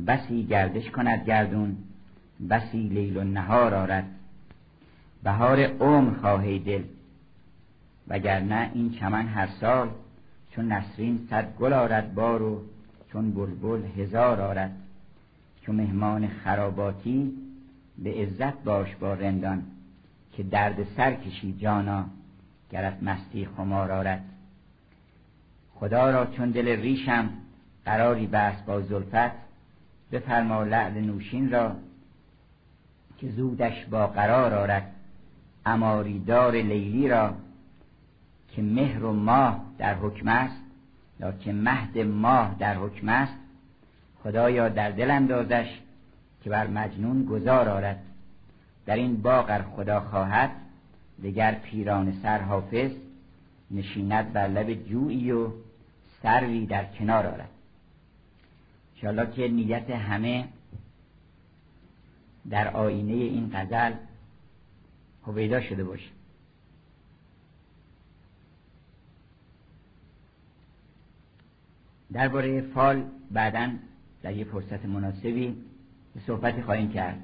[0.07, 1.77] بسی گردش کند گردون
[2.49, 4.05] بسی لیل و نهار آرد.
[5.25, 6.83] بهار عمر خواهی دل.
[8.07, 9.89] وگرنه این چمن هر سال
[10.51, 12.61] چون نسرین صد گل آرد بارو
[13.11, 14.71] چون بلبل هزار آرد.
[15.61, 17.33] چون مهمان خراباتی
[17.97, 19.63] به عزت باش با رندان
[20.33, 22.05] که درد سر کشی جانا
[22.71, 24.23] گرت مستی خمار آرد.
[25.75, 27.29] خدا را چون دل ریشم
[27.85, 29.31] قراری بس با زلفت
[30.11, 31.75] بفرما لعل نوشین را
[33.17, 34.94] که زودش با قرار آرد.
[35.65, 37.33] اماریدار لیلی را
[38.55, 40.61] که مهر و ماه در حکم است
[41.19, 43.33] یا که مهد ماه در حکم است
[44.23, 45.79] خدایا در دل اندازش
[46.43, 47.99] که بر مجنون گذار آرد.
[48.85, 50.51] در این باغ خدا خواهد
[51.23, 52.91] دگر پیران سر حافظ
[53.71, 55.49] نشیند بر لب جویی و
[56.23, 57.49] سروی در کنار آرد.
[58.95, 60.47] انشاءالله که نیت همه
[62.49, 63.91] در آینه این غزل
[65.25, 66.09] هویدا شده باشه.
[72.13, 73.71] درباره فال بعدا
[74.21, 75.55] در یه فرصت مناسبی
[76.27, 77.19] صحبتی خواهیم کرد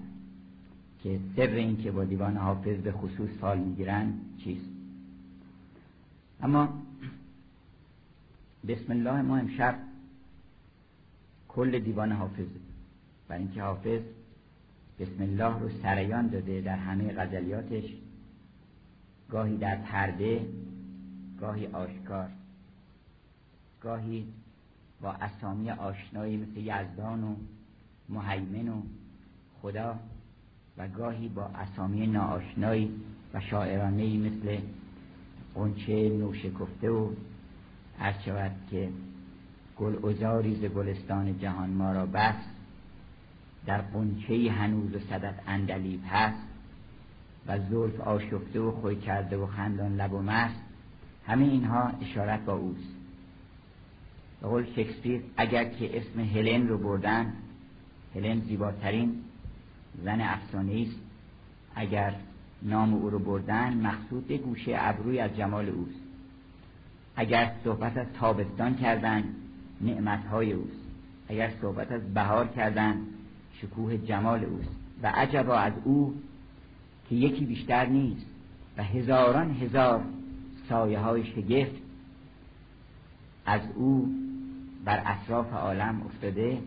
[1.03, 4.13] که سر این که با دیوان حافظ به خصوص فال می‌گیرن
[4.43, 4.69] چیست.
[6.41, 6.69] اما
[8.67, 9.75] بسم الله ما امشب
[11.47, 12.47] کل دیوان حافظ
[13.27, 14.01] برای اینکه حافظ
[14.99, 17.85] بسم الله رو سریان داده در همه غزلیاتش.
[19.29, 20.45] گاهی در پرده
[21.39, 22.29] گاهی آشکار.
[23.81, 24.27] گاهی
[25.01, 27.35] با اسامی آشنایی مثل یزدان و
[28.09, 28.81] محیمن و
[29.61, 29.99] خدا
[30.77, 32.91] و گاهی با اسامی ناآشنایی
[33.33, 34.57] و شاعرانه مثل
[35.55, 37.09] قنچه نوشکفته و
[37.99, 38.89] هر شود که
[39.77, 40.13] گل
[40.53, 42.35] ز گلستان جهان ما را بس
[43.65, 46.47] در قنچه هنوز صدت اندلیب هست
[47.47, 50.61] و زلف آشفته و خوی کرده و خندان لب و مست
[51.27, 52.95] همه اینها اشارت با اوست.
[54.41, 57.33] به قول شکسپیر اگر که اسم هلن رو بردن
[58.15, 59.15] هلن زیباترین
[60.03, 60.99] زن افسانه است.
[61.75, 62.15] اگر
[62.61, 66.01] نام او رو بردن مقصود گوشه ابروی از جمال اوست.
[67.15, 69.23] اگر صحبت از تابستان کردن
[69.81, 70.81] نعمتهای اوست.
[71.29, 73.01] اگر صحبت از بهار کردن
[73.61, 76.15] شکوه جمال اوست و عجبا از او
[77.09, 78.25] که یکی بیشتر نیست
[78.77, 80.03] و هزاران هزار
[80.69, 81.81] سایه های شگفت
[83.45, 84.09] از او
[84.85, 86.57] بر اطراف عالم افتاده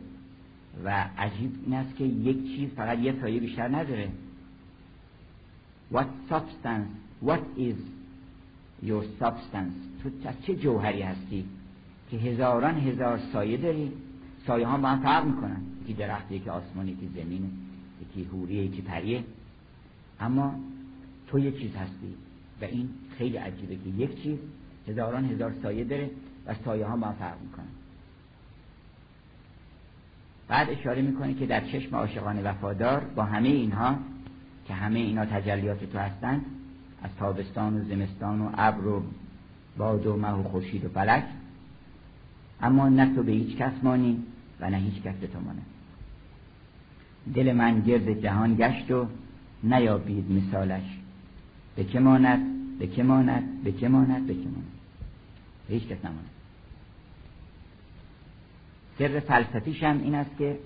[0.84, 4.08] و عجیب این است که یک چیز فقط یه سایه بیشتر نداره.
[5.92, 6.90] What substance
[7.26, 7.76] what is
[8.84, 9.74] your substance?
[10.02, 10.10] تو
[10.46, 11.44] چه جوهری هستی
[12.10, 13.92] که هزاران هزار سایه داری؟
[14.46, 15.62] سایه ها با هم فرق می‌کنن.
[15.84, 17.50] یکی درخت یکی آسمان یکی زمین
[18.02, 19.24] یکی هوریه یکی پریه.
[20.20, 20.54] اما
[21.26, 22.14] تو یک چیز هستی
[22.60, 22.88] و این
[23.18, 24.38] خیلی عجیبه که یک چیز
[24.88, 26.10] هزاران هزار سایه داره
[26.46, 27.66] و سایه ها هم فرق می‌کنن.
[30.48, 33.98] بعد اشاره می‌کنه که در چشم عاشقان وفادار با همه اینها
[34.66, 36.44] که همه اینا تجلیات تو هستند
[37.02, 39.02] از تابستان و زمستان و ابر و
[39.76, 41.24] باد و مه و خورشید و فلک.
[42.60, 44.22] اما نه تو به هیچ کس مانی
[44.60, 45.62] و نه هیچ کس به تو مانه.
[47.34, 49.06] دل من گرد جهان گشت و
[49.62, 50.98] نیابید مثالش.
[51.76, 52.40] به که ماند؟
[52.78, 54.72] به که ماند؟ به که ماند؟ به که ماند؟
[55.68, 56.30] هیچ کس نماند.
[58.98, 60.58] سر فلسفیش هم این است که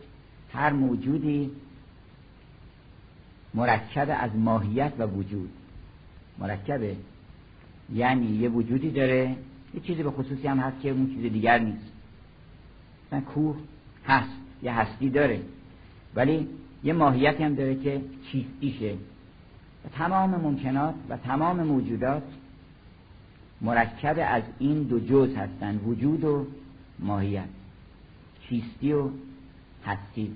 [0.52, 1.50] هر موجودی
[3.54, 5.50] مرکب از ماهیت و وجود.
[6.38, 6.96] مرکبه.
[7.94, 9.36] یعنی یه وجودی داره
[9.74, 11.92] یه چیزی به خصوصی هم هست که اون چیز دیگر نیست.
[13.06, 13.56] مثلا کوه
[14.06, 15.40] هست یه هستی داره.
[16.18, 16.48] ولی
[16.84, 18.00] یه ماهیتی هم داره که
[18.32, 18.94] چیستیشه.
[19.84, 22.22] و تمام ممکنات و تمام موجودات
[23.60, 26.46] مرکب از این دو جز هستند وجود و
[26.98, 27.48] ماهیت.
[28.48, 29.10] چیستی و
[29.86, 30.32] هستی.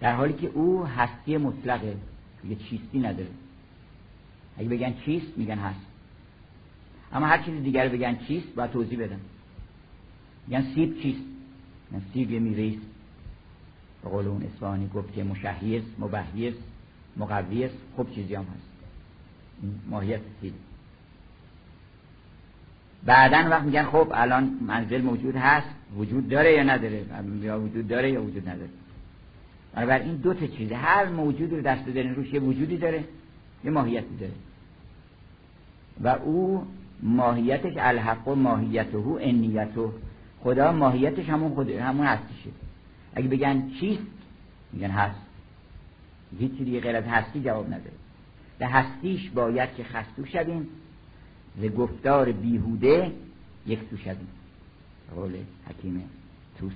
[0.00, 1.96] در حالی که او هستی مطلقه
[2.48, 3.30] یه چیستی نداره.
[4.58, 5.86] اگه بگن چیست میگن هست.
[7.12, 9.20] اما هر چیز دیگر بگن چیست باید توضیح بدن.
[10.46, 11.22] میگن سیب چیست؟
[12.12, 12.76] سیب یه میوه
[14.04, 16.54] به قول اون اسفانی گفت که مشهیز مبهیز
[17.16, 18.72] مقویز خوب چیزی هم هست.
[19.90, 20.52] ماهیت سیب
[23.04, 27.04] بعدا وقت میگن خب الان منزل موجود هست وجود داره یا نداره؟
[27.42, 28.68] یا وجود داره یا وجود نداره؟
[29.74, 33.04] بنابراین این دو تا چیزه هر موجودی رو دست بدن روش یه وجودی داره
[33.64, 34.32] یه ماهیتی داره.
[36.00, 36.66] و او
[37.02, 39.88] ماهیتش الحق و ماهیته انیته
[40.40, 42.50] خدا ماهیتش همون خود همون هستیشه.
[43.14, 44.02] اگه بگن چیست
[44.72, 45.20] میگن هست.
[46.38, 47.92] هیچی دیگه غیر از هستی جواب نداره
[48.58, 50.68] به هستیش باید که خستو شویم.
[51.60, 53.12] ز گفتار بیهوده
[53.66, 54.28] یک تو شویم.
[55.14, 55.32] قول
[55.66, 56.04] حکیم
[56.58, 56.72] توس.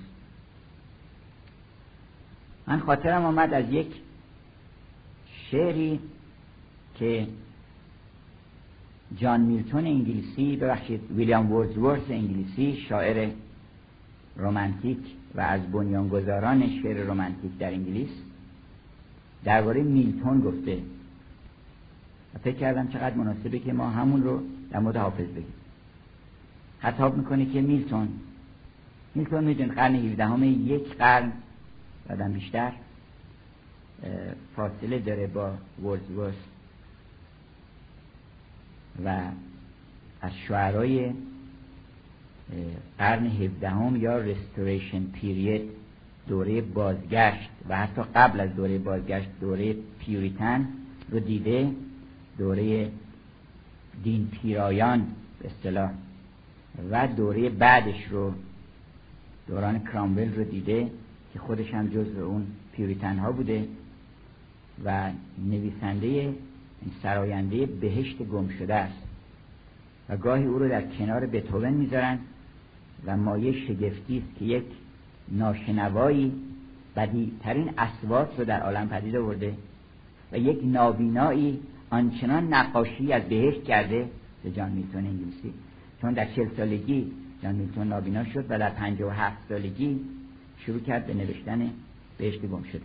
[2.66, 3.94] من خاطرم آمد از یک
[5.50, 6.00] شعری
[6.94, 7.26] که
[9.16, 13.30] جان میلتون انگلیسی ببخشید ویلیام وردزورث انگلیسی شاعر
[14.36, 14.98] رومانتیک
[15.36, 18.10] و از بنیانگذاران شعر رومانتیک در انگلیس
[19.44, 20.78] درباره میلتون گفته.
[22.34, 25.54] و فکر کردم چقدر مناسبه که ما همون رو در مورد حافظ بگیم.
[26.80, 28.08] خطاب می‌کنه که میلتون
[29.14, 31.32] میلتون میدون قرن 17 همه یک قرن
[32.08, 32.72] بعدم بیشتر
[34.56, 36.34] فاصله داره با ورزورس
[39.04, 39.20] و
[40.20, 41.12] از شعرهای
[42.98, 45.62] قرن هفدهم یا رستوریشن پیرید
[46.28, 50.68] دوره بازگشت و حتی قبل از دوره بازگشت دوره پیوریتن
[51.10, 51.70] رو دیده
[52.38, 52.90] دوره
[54.02, 55.06] دین پیرایان
[55.40, 55.90] به اصطلاح.
[56.90, 58.32] و دوره بعدش رو
[59.48, 60.90] دوران کرامول رو دیده
[61.32, 63.68] که خودش هم جز اون پیوریتن ها بوده
[64.84, 65.10] و
[65.50, 66.34] نویسنده
[67.02, 69.02] سراینده بهشت گم شده است.
[70.08, 72.18] و گاهی او رو در کنار بتوون می‌ذارن
[73.06, 74.64] و مایه شگفتی است که یک
[75.28, 76.32] ناشنوایی
[76.96, 79.54] بدیترین اسوات رو در عالم پدید آورده
[80.32, 81.60] و یک نابینایی
[81.90, 84.08] آنچنان نقاشی از بهشت کرده
[84.44, 85.52] به جان میلتون انگلیسی.
[86.00, 87.12] چون در چل سالگی
[87.42, 90.00] جان میلتون نابینا شد و در پنج و هفت سالگی
[90.58, 91.70] شروع کرد به نوشتن
[92.18, 92.82] بهشت گم شد.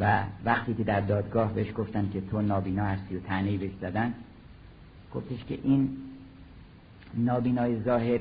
[0.00, 4.14] و وقتی که در دادگاه بهش گفتن که تو نابینا هستی و تنهی بهش زدن
[5.14, 5.96] گفتش که این
[7.16, 8.20] نابینای ظاهر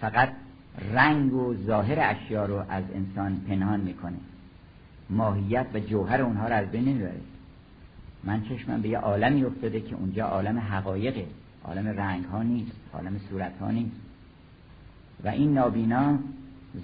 [0.00, 0.28] فقط
[0.92, 4.16] رنگ و ظاهر اشیا رو از انسان پنهان می‌کنه.
[5.10, 7.20] ماهیت و جوهر اونها رو از بین نمی‌بره
[8.24, 11.26] من چشمم به یه عالمی افتاده که اونجا عالم حقایقه.
[11.64, 13.96] عالم رنگ ها نیست عالم صورت ها نیست.
[15.24, 16.18] و این نابینا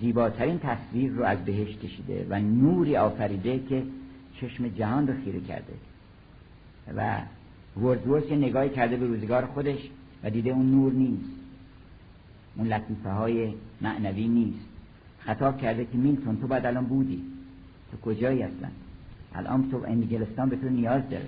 [0.00, 3.82] زیباترین تصویر رو از بهشت کشیده و نوری آفریده که
[4.40, 5.72] چشم جهان رو خیره کرده.
[6.96, 7.18] و
[7.76, 9.78] وردورس یه نگاهی کرده به روزگار خودش
[10.22, 11.30] و دیده اون نور نیست.
[12.56, 14.66] اون لطیفه های معنوی نیست.
[15.18, 17.22] خطاب کرده که میلتون تو بعد الان بودی.
[17.90, 18.68] تو کجایی اصلا
[19.34, 21.26] الان تو انگلستان به تو نیاز داره.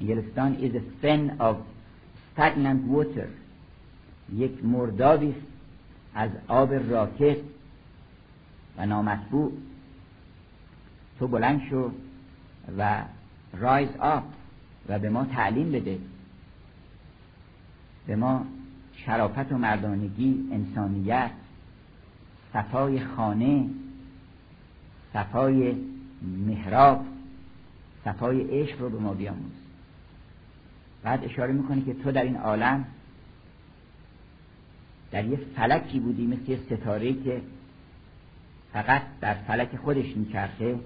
[0.00, 1.56] انگلستان is a fin of
[2.34, 3.28] stagnant water.
[4.34, 5.34] یک مردابی
[6.14, 7.36] از آب راکت
[8.78, 9.52] و نامطبوع.
[11.18, 11.90] تو بلند شو
[12.78, 13.02] و
[13.58, 14.24] رایز آپ
[14.88, 15.98] و به ما تعلیم بده.
[18.06, 18.46] به ما
[18.92, 21.30] شرافت و مردانگی انسانیت
[22.52, 23.64] صفای خانه
[25.12, 25.76] صفای
[26.46, 27.04] محراب
[28.04, 29.52] صفای عشق رو به ما بیاموز.
[31.02, 32.84] بعد اشاره می‌کنه که تو در این عالم
[35.10, 37.42] در یه فلکی بودی مثل یه ستاره که
[38.72, 40.78] فقط در فلک خودش میچرخه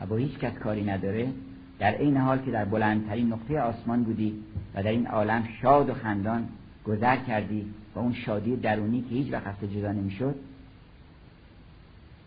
[0.00, 1.32] و با هیچ کس کاری نداره.
[1.78, 4.42] در این حال که در بلندترین نقطه آسمان بودی
[4.74, 6.48] و در این عالم شاد و خندان
[6.84, 10.34] گذر کردی و اون شادی درونی که هیچ وقت جدا نمی‌شد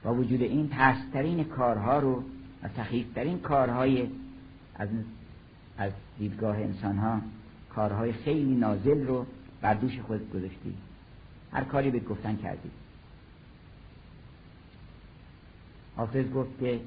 [0.04, 2.24] با وجود این ترسترین کارها رو
[2.64, 4.08] و سخیفترین کارهای
[4.76, 4.90] از
[5.78, 7.22] از دیدگاه انسان ها
[7.70, 9.26] کارهای خیلی نازل رو
[9.62, 10.74] بر دوش خود گذاشتی.
[11.52, 12.70] هر کاری به گفتن کردی.
[15.96, 16.80] حافظ گفت که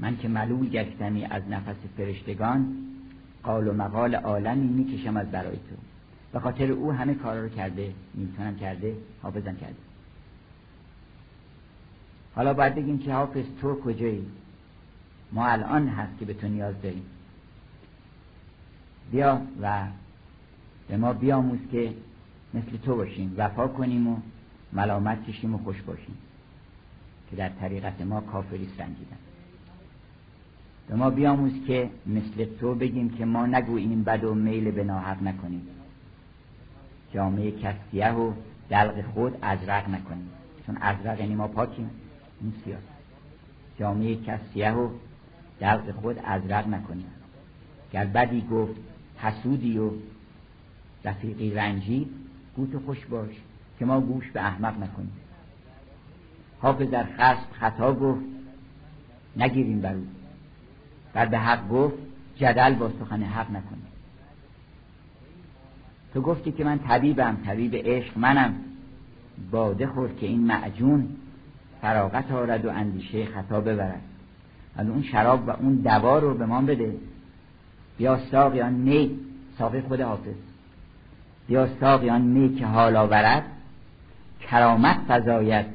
[0.00, 2.76] من که ملول گشتمی از نفس فرشتگان
[3.42, 5.76] قال و مقال عالمی می‌کشم از برای تو.
[6.32, 9.76] به خاطر او همه کارا رو کرده نیوتن کرده حافظم کرده.
[12.34, 14.26] حالا باید بگیم که حافظ تو کجایی؟
[15.32, 17.04] ما الان هست که به تو نیاز داریم.
[19.12, 19.86] بیا و
[20.88, 21.94] به ما بیاموز که
[22.54, 24.16] مثل تو باشیم وفا کنیم و
[24.72, 26.14] ملامت کشیم و خوش باشیم.
[27.30, 29.16] که در طریقت ما کافری سنجیدن.
[30.90, 35.22] به ما بیاموز که مثل تو بگیم که ما نگوییم بد و میل به ناحق
[35.22, 35.66] نکنیم.
[37.14, 38.32] جامعه کسیه و
[38.70, 40.30] دلق خود ازرق نکنیم.
[40.66, 41.90] چون ازرق یعنی ما پاکیم.
[42.40, 42.78] این سیاه
[43.78, 44.88] جامعه کسیه و
[45.60, 47.06] دلق خود ازرق نکنیم.
[47.92, 48.74] گر بدی گفت
[49.16, 49.90] حسودی و
[51.04, 52.08] رفیقی رنجی
[52.56, 53.30] گوت خوش باش
[53.78, 55.12] که ما گوش به احمق نکنیم.
[56.60, 58.24] حافظ در خصم خطا گفت
[59.36, 59.94] نگیریم بر
[61.14, 61.98] و به حق گفت
[62.36, 63.90] جدل با سخن حق نکنیم
[66.14, 68.54] تو گفتی که من طبیبم طبیب عشق منم.
[69.50, 71.08] باده خورد که این معجون
[71.82, 74.00] فراغت آرد و اندیشه خطا ببرد.
[74.76, 76.96] و اون شراب و اون دوا رو به ما بده.
[77.98, 79.18] بیا ساقیان می
[79.58, 80.34] ساقی خود حافظ.
[81.48, 83.44] بیا ساقیان می که حال آورد
[84.40, 85.66] کرامت فضایت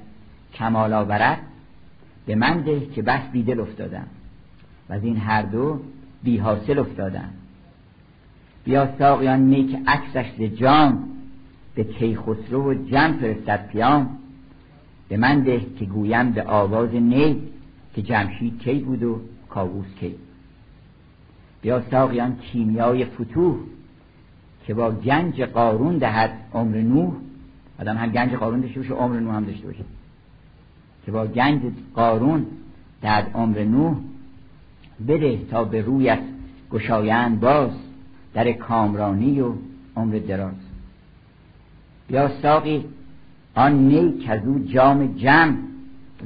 [0.54, 1.38] کمال آورد.
[2.26, 4.08] به من ده که بس بیدل افتادم.
[4.90, 5.80] و از این هر دو
[6.24, 7.30] بی حاصل افتادم
[8.66, 11.04] بیا ساقیان می که عکسش ز جام
[11.76, 14.18] به کیخسرو و جم فرستد پیام.
[15.10, 17.42] به من ده که گویم به آواز نی
[17.96, 20.16] که جمشید کی بود و کاووس کی.
[21.62, 23.56] بیا ساقیان کیمیای فتوح
[24.68, 27.14] که با گنج قارون دهد عمر نوح.
[27.80, 29.84] آدم هم گنج قارون داشته باشه عمر نوح هم داشته باشه.
[31.06, 31.62] که با گنج
[31.96, 32.46] قارون
[33.02, 33.96] دهد عمر نوح.
[35.08, 36.20] بده تا به رویت
[36.72, 37.72] گشایند باز
[38.34, 39.54] در کامرانی و
[39.96, 40.54] عمر دراز.
[42.08, 42.86] بیا ساقی
[43.56, 45.58] آن نی که او جام جم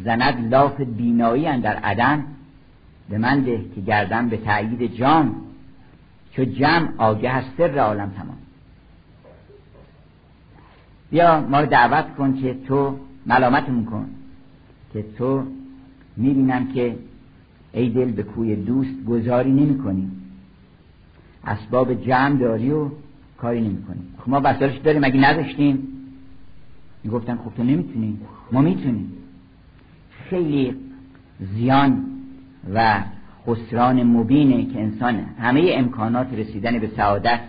[0.04, 2.24] زند لاف بینایی در عدم.
[3.10, 5.36] به من ده که گردم به تأیید جام
[6.32, 8.38] چو جمع آگه از سر عالم تمام.
[11.12, 14.10] بیا ما رو دعوت کن که تو ملامتمون کن
[14.94, 15.44] که تو
[16.18, 16.96] می‌بینم که
[17.74, 20.12] ای دل به کوی دوست گذاری نمی کنی
[21.46, 22.90] اسباب جمع داری و
[23.38, 25.88] کاری نمی کنی خب ما وسایلش داریم اگه نداشتیم؟
[27.04, 28.18] می‌گفتن خب تو نمی‌تونی.
[28.52, 29.12] ما می‌تونیم.
[30.30, 30.76] خیلی
[31.40, 32.06] زیان
[32.74, 33.04] و
[33.48, 37.42] خسران مبینه که انسان همه امکانات رسیدن به سعادت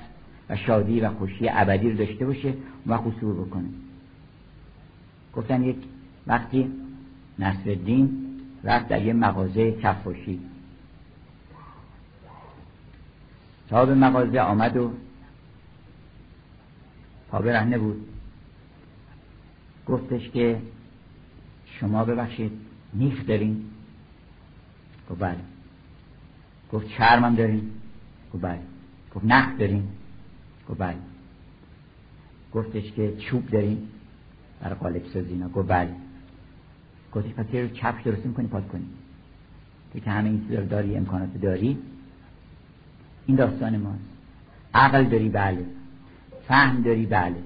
[0.51, 2.55] و شادی و خوشی ابدی رو داشته باشه
[2.87, 3.69] و خصور بکنه.
[5.35, 5.77] گفتن یک
[6.27, 6.71] وقتی
[7.39, 8.30] نصرالدین
[8.65, 10.41] رفت در یه مغازه کفاشی
[13.71, 14.93] صاحب مغازه آمد و
[17.31, 18.07] پا رهنه بود.
[19.87, 20.63] گفتش که
[21.67, 22.53] شما ببخشید
[22.95, 23.65] نیخ دارین؟
[25.11, 25.41] گفت بله.
[26.73, 27.71] گفت چرمم دارین؟
[28.35, 28.61] گفت بله.
[29.15, 29.89] گفت نخ دارین؟
[30.69, 30.97] گفت بله.
[32.55, 33.89] گفتش که چوب دارین؟
[34.61, 35.95] برای قالب سازی گفت بله.
[37.15, 38.87] گفتی پس یه چپش درست می‌کنی پاک کنی.
[39.93, 41.79] تو که همه این داری امکانات داری
[43.27, 44.11] این داستان ماست.
[44.75, 45.65] عقل داری بله.
[46.49, 47.37] فهم داری بله.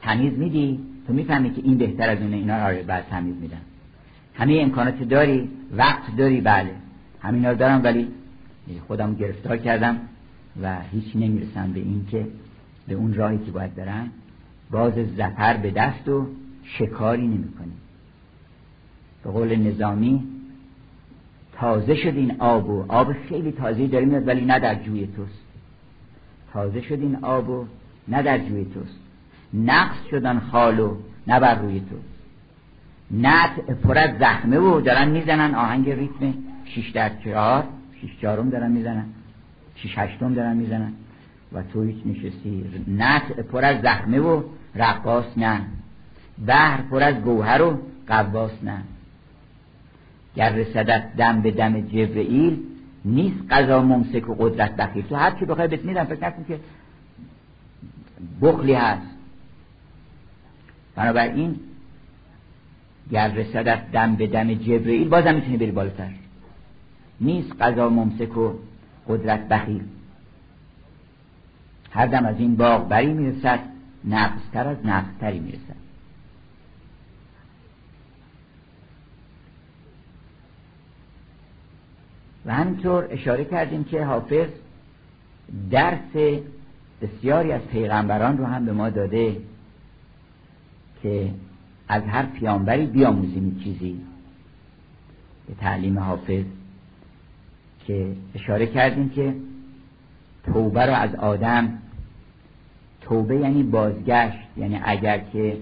[0.00, 3.60] تمیز میدی؟ تو می‌فهمی که این بهتر از اونه اینا رو بعد تمیز میدن
[4.34, 6.74] همه امکانات داری وقت داری بله.
[7.20, 8.08] همینا رو دارم ولی
[8.86, 10.00] خودم گرفتار کردم
[10.62, 12.26] و هیچ نمی‌رسم به این که
[12.88, 14.10] به اون راهی که باید برم
[14.70, 16.26] باز زفر به دست و
[16.64, 17.72] شکاری نمی کنی
[19.24, 20.28] به قول نظامی
[21.52, 25.44] تازه شد این آب و آب خیلی تازه داره میاد ولی نه در جوی توست.
[26.52, 27.66] تازه شد این آب و
[28.08, 28.98] نه در جوی توست.
[29.54, 31.96] نقص شدن خالو نه بر روی تو
[33.10, 36.34] نت پر از زخمه و دارن می‌زنن آهنگ ریتم
[36.64, 37.64] شیش در چهار
[38.00, 39.04] شیش چهارم دارن می‌زنن
[39.74, 40.92] شیش هشتم دارن می‌زنن
[41.52, 42.64] و تو هیچ نشستی.
[42.88, 44.42] نت پر از زخمه و
[44.74, 45.60] رقاص نه.
[46.46, 48.82] بحر پر از گوهر و قواس نه.
[50.36, 52.62] گر رسدت دم به دم جبرئیل
[53.04, 56.60] نیست قضا ممسک و قدرت بخیر تو هر چی بخوای بهت میدم فکر نکن که
[58.42, 59.06] بخلی هست.
[60.96, 61.60] بنابراین
[63.10, 66.10] گر رسدت دم به دم جبرئیل بازم می‌تونی بری بالاتر.
[67.20, 68.52] نیست قضا ممسک و
[69.08, 69.82] قدرت بخیل.
[71.90, 73.60] هر دم از این باغ بری می‌رسد
[74.04, 75.89] نقصتر از نقصتری می‌رسد.
[82.46, 84.48] و همینطور اشاره کردیم که حافظ
[85.70, 86.40] درس
[87.02, 89.36] بسیاری از پیغمبران رو هم به ما داده
[91.02, 91.30] که
[91.88, 94.00] از هر پیامبری بیاموزیم چیزی.
[95.48, 96.44] به تعلیم حافظ
[97.86, 99.34] که اشاره کردیم که
[100.44, 101.78] توبه رو از آدم
[103.00, 105.56] توبه یعنی بازگشت یعنی اگر که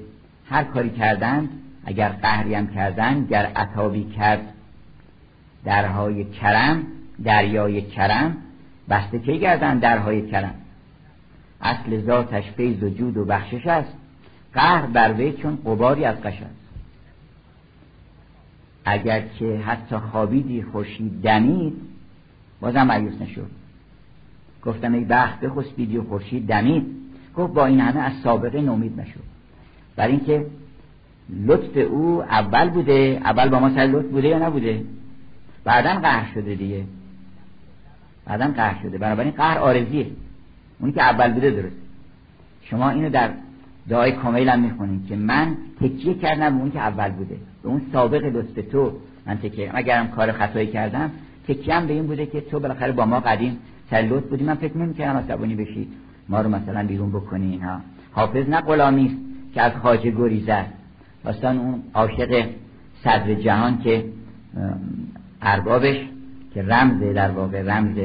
[0.46, 1.48] هر کاری کردند
[1.84, 4.54] اگر قهری هم کردند گر عطابی کرد
[5.64, 6.82] درهای کرم
[7.24, 8.36] دریای کرم.
[8.90, 10.54] بسته کی گردن درهای کرم؟
[11.60, 13.92] اصل ذاتش فیض و جود و بخشش است.
[14.54, 16.58] قهر بر وی چون قباری از قش است.
[18.84, 21.74] اگر که حتی خوابیدی خوشی دمید
[22.60, 23.50] بازم مایوس نشد
[24.64, 26.86] گفتم ای بخت بخسبیدی و خورشید دمید.
[27.36, 29.20] گفت با این همه از سابقه نومید نشد
[29.96, 30.46] برای اینکه
[31.30, 34.84] لطف او اول بوده اول با ما سر لطف بوده یا نبوده؟
[35.68, 36.84] بعدا قهر شده دیگه.
[38.26, 38.98] بعدا قهر شده.
[38.98, 40.06] بنابراین قهر آرزیه.
[40.80, 41.76] اونی که اول بوده درست
[42.62, 43.30] شما اینو در
[43.88, 47.36] دعای کامل هم می‌خونید که من تکیه کردم به اون که اول بوده.
[47.62, 48.92] به اون سابق لطف تو.
[49.26, 51.10] من تکیه اگرم کار خطایی کردم
[51.48, 53.58] تکیه به این بوده که تو بالاخره با ما قدیم
[53.90, 54.44] سلوت بودی.
[54.44, 55.88] من فکر نمی‌کردم عصبانی بشی.
[56.28, 57.80] ما رو مثلا بیرون بکنی اینها
[58.12, 59.16] حافظ نه غلامی
[59.54, 60.66] که از خاجه گریزد
[61.24, 62.46] اصلا اون عاشق
[63.04, 64.04] صدر جهان که
[65.42, 65.96] اربابش
[66.54, 67.98] که رمز در واقع رمز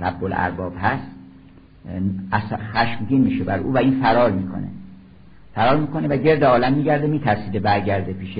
[0.00, 1.06] رب الارباب هست
[2.72, 4.68] خشمگین میشه بر او و این فرار می‌کنه.
[5.54, 8.38] فرار می‌کنه و گرد عالم میگرده میترسیده برگرده پیش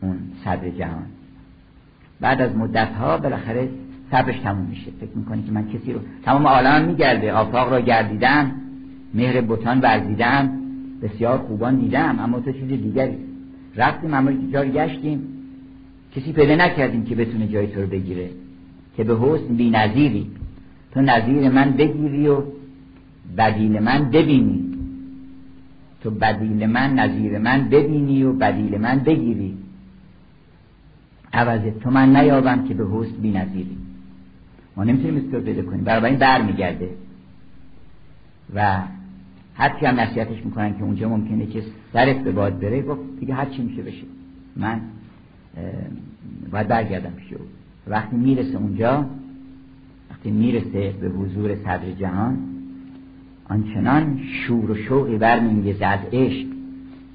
[0.00, 1.06] اون صدر جهان.
[2.20, 3.68] بعد از مدت ها بالاخره
[4.10, 4.90] صبرش تموم میشه.
[5.00, 7.32] فکر می‌کنه که من کسی رو تمام عالم میگرده.
[7.32, 8.52] آفاق را گردیدم
[9.14, 10.50] مهر بوتان ورزیدم
[11.02, 13.18] بسیار خوبان دیدم اما تو چیز دیگری.
[13.76, 15.28] رفتیم اما جایی گشتیم.
[16.16, 18.30] کسی پیدا نکردیم که بتونه جای تو رو بگیره.
[18.96, 20.30] که به حسن بی نظیری.
[20.94, 22.42] تو نظیر من بگیری و
[23.38, 24.64] بدیل من ببینی.
[26.02, 29.54] تو بدیل من نظیر من ببینی و بدیل من بگیری.
[31.32, 33.76] عوض تو من نیابم که به حسن بی نظیری.
[34.76, 35.84] ما نمی‌تونیم استور پیدا کنیم.
[35.84, 36.90] برای این بر میگرده
[38.54, 38.82] و
[39.54, 43.44] هرچی هم نصیحتش می‌کنن که اونجا ممکنه که سرت به باد بره گفت دیگه هر
[43.44, 44.04] چی میشه بشه.
[44.56, 44.80] من
[46.52, 47.44] باید برگردم پیش او.
[47.86, 49.06] وقتی می‌رسه اونجا
[50.10, 52.38] وقتی می‌رسه به حضور صدر جهان
[53.48, 56.46] آنچنان شور و شوقی برمیگه زد عشق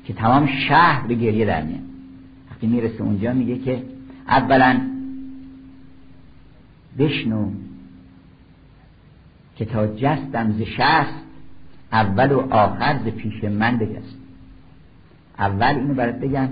[0.05, 1.79] که تمام شهر به گریه در میاد.
[2.51, 3.83] وقتی می‌رسه اونجا میگه که
[4.27, 4.81] اولا
[6.99, 7.51] بشنو
[9.55, 11.23] که تا جستم ز شست
[11.91, 14.17] اول و آخر ز پیش من بجست
[15.39, 16.49] اول اینو برات بگم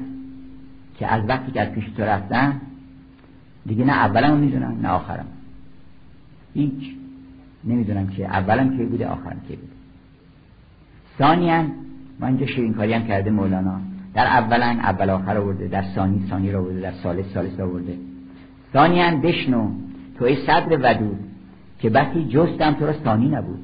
[0.99, 2.61] که از وقتی که از پیش تو رفتن
[3.65, 5.25] دیگه نه اولم می‌دونم نه آخرم.
[6.53, 6.95] هیچ.
[7.63, 9.73] نمی‌دونم که اولم کی بوده آخرم کی بوده.
[11.17, 11.63] ثانیا
[12.19, 13.79] ما اینجا شیرین کاری هم کرده مولانا.
[14.13, 17.97] در اولا اول آخر آورده در ثانی ثانی را آورده در سالس سالس آورده.
[18.73, 19.69] ثانیا بشنو
[20.19, 21.19] تو ای صدر ودود
[21.79, 23.59] که بسی جستم تو را ثانی نبود.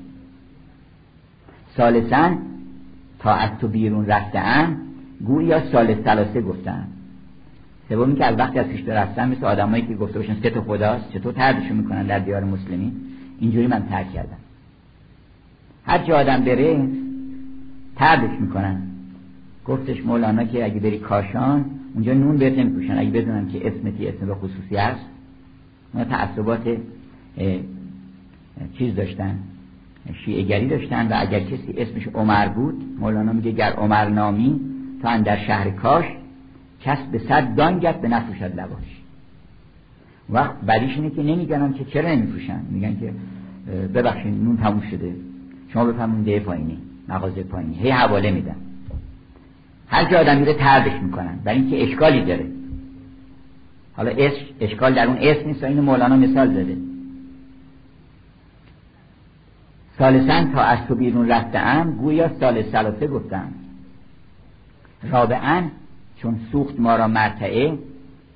[1.78, 2.38] سالسن
[3.20, 4.78] تا از تو بیرون رفتم
[5.26, 6.88] گویا سالس سلاسه گفتم.
[7.92, 11.34] سومی که از وقتی از پیش رفتن مثل آدمایی که گفته باشن سه خداست چطور
[11.34, 12.92] تردشون می‌کنن در دیار مسلمین؟
[13.40, 14.38] اینجوری من ترک کردم.
[15.86, 16.88] هر جا آدم بره
[17.96, 18.82] تردش می‌کنن.
[19.66, 24.26] گفتش مولانا که اگه بری کاشان اونجا نون بهت نمیپوشن اگه بدونن که اسمتی اسم
[24.26, 25.06] به خصوصی هست
[25.94, 26.78] اونا تعصبات
[28.78, 29.40] چیز داشتن
[30.26, 34.60] شیعگری داشتن و اگر کسی اسمش عمر بود مولانا میگه گر عمر نامی
[35.02, 36.06] تا در شهر کاش
[36.84, 39.02] کس به صد دانگت به نفروشد لباش
[40.30, 43.14] وقت بعدیش اینه که نمیگن که چرا نمیفروشن؟ میگن که
[43.88, 45.16] ببخشید نون تموم شده.
[45.74, 46.78] شما بفهمون ده پایینی
[47.10, 47.76] مغازه پایینی.
[47.76, 48.56] هی حواله میدن.
[49.88, 51.40] هر که آدم میره تردش می‌کنن.
[51.44, 52.46] برای اینکه اشکالی داره.
[53.94, 54.12] حالا
[54.60, 56.78] اشکال در اون اسم نیست این مولانا مثال زده.
[59.98, 63.48] سالسن تا از تو بیرون رفتم گویا سال سلاسه گفتم.
[65.12, 65.64] رابعا
[66.22, 67.78] چون سوخت ما را مرتعه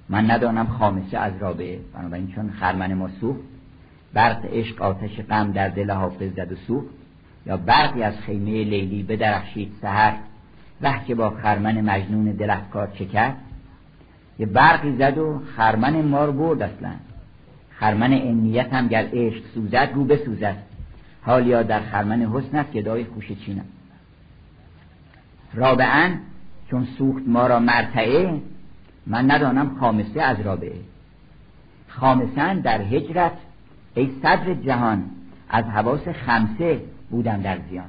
[0.10, 1.80] من ندانم خامسه از رابعه.
[1.94, 3.40] بنابراین چون خرمن ما سوخت
[4.14, 6.88] برق عشق آتش غم در دل حافظ زد و سوخت.
[7.46, 10.14] یا برقی از خیمه لیلی بدرخشید سهر
[10.82, 13.36] وح که با خرمن مجنون دلفکار چه کرد؟
[14.40, 16.92] یه برقی زد و خرمن ما رو برد اصلا.
[17.70, 20.58] خرمن امنیت هم گر عشق سوزد رو بسوزد.
[21.22, 23.66] حالیا در خرمن حسن است گدای خوش چینم
[25.54, 26.12] رابعا
[26.72, 28.42] چون سوخت ما را مرتعه
[29.08, 30.80] من ندانم خامسه از رابعه
[31.88, 33.32] خامسن در هجرت
[33.96, 35.04] ای صدر جهان
[35.50, 37.86] از حواس خمسه بودم در زیان.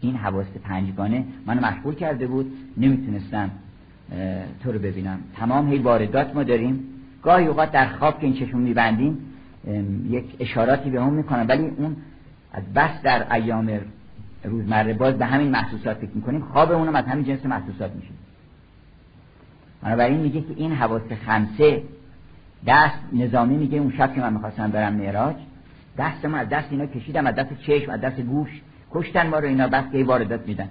[0.00, 3.50] این حواس پنجگانه منو مشغول کرده بود نمی‌تونستم
[4.62, 5.18] تو رو ببینم.
[5.36, 6.84] تمام هی واردات ما داریم.
[7.22, 9.18] گاهی اوقات در خواب که این چشم میبندیم
[10.10, 11.96] یک اشاراتی به اون می‌کنم ولی اون
[12.52, 13.80] از بس در ایام
[14.46, 18.10] روزمره باز به همین محسوسات فکر می‌کنیم خواب اونم از همین جنس محسوسات میشه.
[19.82, 21.82] بنابراین میگه که این حواس خمسه
[22.66, 25.36] دست نظامی میگه اون شب که من می‌خواستم برم معراج
[25.98, 28.60] دست ما از دست اینا کشیدم از دست چشم از دست گوش.
[28.92, 30.68] کشتن ما رو اینا بس که واردات میدن.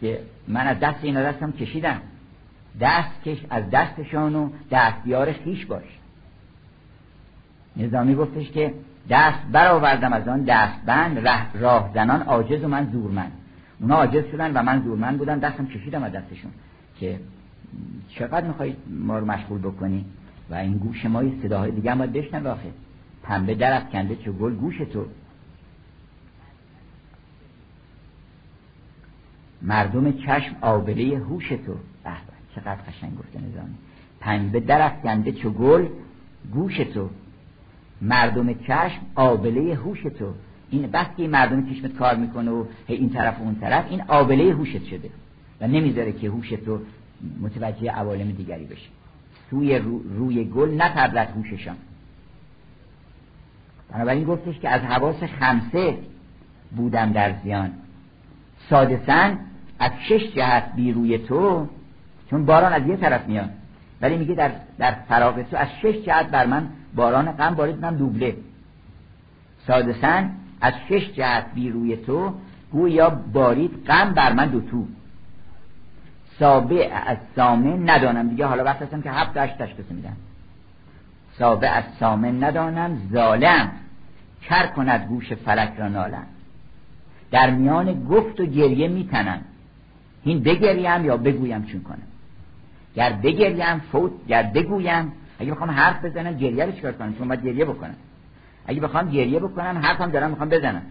[0.00, 2.00] که من از دست اینا دستم کشیدم.
[2.80, 5.98] دست کش از دستشان و دستیار خیش باش.
[7.76, 8.74] نظامی گفتش که
[9.10, 13.32] دست برآوردم از آن دستبند راه زنان عاجز و من زورمند.
[13.80, 16.50] اونا عاجز شدن و من زورمند بودم دستم کشیدم از دستشون.
[17.00, 17.20] که
[18.08, 20.04] چقدر میخوایی ما رو مشغول بکنی؟
[20.50, 22.70] و این گوش ما صداهای دیگه هم باید بشنن آخه.
[23.22, 25.06] پنبه درت کنده چه گل گوش تو.
[29.62, 31.74] مردم چشم آبله هوش تو.
[32.54, 33.74] چقدر قشنگ گفته نظامی
[34.20, 35.88] پنبه درت کنده چو گل
[36.52, 37.10] گوش تو.
[38.04, 40.34] مردم چشم آبله هوش تو.
[40.70, 44.84] این که مردم چشمت کار می‌کنه و این طرف و اون طرف این آبله هوشت
[44.84, 45.10] شده
[45.60, 46.80] و نمی‌ذاره که هوش تو
[47.40, 48.88] متوجه عوالم دیگری بشه.
[49.50, 49.78] سوی
[50.18, 51.76] روی گل نپردد هوششان.
[53.92, 55.98] بنابراین گفتش که از حواس خمسه
[56.76, 57.70] بودم در زیان.
[58.70, 59.38] سادسن
[59.78, 61.68] از شش جهت بی روی تو
[62.30, 63.50] چون باران از یه طرف میاد.
[64.00, 67.96] ولی میگه در, در فراغ تو از شش جهت بر من باران غم بارید من
[67.96, 68.36] دوبله.
[69.66, 72.34] سادسن از شش جهت بی روی تو
[72.72, 74.86] گویا بارید غم بر من دو تو.
[76.38, 80.16] سابع از سامه ندانم دیگه حالا وقت هستم که هفت هشت تشخیص میدم.
[81.38, 83.70] سابع از سامه ندانم ظالم.
[84.42, 86.26] کر کند گوش فلک را نالم.
[87.30, 89.40] در میان گفت و گریه میتنم.
[90.24, 92.02] این بگریم یا بگویم چون کنم.
[92.94, 97.44] گر بگریم فوت گر بگویم اگه بخوام حرف بزنم گریه رو چیکار کنم؟ چون باید
[97.44, 97.94] گریه بکنم.
[98.66, 100.82] اگه بخوام گریه بکنم حرفم دارم می‌خوام بزنم.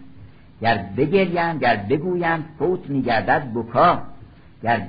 [0.62, 4.02] گر بگریم گر بگویم فوت میگردد بکا.
[4.64, 4.88] گر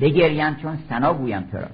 [0.00, 1.68] بگریم چون سنا گویم تو را.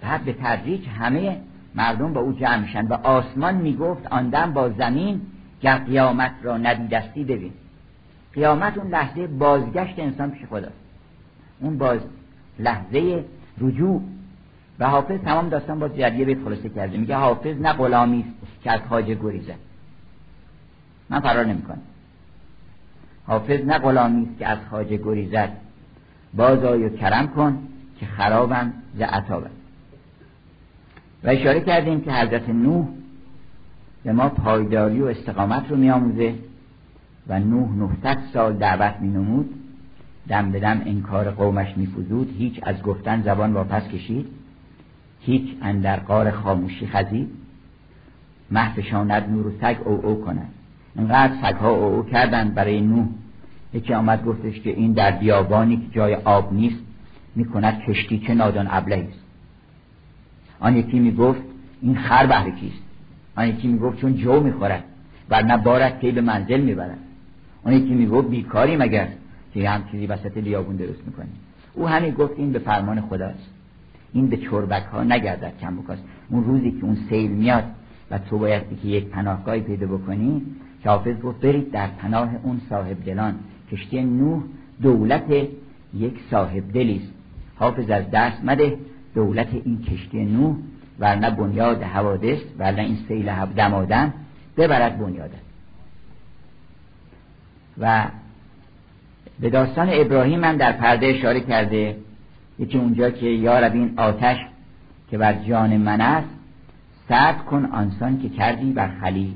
[0.00, 1.40] بعد به تدریج همه
[1.74, 5.20] مردم با او جمع میشن و آسمان می‌گفت آندم با زمین
[5.60, 7.52] گر قیامت را ندیدستی ببین.
[8.34, 10.74] قیامت اون لحظه بازگشت انسان پیش خداست
[11.60, 12.00] اون باز
[12.58, 13.24] لحظه
[13.60, 14.02] رجوع.
[14.82, 16.98] و حافظ تمام داستان با جریه بیت خلاصه کرده.
[16.98, 19.54] میگه حافظ نه غلامی است که از خواجه گریزه.
[21.10, 21.82] من فرار نمی‌کنم.
[23.26, 25.52] حافظ نه غلامی است که از خواجه گریزد
[26.34, 27.58] باز آی و کرم کن
[28.00, 29.50] که خرابم ز عطابم.
[31.24, 32.86] و اشاره کردیم که حضرت نوح
[34.04, 36.34] به ما پایداری و استقامت رو میآموزه
[37.28, 39.54] و نوح 900 سال دعوت می نمود
[40.28, 42.34] دم به دم انکار قومش میفزود.
[42.38, 44.41] هیچ از گفتن زبان واپس کشید.
[45.24, 47.30] هیچ اندر قار خاموشی خزید.
[48.50, 50.48] محفشاند نور و سگ او او کند
[50.96, 53.06] انقدر سگ ها او او کردن برای نوح.
[53.74, 56.78] یکی آمد گفتش که این در بیابانی که جای آب نیست
[57.34, 59.22] می‌کند کشتی چه نادان ابلهی است.
[60.60, 61.42] آن یکی می‌گفت
[61.82, 62.82] این خر بهر کیست؟
[63.36, 64.84] آن یکی می‌گفت چون جو می‌خورد
[65.30, 66.98] ورنه بارد که به منزل می‌برد.
[67.64, 69.08] آن یکی می‌گفت بیکاری مگر
[69.54, 71.36] که هم چیزی وسط بیابون درست می‌کنیم
[71.74, 73.51] او همین گفت این به فرمان خداست.
[74.12, 77.64] این به چربک ها نگردد کم بکاست اون روزی که اون سیل میاد
[78.10, 80.42] و تو باید که یک پناهگاهی پیدا بکنی
[80.82, 83.34] که حافظ گفت برید در پناه اون صاحب دلان
[83.72, 84.42] کشتی نوح
[84.82, 85.30] دولت
[85.94, 87.12] یک صاحب دلیست
[87.56, 88.78] حافظ از دست مده
[89.14, 90.56] دولت این کشتی نوح
[90.98, 94.12] ورنه بنیاد حوادث ورنه این سیل دمادن
[94.56, 95.38] ببرد بنیادن
[97.78, 98.06] و
[99.40, 101.96] به داستان ابراهیم من در پرده اشاره کرده.
[102.58, 104.36] یکی اونجا که یا این آتش
[105.10, 106.28] که بر جان من است
[107.08, 109.34] سرد کن آنسان که کردی بر خلیل.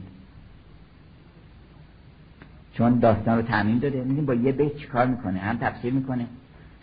[2.74, 6.26] چون داستان رو تعمیم داده می‌دونیم با یه بیت چیکار می‌کنه؟ هم تفسیر می‌کنه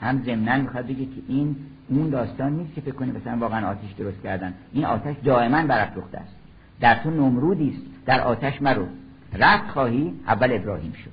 [0.02, 1.56] هم ضمنا می‌خواد بگه که این
[1.90, 4.54] اون داستان نیست که فکر کنه مثلا واقعا آتش درست کردن.
[4.74, 6.36] این آتش دائما برافروخته است.
[6.80, 8.06] در تو نمرودی است.
[8.06, 8.88] در آتش مرو.
[9.34, 11.12] رفت خواهی اول ابراهیم شد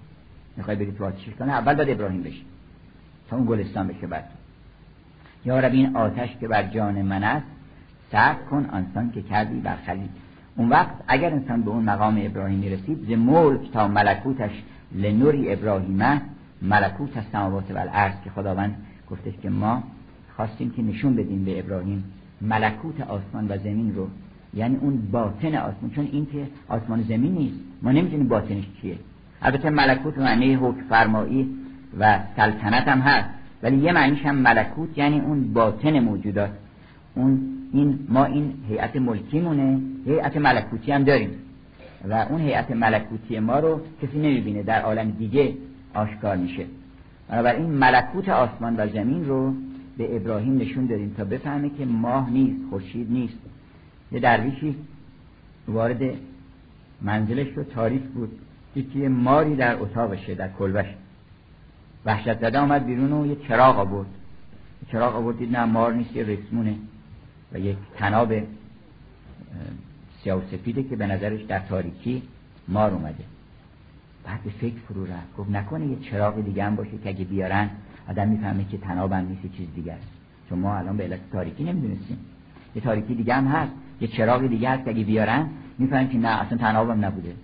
[0.57, 2.45] می‌خوای بری تو آتش کنه اول باید ابراهیم بشی.
[3.31, 4.25] تا اون گلستان بشه بعد
[5.45, 7.47] یا رب این آتش که بر جان من است
[8.13, 10.09] صبر کن آنسان که کردی بر خلیل
[10.57, 14.51] اون وقت اگر انسان به اون مقام ابراهیمی رسید ز ملک تا ملکوتش
[14.93, 16.21] لنوری ابراهیمه
[16.63, 18.75] ملکوت از سماوات و الارض که خداوند
[19.11, 19.83] گفتش که ما
[20.37, 22.05] خواستیم که نشون بدیم به ابراهیم
[22.41, 24.09] ملکوت آسمان و زمین رو.
[24.55, 27.57] یعنی اون باطن آسمان چون این که آسمان و زمین نیست.
[27.83, 28.99] ما نمی‌دونیم باطنش چیه.
[29.43, 31.57] البته ملکوت معنی حکم فرمایی
[31.99, 33.40] و سلطنت هم هست.
[33.63, 36.51] ولی یه معنیش هم ملکوت یعنی اون باطن موجودات.
[37.15, 37.41] اون
[37.73, 41.31] این ما این هیئت ملکیمونه هیئت ملکوتی هم داریم.
[42.09, 45.55] و اون هیئت ملکوتی ما رو کسی نمی‌بینه در عالم دیگه
[45.95, 46.67] آشکار میشه.
[47.29, 49.55] بنابراین ملکوت آسمان و زمین رو
[49.99, 53.39] به ابراهیم نشون دادیم تا بفهمه که ماه نیست خورشید نیست.
[54.13, 54.77] یه درویشی
[55.69, 56.01] وارد
[57.03, 58.31] منزلش رو تاریخ بود
[58.77, 60.87] یکی ماری در اتاقشه در کلبش.
[62.05, 64.09] وحشت زده آمد بیرون و یه چراغ آورد.
[64.93, 66.75] چراغ آورد دید نه مار نیست یه رسمونه
[67.53, 68.33] و یک تناب
[70.23, 70.43] سیاه
[70.91, 72.23] که به نظرش در تاریکی
[72.69, 73.25] مار اومده.
[74.25, 75.37] بعد به فکر فرو رفت.
[75.39, 77.71] گفت نکنه یه چراغ دیگه هم باشه که اگه بیارن
[78.09, 80.07] آدم می‌فهمه که تناب هم نیست چیز دیگه است.
[80.49, 82.19] چون ما الان به علت تاریکی نمی‌دونستیم.
[82.75, 83.73] یه تاریکی دیگه هم هست.
[84.01, 85.49] یه چراغ دیگه هست که اگه بیارن
[85.79, 87.35] می‌فهمیم که نه اصلا تنابم نبوده.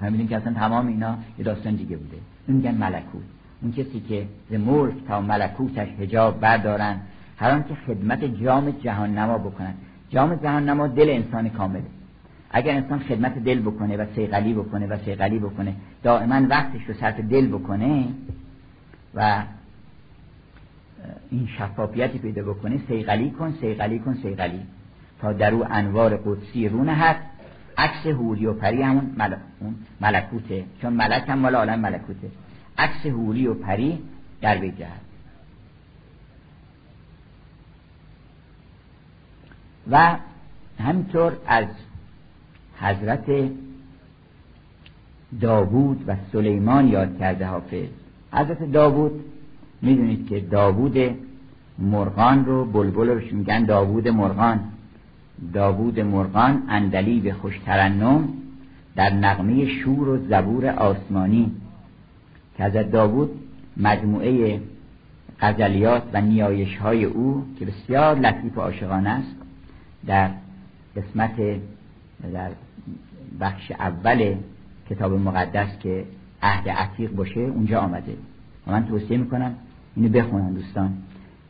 [0.00, 2.16] فهمیدیم که اصلا تمام اینا یه داستان دیگه بوده.
[2.48, 3.22] این میگن ملکوت.
[3.62, 7.00] اون کسی که ز ملک تا ملکوتش هجاب بردارن
[7.36, 9.74] هر که خدمت جام جهان نما بکنن.
[10.10, 11.82] جام جهان نما دل انسان کامله.
[12.50, 17.20] اگر انسان خدمت دل بکنه و سیغلی بکنه و سیغلی بکنه دائما وقتش رو صرف
[17.20, 18.08] دل بکنه
[19.14, 19.42] و
[21.30, 24.60] این شفافیتی پیدا بکنه سیغلی کن سیغلی کن سیغلی
[25.20, 27.16] تا در او انوار قدسی رو نهد
[27.78, 29.16] عکس هوری و پری همون
[30.00, 30.64] ملکوته.
[30.82, 32.30] چون ملک هم مال عالم ملکوته.
[32.78, 33.98] عکس هوری و پری
[34.40, 34.72] در وی
[39.90, 40.16] و
[40.78, 41.66] همینطور از
[42.80, 43.50] حضرت
[45.40, 47.88] داوود و سلیمان یاد کرده حافظ.
[48.32, 49.24] حضرت داوود
[49.82, 50.96] می‌دونید که داوود
[51.78, 54.60] مرغان رو بلبل روش میگن داوود مرغان.
[55.52, 58.28] داوود مرغان اندلی به خوش ترنم
[58.96, 61.50] در نغمه شور و زبور آسمانی.
[62.58, 63.30] که حضرت داوود
[63.76, 64.60] مجموعه
[65.40, 69.36] غزلیات و نیایش های او که بسیار لطیف و عاشقانه است
[70.06, 70.30] در
[70.96, 71.36] قسمت
[72.32, 72.50] در
[73.40, 74.34] بخش اول
[74.90, 76.04] کتاب مقدس که
[76.42, 78.16] عهد عتیق باشه اونجا آمده.
[78.66, 79.54] و من توصیه می‌کنم
[79.96, 80.92] اینو بخونن دوستان.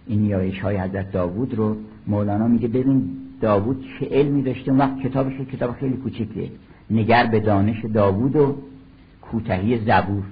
[0.07, 5.01] این نیایش های حضرت داوود رو مولانا میگه ببین داوود چه علمی داشته؟ اون وقت
[5.01, 6.51] کتابش کتاب خیلی کوچیکه.
[6.91, 8.57] نگر به دانش داوود و
[9.23, 10.25] کوتهی زبور.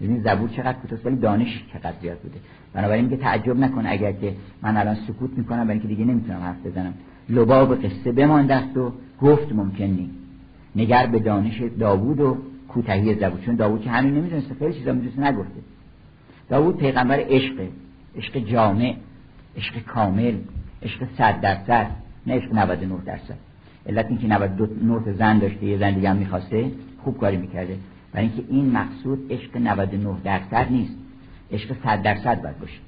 [0.00, 2.38] ببین زبور چقدر کوتاست ولی دانش چقدر زیاد بوده.
[2.74, 6.66] بنابراین میگه تعجب نکن اگر که من الان سکوت می‌کنم برای اینکه دیگه نمی‌تونم حرف
[6.66, 6.94] بزنم.
[7.28, 10.14] لباب قصه بماندست و گفت ممکن نیست
[10.76, 12.36] نگر به دانش داوود و
[12.68, 13.40] کوتهی زبور.
[13.40, 15.60] چون داوود که همین نمی‌دونسته خیلی چیزا می‌دونسته نگفته.
[16.48, 17.68] داوود پیغمبر عشقه.
[18.16, 18.94] عشق جامع
[19.56, 20.34] عشق کامل
[20.82, 21.86] عشق صد درصد
[22.26, 23.34] نه عشق 99 درصد.
[23.86, 26.70] علت اینکه 99 زن داشته یه زن دیگه هم می‌خواسته
[27.04, 27.76] خوب کاری می‌کرده.
[28.12, 30.94] برای اینکه این مقصود عشق 99 درصد نیست.
[31.52, 32.78] عشق 100 درصد باید باشه.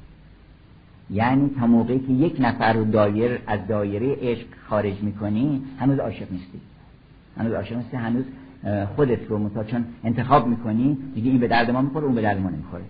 [1.10, 6.32] یعنی تا موقعی که یک نفر رو دایر از دایره عشق خارج می‌کنی هنوز عاشق
[6.32, 6.60] نیستی.
[7.38, 8.24] هنوز عاشق نیستی هنوز
[8.96, 12.40] خودت رو متا چون انتخاب می‌کنی دیگه این به درد ما می‌خوره اون به درد
[12.40, 12.82] ما نمی‌خوره.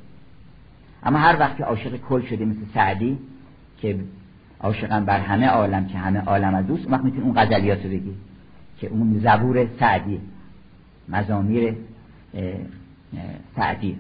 [1.03, 3.19] اما هر وقت که عاشق کل شده مثل سعدی
[3.81, 3.99] که
[4.61, 8.15] عاشقم بر همه عالم که همه عالم از دوست وقت می‌تونی اون غزلیات رو بگی
[8.79, 10.21] که اون زبور سعدی
[11.09, 11.75] مزامیر
[13.57, 13.97] سعدی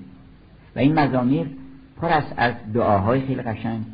[0.77, 1.47] و این مزامیر
[2.01, 3.85] پر است از دعاهای خیلی قشنگ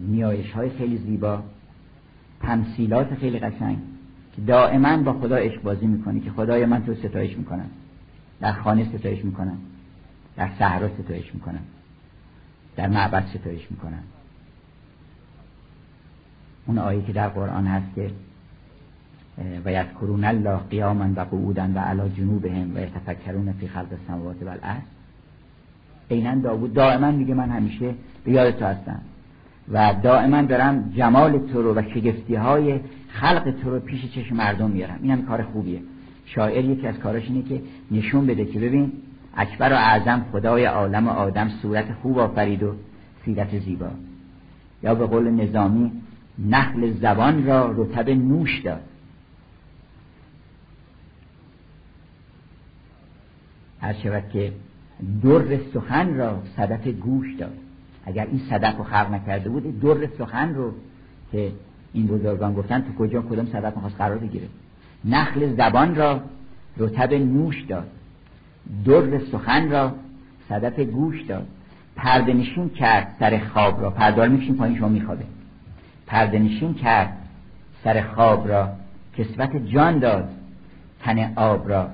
[0.00, 1.42] نیایش های خیلی زیبا
[2.40, 3.78] تمثیلات خیلی قشنگ
[4.36, 7.70] که دائما با خدا عشق بازی می‌کنی که خدای من تو ستایش می‌کنم
[8.40, 9.58] در خانه ستایش می‌کنم
[10.36, 11.62] در صحرا ستایش می‌کنم
[12.76, 14.02] در معبد ستایش می‌کنم
[16.66, 18.10] اون آیه که در قرآن هست که
[19.64, 24.48] و یذکرون الله قیاما و قعودا و علی جنوبهم و یتفکرون فی خلق السماوات و
[24.48, 24.82] الارض
[26.10, 29.00] عینا داوود دائما میگه من همیشه به یاد تو هستم.
[29.72, 34.70] و دائما دارم جمال تو رو و شگفتی های خلق تو رو پیش چشم مردم
[34.70, 34.98] میارم.
[35.02, 35.80] این هم کار خوبیه.
[36.26, 38.92] شاعر یکی از کاراش اینه که نشون بده که ببین
[39.36, 42.74] اکبر و اعظم خدای عالم و آدم صورت خوب آفرید و
[43.24, 43.90] سیرت زیبا.
[44.82, 45.92] یا به قول نظامی
[46.48, 48.80] نخل زبان را رتب نوش داد.
[53.86, 54.52] هر شود که
[55.22, 57.58] در سخن را صدف گوش داد.
[58.06, 60.72] اگر این صدف رو خلق نکرده بود در سخن رو
[61.32, 61.52] که
[61.92, 64.48] این بزرگان گفتن تو کجا کدام صدف می‌خواست قرار بگیره؟
[65.04, 66.20] نخل زبان را
[66.76, 67.86] رتب نوش داد.
[68.84, 69.94] در سخن را
[70.48, 71.46] صدف گوش داد.
[71.96, 73.90] پرده نشین کرد سر خواب را.
[73.90, 75.24] پردار میشین پایین شما میخوابه.
[76.06, 77.16] پرده نشین کرد
[77.84, 78.72] سر خواب را.
[79.18, 80.28] کسوت جان داد.
[81.00, 81.90] تن آب را.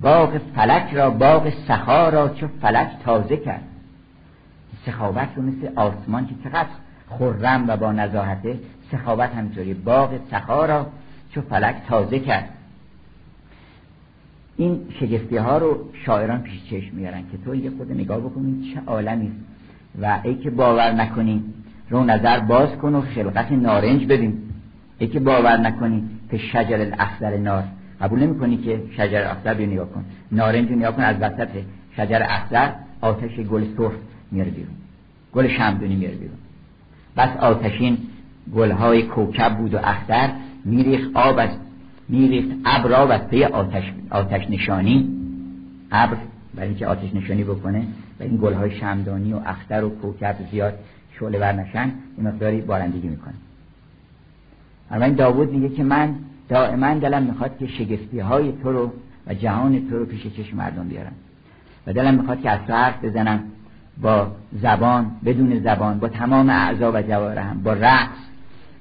[0.00, 3.62] باغ فلک را باغ سخا را چو فلک تازه کرد.
[4.86, 6.68] سخاوت رو مثل آسمان که چقدر
[7.08, 8.58] خرم و با نزاهته
[8.92, 10.86] سخاوت همینطوری باغ سخا را
[11.34, 12.48] چو فلک تازه کرد.
[14.56, 18.80] این شگفتی ها رو شاعران پیش چشم میارن که تو یه خود نگاه بکنید چه
[18.86, 19.32] عالمی
[20.02, 21.44] و ای که باور نکنی
[21.90, 24.38] رو نظر باز کن و خلقت نارنج ببین.
[24.98, 27.64] ای که باور نکنی که شجر الاخضر نار
[28.00, 30.04] قبول نمی کنی که شجر اخضر رو نگاه کن.
[30.32, 31.48] نارنج رو نگاه کن از وسط
[31.96, 32.70] شجر اخضر
[33.00, 33.92] آتش گل سرخ
[34.30, 34.74] میاره بیرون.
[35.34, 36.36] گل شمدونی میاره بیرون.
[37.16, 37.98] بس آتشین
[38.54, 40.30] گلهای کوکب بود و اختر
[40.64, 41.50] میریخ آب از
[42.08, 45.08] میریخت ابر آب از پی آتش, آتش نشانی.
[45.92, 46.16] ابر
[46.54, 47.86] برای اینکه آتش نشانی بکنه
[48.20, 50.74] و این گلهای شمدانی و اختر و کوکب زیاد
[51.18, 53.34] شعله بر نشن این مقداری بارندگی می‌کنه.
[54.90, 56.14] اما این داوود میگه که من
[56.50, 58.92] دائما دلم می‌خواد که شگفتی های تو رو
[59.26, 61.12] و جهان تو رو پیش چشم مردم بیارم.
[61.86, 63.42] و دلم می‌خواد که از تو بزنم
[64.02, 68.18] با زبان بدون زبان با تمام اعضا و جوارحم با رقص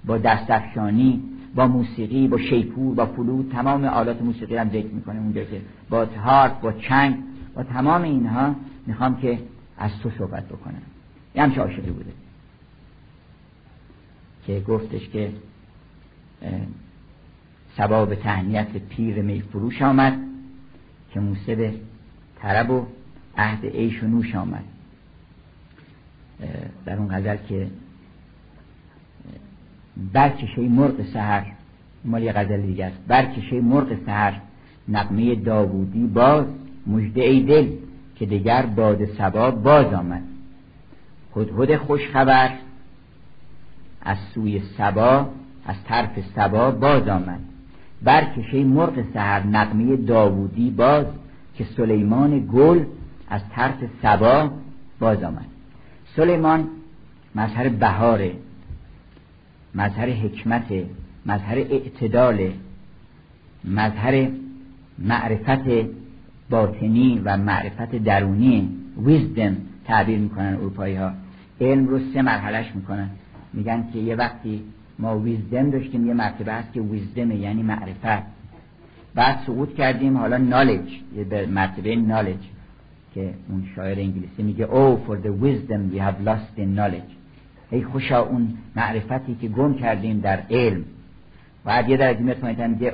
[0.06, 1.24] با دستفشانی
[1.56, 6.06] با موسیقی با شیپور با فلوت تمام آلات موسیقی هم ذکر می‌کنه اونجا که با
[6.06, 7.18] هارپ با چنگ
[7.56, 8.56] با تمام اینها
[8.88, 9.40] می‌خوام که
[9.78, 10.82] از تو صحبت بکنم.
[11.36, 12.12] یه همچه عاشقی بوده.
[14.48, 15.32] که گفتش که
[17.80, 20.14] سباب تهنیت پیر می فروش آمد
[21.14, 21.72] که موسیقی
[22.42, 22.86] طرب و
[23.38, 24.64] عهد عیش و نوش آمد.
[26.86, 27.68] در اون غزل که
[30.14, 31.46] برکشه مرغ سهر
[32.06, 32.98] مال یه غزل دیگه است.
[33.08, 34.42] برکشه مرغ سهر
[34.90, 36.46] نقمه داوودی باز
[36.88, 37.72] مجده ای دل
[38.16, 40.24] که دیگر باد سبا باز آمد.
[41.36, 42.52] هدهد خوش خبر
[44.02, 45.30] از سوی سبا
[45.66, 47.49] از طرف سبا باز آمد.
[48.04, 51.06] برکشه مرغ سهر نقمه داوودی باز
[51.56, 52.84] که سلیمان گل
[53.30, 54.52] از طرف سبا
[55.00, 55.46] باز آمد.
[56.16, 56.68] سلیمان
[57.36, 58.32] مظهر بهاره
[59.76, 60.64] مظهر حکمت
[61.26, 62.52] مظهر اعتدال
[63.66, 64.28] مظهر
[65.00, 65.88] معرفت
[66.50, 68.70] باطنی و معرفت درونی
[69.06, 71.12] ویزدم تعبیر می‌کنن اروپایی ها
[71.62, 73.10] علم رو سه مرحلهش می‌کنن.
[73.54, 74.64] میگن که یه وقتی
[75.00, 78.24] ما ویزدم داشتیم یه مرتبه هست که ویزدمه یعنی معرفت.
[79.16, 82.40] بعد سقوط کردیم حالا نالج یه مرتبه نالج
[83.16, 87.14] که اون شاعر انگلیسی میگه Oh for the wisdom we have lost in knowledge.
[87.72, 90.84] ای خوشا اون معرفتی که گم کردیم در علم.
[91.66, 92.94] بعد یه درجه میاد میگه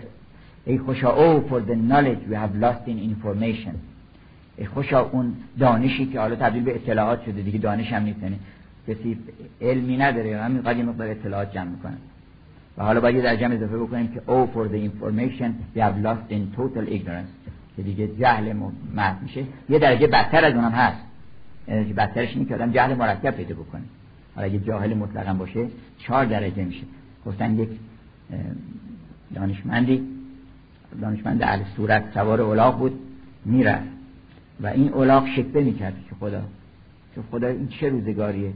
[0.66, 3.76] ای خوشا Oh for the knowledge we have lost in information.
[4.58, 8.40] ای خوشا اون دانشی که حالا تبدیل به اطلاعات شده دیگه دانش هم نیستنه
[8.88, 9.18] کسی
[9.62, 10.42] علمی نداره.
[10.42, 11.98] همین قدر مقدار اطلاعات جمع می‌کنن
[12.78, 16.34] و حالا باید یه درجه اضافه بکنیم که Oh for the information we have lost
[16.34, 17.50] in total ignorance.
[17.76, 18.54] که دیگه جهل
[18.96, 19.44] محض میشه.
[19.70, 21.02] یه درجه بدتر از اونم هست.
[21.68, 23.82] یعنی بدترش اینه که آدم جهل مرکب پیدا بکنه.
[24.36, 26.84] حالا اگه جاهل مطلقا باشه چهار درجه میشه.
[27.26, 27.70] گفتن یک
[29.36, 30.04] دانشمندی
[31.02, 33.00] دانشمند اهل صورت سوار اولاق بود
[33.46, 33.88] می‌رفت.
[34.62, 36.42] و این اولاق شکبه می‌کرد که خدا.
[37.16, 38.52] که خدا این چه روزگاریه؟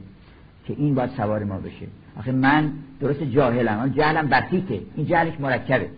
[0.70, 1.86] که این باید سوار ما بشه.
[2.18, 4.80] آخه من درست جاهلم جهلم بسیطه.
[4.96, 5.88] این جهلش مرکبه.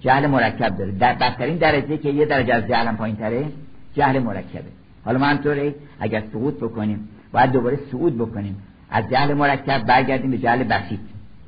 [0.00, 0.92] جهل مرکب داره.
[0.92, 3.46] در بدترین درجه که یه درجه از جهلم پایین تره
[3.94, 4.70] جهل مرکبه.
[5.04, 8.56] حالا ما طوری اگر سقوط بکنیم باید دوباره صعود بکنیم.
[8.90, 11.00] از جهل مرکب برگردیم به جهل بسیط.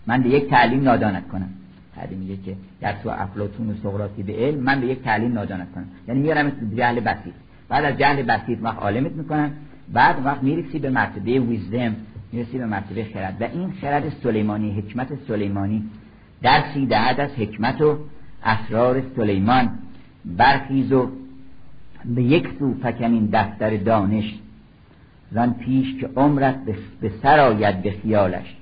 [0.06, 1.48] من به یک تعلیم نادانت کنم.
[1.96, 5.72] تعلیم میگه که در تو افلاطون و سقراطی به علم من به یک تعلیم نادانت
[5.74, 5.86] کنم.
[6.08, 7.34] یعنی میارم به جهل بسیط.
[7.68, 9.50] بعد از جهل بسیط وقت عالمت می‌کنم.
[9.92, 11.96] بعد وقت می‌رسی به مرتبه ویزدم
[12.32, 13.36] می‌رسی به مرتبه خرد.
[13.40, 15.84] و این خرد سلیمانی حکمت سلیمانی.
[16.42, 17.98] درسی دهد از حکمت و
[18.44, 19.70] اسرار سلیمان.
[20.24, 21.10] برخیز و
[22.04, 24.34] به یک سو فکنین دفتر دانش.
[25.32, 26.56] زن پیش که عمرت
[27.00, 28.56] به سر آید به خیالش.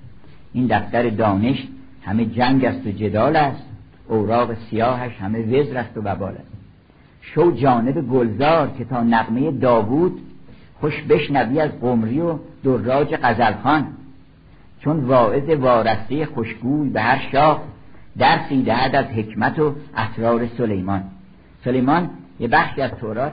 [0.53, 1.69] این دفتر دانش
[2.03, 3.65] همه جنگ است و جدال است.
[4.09, 6.53] اوراق سیاهش همه وزر است و ببال است.
[7.21, 10.21] شو جانب گلزار که تا نقمه داوود
[10.81, 13.87] خوش بشنوی از قمری و دراج قزلخان
[14.81, 17.63] چون واعظ وارسته خوشگوی به هر شاه
[18.19, 21.03] درسی دهد از حکمت و اسرار سلیمان.
[21.65, 23.33] سلیمان یه بخشی از تورات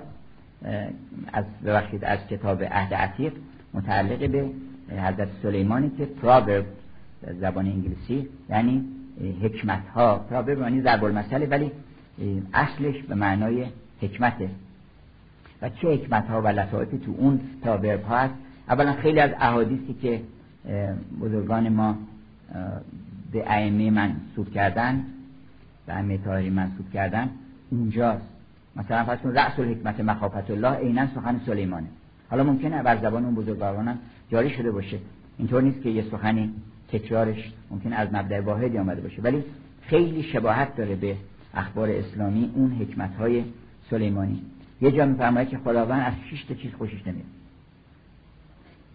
[1.33, 3.33] از ببخشید از کتاب عهد عتیق
[3.74, 4.49] متعلق به
[5.01, 6.65] حضرت سلیمانی که پراورب
[7.41, 8.85] زبان انگلیسی یعنی
[9.41, 11.72] حکمت ها پراورب یعنی ضرب المثل ولی
[12.53, 13.65] اصلش به معنای
[14.01, 14.49] حکمته.
[15.61, 18.34] و چه حکمت ها و لطایفی تو اون پراورب ها هست.
[18.69, 20.22] اولا خیلی از احادیثی که
[21.22, 21.98] بزرگان ما
[23.32, 25.03] به ائمه منصوب کردن
[25.88, 27.30] به ائمه طاهری منصوب کردن
[27.72, 28.25] اونجاست
[28.75, 31.88] مثلا فرض کن رأس الحکمت مخافت الله عینا سخن سلیمانه.
[32.30, 33.98] حالا ممکنه بر زبان اون بزرگواران
[34.32, 34.98] جاری شده باشه.
[35.38, 36.53] اینطور نیست که یه سخنی
[36.92, 39.22] تکرارش ممکن از مبدع واحدی آمده باشه.
[39.22, 39.43] ولی
[39.82, 41.16] خیلی شباهت داره به
[41.53, 43.43] اخبار اسلامی اون حکمت های
[43.90, 44.42] سلیمانی.
[44.85, 47.25] یه جا میفرماید که خداوند از شش تا چیز خوشش نمیاد.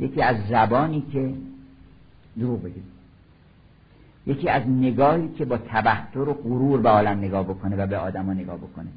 [0.00, 1.34] یکی از زبانی که
[2.38, 2.82] دروغ بگید
[4.26, 8.32] یکی از نگاهی که با تبختر و غرور به عالم نگاه بکنه و به آدما
[8.32, 8.88] نگاه بکنه.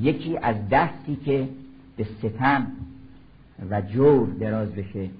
[0.00, 1.48] یکی از دستی که
[1.96, 2.66] به ستم
[3.70, 5.10] و جور دراز بشه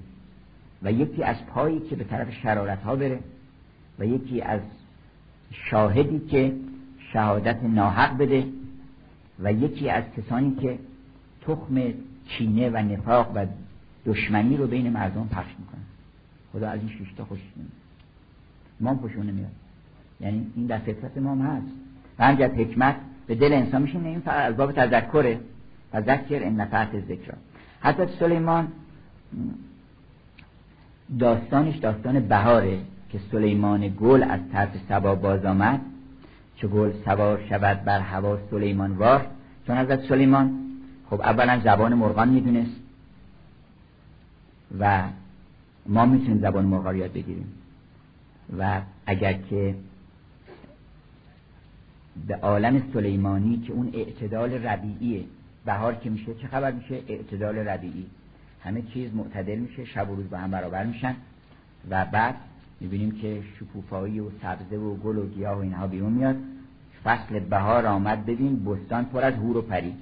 [0.83, 3.20] و یکی از پایی که به طرف شرارت ها بره
[3.99, 4.60] و یکی از
[5.52, 6.52] شاهدی که
[7.12, 8.47] شهادت ناحق بده
[9.42, 10.78] و یکی از کسانی که
[11.42, 11.82] تخم
[12.28, 13.47] چینه و نفاق و
[14.06, 15.82] دشمنی رو بین مردم پخش می‌کنن.
[16.52, 17.73] خدا از این شیشتا خوشش نمیاد
[18.81, 19.50] ما خوشون نمیاد.
[20.20, 21.73] یعنی این در فطرت ما هم هست.
[22.18, 25.40] و همجد حکمت به دل انسان میشینه این فقط از باب تذکره.
[25.92, 27.32] و ذکر این نفعت ذکر
[27.82, 28.68] حضرت سلیمان
[31.18, 32.78] داستانش داستان بهاره
[33.10, 35.81] که سلیمان گل از طرف سبا باز آمد.
[36.57, 39.26] چه گل سوار شود بر هوا سلیمان وار.
[39.67, 40.59] چون حضرت سلیمان
[41.10, 42.81] خب اولا زبان مرغان می‌دونست
[44.78, 45.02] و
[45.86, 47.52] ما می‌تونیم زبان مرغان یاد بگیریم.
[48.59, 49.75] و اگر که
[52.26, 55.25] به عالم سلیمانی که اون اعتدال ربیعیه
[55.65, 58.07] بهار که میشه چه خبر میشه؟ اعتدال ربیعی.
[58.65, 61.17] همه چیز معتدل میشه شب و روز با هم برابر میشن.
[61.91, 62.35] و بعد
[62.81, 66.37] می‌بینیم که شکوفایی و سبزه و گل و گیاه و اینها بیرون میاد.
[67.05, 69.95] فصل بهار آمد ببین بستان پر از هور و پری.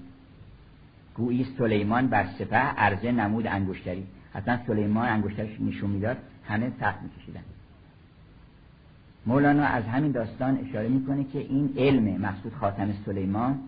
[1.15, 4.07] گویی سلیمان بر سپه عرضه نمود انگشتری.
[4.35, 7.41] اصلا سلیمان انگشترش نشون می‌داد همه سخت میکشیدن.
[9.27, 13.59] مولانا از همین داستان اشاره می‌کنه که این علم مقصود خاتم سلیمان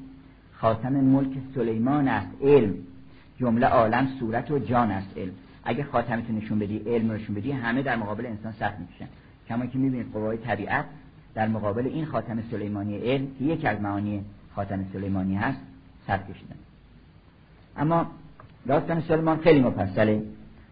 [0.52, 2.28] خاتم ملک سلیمان است.
[2.43, 2.75] علم.
[3.39, 5.33] جمله عالم صورت و جان است علم.
[5.66, 9.06] اگه خاتمتو نشون بدی علم نشون بدی همه در مقابل انسان سخت می‌کشن.
[9.48, 10.84] کما که می‌بینید قوای طبیعت
[11.34, 15.58] در مقابل این خاتم سلیمانی علم که یکی از معانی خاتم سلیمانی هست
[16.06, 16.56] سخت کشیدن.
[17.76, 18.06] اما
[18.66, 20.22] داستان سلیمان خیلی مفصله.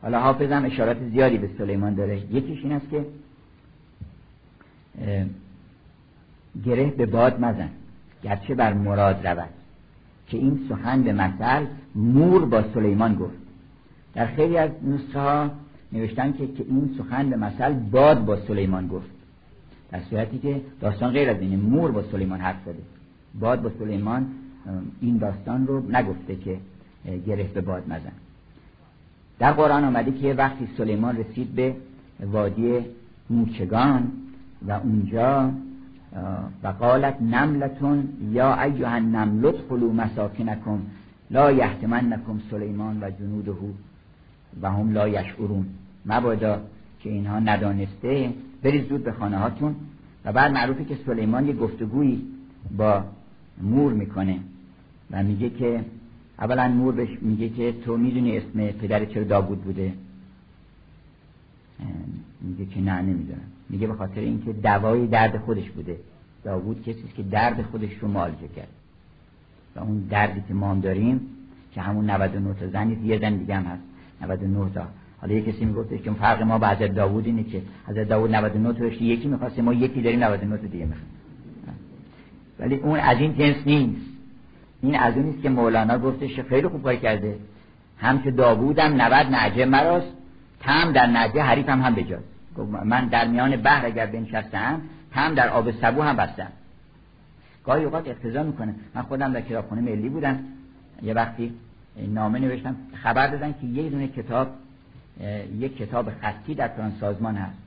[0.02, 2.18] حالا حافظم اشارات زیادی به سلیمان داره.
[2.34, 3.06] یکیش این است که
[6.64, 7.68] گره به باد مزن
[8.22, 9.48] گرچه بر مراد رود
[10.26, 13.43] که این سخن به مثل مور با سلیمان گفت.
[14.14, 15.50] در خیلی از نسخه ها
[15.92, 19.10] نوشتن که, که این سخن به مثل باد با سلیمان گفت.
[19.90, 21.56] در صورتی که داستان غیر از اینه.
[21.56, 22.82] مور با سلیمان حرف زده.
[23.40, 24.26] باد با سلیمان
[25.00, 26.58] این داستان رو نگفته که
[27.26, 28.12] گره به باد مزن.
[29.38, 31.76] در قرآن آمده که وقتی سلیمان رسید به
[32.20, 32.78] وادی
[33.30, 34.12] موچگان
[34.68, 35.50] و اونجا
[36.62, 40.78] و قالت نملتون یا ایها النمل ادخلوا مساکنکم
[41.30, 43.52] لا یحتمنکم سلیمان و جنوده
[44.62, 45.66] و هم لا یشعرون.
[46.06, 46.60] مبادا
[47.00, 48.32] که اینها ندانسته.
[48.62, 49.74] برید زود به خانه هاتون.
[50.24, 52.22] و بعد معروفه که سلیمان یه گفتگویی
[52.76, 53.04] با
[53.62, 54.38] مور می‌کنه
[55.10, 55.84] و میگه که
[56.38, 59.92] اولا مور بهش میگه که تو می‌دونی اسم پدر چرا داوود بوده؟
[62.40, 63.40] میگه که نه نمی‌دونم.
[63.68, 65.96] میگه به خاطر اینکه دوای درد خودش بوده.
[66.44, 68.68] داوود کسی که درد خودش رو معالجه کرد.
[69.76, 71.20] و اون دردی که ما داریم
[71.72, 73.82] که همون 99 تا زن یه زن دیگه هم هست.
[74.22, 74.82] 99 تا.
[75.20, 78.72] حالا یه کسی می‌گفت که فرق ما با حضرت داوود اینه که حضرت داوود 99
[78.72, 81.08] تا یکی می‌خواسته ما یکی داریم 99 تا دیگه می‌خوایم.
[82.58, 84.06] ولی اون از این جنس نیست.
[84.82, 87.36] این از اون نیست که مولانا گفتش خیلی خوب کار کرده.
[87.98, 90.12] هم که داوودم 90 نعجه مراست
[90.60, 92.24] تم در نجه حریفم هم بجاست.
[92.84, 94.80] من در میان بحر اگر بنشستم
[95.12, 96.52] هم در آب سبو هم بستم.
[97.64, 98.74] گاهی اوقات اقتضا می‌کنه.
[98.94, 100.38] من خودم در کتابخونه ملی بودم.
[101.02, 101.52] یه وقتی
[101.96, 104.48] نامه نوشتم خبر دادن که یه دونه کتاب
[105.58, 107.58] یک کتاب خطی در فلان سازمان هست.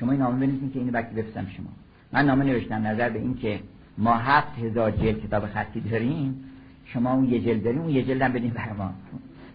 [0.00, 1.68] شما این نامه بنویسید که اینو وقتی بفرستم شما.
[2.12, 3.60] من نامه نوشتم نظر به این که
[3.98, 6.44] ما هفت هزار جلد کتاب خطی داریم
[6.84, 8.92] شما اون یه جلد داریم اون یه جلدم بدین بر ما.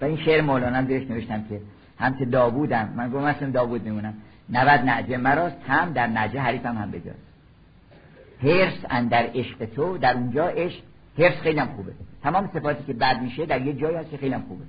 [0.01, 1.61] و این شعر مولانا بهش نوشتم که
[1.99, 2.93] هم که داوودم.
[2.95, 4.13] من گفتم مثلا داوود میمونم.
[4.49, 7.27] 90 نعجه مراست هم در نعجه حریفم هم بجاست
[8.43, 10.79] هرس اندر عشق تو در اونجا عشق
[11.19, 11.91] هرس خیلی هم خوبه.
[12.23, 14.63] تمام صفاتی که بد میشه در یه جایی هست که خیلی خوبه.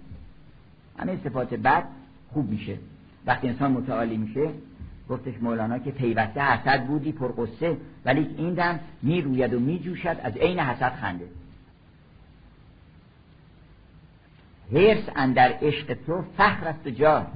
[0.98, 1.84] همه صفات بد
[2.32, 2.76] خوب میشه.
[3.26, 4.50] وقتی انسان متعالی میشه
[5.08, 10.60] گفتش مولانا که پیوسته حسد بودی پرقصه ولی این دم می‌روید و میجوشد از عین
[10.60, 11.24] حسد خنده.
[14.72, 17.26] هرس اندر عشق تو فخر است جا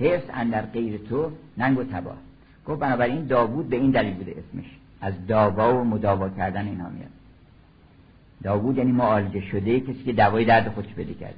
[0.00, 2.16] هرس اندر غیر تو ننگ و تباه.
[2.66, 4.64] گفت بنابراین داوود به این دلیل بوده اسمش.
[5.00, 7.10] از داوا و مداوا کردن اینا میاد.
[8.42, 11.34] داوود یعنی معالجه شده کسی که دوای درد خودش بده کرده.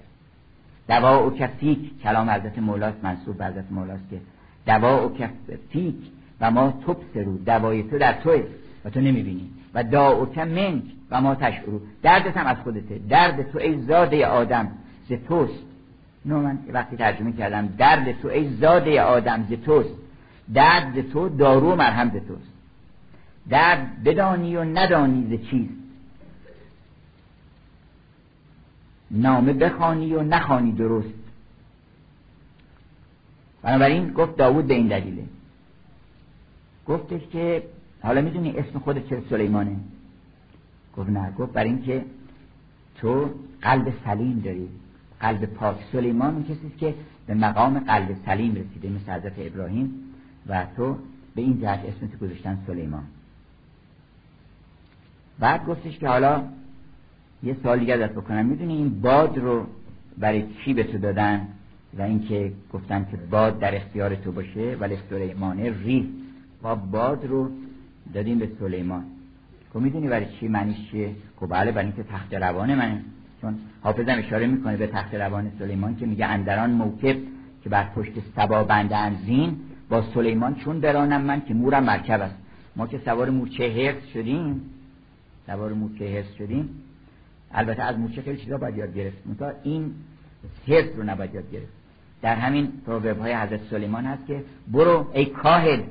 [0.88, 4.20] دوا او کفیک کلام حضرت مولاست منصوب به حضرت مولاست که
[4.66, 5.96] دوا او کفیک
[6.40, 8.42] و ما توب سرو دوای تو در توی
[8.84, 9.50] و تو نمی‌بینی.
[9.74, 11.80] و دا او منک و ما تشعرو.
[12.02, 13.00] دردت هم از خودته.
[13.08, 14.68] درد تو ای زاده آدم
[15.08, 15.64] ز توست.
[16.26, 19.94] نو من وقتی ترجمه کردم درد تو ای زاده آدم ز توست.
[20.54, 22.52] درد تو دارو مرهم ز توست.
[23.48, 25.81] درد بدانی و ندانی ز چیست.
[29.12, 31.14] نامه بخوانی و نخوانی درست.
[33.62, 35.24] بنابراین گفت داوود به این دلیله.
[36.86, 37.62] گفتش که
[38.02, 39.76] حالا می‌دونی اسم خود چه سلیمانه؟
[40.96, 42.04] گفت نه گفت برای اینکه
[42.96, 43.30] تو
[43.62, 44.68] قلب سلیم داری.
[45.20, 45.76] قلب پاک.
[45.92, 46.94] سلیمان اون کسی که
[47.26, 49.94] به مقام قلب سلیم رسیده مثل حضرت ابراهیم
[50.46, 50.96] و تو
[51.34, 53.04] به این جهت اسم تو گذاشتن سلیمان.
[55.38, 56.44] بعد گفتش که حالا
[57.42, 58.46] یه سوال دیگه ازت بکنم.
[58.46, 59.66] می‌دونی این باد رو
[60.18, 61.48] برای چی به تو دادن؟
[61.98, 66.08] و اینکه گفتن که باد در اختیار تو باشه ولی سلیمانه ری
[66.62, 67.50] و باد رو
[68.14, 69.02] دادیم به سلیمان.
[69.72, 73.00] تو خب می‌دونی برای چی معنیش چیه؟ خب بله برای اینکه تخت روان منه.
[73.40, 77.16] چون حافظم اشاره می‌کنه به تخت روان سلیمان که میگه اندران موکب
[77.64, 79.56] که بر پشت سبا بندن زین.
[79.88, 82.36] با سلیمان چون برانم من که مورم مرکب است.
[82.76, 84.60] ما که سوار مورچه حفظ شدیم
[85.46, 86.68] سوار مورچه حفظ شدیم
[87.54, 89.26] البته از مورچه خیلی چیزا باید یاد گرفت.
[89.26, 89.94] مثلا این
[90.66, 91.72] حفظ رو نباید یاد گرفت.
[92.22, 95.82] در همین پروورب های حضرت سلیمان هست که برو ای کاهل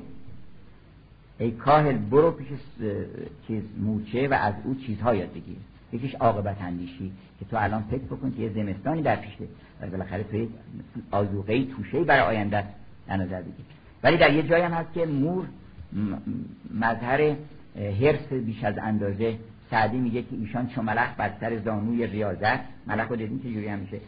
[1.40, 2.48] ای کاهل برو پیش
[3.48, 5.58] چیز موچه و از او چیزها یاد بگیر.
[5.94, 9.44] یکیش عاقبت اندیشی که تو الان فکر بکن که یه زمستانی در پیشه
[9.82, 10.50] و بالاخره تو یک
[11.12, 12.64] آزوقه توشه برای آینده
[13.08, 13.66] در نظر بگیر.
[14.04, 15.46] ولی در یه جایی هم هست که مور
[16.74, 17.36] مظهر
[17.76, 19.38] حرس بیش از اندازه
[19.72, 23.76] سعدی میگه که ایشان چون ملخ بر سر زانوی ریاضت ملخ رو دیدین که جوری
[23.76, 24.00] میشه؟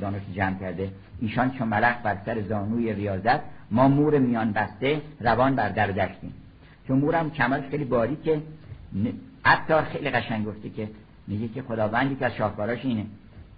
[0.00, 0.90] زانوش جمع کرده.
[1.20, 3.40] ایشان چون ملخ بر سر زانوی ریاضت
[3.70, 6.34] ما مور میان بسته روان بر در دشتیم
[6.88, 8.42] چون مورم کمرش خیلی باریکه
[9.44, 10.88] عطار خیلی قشنگ گفته که
[11.26, 13.06] میگه که خداوندی که از شاهکاراش اینه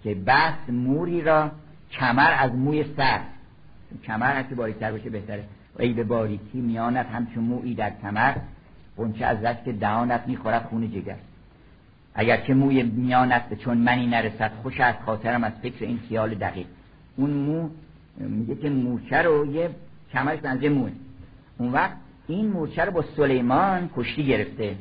[0.03, 1.51] که بس موری را
[1.91, 3.19] کمر از موی سر
[4.03, 5.43] کمر هرچی باریکتر باشه بهتره.
[5.79, 8.35] ای به باریکی میانت همچون مویی در کمر
[8.97, 11.15] قنچه از که دهانت می‌خورد خون جگر.
[12.15, 16.67] اگر که موی میانت چون منی نرسد خوش از خاطرم از فکر این خیال دقیق.
[17.15, 17.69] اون مو
[18.17, 19.69] میگه که موچه رو یه
[20.13, 20.91] کمرش بنزه موه.
[21.57, 24.75] اون وقت این موچه رو با سلیمان کشتی گرفته.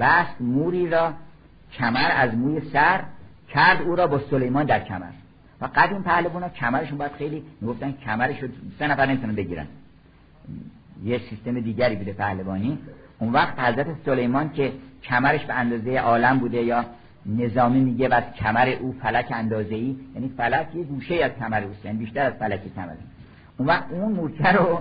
[0.00, 1.12] بس موری را
[1.72, 3.04] کمر از موی سر
[3.48, 5.10] کرد او را با سلیمان در کمر.
[5.60, 8.36] و قدیم پهلوان ها کمرشون باید خیلی می‌گفتن کمرش
[8.78, 9.66] سه نفر نمی‌تونن بگیرن.
[11.04, 12.78] یه سیستم دیگری بوده پهلوانی.
[13.20, 16.84] اون وقت حضرت سلیمان که کمرش به اندازه عالم بوده یا
[17.26, 21.84] نظامی میگه و کمر او فلک اندازه ای یعنی فلک یه گوشه از کمر اوست
[21.84, 22.94] یعنی بیشتر از فلک کمر.
[23.56, 24.80] اون وقت اون مورچه رو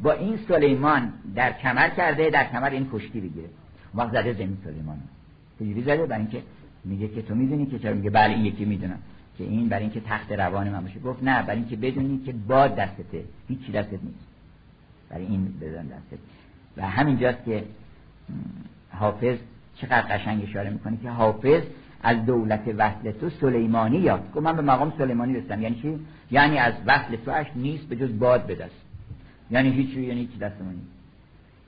[0.00, 3.48] با این سلیمان در کمر کرده در کمر این کشتی بگیره.
[3.94, 4.98] اون وقت زده زمین سلیمان.
[5.58, 6.42] چجوری زده؟ برای اینکه
[6.84, 8.98] میگه که تو می‌دونی که چرا؟ میگه بله یکی می‌دونم
[9.38, 11.00] که این برای اینکه تخت روان من باشه.
[11.00, 13.24] گفت نه برای اینکه بدونی که باد دستته.
[13.48, 14.26] هیچی دستت نیست.
[15.10, 16.18] برای این بدن دستت.
[16.76, 17.64] و همینجاست که
[18.90, 19.38] حافظ
[19.76, 21.62] چقدر قشنگ اشاره می‌کنه که حافظ
[22.02, 25.62] از دولت وصل تو سلیمانی یاد گفت من به مقام سلیمانی رسیدم.
[25.62, 25.98] یعنی چی؟
[26.30, 28.74] یعنی از وصل تو اش نیست به جز باد بدست.
[29.50, 30.54] یعنی هیچ یعنی هیچ دست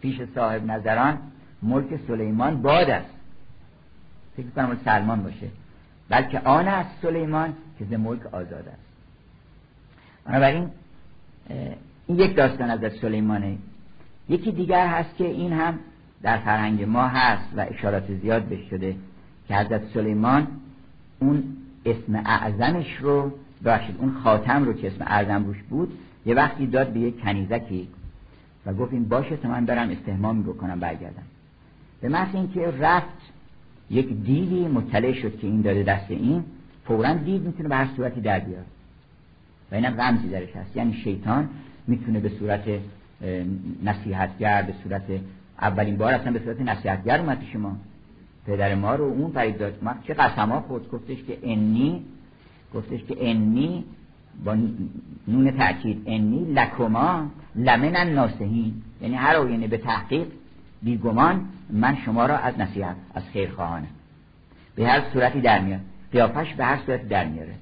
[0.01, 1.19] پیش صاحب نظران
[1.63, 3.11] ملک سلیمان باد است.
[4.37, 5.49] فکر کنم سلمان باشه.
[6.09, 8.83] بلکه آن است سلیمان که ز ملک آزاد است.
[10.25, 10.71] بنابراین
[12.07, 13.59] این یک داستان از سلیمانه.
[14.33, 15.79] یکی دیگر هست که این هم
[16.23, 18.97] در فرهنگ ما هست و اشارات زیاد بهش شده
[19.49, 20.47] که حضرت سلیمان
[21.19, 21.43] اون
[21.87, 23.33] اسم اعظمش رو
[23.65, 27.89] باشید اون خاتم رو که اسم اعظم روش بود یه وقتی داد به یک کنیزکی
[28.67, 31.23] و گفت این باشه تا من برم استهمامی بکنم برگردم.
[32.01, 33.33] به محض اینکه رفت
[33.91, 36.45] یک دیوی مطلع شد که این داده دست این
[36.85, 38.67] فورا دید می‌تونه به هر صورتی در بیاد.
[39.73, 40.77] و اینم رمزی درش هست.
[40.77, 41.49] یعنی شیطان
[41.87, 42.65] می‌تونه به صورت
[43.85, 45.03] نصیحتگر به صورت
[45.61, 47.77] اولین بار اصلا به صورت نصیحتگر اومد پیش ما.
[48.47, 49.79] پدر ما رو اون فرید داد.
[49.83, 52.03] ما چه قسم ها خود گفتش که انی
[52.75, 53.85] گفتش که انی
[54.45, 54.57] با
[55.29, 57.27] نون تأکید انی لکما
[57.57, 60.27] لمن الناسهین یعنی هر یعنی به تحقیق
[60.83, 63.87] بیگمان من شما را از نصیحت از خیر خواهانه
[64.77, 65.81] به هر صورتی در میاد.
[66.13, 67.55] قیافش به هر صورتی در میاره.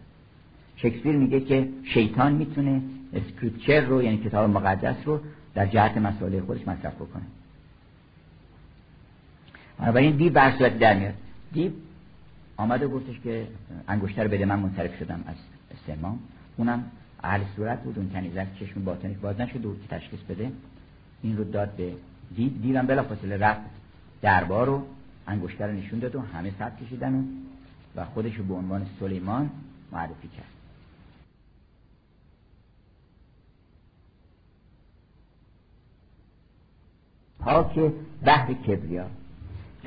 [0.77, 2.83] شکسپیر میگه که شیطان می‌تونه
[3.13, 5.21] scripture رو یعنی کتاب مقدس رو
[5.55, 7.23] در جهت مسئله خودش مصرف بکنه.
[9.79, 11.15] بنابراین دیو به هر صورتی در میاد.
[11.53, 11.73] دیو
[12.57, 13.47] آمده گفتش که
[13.89, 14.45] انگشتر بده.
[14.45, 15.37] من منصرف شدم از
[15.75, 16.19] استحمام.
[16.57, 16.85] اونم
[17.23, 17.99] اهل صورت بود.
[17.99, 19.65] اون کنیزک چشم باطنش باز نشد.
[19.65, 20.53] و تشخیص بده.
[21.23, 21.93] این رو داد به
[22.37, 23.61] دیو دیوم بلا فاصله رفت
[24.23, 24.87] دربار رو
[25.27, 27.25] انگشتر رو نشون داد و همه سب کشیدن
[27.97, 29.51] و خودش رو به عنوان سلیمان
[29.93, 30.60] معرفی کرد.
[37.41, 37.93] پاک
[38.25, 39.07] بحر کبریا.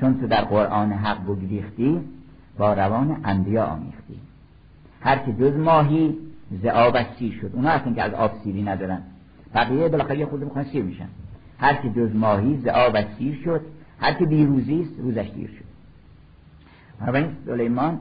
[0.00, 2.00] چون تو در قرآن حق بگریختی
[2.58, 4.20] با روان انبیا آمیختی.
[5.00, 6.18] هر که جز ماهی
[6.62, 7.50] ز آبش سیر شد.
[7.52, 9.02] اونا هستن که از آب سیری ندارن.
[9.54, 11.08] بقیه بالاخره یه خود می‌خوان سیر میشن.
[11.58, 13.60] هر که جز ماهی ز آبش سیر شد
[14.00, 15.64] هر که بیروزی است روزش دیر شد.
[17.14, 17.98] این سلیمان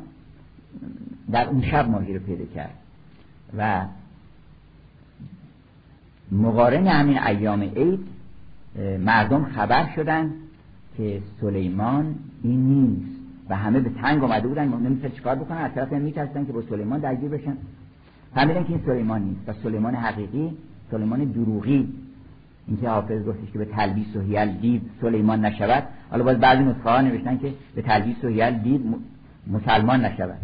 [1.31, 2.73] در اون شب ماهی رو پیدا کرد.
[3.57, 3.85] و
[6.31, 8.12] مقارن همین ایام عید
[8.99, 10.31] مردم خبر شدن
[10.97, 13.13] که سلیمان این نیست.
[13.49, 16.99] و همه به تنگ آمده بودن نمیشه چیکار بکنن از طرف میترسن که با سلیمان
[16.99, 17.57] درگیر بشن.
[18.35, 20.51] فهمیدن که این سلیمان نیست و سلیمان حقیقی
[20.91, 21.93] سلیمان دروغی.
[22.67, 25.83] اینکه حافظ گفتش که به تلبیس و هیل دید سلیمان نشود.
[26.11, 28.81] حالا باز بعضی نسخه ها نوشتن که به تلبیس و هیل دید
[29.47, 30.37] مسلمان نشود.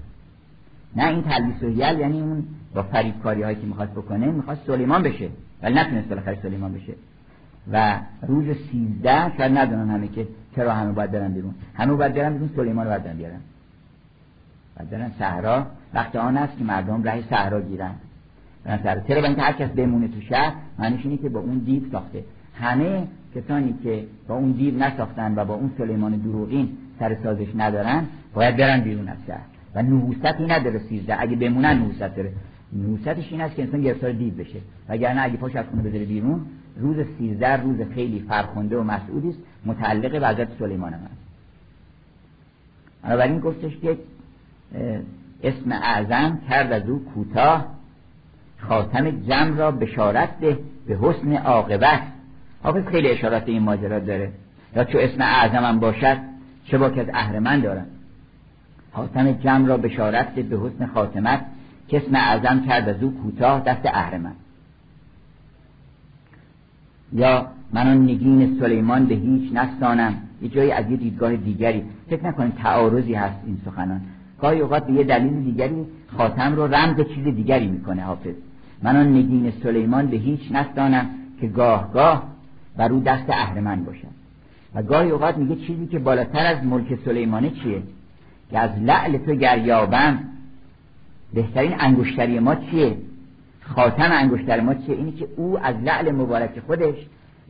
[0.95, 2.43] نه این تلبیس و هیل یعنی اون
[2.75, 5.29] با فریبکاری هایی که می‌خواست بکنه می‌خواست سلیمان بشه.
[5.63, 6.93] ولی نتونست بالاخره سلیمان بشه.
[7.71, 11.53] و روز سیزده شاید ندونن همه که چرا همه باید برن بیرون.
[11.73, 13.39] همه باید برن بیرون سلیمان باید بیارن.
[14.77, 15.65] باید برن صحرا.
[15.93, 17.91] وقت آن است که مردم راه صحرا گیرن.
[18.65, 19.01] برن صحرا.
[19.01, 22.23] چرا؟ اینکه هر کس بمونه تو شهر معنیش اینه که با اون دیو ساخته.
[22.53, 28.05] همه کسانی که با اون دیو نساختن و با اون سلیمان دروغین سر سازش ندارن
[28.33, 29.45] باید برن بیرون از شهر.
[29.75, 31.21] و نحوستی نداره سیزده.
[31.21, 32.31] اگه بمونن نحوست داره.
[32.73, 34.59] نحوستش این است که انسان گرفتار دیو بشه.
[34.89, 36.41] وگرنه اگه پاش از خونه بذاره بیرون
[36.79, 41.19] روز سیزده روز خیلی فرخنده و مسعودی است متعلق به حضرت سلیمان هم است
[43.03, 43.97] بنابراین گفتش که
[45.43, 47.65] اسم اعظم کرد از او کوتاه
[48.59, 52.01] خاتم جمع را بشارت ده به حسن عاقبت.
[52.63, 54.31] حافظ خیلی اشارات این ماجرا داره.
[54.75, 56.17] یا چو اسم اعظم هم باشد
[56.65, 57.85] چه با که از اهرمن دارن
[58.93, 61.45] خاتم جمع را بشارت ده به حسن خاتمت
[61.87, 64.33] که اسم اعظم کرد از او کوتاه دست اهرمن
[67.13, 70.13] یا من آن نگین سلیمان به هیچ نستانم.
[70.41, 71.83] یه جایی از یه دیدگاه دیگری.
[72.09, 74.01] فکر نکنید تعارضی هست این سخنان.
[74.41, 75.85] گاهی اوقات به یه دلیل دیگری
[76.17, 78.35] خاتم رو رمز چیز دیگری می‌کنه حافظ.
[78.83, 81.09] من آن نگین سلیمان به هیچ نستانم
[81.41, 82.23] که گاه گاه
[82.77, 84.19] بر رو دست اهرمن باشد
[84.75, 87.81] و گاهی اوقات میگه چیزی که بالاتر از ملک سلیمانه چیه؟
[88.51, 90.19] که از لعل تو گریابم.
[91.33, 92.97] بهترین انگشتری ما چیه؟
[93.75, 96.95] خاتم انگشتر ما چیه؟ اینی که او از لعل مبارک خودش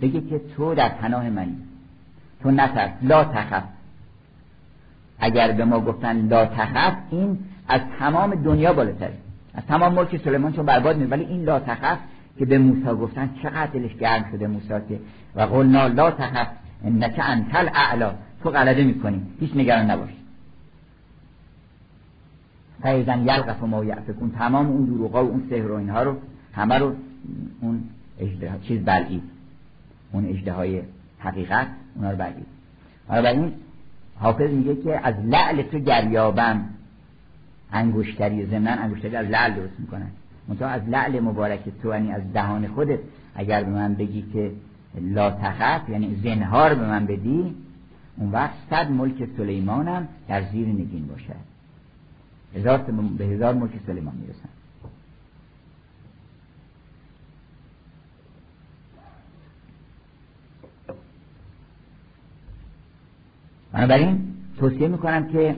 [0.02, 1.58] بگه که تو در پناه منی.
[2.44, 3.64] تو نترس لا تخف.
[5.20, 9.14] اگر به ما گفتن لا تخف این از تمام دنیا بالاتره.
[9.54, 11.98] از تمام ملک سلیمان چون برباد می ولی این لا تخف
[12.40, 15.00] که به موسی گفتن چقدر دلش گرم شده موسی که
[15.36, 16.48] و قلنا لا تخف
[16.84, 18.12] انک انتل اعلا
[18.44, 19.22] تو غلبه می‌کنی.
[19.40, 20.19] هیچ نگران نباش.
[22.84, 24.32] فیزن یلقف ما یعفکون.
[24.32, 26.16] تمام اون دروغا و اون سحر و اینها رو
[26.54, 26.94] همه رو
[27.62, 27.84] اون
[28.20, 29.24] اجده چیز بلعید
[30.12, 30.82] اون اجده های
[31.20, 32.46] حقیقت اونا رو بلعید
[33.10, 33.54] این
[34.20, 36.66] حافظ میگه که از لعل تو گریابم
[37.72, 40.08] انگشتری زمنان انگشتری از لعل درست می‌کنن
[40.48, 43.00] منتها از لعل مبارک تو یعنی از دهان خودت.
[43.36, 44.52] اگر به من بگی که
[45.02, 47.56] لا تخف یعنی زنهار به من بدی
[48.18, 51.49] اون وقت صد ملک سلیمانم در زیر نگین باشد.
[52.56, 52.78] هزار
[53.18, 54.50] به هزار ملک سلیمان می‌رسن.
[63.72, 65.56] بنابراین توصیه می‌کنم که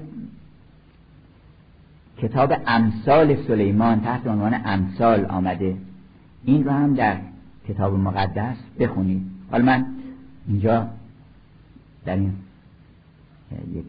[2.17, 5.77] کتاب امثال سلیمان تحت عنوان امثال آمده.
[6.43, 7.17] این رو هم در
[7.67, 9.31] کتاب مقدس بخونید.
[9.51, 9.85] حالا من
[10.47, 10.87] اینجا
[12.05, 12.33] در این
[13.73, 13.85] یک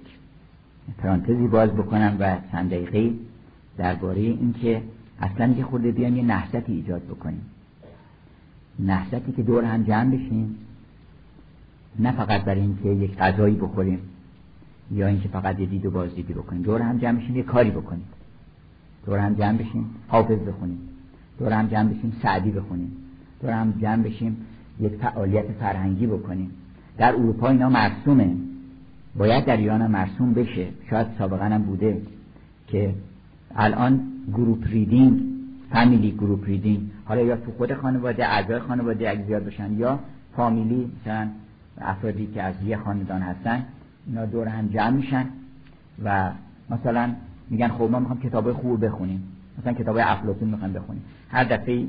[0.98, 3.14] پرانتزی باز بکنم و چند دقیقه
[3.78, 4.82] درباره اینکه
[5.20, 7.42] اصلا یه خورده بیان یه نحستی ایجاد بکنیم.
[8.78, 10.58] نحستی که دور هم جمع بشیم.
[11.98, 13.98] نه فقط برای اینکه یک غذایی بخوریم
[14.90, 16.62] یا اینکه فقط یه دید و بازدیدی بکنیم.
[16.62, 18.04] دور هم جمع بشیم یه کاری بکنیم.
[19.06, 20.78] دور هم جمع بشیم حافظ بخونیم.
[21.38, 22.96] دور هم جمع بشیم سعدی بخونیم.
[23.40, 24.36] دور هم جمع بشیم
[24.80, 26.50] یک فعالیت فرهنگی بکنیم.
[26.98, 28.36] در اروپا اینا مرسومه.
[29.16, 30.68] باید در ایران مرسوم بشه.
[30.90, 32.02] شاید سابقا هم بوده
[32.66, 32.94] که
[33.54, 34.00] الان
[34.32, 35.20] group reading
[35.72, 36.90] فامیلی group reading.
[37.04, 39.98] حالا یا تو خود خانواده اعضای خانواده اگه زیاد بشن یا
[40.36, 41.28] فامیلی مثلا
[41.80, 43.64] افرادی که از یه خاندان هستن
[44.06, 45.26] اینا دور هم جمع میشن
[46.04, 46.30] و
[46.70, 47.12] مثلا
[47.50, 49.22] میگن خب ما می‌خوام کتاب خوب بخونیم.
[49.58, 51.02] مثلا کتاب افلاطون می‌خوام بخونیم.
[51.28, 51.86] هر دفعه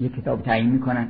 [0.00, 1.08] یه کتاب تعیین می‌کنن.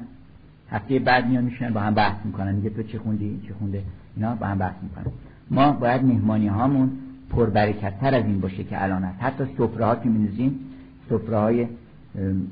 [0.71, 2.55] هفته بعد میان میشن با هم بحث می‌کنن.
[2.55, 3.83] میگه تو چی خوندی؟ چی خونده؟
[4.17, 5.05] اینا با هم بحث می‌کنن.
[5.51, 6.91] ما باید مهمانی هامون
[7.31, 10.61] پربرکتتر از این باشه که الان هست حتی سفره ها که می‌نویسیم
[11.11, 11.67] سفره های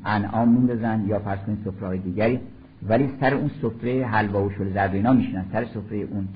[0.04, 2.40] انعام میندازن یا فرض کنید سفره های دیگری.
[2.88, 6.28] ولی سر اون سفره حلوا و شل زرد اینا میشنن سر سفره اون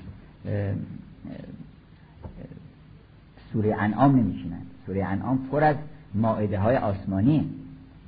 [3.53, 4.61] سوره انعام نمیشینن.
[4.85, 5.75] سوره انعام پر از
[6.15, 7.49] ماعده های آسمانی.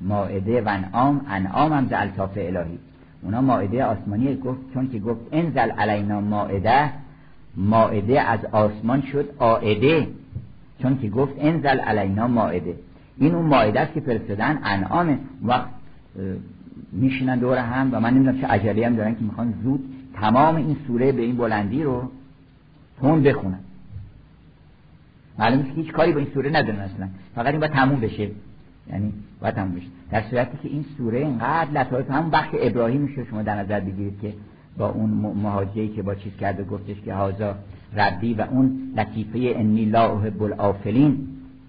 [0.01, 2.79] ماعده و انعام انعام هم الطاف الهی.
[3.21, 7.02] اونا ماعده آسمانی گفت چون که گفت انزل علینا ماعده
[7.57, 10.07] ماعده از آسمان شد آعده
[10.81, 12.75] چون که گفت انزل علینا ماعده
[13.17, 15.19] این اون ماعده است که فرستادن انعام.
[15.43, 15.69] وقت
[16.91, 19.83] میشینن دور هم و من نمی‌دونم چه عجله هم دارن که می‌خوان زود
[20.13, 22.11] تمام این سوره به این بلندی رو
[22.99, 23.59] تون بخونن.
[25.39, 28.29] معلومه که هیچ کاری با این سوره ندارن اصلا فقط این باید تموم بشه.
[28.89, 29.87] یعنی باید تموم بشه.
[30.11, 34.19] در صورتی که این سوره اینقدر لطایف همون بخش ابراهیم میشه شما در نظر بگیرید
[34.21, 34.33] که
[34.77, 35.09] با اون
[35.43, 37.55] مهاجری که با چیز کرده گفتش که هازا
[37.95, 40.75] ربی و اون لطیفه انی لا احب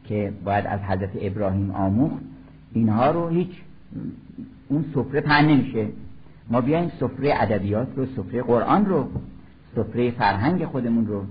[0.04, 2.22] که باید از حضرت ابراهیم آموخت
[2.72, 3.50] اینها رو هیچ
[4.68, 5.88] اون سفره پن نمیشه.
[6.50, 9.08] ما بیایم سفره ادبیات رو سفره قرآن رو
[9.76, 11.24] سفره فرهنگ خودمون رو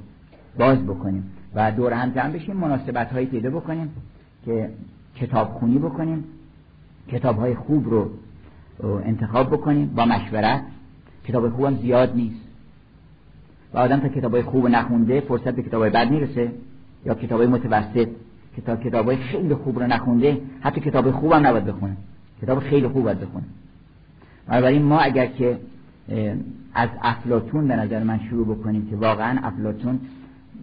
[0.59, 3.89] باز بکنیم و دور هم جمع بشیم مناسبت هایی پیدا بکنیم
[4.45, 4.69] که
[5.15, 6.23] کتاب خونی بکنیم
[7.07, 8.09] کتاب های خوب رو
[9.05, 10.61] انتخاب بکنیم با مشورت
[11.27, 12.41] کتاب خوب هم زیاد نیست.
[13.73, 16.51] و آدم تا کتاب خوب نخونده فرصت به کتاب بد می‌رسه.
[17.05, 18.07] یا کتاب متوسط
[18.57, 21.97] کتاب کتاب خیلی خوب رو نخونده حتی کتاب خوب هم نباید بخونه.
[22.41, 23.45] کتاب خیلی خوب باید بخونه.
[24.47, 25.59] بنابراین ما اگر که
[26.73, 29.99] از افلاتون به نظر من شروع بکنیم که واقعا افلاتون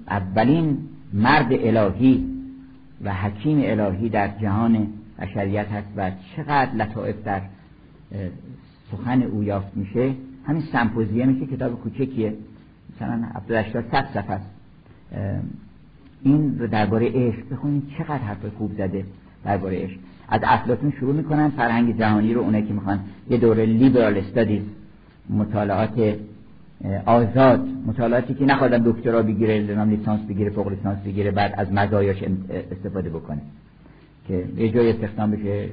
[0.08, 0.78] اولین
[1.12, 2.26] مرد الهی
[3.04, 4.86] و حکیم الهی در جهان
[5.18, 7.40] بشریت هست و چقدر لطائف در
[8.92, 10.14] سخن او یافت میشه.
[10.46, 12.34] همین سمپوزیه که کتاب کوچکیه
[12.96, 14.50] مثلا 78 صد صفحه است.
[16.22, 19.04] این درباره عشق بخونید چقدر حرف خوب زده
[19.44, 19.98] درباره عشق.
[20.28, 23.00] از افلاطون شروع می‌کنن فرهنگ جهانی رو اونایی که می‌خوان.
[23.30, 24.62] یه دوره لیبرال استادیز
[25.30, 26.14] مطالعات
[27.06, 32.24] آزاد مطالعاتی که نخوادن دکترا بگیره لیسانس بگیره فوق لیسانس بگیره بعد از مزایاش
[32.70, 33.40] استفاده بکنه.
[34.28, 35.68] که یه جای استخدام بشه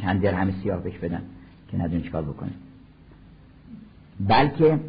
[0.00, 1.22] چند همه سیاه بهش بدن.
[1.70, 2.50] که ندون چیکار بکنه.
[4.20, 4.80] بلکه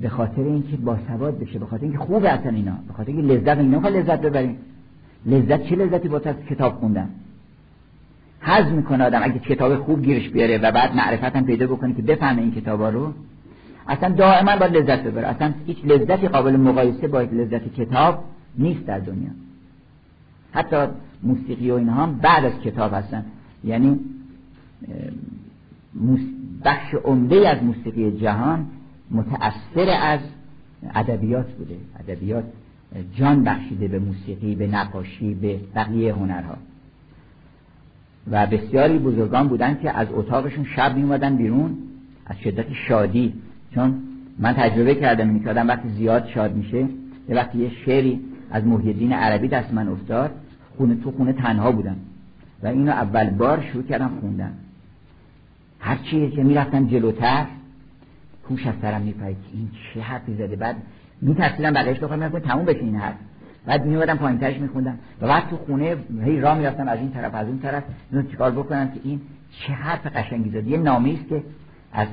[0.00, 3.58] به خاطر اینکه باسواد بشه به خاطر اینکه خوبه اصلا اینا به خاطر اینکه لذت
[3.58, 4.56] اینا لذت ببریم.
[5.26, 7.08] لذت چه لذتی با کتاب خوندن؟
[8.40, 12.02] حز می‌کنه آدم اگه کتاب خوب گیرش بیاره و بعد معرفت هم پیدا بکنه که
[12.02, 13.12] بفهمه این کتابا رو
[13.88, 15.26] اصلا دائما باید لذت ببره.
[15.26, 18.24] اصلا هیچ لذتی قابل مقایسه با لذت کتاب
[18.58, 19.30] نیست در دنیا.
[20.52, 20.86] حتی
[21.22, 23.24] موسیقی و اینها بعد از کتاب هستن.
[23.64, 24.00] یعنی
[26.64, 28.66] بخش عمده از موسیقی جهان
[29.10, 30.20] متأثر از
[30.94, 31.76] ادبیات بوده.
[32.00, 32.44] ادبیات
[33.14, 36.56] جان بخشیده به موسیقی به نقاشی به بقیه هنرها.
[38.30, 41.78] و بسیاری بزرگان بودن که از اتاقشون شب می اومدن بیرون
[42.26, 43.32] از شدت شادی.
[43.74, 43.94] چون
[44.38, 46.88] من تجربه کردم این وقتی زیاد شاد میشه
[47.28, 48.20] یه وقتی یه شعری
[48.50, 50.30] از محیدین عربی دست من افتاد
[50.76, 51.96] خونه تو خونه تنها بودم
[52.62, 54.52] و اینو اول بار شروع کردم خوندن.
[55.80, 57.46] هرچی که می‌رفتم جلوتر
[58.50, 59.36] هوش از سرم میپرید.
[59.52, 60.76] این چه حرفی زده؟ بعد
[61.20, 63.14] میترسیدم بقیهش بخوام می‌گفتم تموم بشه این حرف.
[63.66, 64.98] بعد میومدم پایین ترش میخوندم.
[65.20, 67.82] و بعد تو خونه هی راه می‌رفتم از این طرف از اون طرف.
[68.12, 69.20] اینو چیکار بکنم که این
[69.50, 71.42] چه حرف قشنگی زده؟ یه نامه است که
[71.92, 72.08] از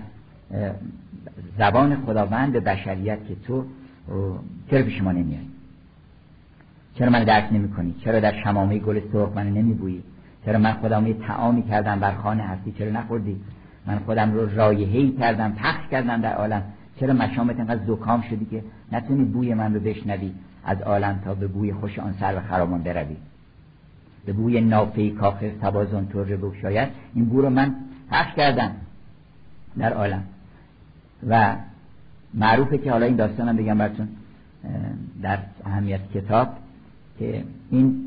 [1.57, 3.65] زبان خداوند به بشریت که تو
[4.69, 5.39] چرا پیش ما نمیای
[6.95, 10.03] چرا من درک نمی کنی چرا در شمامه گل سرخ من نمی بویی
[10.45, 13.41] چرا من خودم یه تعامی کردم بر خانه هستی؟ چرا نخوردی؟
[13.85, 16.63] من خودم رو رایحه‌ای کردم پخش کردم در عالم.
[16.99, 20.31] چرا مشامت انقدر زکام شدی که نتونی بوی من رو بشنوی؟
[20.65, 23.15] از عالم تا به بوی خوش آن سر و خرامان بروی.
[24.25, 27.75] به بوی نافه کاخر تبازون تره شاید این بو رو من
[28.11, 28.71] پخش کردم
[29.77, 30.23] در عالم.
[31.27, 31.55] و
[32.33, 34.07] معروفه که حالا این داستانم بگم براتون
[35.21, 36.47] در اهمیت کتاب
[37.19, 38.01] که این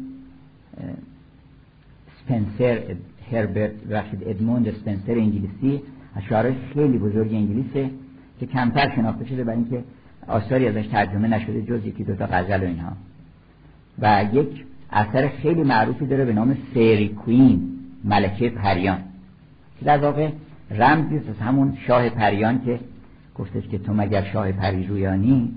[2.19, 2.83] سپنسر
[3.33, 5.81] هربرت بخشید ادموند سپنسر انگلیسی
[6.15, 6.23] از
[6.75, 7.91] خیلی بزرگ انگلیسه
[8.41, 9.85] که کمتر شناخته شده برای اینکه
[10.29, 12.93] آثاری ازش ترجمه نشده جز یکی دو تا غزل و اینها.
[13.99, 17.69] و یک اثر خیلی معروفی داره به نام سیری کوین
[18.05, 18.99] ملکه پریان.
[19.79, 20.31] که در واقع
[20.71, 22.81] رمزی از همون شاه پریان که
[23.35, 25.55] گفتش که تو مگر شاه پری رویانی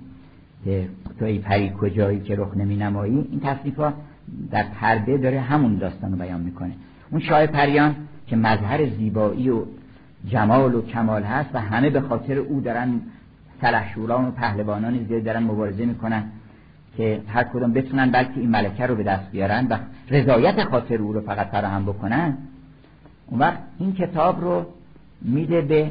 [0.65, 0.87] که
[1.19, 3.93] تو ای پری کجایی که رخ نمی نمایی این تصنیف ها
[4.51, 6.71] در پرده داره همون داستان رو بیان می‌کنه.
[7.11, 7.95] اون شاه پریان
[8.27, 9.63] که مظهر زیبایی و
[10.27, 13.01] جمال و کمال هست و همه به خاطر او دارن
[13.61, 16.23] سلحشوران و پهلوانان زیاد دارن مبارزه می‌کنن
[16.97, 19.77] که هر کدوم بتونن بلکه این ملکه رو به دست بیارن و
[20.09, 22.37] رضایت خاطر او رو فقط فراهم بکنن
[23.27, 24.65] اون وقت این کتاب رو
[25.21, 25.89] میده به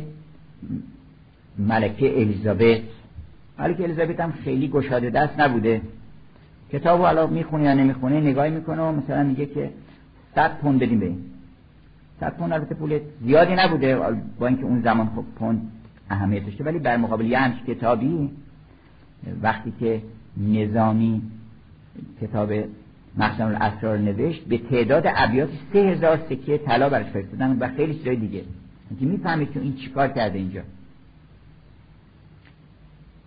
[1.59, 2.81] ملکه الیزابت
[3.59, 5.81] ملکه الیزابت هم خیلی گشاده دست نبوده.
[6.73, 9.71] کتاب رو الان می‌خونه یا نمی‌خونه نگاه می‌کنه و مثلا میگه که
[10.35, 11.19] صد پوند بدیم به این.
[12.21, 13.97] صد پوند البته پول زیادی نبوده
[14.39, 15.73] با اینکه اون زمان خب پوند
[16.11, 18.31] اهمیت داشته ولی بر مقابل یه همچه کتابی
[19.43, 20.03] وقتی که
[20.37, 21.23] نظامی
[22.21, 22.53] کتاب
[23.17, 28.17] مخزن الاسرار نوشت به تعداد ابیات سه هزار سکه طلا برش فرستادن و خیلی چیزای
[28.17, 28.43] دیگه.
[28.91, 30.61] اینکه می‌فهمید که این چیکار کرده اینجا.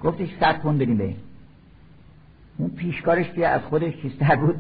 [0.03, 1.14] گفتش صد پوند بدیم به
[2.58, 4.56] اون پیشکارش که از خودش چیزتر بود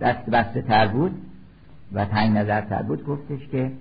[0.00, 1.12] دست بسته تر بود
[1.92, 3.72] و تنگ نظر تر بود گفتش که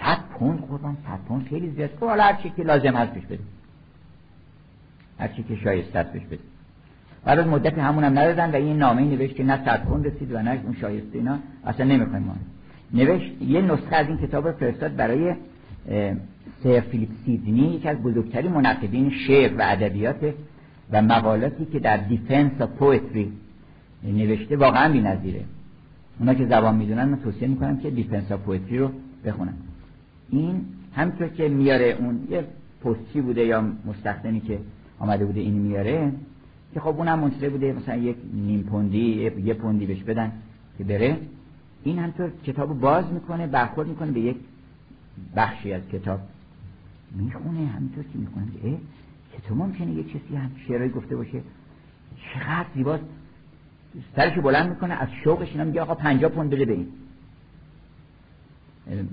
[0.00, 1.90] صد پوند قربان صد پوند خیلی زیاد.
[2.00, 3.46] خب حالا هر که لازم هست بش بدیم.
[5.18, 6.38] هر که شایسته است بدیم.
[7.24, 10.32] بعد از مدت همون هم ندادن و این نامه نوشت که نه صد پوند رسید
[10.32, 11.38] و نه اون شایسته اینا.
[11.66, 12.34] اصلا نمی‌خوایم
[12.92, 15.34] نوشت یه نسخه از این کتاب رو فرستاد برای
[16.62, 20.34] سر فیلیپ سیدنی یکی از بزرگترین منقدین شعر و ادبیات
[20.92, 23.32] و مقالاتی که در Defence of Poetry
[24.04, 25.44] نوشته واقعا بی‌نظیره.
[26.18, 28.90] اونا که زبان می‌دونن من توصیه می‌کنم که Defence of Poetry رو
[29.24, 29.54] بخونن.
[30.30, 30.60] این
[30.94, 32.44] همینطور که میاره اون یه
[32.84, 34.58] پستی بوده یا مستخدمی که
[34.98, 36.12] آمده بوده این میاره
[36.74, 40.32] که خب اونم منتظر بوده مثلا یک نیم پوندی یه پوندی بهش بدن
[40.78, 41.16] که بره.
[41.84, 44.36] این همطور کتاب باز می‌کنه برخورد می‌کنه به یک
[45.36, 46.20] بخشی از کتاب.
[47.14, 48.46] می‌خونه همینطور که می‌خونه.
[48.64, 48.78] اه
[49.32, 51.40] که تو ممکنه یه کسی هم شعرهایی گفته باشه؟
[52.16, 53.04] چقدر زیباست.
[54.16, 56.86] سرش بلند می‌کنه از شوقش اینا میگه آقا پنجا پوند بده به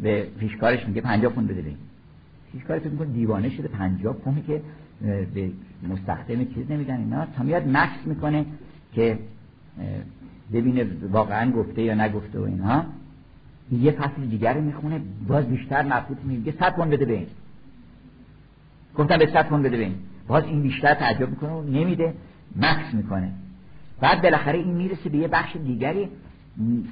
[0.01, 1.73] به پیشکارش میگه پنجا پوند بده به
[2.53, 4.61] فکر می‌کنه دیوانه شده پنجا پوند که
[5.33, 5.51] به
[5.89, 7.25] مستخدم چیز نمیدن اینا.
[7.25, 8.45] تا میاد مکس می‌کنه
[8.93, 9.19] که
[10.53, 12.85] ببینه واقعا گفته یا نگفته و اینها.
[13.71, 17.27] یه فصل دیگر می‌خونه باز بیشتر مبسوط میگه صد پوند بده به این
[18.97, 19.95] گفتم به صد پوند بده به این
[20.27, 22.13] باز این بیشتر تعجب می‌کنه و نمیده.
[22.55, 23.31] مکس می‌کنه.
[24.01, 26.09] بعد بالاخره این می‌رسه به یه بخش دیگری.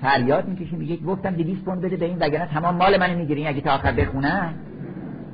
[0.01, 0.75] فریاد می‌کشه.
[0.75, 3.47] میگه گفتم 200 پوند بده به این وگرنه تمام مال منو می‌گیرین.
[3.47, 4.53] اگه تا آخر بخونن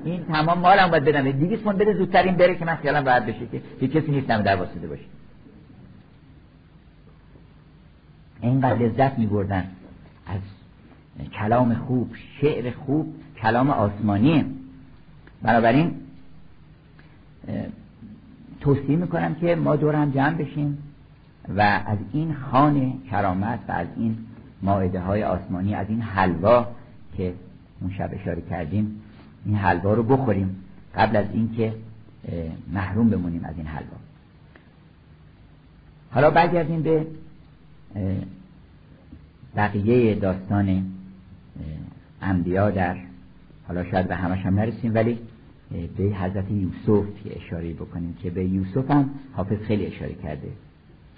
[0.05, 1.31] این تمام مالم باید بدم.
[1.31, 4.27] 200 پوند بده زودتر این بره که من خیالم باید بشه که هیچ کسی نیست
[4.27, 5.03] در واسطه باشه.
[8.41, 9.67] اینقدر لذت میبردن.
[10.27, 10.41] از
[11.29, 12.11] کلام خوب
[12.41, 14.45] شعر خوب کلام آسمانی
[15.41, 15.95] بنابراین
[18.61, 20.77] توصیه می‌کنم که ما دور هم جمع بشیم
[21.57, 24.17] و از این خانه کرامت و از این
[24.61, 26.67] ماعده های آسمانی از این حلوا
[27.17, 27.33] که
[27.81, 29.01] اون شب اشاره کردیم
[29.45, 30.55] این حلوا رو بخوریم
[30.95, 31.73] قبل از اینکه
[32.73, 33.97] محروم بمونیم از این حلوا.
[36.11, 37.07] حالا برگردیم به
[39.55, 40.85] بقیه داستان
[42.21, 42.95] انبیا در
[43.67, 45.19] حالا شاید به همش هم نرسیم ولی
[45.71, 50.47] به حضرت یوسف اشاره بکنیم که به یوسف هم حافظ خیلی اشاره کرده.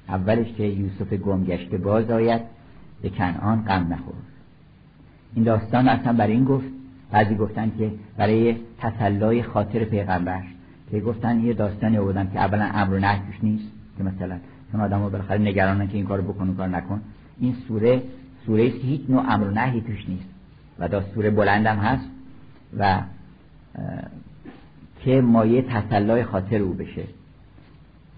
[0.09, 2.41] اولش که یوسف گمگشته باز آید
[3.01, 4.13] به کنعان غم نخور.
[5.35, 6.67] این داستان اصلا برای این گفت
[7.11, 10.43] بعضی گفتن که برای تسلای خاطر پیغمبر
[10.91, 14.37] که گفتن یه داستانی آوردن که اولا امر و نهی نیست که مثلا
[14.71, 17.01] چون آدم ها بالاخره نگرانن که این کارو بکن کار نکن.
[17.39, 18.03] این سوره
[18.45, 20.29] سوره است که هیچ نوع امر و نهی توش نیست.
[20.79, 22.09] و داستور بلندم هست
[22.77, 23.01] و
[25.05, 27.03] که مایه تسلای خاطر او بشه.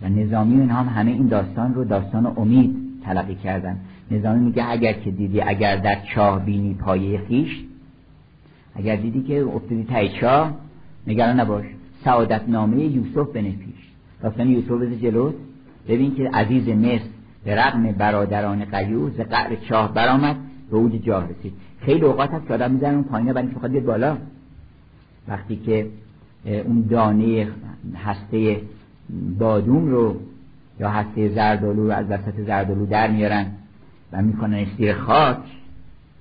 [0.01, 2.75] و نظامی اینها هم همه این داستان رو داستان امید
[3.05, 3.77] تلقی کردن.
[4.11, 7.63] نظامی میگه اگر که دیدی اگر در چاه بینی پایه خیش
[8.75, 10.53] اگر دیدی که افتادی تای چاه
[11.07, 11.65] نگران نباش.
[12.03, 13.89] سعادت نامه یوسف بنه پیش
[14.23, 15.33] داستان یوسف بزه جلو.
[15.87, 17.05] ببین که عزیز مصر
[17.45, 20.35] به رغم برادران قیور ز قعر چاه برآمد
[20.71, 21.53] به اوج جاه رسید.
[21.81, 24.17] خیلی اوقات هست که آدم می‌زنن اون پایینه برای اینکه بالا.
[25.27, 25.87] وقتی که
[26.45, 27.47] اون دانه
[28.05, 28.61] هسته
[29.39, 30.15] بادوم رو
[30.79, 33.45] یا هسته زردالو رو از وسط زردالو در میارن
[34.11, 35.37] و می‌کنن سیر خاک.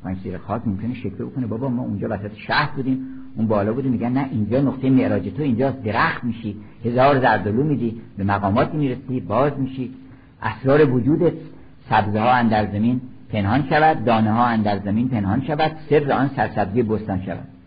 [0.04, 1.46] و سیر خاک ممکنه شکل بکنه.
[1.46, 3.06] بابا ما اونجا وسط شهر بودیم
[3.36, 6.56] اون بالا بودیم میگن نه اینجا نقطه معراج تو اینجا درخت میشی.
[6.84, 9.90] هزار زردالو میدی به مقاماتی می‌رسی باز میشی.
[10.42, 11.32] اسرار وجود
[11.90, 16.82] سبزه ها اندر زمین پنهان شود دانه ها اندر زمین پنهان شود سر آن سرسبزی
[16.82, 17.57] بستان شود.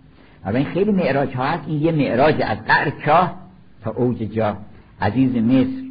[0.45, 1.63] و این خیلی معراج ها هست.
[1.67, 3.35] این یه معراج از قعر چاه
[3.83, 4.57] تا اوج جا
[5.01, 5.83] عزیز مصر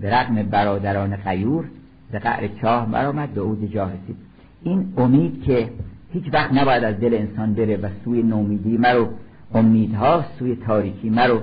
[0.00, 1.64] به رقم برادران خیور
[2.12, 4.16] به قعر چاه برآمد به اوج جا رسید.
[4.62, 5.70] این امید که
[6.12, 9.08] هیچ وقت نباید از دل انسان بره و سوی نومیدی مرو.
[9.54, 11.40] امیدها سوی تاریکی مرو.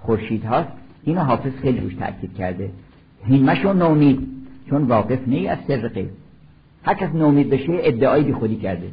[0.00, 0.64] خورشیدها
[1.04, 2.70] اینو حافظ خیلی روش تاکید کرده.
[3.30, 4.28] همشو نومید
[4.70, 6.10] چون واقف نی از سر غیب.
[6.82, 8.88] هر کس نومید بشه ادعای بی خودی کرده.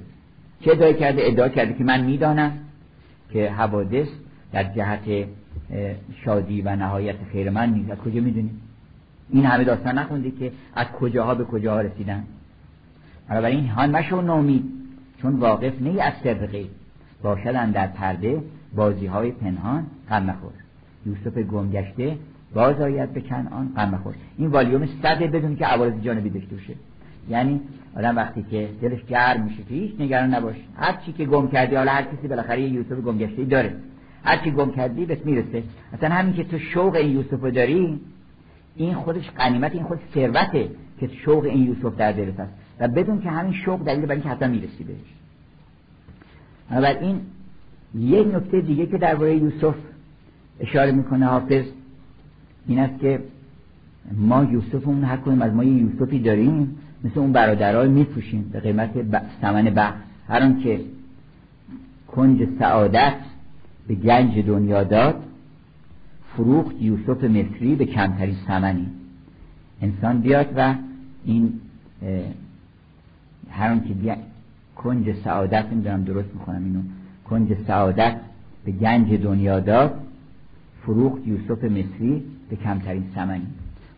[0.61, 2.51] چه ادعای کرده؟ ادعا کرده که من می‌دانم.
[3.33, 4.07] که حوادث
[4.51, 5.27] در جهت
[6.25, 7.91] شادی و نهایت خیر من نیست.
[7.91, 8.49] از کجا می‌دونی؟
[9.29, 12.23] این همه داستان نخوندی که از کجاها به کجاها رسیدن.
[13.29, 14.63] این هان مشو نومید
[15.21, 16.69] چون واقف نی از سر غیب
[17.23, 18.41] باشدن در پرده
[18.75, 20.51] بازی های پنهان غم مخور.
[21.05, 22.17] یوسف گمگشته
[22.53, 24.13] باز آید به کنعان غم مخور.
[24.37, 26.73] این والیوم صده بدون که عوارض جانبی داشته باشه.
[27.29, 27.61] یعنی
[27.97, 30.55] آدم وقتی که دلش گرم میشه که هیچ نگران نباش.
[30.77, 33.75] هر چی که گم کردی حالا هر کسی بالاخره یه یوسف گمگشته داره.
[34.23, 35.63] هر چی گم کردی بهت می‌رسه.
[35.93, 37.99] اصلا همین که تو شوق این یوسف رو داری
[38.75, 42.51] این خودش غنیمت این خود ثروته که شوق این یوسف در دلت هست.
[42.79, 44.97] و بدون که همین شوق دلیل برای اینکه حتما می‌رسی بهش.
[47.01, 47.21] این
[47.95, 49.75] یک نکته دیگه که درباره یوسف
[50.59, 51.65] اشاره می‌کنه حافظ
[52.67, 53.19] این است که
[54.11, 56.77] ما یوسف اون هر کنیم از ما یه یوسفی داریم.
[57.03, 58.89] مثل اون برادرها میپوشیم به قیمت
[59.41, 60.81] ثمن بخش هر که
[62.07, 63.15] کنج سعادت
[63.87, 65.23] به گنج دنیا داد
[66.35, 68.87] فروخت یوسف مصری به کمترین ثمنی.
[69.81, 70.75] انسان بیاد و
[71.25, 71.59] این
[73.49, 74.15] هر که بیا
[74.75, 76.81] کنج سعادت نمی‌دونم درست می‌کنم اینو.
[77.29, 78.15] کنج سعادت
[78.65, 79.99] به گنج دنیا داد
[80.81, 83.47] فروخت یوسف مصری به کمترین ثمنی.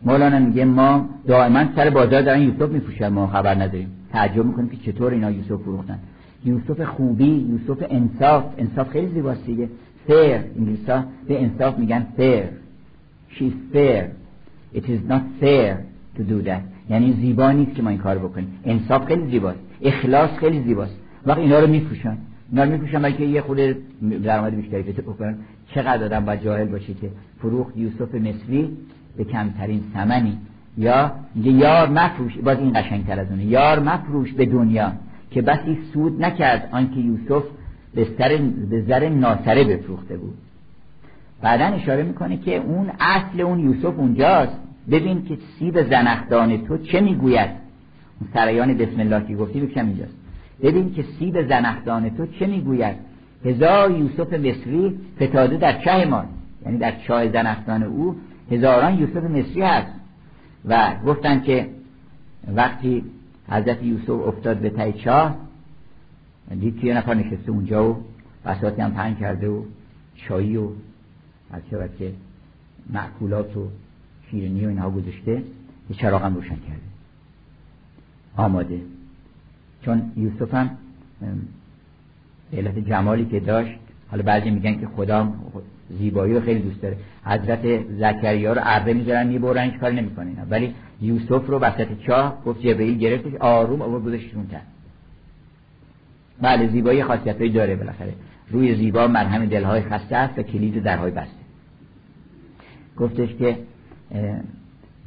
[0.02, 3.92] مولانا میگه ما دائما سر بازار دارن یوسف میپوشن ما خبر نداریم.
[4.12, 5.98] تعجب می‌کنیم که چطور اینا یوسف فروختن.
[6.44, 9.68] یوسف خوبی یوسف انصاف انصاف خیلی زیباست دیگه.
[10.08, 12.44] fair انگلیسا به انصاف میگن fair
[13.34, 14.04] she's fair.
[14.78, 15.70] It is not fair
[16.16, 16.62] to do that.
[16.90, 18.48] یعنی زیبا نیست که ما این کار بکنیم.
[18.64, 19.58] انصاف خیلی زیباست.
[19.82, 20.96] اخلاص خیلی زیباست.
[21.26, 22.16] وقت اینا رو میپوشن
[22.50, 23.58] اینا رو میپوشن برای که یه خود
[24.24, 25.38] درآمد بیشتری پیدا بکنن.
[25.74, 28.76] چقدر آدم باید جاهل باشه که فروخت یوسف مصری؟
[29.16, 30.38] به کمترین ثمنی.
[30.78, 33.44] یا میگه یار مفروش باز این قشنگتر از اونه.
[33.44, 34.92] یار مفروش به دنیا.
[35.30, 37.42] که بسی سود نکرد آنکه یوسف
[37.94, 38.38] به سر
[38.70, 40.34] به زر ناسره بفروخته بود.
[41.42, 44.56] بعدا اشاره می‌کنه که اون اصل اون یوسف اونجاست.
[44.90, 47.50] ببین که سیب زنخدان تو چه می‌گوید.
[48.20, 50.14] اون سرایان بسم الله که گفتی بکنم اینجاست
[50.62, 52.96] ببین که سیب زنخدان تو چه می‌گوید.
[53.44, 56.24] هزار یوسف مصری فتاده در چه ما
[56.64, 58.16] یعنی در چاه زنخدان او
[58.50, 59.92] هزاران یوسف مصری هست.
[60.64, 61.70] و گفتن که
[62.54, 63.04] وقتی
[63.48, 65.36] حضرت یوسف افتاد به تای چاه
[66.60, 67.96] دید که یه نفر نشسته اونجا و
[68.44, 69.62] بساتی هم پنگ کرده و
[70.16, 70.68] چایی و
[71.50, 71.62] از
[71.98, 72.12] که
[72.92, 73.68] معکولات و
[74.30, 75.42] شیرینی و اینها گذاشته
[75.90, 76.80] یه چراغ هم روشن کرده.
[78.36, 78.80] آماده.
[79.82, 80.70] چون یوسف هم
[82.52, 83.78] علت جمالی که داشت
[84.10, 85.32] حالا بعضی میگن که خدا
[85.90, 86.96] زیبایی رو خیلی دوست داره.
[87.24, 92.98] حضرت زکریا رو اره می‌ذارن می‌برن کاری نمی‌کنه ولی یوسف رو وسط چاه گفت جبرئیل
[92.98, 94.46] گرفتش آروم آورد گذاشتش اون
[96.40, 98.12] بله زیبایی خاصیتایی داره بالاخره.
[98.50, 101.46] روی زیبا مرهم دلهای خسته است و کلید درهای بسته.
[102.96, 103.58] گفتش که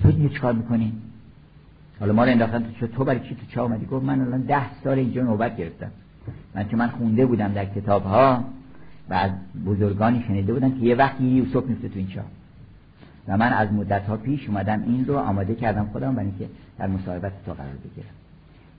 [0.02, 0.94] تو دیگه چیکار می‌کنی؟
[2.00, 4.82] حالا ما رو انداختن تو تو برای چی تو چا اومدی؟ گفت من الان ده
[4.84, 5.92] سال اینجا نوبت گرفتم.
[6.56, 8.44] من که من خونده بودم در کتاب ها
[9.10, 9.32] و از
[9.66, 12.22] بزرگانی شنیده بودم که یه وقتی یوسف میفته تو این چا
[13.28, 16.88] و من از مدت ها پیش اومدم این رو آماده کردم خودم برای اینکه در
[16.88, 18.14] مصاحبت تو قرار بگیرم.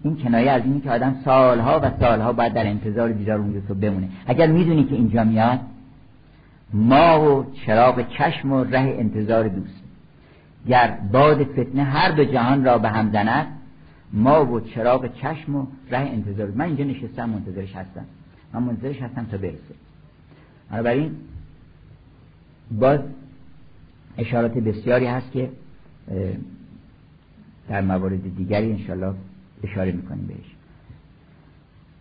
[0.05, 3.71] این کنایه از اینی که آدم سالها و سالها بعد در انتظار دیدار اون یوسف
[3.71, 4.09] بمونه.
[4.27, 5.61] اگر می‌دونی که اینجا میاد
[6.73, 9.83] ما و چراغ چشم و ره انتظار دوست.
[10.69, 13.47] گر باد فتنه هر دو جهان را به هم زند
[14.13, 16.49] ما و چراغ چشم و ره انتظار.
[16.55, 18.05] من اینجا نشستم منتظرش هستم.
[18.53, 19.75] من منتظرش هستم تا برسه.
[20.71, 21.17] بنابراین
[22.71, 23.01] باز
[24.19, 25.51] اشارات بسیاری هست که
[27.69, 29.15] در موارد دیگری انشالله
[29.65, 30.55] اشاره می‌کنیم بهش.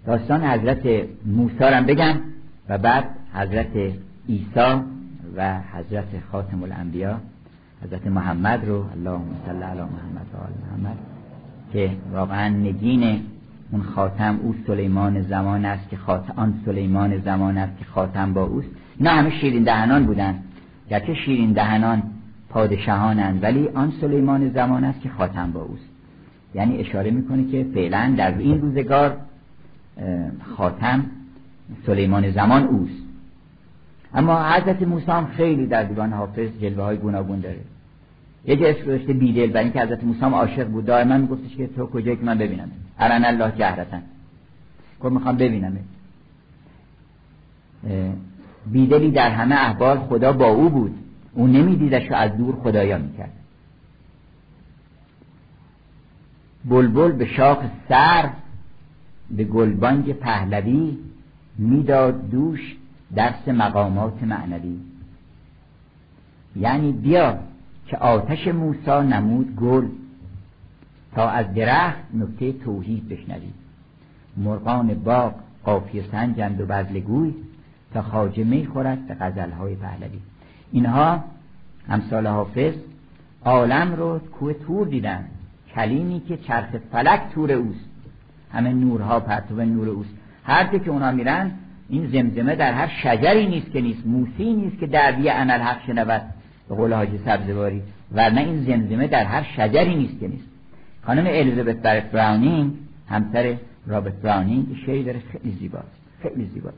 [0.06, 2.16] داستان حضرت موسی هم بگم
[2.70, 3.76] و بعد حضرت
[4.30, 4.84] عیسی
[5.36, 7.20] و حضرت خاتم الانبیا
[7.84, 10.98] حضرت محمد رو اللهم صل علی محمد و آل محمد
[11.74, 13.22] که واقعا نگین
[13.72, 18.44] اون خاتم او سلیمان زمان است که خاتم آن سلیمان زمان است که خاتم با
[18.44, 18.68] اوست.
[19.00, 20.40] نه همه شیرین دهنان بودن.
[20.90, 22.04] گرچه شیرین دهنان
[22.50, 25.90] پادشاهانند ولی آن سلیمان زمان است که خاتم با اوست.
[26.56, 29.18] یعنی اشاره می‌کنه که فعلا در این روزگار
[30.58, 31.06] خاتم
[31.86, 33.04] سلیمان زمان اوست.
[34.14, 37.60] اما حضرت موسی هم خیلی در دیوان حافظ جلوه های گوناگون داره.
[38.48, 40.86] جا اسم گذاشته بیدل برای اینکه حضرت موسی هم عاشق بود.
[40.86, 44.04] دائما میگفتش که تو کجایی که من ببینم؟ ارن الله جهرتن.
[45.02, 45.78] گفت می‌خوام ببینم.
[48.66, 50.96] بیدلی در همه احوال خدا با او بود.
[51.34, 53.32] او نمیدیدش و از دور خدایا می‌کرد.
[56.66, 57.60] بلبل به شاخ
[57.90, 58.30] سر
[59.32, 60.98] به گلبانگ پهلوی
[61.58, 62.76] می‌داد دوش
[63.16, 64.78] درس مقامات معنوی.
[66.56, 67.40] یعنی بیا
[67.90, 69.88] که آتش موسا نمود گل.
[71.16, 73.50] تا از درخت نکته توحید بشنوی
[74.38, 77.34] مرغان باغ قافیه سنجند و بزلگوی
[77.94, 80.20] تا خاجه می خورد به غزلهای پهلوی.
[80.72, 81.24] اینها
[81.88, 82.74] همسال حافظ
[83.46, 85.26] عالم رو کوه تور دیدن.
[85.76, 87.90] کلیمی که چرخ فلک تور اوست.
[88.54, 90.14] همه نورها پرتو نور اوست.
[90.44, 91.52] هر که اونها میرن
[91.90, 94.08] این زمزمه در هر شجری نیست که نیست.
[94.08, 96.22] موسی نیست که دعوی انل حق شنود.
[96.70, 97.82] به قول حاجی سبزواری
[98.12, 100.46] ورنه این زمزمه در هر شجری نیست که نیست.
[101.04, 102.72] خانم الیزابت برت براونینگ
[103.08, 103.58] همسر
[103.88, 106.78] رابرت براونینگ شعری داره خیلی زیباست خیلی زیباست.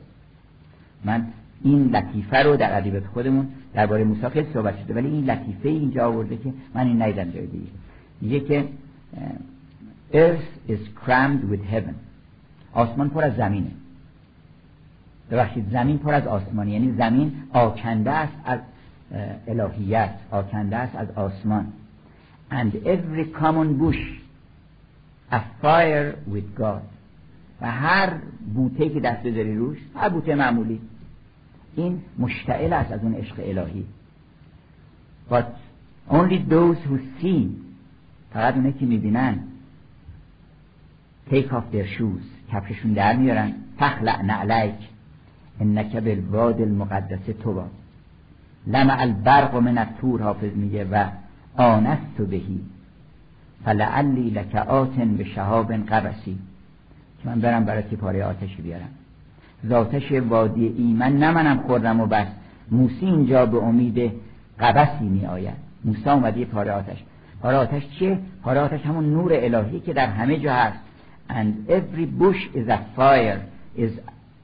[1.04, 1.26] من
[1.64, 6.06] این لطیفه رو در ادبیات خودمون درباره موسی خیلی صحبت شده ولی این لطیفه اینجا
[6.06, 7.70] آورده که من این ندیدم جای دیگه.
[8.20, 8.64] میگه که
[10.12, 11.94] earth is crammed with heaven.
[12.72, 13.70] آسمان پر از زمینه.
[15.30, 18.58] ببخشید زمین پر از آسمان یعنی زمین آکنده است از
[19.46, 21.72] الهیت آکنده است از آسمان.
[22.50, 24.02] And every common bush
[25.32, 26.82] a fire with God.
[27.60, 28.12] و هر
[28.54, 30.80] بوته که دست بذاری روش هر بوته معمولی.
[31.76, 33.84] این مشتعل است از اون عشق الهی.
[35.30, 35.46] But
[36.10, 37.46] only those who see
[38.32, 39.38] فقط اونه که می‌بینن
[41.30, 43.54] take off their shoes کفششون در میارن.
[43.78, 44.74] تخلع نعلیک
[45.60, 47.64] انک بالواد المقدس تو
[48.66, 51.04] لمع البرق من التور حافظ میگه و
[51.56, 52.60] آنست بهی.
[53.64, 56.38] فلعلی لک آتن به شهاب قبسی.
[57.22, 58.88] که من برم برای پاره آتشی بیارم.
[59.66, 62.26] ذاتش وادی ایمن نه منم خوردم و بس.
[62.70, 64.12] موسی اینجا به امید
[64.60, 65.56] قبسی می آید.
[65.84, 66.98] موسی اومده یه پاره آتش.
[67.42, 70.78] پاره آتش چیه؟ پاره آتش همون نور الهی که در همه جا هست.
[71.30, 73.40] And every bush is a fire
[73.76, 73.92] is,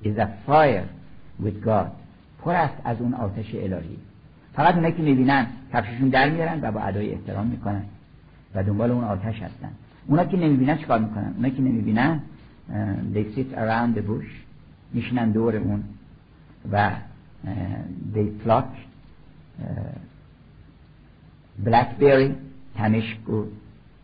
[0.04, 0.88] is a fire
[1.42, 1.90] with God.
[2.44, 3.98] پر است از اون آتش الهی.
[4.58, 7.82] فقط اونایی که می‌بینن کفششون در میارن و با ادای احترام می‌کنن
[8.54, 9.70] و دنبال اون آتش هستن.
[10.06, 12.20] اونا که نمی‌بینن چیکار می‌کنن؟ اونا که نمی‌بینن
[13.14, 14.30] they sit around the bush
[14.92, 15.84] میشنن دور اون
[16.72, 16.90] و
[18.14, 18.64] they pluck
[21.66, 22.30] blackberry
[22.76, 23.32] تمشک و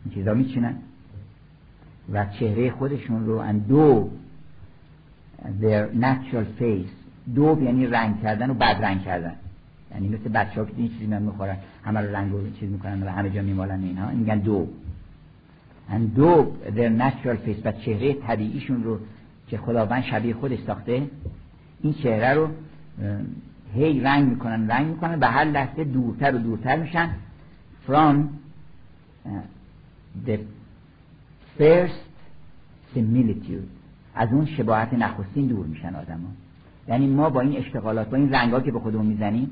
[0.05, 0.75] این چیزا میچینن
[2.13, 4.11] و چهره خودشون رو and دو
[5.61, 7.35] their natural face.
[7.35, 9.35] دو یعنی رنگ کردن و بد رنگ کردن.
[9.95, 13.03] یعنی مثل بچه ها که این چیزی من می‌خورن همه رو رنگ و چیز می‌کنن
[13.03, 14.69] و همه جا میمالن اینها این میگن دو
[15.91, 18.99] and دو their natural face و چهره طبیعیشون رو
[19.49, 21.03] که خداوند شبیه خودش ساخته
[21.83, 22.49] این چهره رو
[23.75, 27.11] هی رنگ می‌کنن رنگ می‌کنن به هر لحظه دورتر و دورتر میشن.
[27.89, 28.17] From
[30.27, 30.39] the
[31.59, 32.05] first
[32.95, 33.69] similitude.
[34.15, 36.21] از اون شباهت نخستین دور میشن آدم
[36.89, 39.51] یعنی ما با این اشتغالات با این رنگا که به خودمون می‌زنیم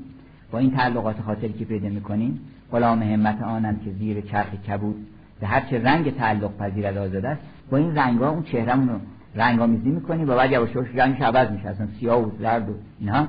[0.53, 2.39] با این تعلقات خاطری که پیدا می‌کنیم
[2.71, 4.95] غلام همت آنند که زیر چرخ کبود
[5.39, 7.41] به هر چه رنگ تعلق پذیر از آزاده است.
[7.69, 8.95] با این رنگا اون چهرمون رو
[9.35, 13.27] رنگامیزی می‌کنیم و بعد یواش یواش رنگش عوض میشه اصلا سیاه و زرد و اینها.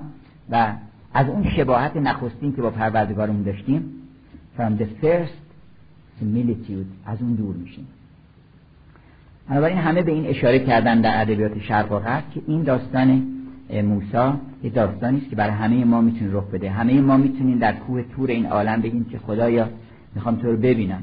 [0.51, 0.73] و
[1.15, 3.85] از اون شباهت نخستین که با پروردگارمون داشتیم
[4.59, 5.45] from the first
[6.21, 7.87] similitude از اون دور میشیم.
[9.49, 13.27] بنابراین همه به این اشاره کردن در ادبیات شرق و غرب که این داستان
[13.71, 16.71] موسی یه داستانی است که برای همه ما می‌تونه رخ بده.
[16.71, 19.69] همه ما می‌تونیم در کوه تور این عالم بگیم که خدایا
[20.15, 21.03] می‌خوام تو رو ببینم.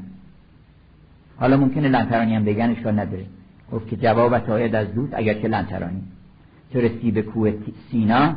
[1.36, 3.24] حالا ممکنه لنترانی هم بگن اشکال نداره.
[3.72, 6.02] گفت که جواب آید از دوست اگر که لنترانی.
[6.72, 7.52] تو رسی به کوه
[7.90, 8.34] سینا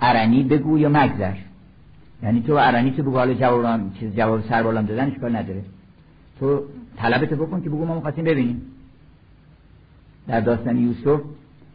[0.00, 1.34] ارنی بگو یا مگذر.
[2.22, 5.62] یعنی تو ارنی تو بگو حالا جواب چیز جواب سر بالام دادن اشکال نداره.
[6.40, 6.62] تو
[6.96, 8.62] طلبت بکن که بگو ما می‌خواستیم ببینیم.
[10.26, 11.20] در داستان یوسف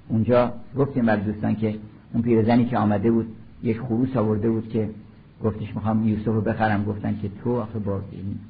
[0.09, 1.75] اونجا گفتیم بر دوستان که
[2.13, 3.27] اون پیرزنی که آمده بود
[3.63, 4.89] یک خروس آورده بود که
[5.43, 6.85] گفتش می‌خوام یوسف رو بخرم.
[6.85, 8.01] گفتن که تو آخه با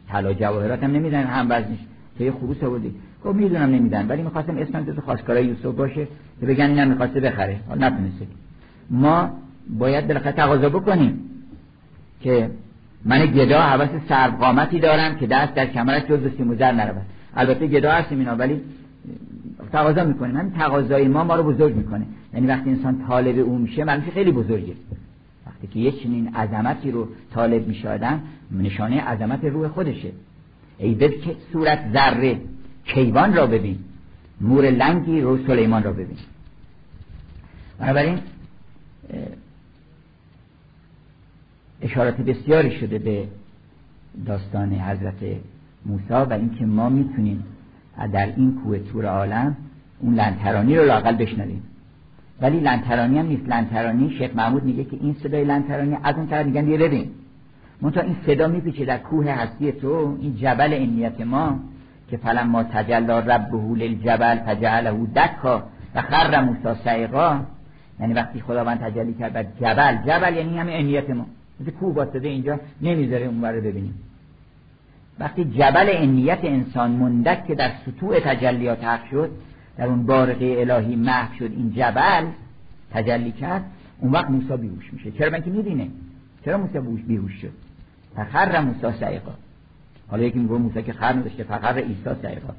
[0.10, 1.80] طلا جواهرات هم نمیدن هم وزنش.
[2.18, 2.96] تو یه خروس آوردی.
[3.26, 6.08] گفت می‌دونم نمیدن ولی می‌خواستم اسمم تو خواستگارای یوسف باشه
[6.40, 7.60] که بگن اینم می‌خواسته بخره.
[7.70, 8.28] نتونسته.
[8.90, 9.30] ما
[9.70, 11.20] باید بالاخره تقاضا بکنیم
[12.22, 12.50] که
[13.06, 17.02] من گدا حواس سرقامتی دارم که دست در کمرش جز سیموزر نرود.
[17.36, 18.62] البته گدا هستیم اینا ولی
[19.72, 22.06] تقاضا می‌کنیم همین تقاضای ما ما رو بزرگ می‌کنه.
[22.34, 24.74] یعنی وقتی انسان طالب او میشه معنیش خیلی بزرگه.
[25.48, 30.12] وقتی که یک چنین عظمتی رو طالب میشه آدم نشانه عظمت روح خودشه.
[30.78, 32.42] ای که صورت ذره
[32.86, 33.80] کیوان را ببین.
[34.42, 36.18] مور لنگی رو سلیمان را ببین.
[37.80, 38.20] بنابراین
[41.82, 43.28] اشارات بسیاری شده به
[44.26, 45.24] داستان حضرت
[45.86, 47.44] موسی و اینکه ما می‌تونیم
[48.08, 49.58] در این کوه تور عالم
[50.00, 51.64] اون لنترانی رو لاقل بشنویم.
[52.42, 53.50] ولی لنترانی هم نیست.
[53.50, 57.10] لنترانی شیخ محمود میگه که این صدای لنترانی از اون طرف میگن یه ببین.
[57.82, 60.18] منتها این صدا میپیچه در کوه هستی تو.
[60.22, 61.60] این جبل انیت ما
[62.10, 65.64] که فلما تجلا ربه للجبل فجعله دکا
[65.96, 67.40] و خر موسی سعیقا
[68.00, 69.96] یعنی وقتی خداوند تجلی کرد بر جبل.
[70.06, 71.26] جبل یعنی همین انیت ما.
[71.60, 73.94] مثل کوه واسطه اینجا نمی‌ذاره اون رو ببینیم.
[75.20, 79.32] وقتی جبل انیت انسان مندک که در سطوع تجلیات حق شد
[79.78, 82.28] در اون بارقه الهی محو شد این جبل
[82.92, 83.64] تجلی کرد
[84.00, 85.12] اون وقت موسی بیهوش میشه.
[85.12, 85.88] چرا من که میدینه
[86.46, 87.52] چرا موسی بیهوش شد؟
[88.16, 89.32] فخر موسی سعیقا
[90.08, 92.54] حالا یکی میگه موسی که خر نداشته فخر عیسی سعیقا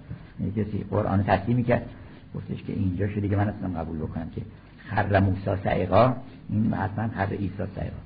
[0.56, 1.86] کسی قرآن تصدیح می‌کرد.
[2.34, 4.42] گفتش که اینجا شده که من اصلا قبول بکنم که
[4.88, 6.12] خر موسی سعیقا
[6.50, 7.96] این حتما خر عیسی سعیقا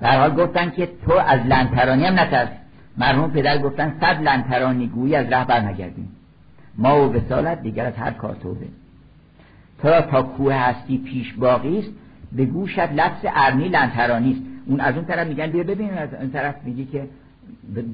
[0.00, 2.48] در حال گفتن که تو از لنترانی هم نترس.
[2.98, 6.08] مرحوم پدر گفتن صد لنترانی گویی از ره برنگردیم.
[6.78, 8.66] ما و وسالت دیگر از هر کار توبه.
[9.82, 11.90] تو تا کوه هستی پیش باقی است
[12.32, 14.40] به گوشت لفظ ارنی لنترانی است.
[14.66, 17.08] اون از اون طرف میگن بیا ببین از اون طرف میگی که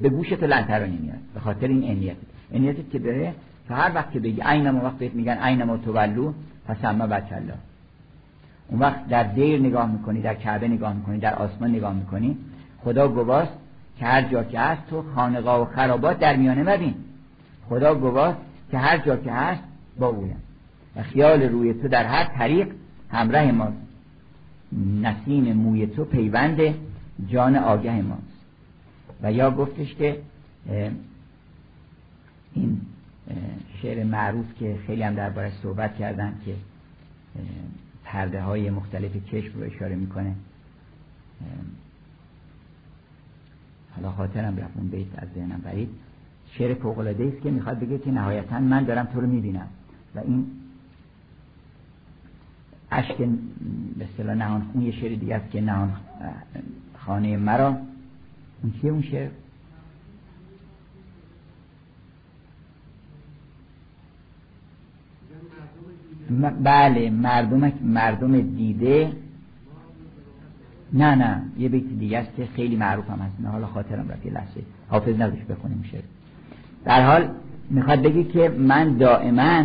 [0.01, 1.19] به گوشت لنترانی میاد.
[1.33, 2.15] به خاطر این انیت.
[2.53, 3.33] انیت که بره
[3.67, 6.33] تا هر وقت که بگی اینما وقت بهت میگن اینما تولو
[6.67, 7.53] پس اما الله
[8.67, 12.37] اون وقت در دیر نگاه می‌کنی در کعبه نگاه می‌کنی در آسمان نگاه می‌کنی
[12.83, 13.53] خدا گواست
[14.01, 16.95] که هر جا که هست تو خانقاه و خرابات در میانه مبین.
[17.69, 18.37] خدا گواست
[18.71, 19.63] که هر جا که هست
[19.99, 20.41] با اویم
[20.95, 22.67] و خیال روی تو در هر طریق
[23.09, 23.77] همراه ماست.
[25.01, 26.61] نسیم موی تو پیوند
[27.27, 28.21] جان آگه ماست.
[29.23, 30.21] و یا گفتش که
[32.53, 32.81] این
[33.81, 36.55] شعر معروف که خیلی هم درباره صحبت کردن که
[38.03, 40.35] پرده های مختلف چشم رو اشاره می‌کنه.
[43.95, 45.89] حالا خاطرم رفت اون بیت از ذهنم برید.
[46.51, 49.67] شعر فوقلاده است که می‌خواد بگه که نهایتا من دارم تو رو می‌بینم.
[50.15, 50.47] و این
[52.91, 53.17] اشک
[53.97, 55.91] به اصطلاح نهان اون یه شعر دیگه است که نهان
[56.97, 57.77] خانه مرا.
[58.63, 59.29] اون چیه اون شعر؟
[66.63, 69.13] بله مردم مردم دیده.
[70.93, 73.41] نه نه یه بیت دیگه است که خیلی معروف هم هست.
[73.43, 74.61] نه حالا خاطرم رفت یه لحظه.
[74.89, 76.01] حافظ نداشت بخونیم شعر.
[76.85, 77.29] در حال
[77.69, 79.63] می‌خواد بگی که من دائما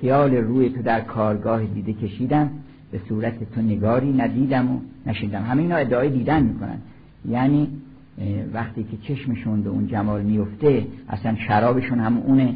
[0.00, 2.50] خیال روی تو در کارگاه دیده کشیدم.
[2.92, 5.42] به صورت تو نگاری ندیدم و نشیدم.
[5.42, 6.78] همه اینا ادعای دیدن می‌کنن.
[7.28, 7.68] یعنی
[8.52, 12.54] وقتی که چشمشون به اون جمال میفته اصلا شرابشون هم اونه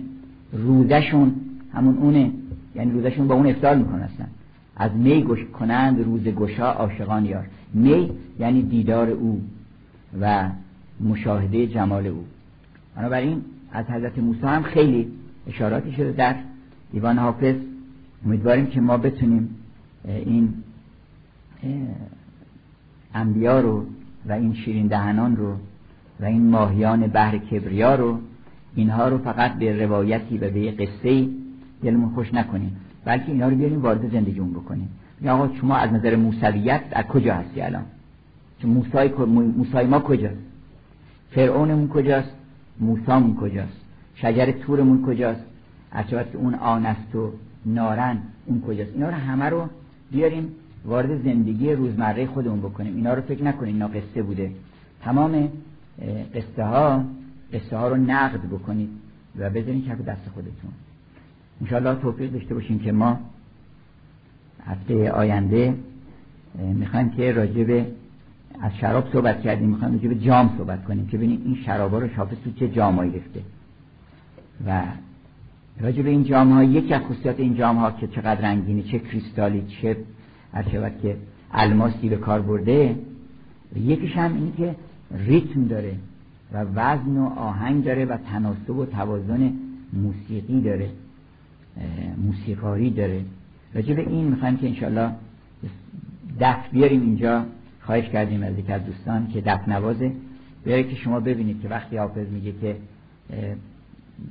[0.53, 1.35] روزشون
[1.73, 2.31] همون اونه.
[2.75, 4.27] یعنی روزشون با اون افتار می‌کنن اصلا.
[4.77, 7.47] از می گوش کنند روز گشا عاشقان یار.
[7.75, 9.43] می یعنی دیدار او
[10.21, 10.49] و
[11.01, 12.25] مشاهده جمال او.
[12.97, 13.43] بنابراین
[13.73, 15.13] از حضرت موسی هم خیلی
[15.47, 16.37] اشاراتی شده در
[16.93, 17.55] دیوان حافظ.
[18.27, 19.49] امیدواریم که ما بتونیم
[20.05, 20.55] این
[23.15, 23.87] انبیا رو
[24.29, 25.57] و این شیرین دهنان رو
[26.21, 28.19] و این ماهیان بحر کبریا رو
[28.75, 31.29] اینها رو فقط به روایتی و به قصه
[31.83, 32.77] دلمون خوش نکنیم.
[33.05, 34.89] بلکه اینا رو بیاریم وارد زندگیمون بکنیم.
[35.23, 37.85] یا آقا شما از نظر موسویت از کجا هستی الان؟
[38.63, 39.09] چون موسای,
[39.57, 40.37] موسای ما کجاست؟
[41.31, 42.31] فرعونمون کجاست؟
[42.81, 43.77] موسامون کجاست؟
[44.15, 45.45] شجر تورمون کجاست؟
[45.93, 47.33] از که اون آن است و
[47.67, 49.69] نارن اون کجاست؟ اینا رو همه رو
[50.11, 50.49] بیاریم
[50.85, 52.97] وارد زندگی روزمره خودمون بکنیم.
[52.97, 54.51] اینا رو فکر نکنیم اینا قصه بوده.
[55.03, 55.49] تمام
[56.35, 57.05] قصه ها
[57.53, 58.89] قصه ها رو نقد بکنید
[59.39, 60.71] و بذارین کف دست خودتون.
[61.63, 63.21] انشاءالله توفیق داشته باشیم که ما
[64.67, 65.75] هفته آینده
[66.55, 67.87] می‌خوایم که راجب
[68.61, 69.69] از شراب صحبت کردیم.
[69.69, 73.41] می‌خوایم راجب جام صحبت کنیم که ببینیم این شرابا رو شافه تو چه جامایی گرفته.
[74.67, 74.83] و
[75.81, 79.65] راجب این جام ها یکی از خصوصیات این جام ها که چقدر رنگینی چه کریستالی
[79.83, 79.97] چه
[80.53, 81.17] هر که
[81.53, 82.97] الماسی به کار برده
[83.77, 84.77] یکیش هم اینه که
[85.15, 85.95] ریتم داره
[86.53, 89.53] و وزن و آهنگ داره و تناسب و توازن
[89.93, 90.91] موسیقی داره.
[92.17, 93.21] موسیقاری داره.
[93.75, 95.11] راجع به این می‌خوایم که انشالله
[96.41, 97.45] دف بیاریم اینجا.
[97.81, 100.13] خواهش کردیم از یک از دوستان که دف نوازه.
[100.65, 102.77] بیاره که شما ببینید که وقتی حافظ میگه که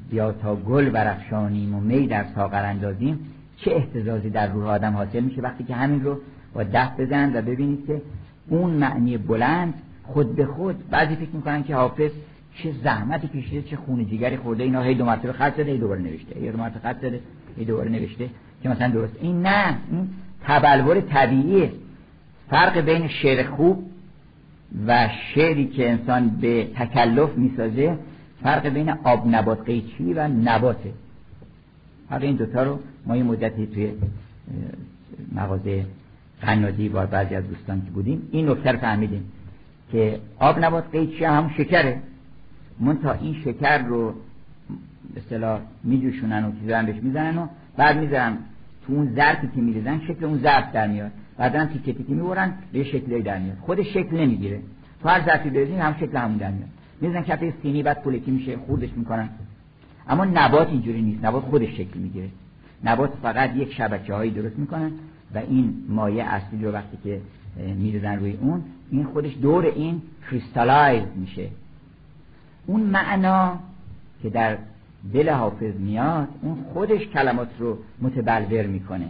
[0.09, 3.19] بیا تا گل برفشانیم و می در ساغر اندازیم
[3.57, 6.17] چه احتزازی در روح آدم حاصل میشه؟ وقتی که همین رو
[6.53, 8.01] با دف بزن و ببینید که
[8.49, 12.11] اون معنی بلند خود به خود بعضی فکر می‌کنن که حافظ
[12.55, 16.01] چه زحمتی کشیده چه خون جیگری خورده اینا هی دو مرتبه خط زده هی دوباره
[16.01, 16.39] نوشته.
[16.39, 17.19] هی دو مرتبه خط زده
[17.57, 18.29] هی دوباره نوشته
[18.63, 19.13] که مثلا درست.
[19.21, 20.09] این نه این
[20.43, 21.71] تبلور طبیعیه
[22.49, 23.89] فرق بین شعر خوب
[24.87, 27.97] و شعری که انسان به تکلف می‌سازه
[28.43, 30.91] فرق بین آب نبات قیچی و نباته.
[32.09, 33.91] فرق این دوتا رو ما یه مدتی توی
[35.35, 35.85] مغازه
[36.41, 39.31] قنادی با بعضی از دوستان که بودیم این نکته رو فهمیدیم
[39.91, 42.01] که آب نبات قیچی هم شکره.
[42.81, 44.13] من تا این شکر رو
[45.13, 48.37] به اصطلاح میجوشونن و چیزا بهش می‌زنن و بعد می‌ذارن
[48.87, 51.11] تو اون ظرفی که میریزن شکل اون ظرف در میاد.
[51.37, 53.57] بعدا تیکه تیکه می‌برن به شکلی در میاد.
[53.57, 54.59] خود شکل نمی‌گیره.
[55.01, 56.69] تو هر ظرفی بریزین هم شکل همون در میاد.
[57.01, 59.29] می‌زنن کف سینی بعد پولکی میشه خوردش می‌کنن.
[60.09, 61.25] اما نبات اینجوری نیست.
[61.25, 62.27] نبات خودش شکل می‌گیره.
[62.83, 64.91] نبات فقط یک شبکه هایی درست می‌کنن
[65.35, 67.21] و این مایه اصلی رو وقتی که
[67.75, 71.47] میریزن روی اون این خودش دور این کریستالایز میشه.
[72.65, 73.59] اون معنا
[74.23, 74.57] که در
[75.13, 79.07] دل حافظ میاد اون خودش کلمات رو متبلور می‌کنه.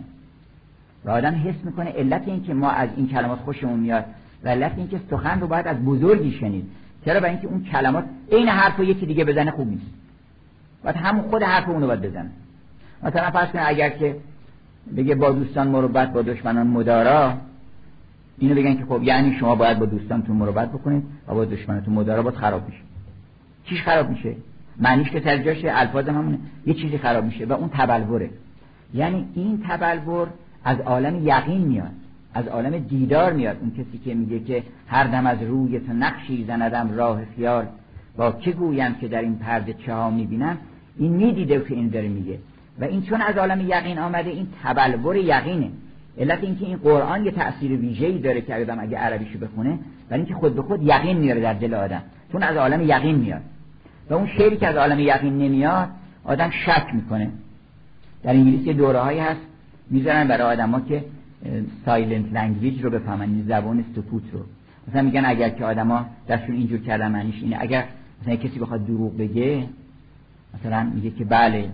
[1.05, 4.05] و آدم حس می‌کنه علت این که ما از این کلمات خوشمون میاد
[4.43, 6.71] و علت این که سخن رو باید از بزرگی شنید.
[7.05, 9.85] چرا؟ برای اینکه اون کلمات عین حرف رو یکی دیگه بزنه خوب نیست.
[10.83, 12.29] باید همون خود حرف اونو باید بزنه.
[13.03, 14.15] مثلا فرض کنه اگر که
[14.97, 17.33] بگه با دوستان مروبت با دشمنان مدارا
[18.37, 22.23] اینو بگن که خب یعنی شما باید با دوستانتون مروبت بکنید و با دشمنتون مدارا
[22.23, 22.90] باید خراب میشه.
[23.65, 24.35] چیش خراب میشه.
[24.79, 26.39] معنیش که سر جاشه الفاظ همونه.
[26.65, 28.29] یه چیزی خراب میشه و اون تبلوره.
[28.93, 30.27] یعنی این تبلور
[30.63, 31.91] از عالم یقین میاد.
[32.33, 33.57] از عالم دیدار میاد.
[33.61, 37.65] اون کسی که میگه که هر دم از روی تو نقشی زندم راه خیال.
[38.17, 40.57] با که گویم که در این پرده چه ها می‌بینم؟
[40.97, 42.37] این می‌دیده که این داره میگه.
[42.79, 45.69] و این چون از عالم یقین آمده این تبلور یقینه.
[46.17, 49.79] علت اینکه این قرآن یه تأثیر ویژه‌ای داره که آدم اگه عربیشو بخونه
[50.11, 52.01] ولی اینکه خود به خود یقین میاره در دل آدم.
[52.31, 53.41] چون از عالم یقین میاد.
[54.09, 55.89] و اون شعری که از عالم یقین نمیاد
[56.23, 57.29] آدم شک می‌کنه.
[58.23, 59.41] در انگلیسی دوره هایی هست
[59.89, 61.03] می‌ذارن برای آدما که
[61.85, 64.39] silent language رو بفهمن زبان سکوت رو.
[64.87, 67.57] مثلا میگن اگر که آدما دستشون اینجور کردن معنیش اینه.
[67.59, 67.83] اگر
[68.21, 69.63] مثلا کسی بخواد دروغ بگه
[70.59, 71.69] مثلا میگه که بله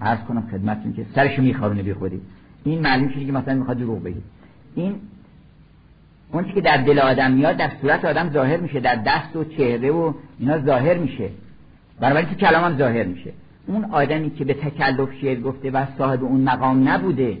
[0.00, 2.20] عرض کنم خدمتتون که سرشو میخارونه بی خودی.
[2.64, 4.16] این معلوم شده که مثلا می‌خواد دروغ بگه.
[4.74, 4.94] این
[6.34, 9.90] اون که در دل آدم میاد در صورت آدم ظاهر میشه در دست و چهره
[9.90, 11.28] و اینا ظاهر میشه.
[12.00, 13.32] بنابراین تو کلام هم ظاهر میشه.
[13.66, 17.38] اون آدمی که به تکلف شعر گفته و صاحب اون مقام نبوده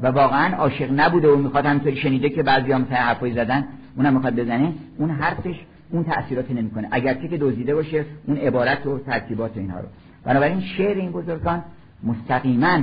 [0.00, 3.64] و واقعا عاشق نبوده و می‌خواد همینطوری شنیده که بعضی هم مثلا حرفایی زدن
[3.96, 5.56] اونم می‌خواد بزنه اون حرفش
[5.90, 6.88] اون تأثیراتی نمی‌کنه.
[6.90, 9.86] اگرچه که دزدیده باشه اون عبارت و ترکیبات و اینها رو.
[10.24, 11.62] بنابراین شعر این بزرگان
[12.02, 12.78] مستقیما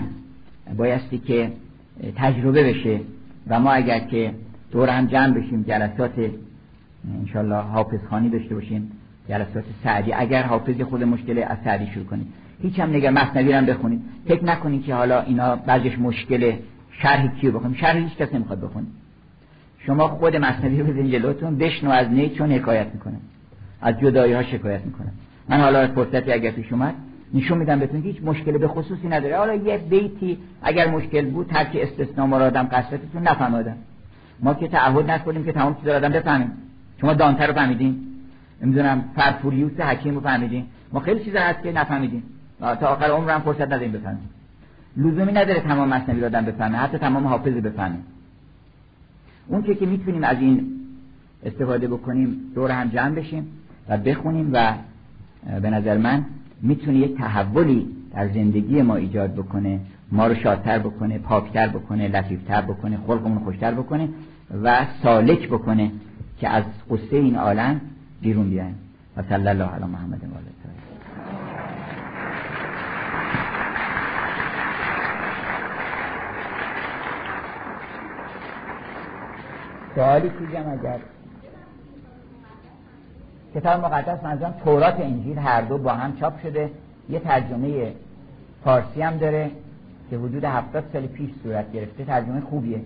[0.77, 1.51] بایستی که
[2.15, 2.99] تجربه بشه
[3.47, 4.33] و ما اگر که
[4.71, 6.11] دور هم جمع بشیم جلسات
[7.19, 8.91] انشالله حافظ خانی داشته باشیم
[9.29, 10.13] جلسات سعدی.
[10.13, 12.27] اگر حافظ خود مشکل از سعدی شروع کنید.
[12.61, 14.01] هیچ هم نگه مصنوی هم بخونید.
[14.27, 16.53] فکر نکنید که حالا اینا بعضش مشکل
[16.91, 18.89] شرح کیو بخونید شرح هیچ کس نمی‌خواد بخونید
[19.85, 23.17] شما خود مصنوی رو بزنید جلوتون بشنو از نی چون حکایت می‌کنه.
[23.81, 25.11] از جدایی ها شکایت می‌کنه.
[25.49, 26.93] من حالا فرصتی اگر پیش اومد
[27.33, 29.37] نشون میدم بهتون هیچ مشکل به خصوصی نداره.
[29.37, 33.77] حالا یه بیتی اگر مشکل بود ترک استثناء مرادم قصدتون نفهمیدم
[34.41, 36.51] ما که تعهد نکنیم که تمام چیزا آدم بفهمیم.
[37.01, 37.99] شما دانتر رو فهمیدین؟
[38.61, 42.23] نمی‌دونم فرفوریوس حکیم رو فهمیدین؟ ما خیلی چیزا هست که نفهمیدیم
[42.59, 44.29] تا آخر عمرم فرصت نداریم بفهمیم.
[44.97, 47.97] لزومی نداره تمام مصنوی رو آدم بفهمه حتی تمام حافظ بفهمه.
[49.47, 50.67] اون که می‌تونیم از این
[51.45, 53.47] استفاده بکنیم دور هم جمع بشیم
[53.89, 54.73] و بخونیم و
[55.61, 56.25] به نظر من
[56.61, 59.79] می‌تونه یک تحولی در زندگی ما ایجاد بکنه
[60.11, 64.09] ما رو شادتر بکنه پاکتر بکنه لطیفتر بکنه خلقمون خوشتر بکنه.
[64.63, 65.91] و سالک بکنه
[66.39, 67.81] که از قصه این عالم
[68.21, 68.75] بیرون بیایم.
[69.17, 70.41] و صلی الله علی محمد و
[79.95, 80.99] سوالی کیجم اگر
[83.55, 86.69] کتاب مقدس منظورم تورات انجیل هر دو با هم چاپ شده.
[87.09, 87.93] یه ترجمه
[88.63, 89.51] فارسی هم داره
[90.09, 92.05] که حدود هفتاد سال پیش صورت گرفته.
[92.05, 92.81] ترجمه خوبیه.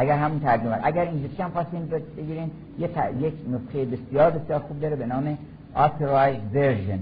[0.00, 2.88] اگر همون ترجمه اگر اینجوری هم خواستین بگیرین یه
[3.20, 5.38] یک نسخه بسیار بسیار خوب داره به نام
[5.76, 7.00] authorized version.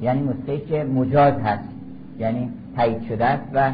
[0.00, 1.68] یعنی نسخه که مجاز هست.
[2.18, 3.72] یعنی تایید شده است و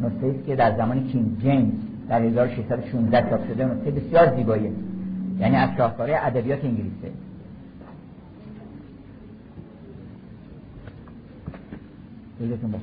[0.00, 1.72] نسخه است که در زمان کینگ جیمز
[2.08, 3.64] در 1616 چاپ شده.
[3.64, 4.72] نسخه بسیار زیباییه.
[5.38, 6.90] یعنی از شاهکارهای ادبیات انگلیسی.
[12.40, 12.74] یادتون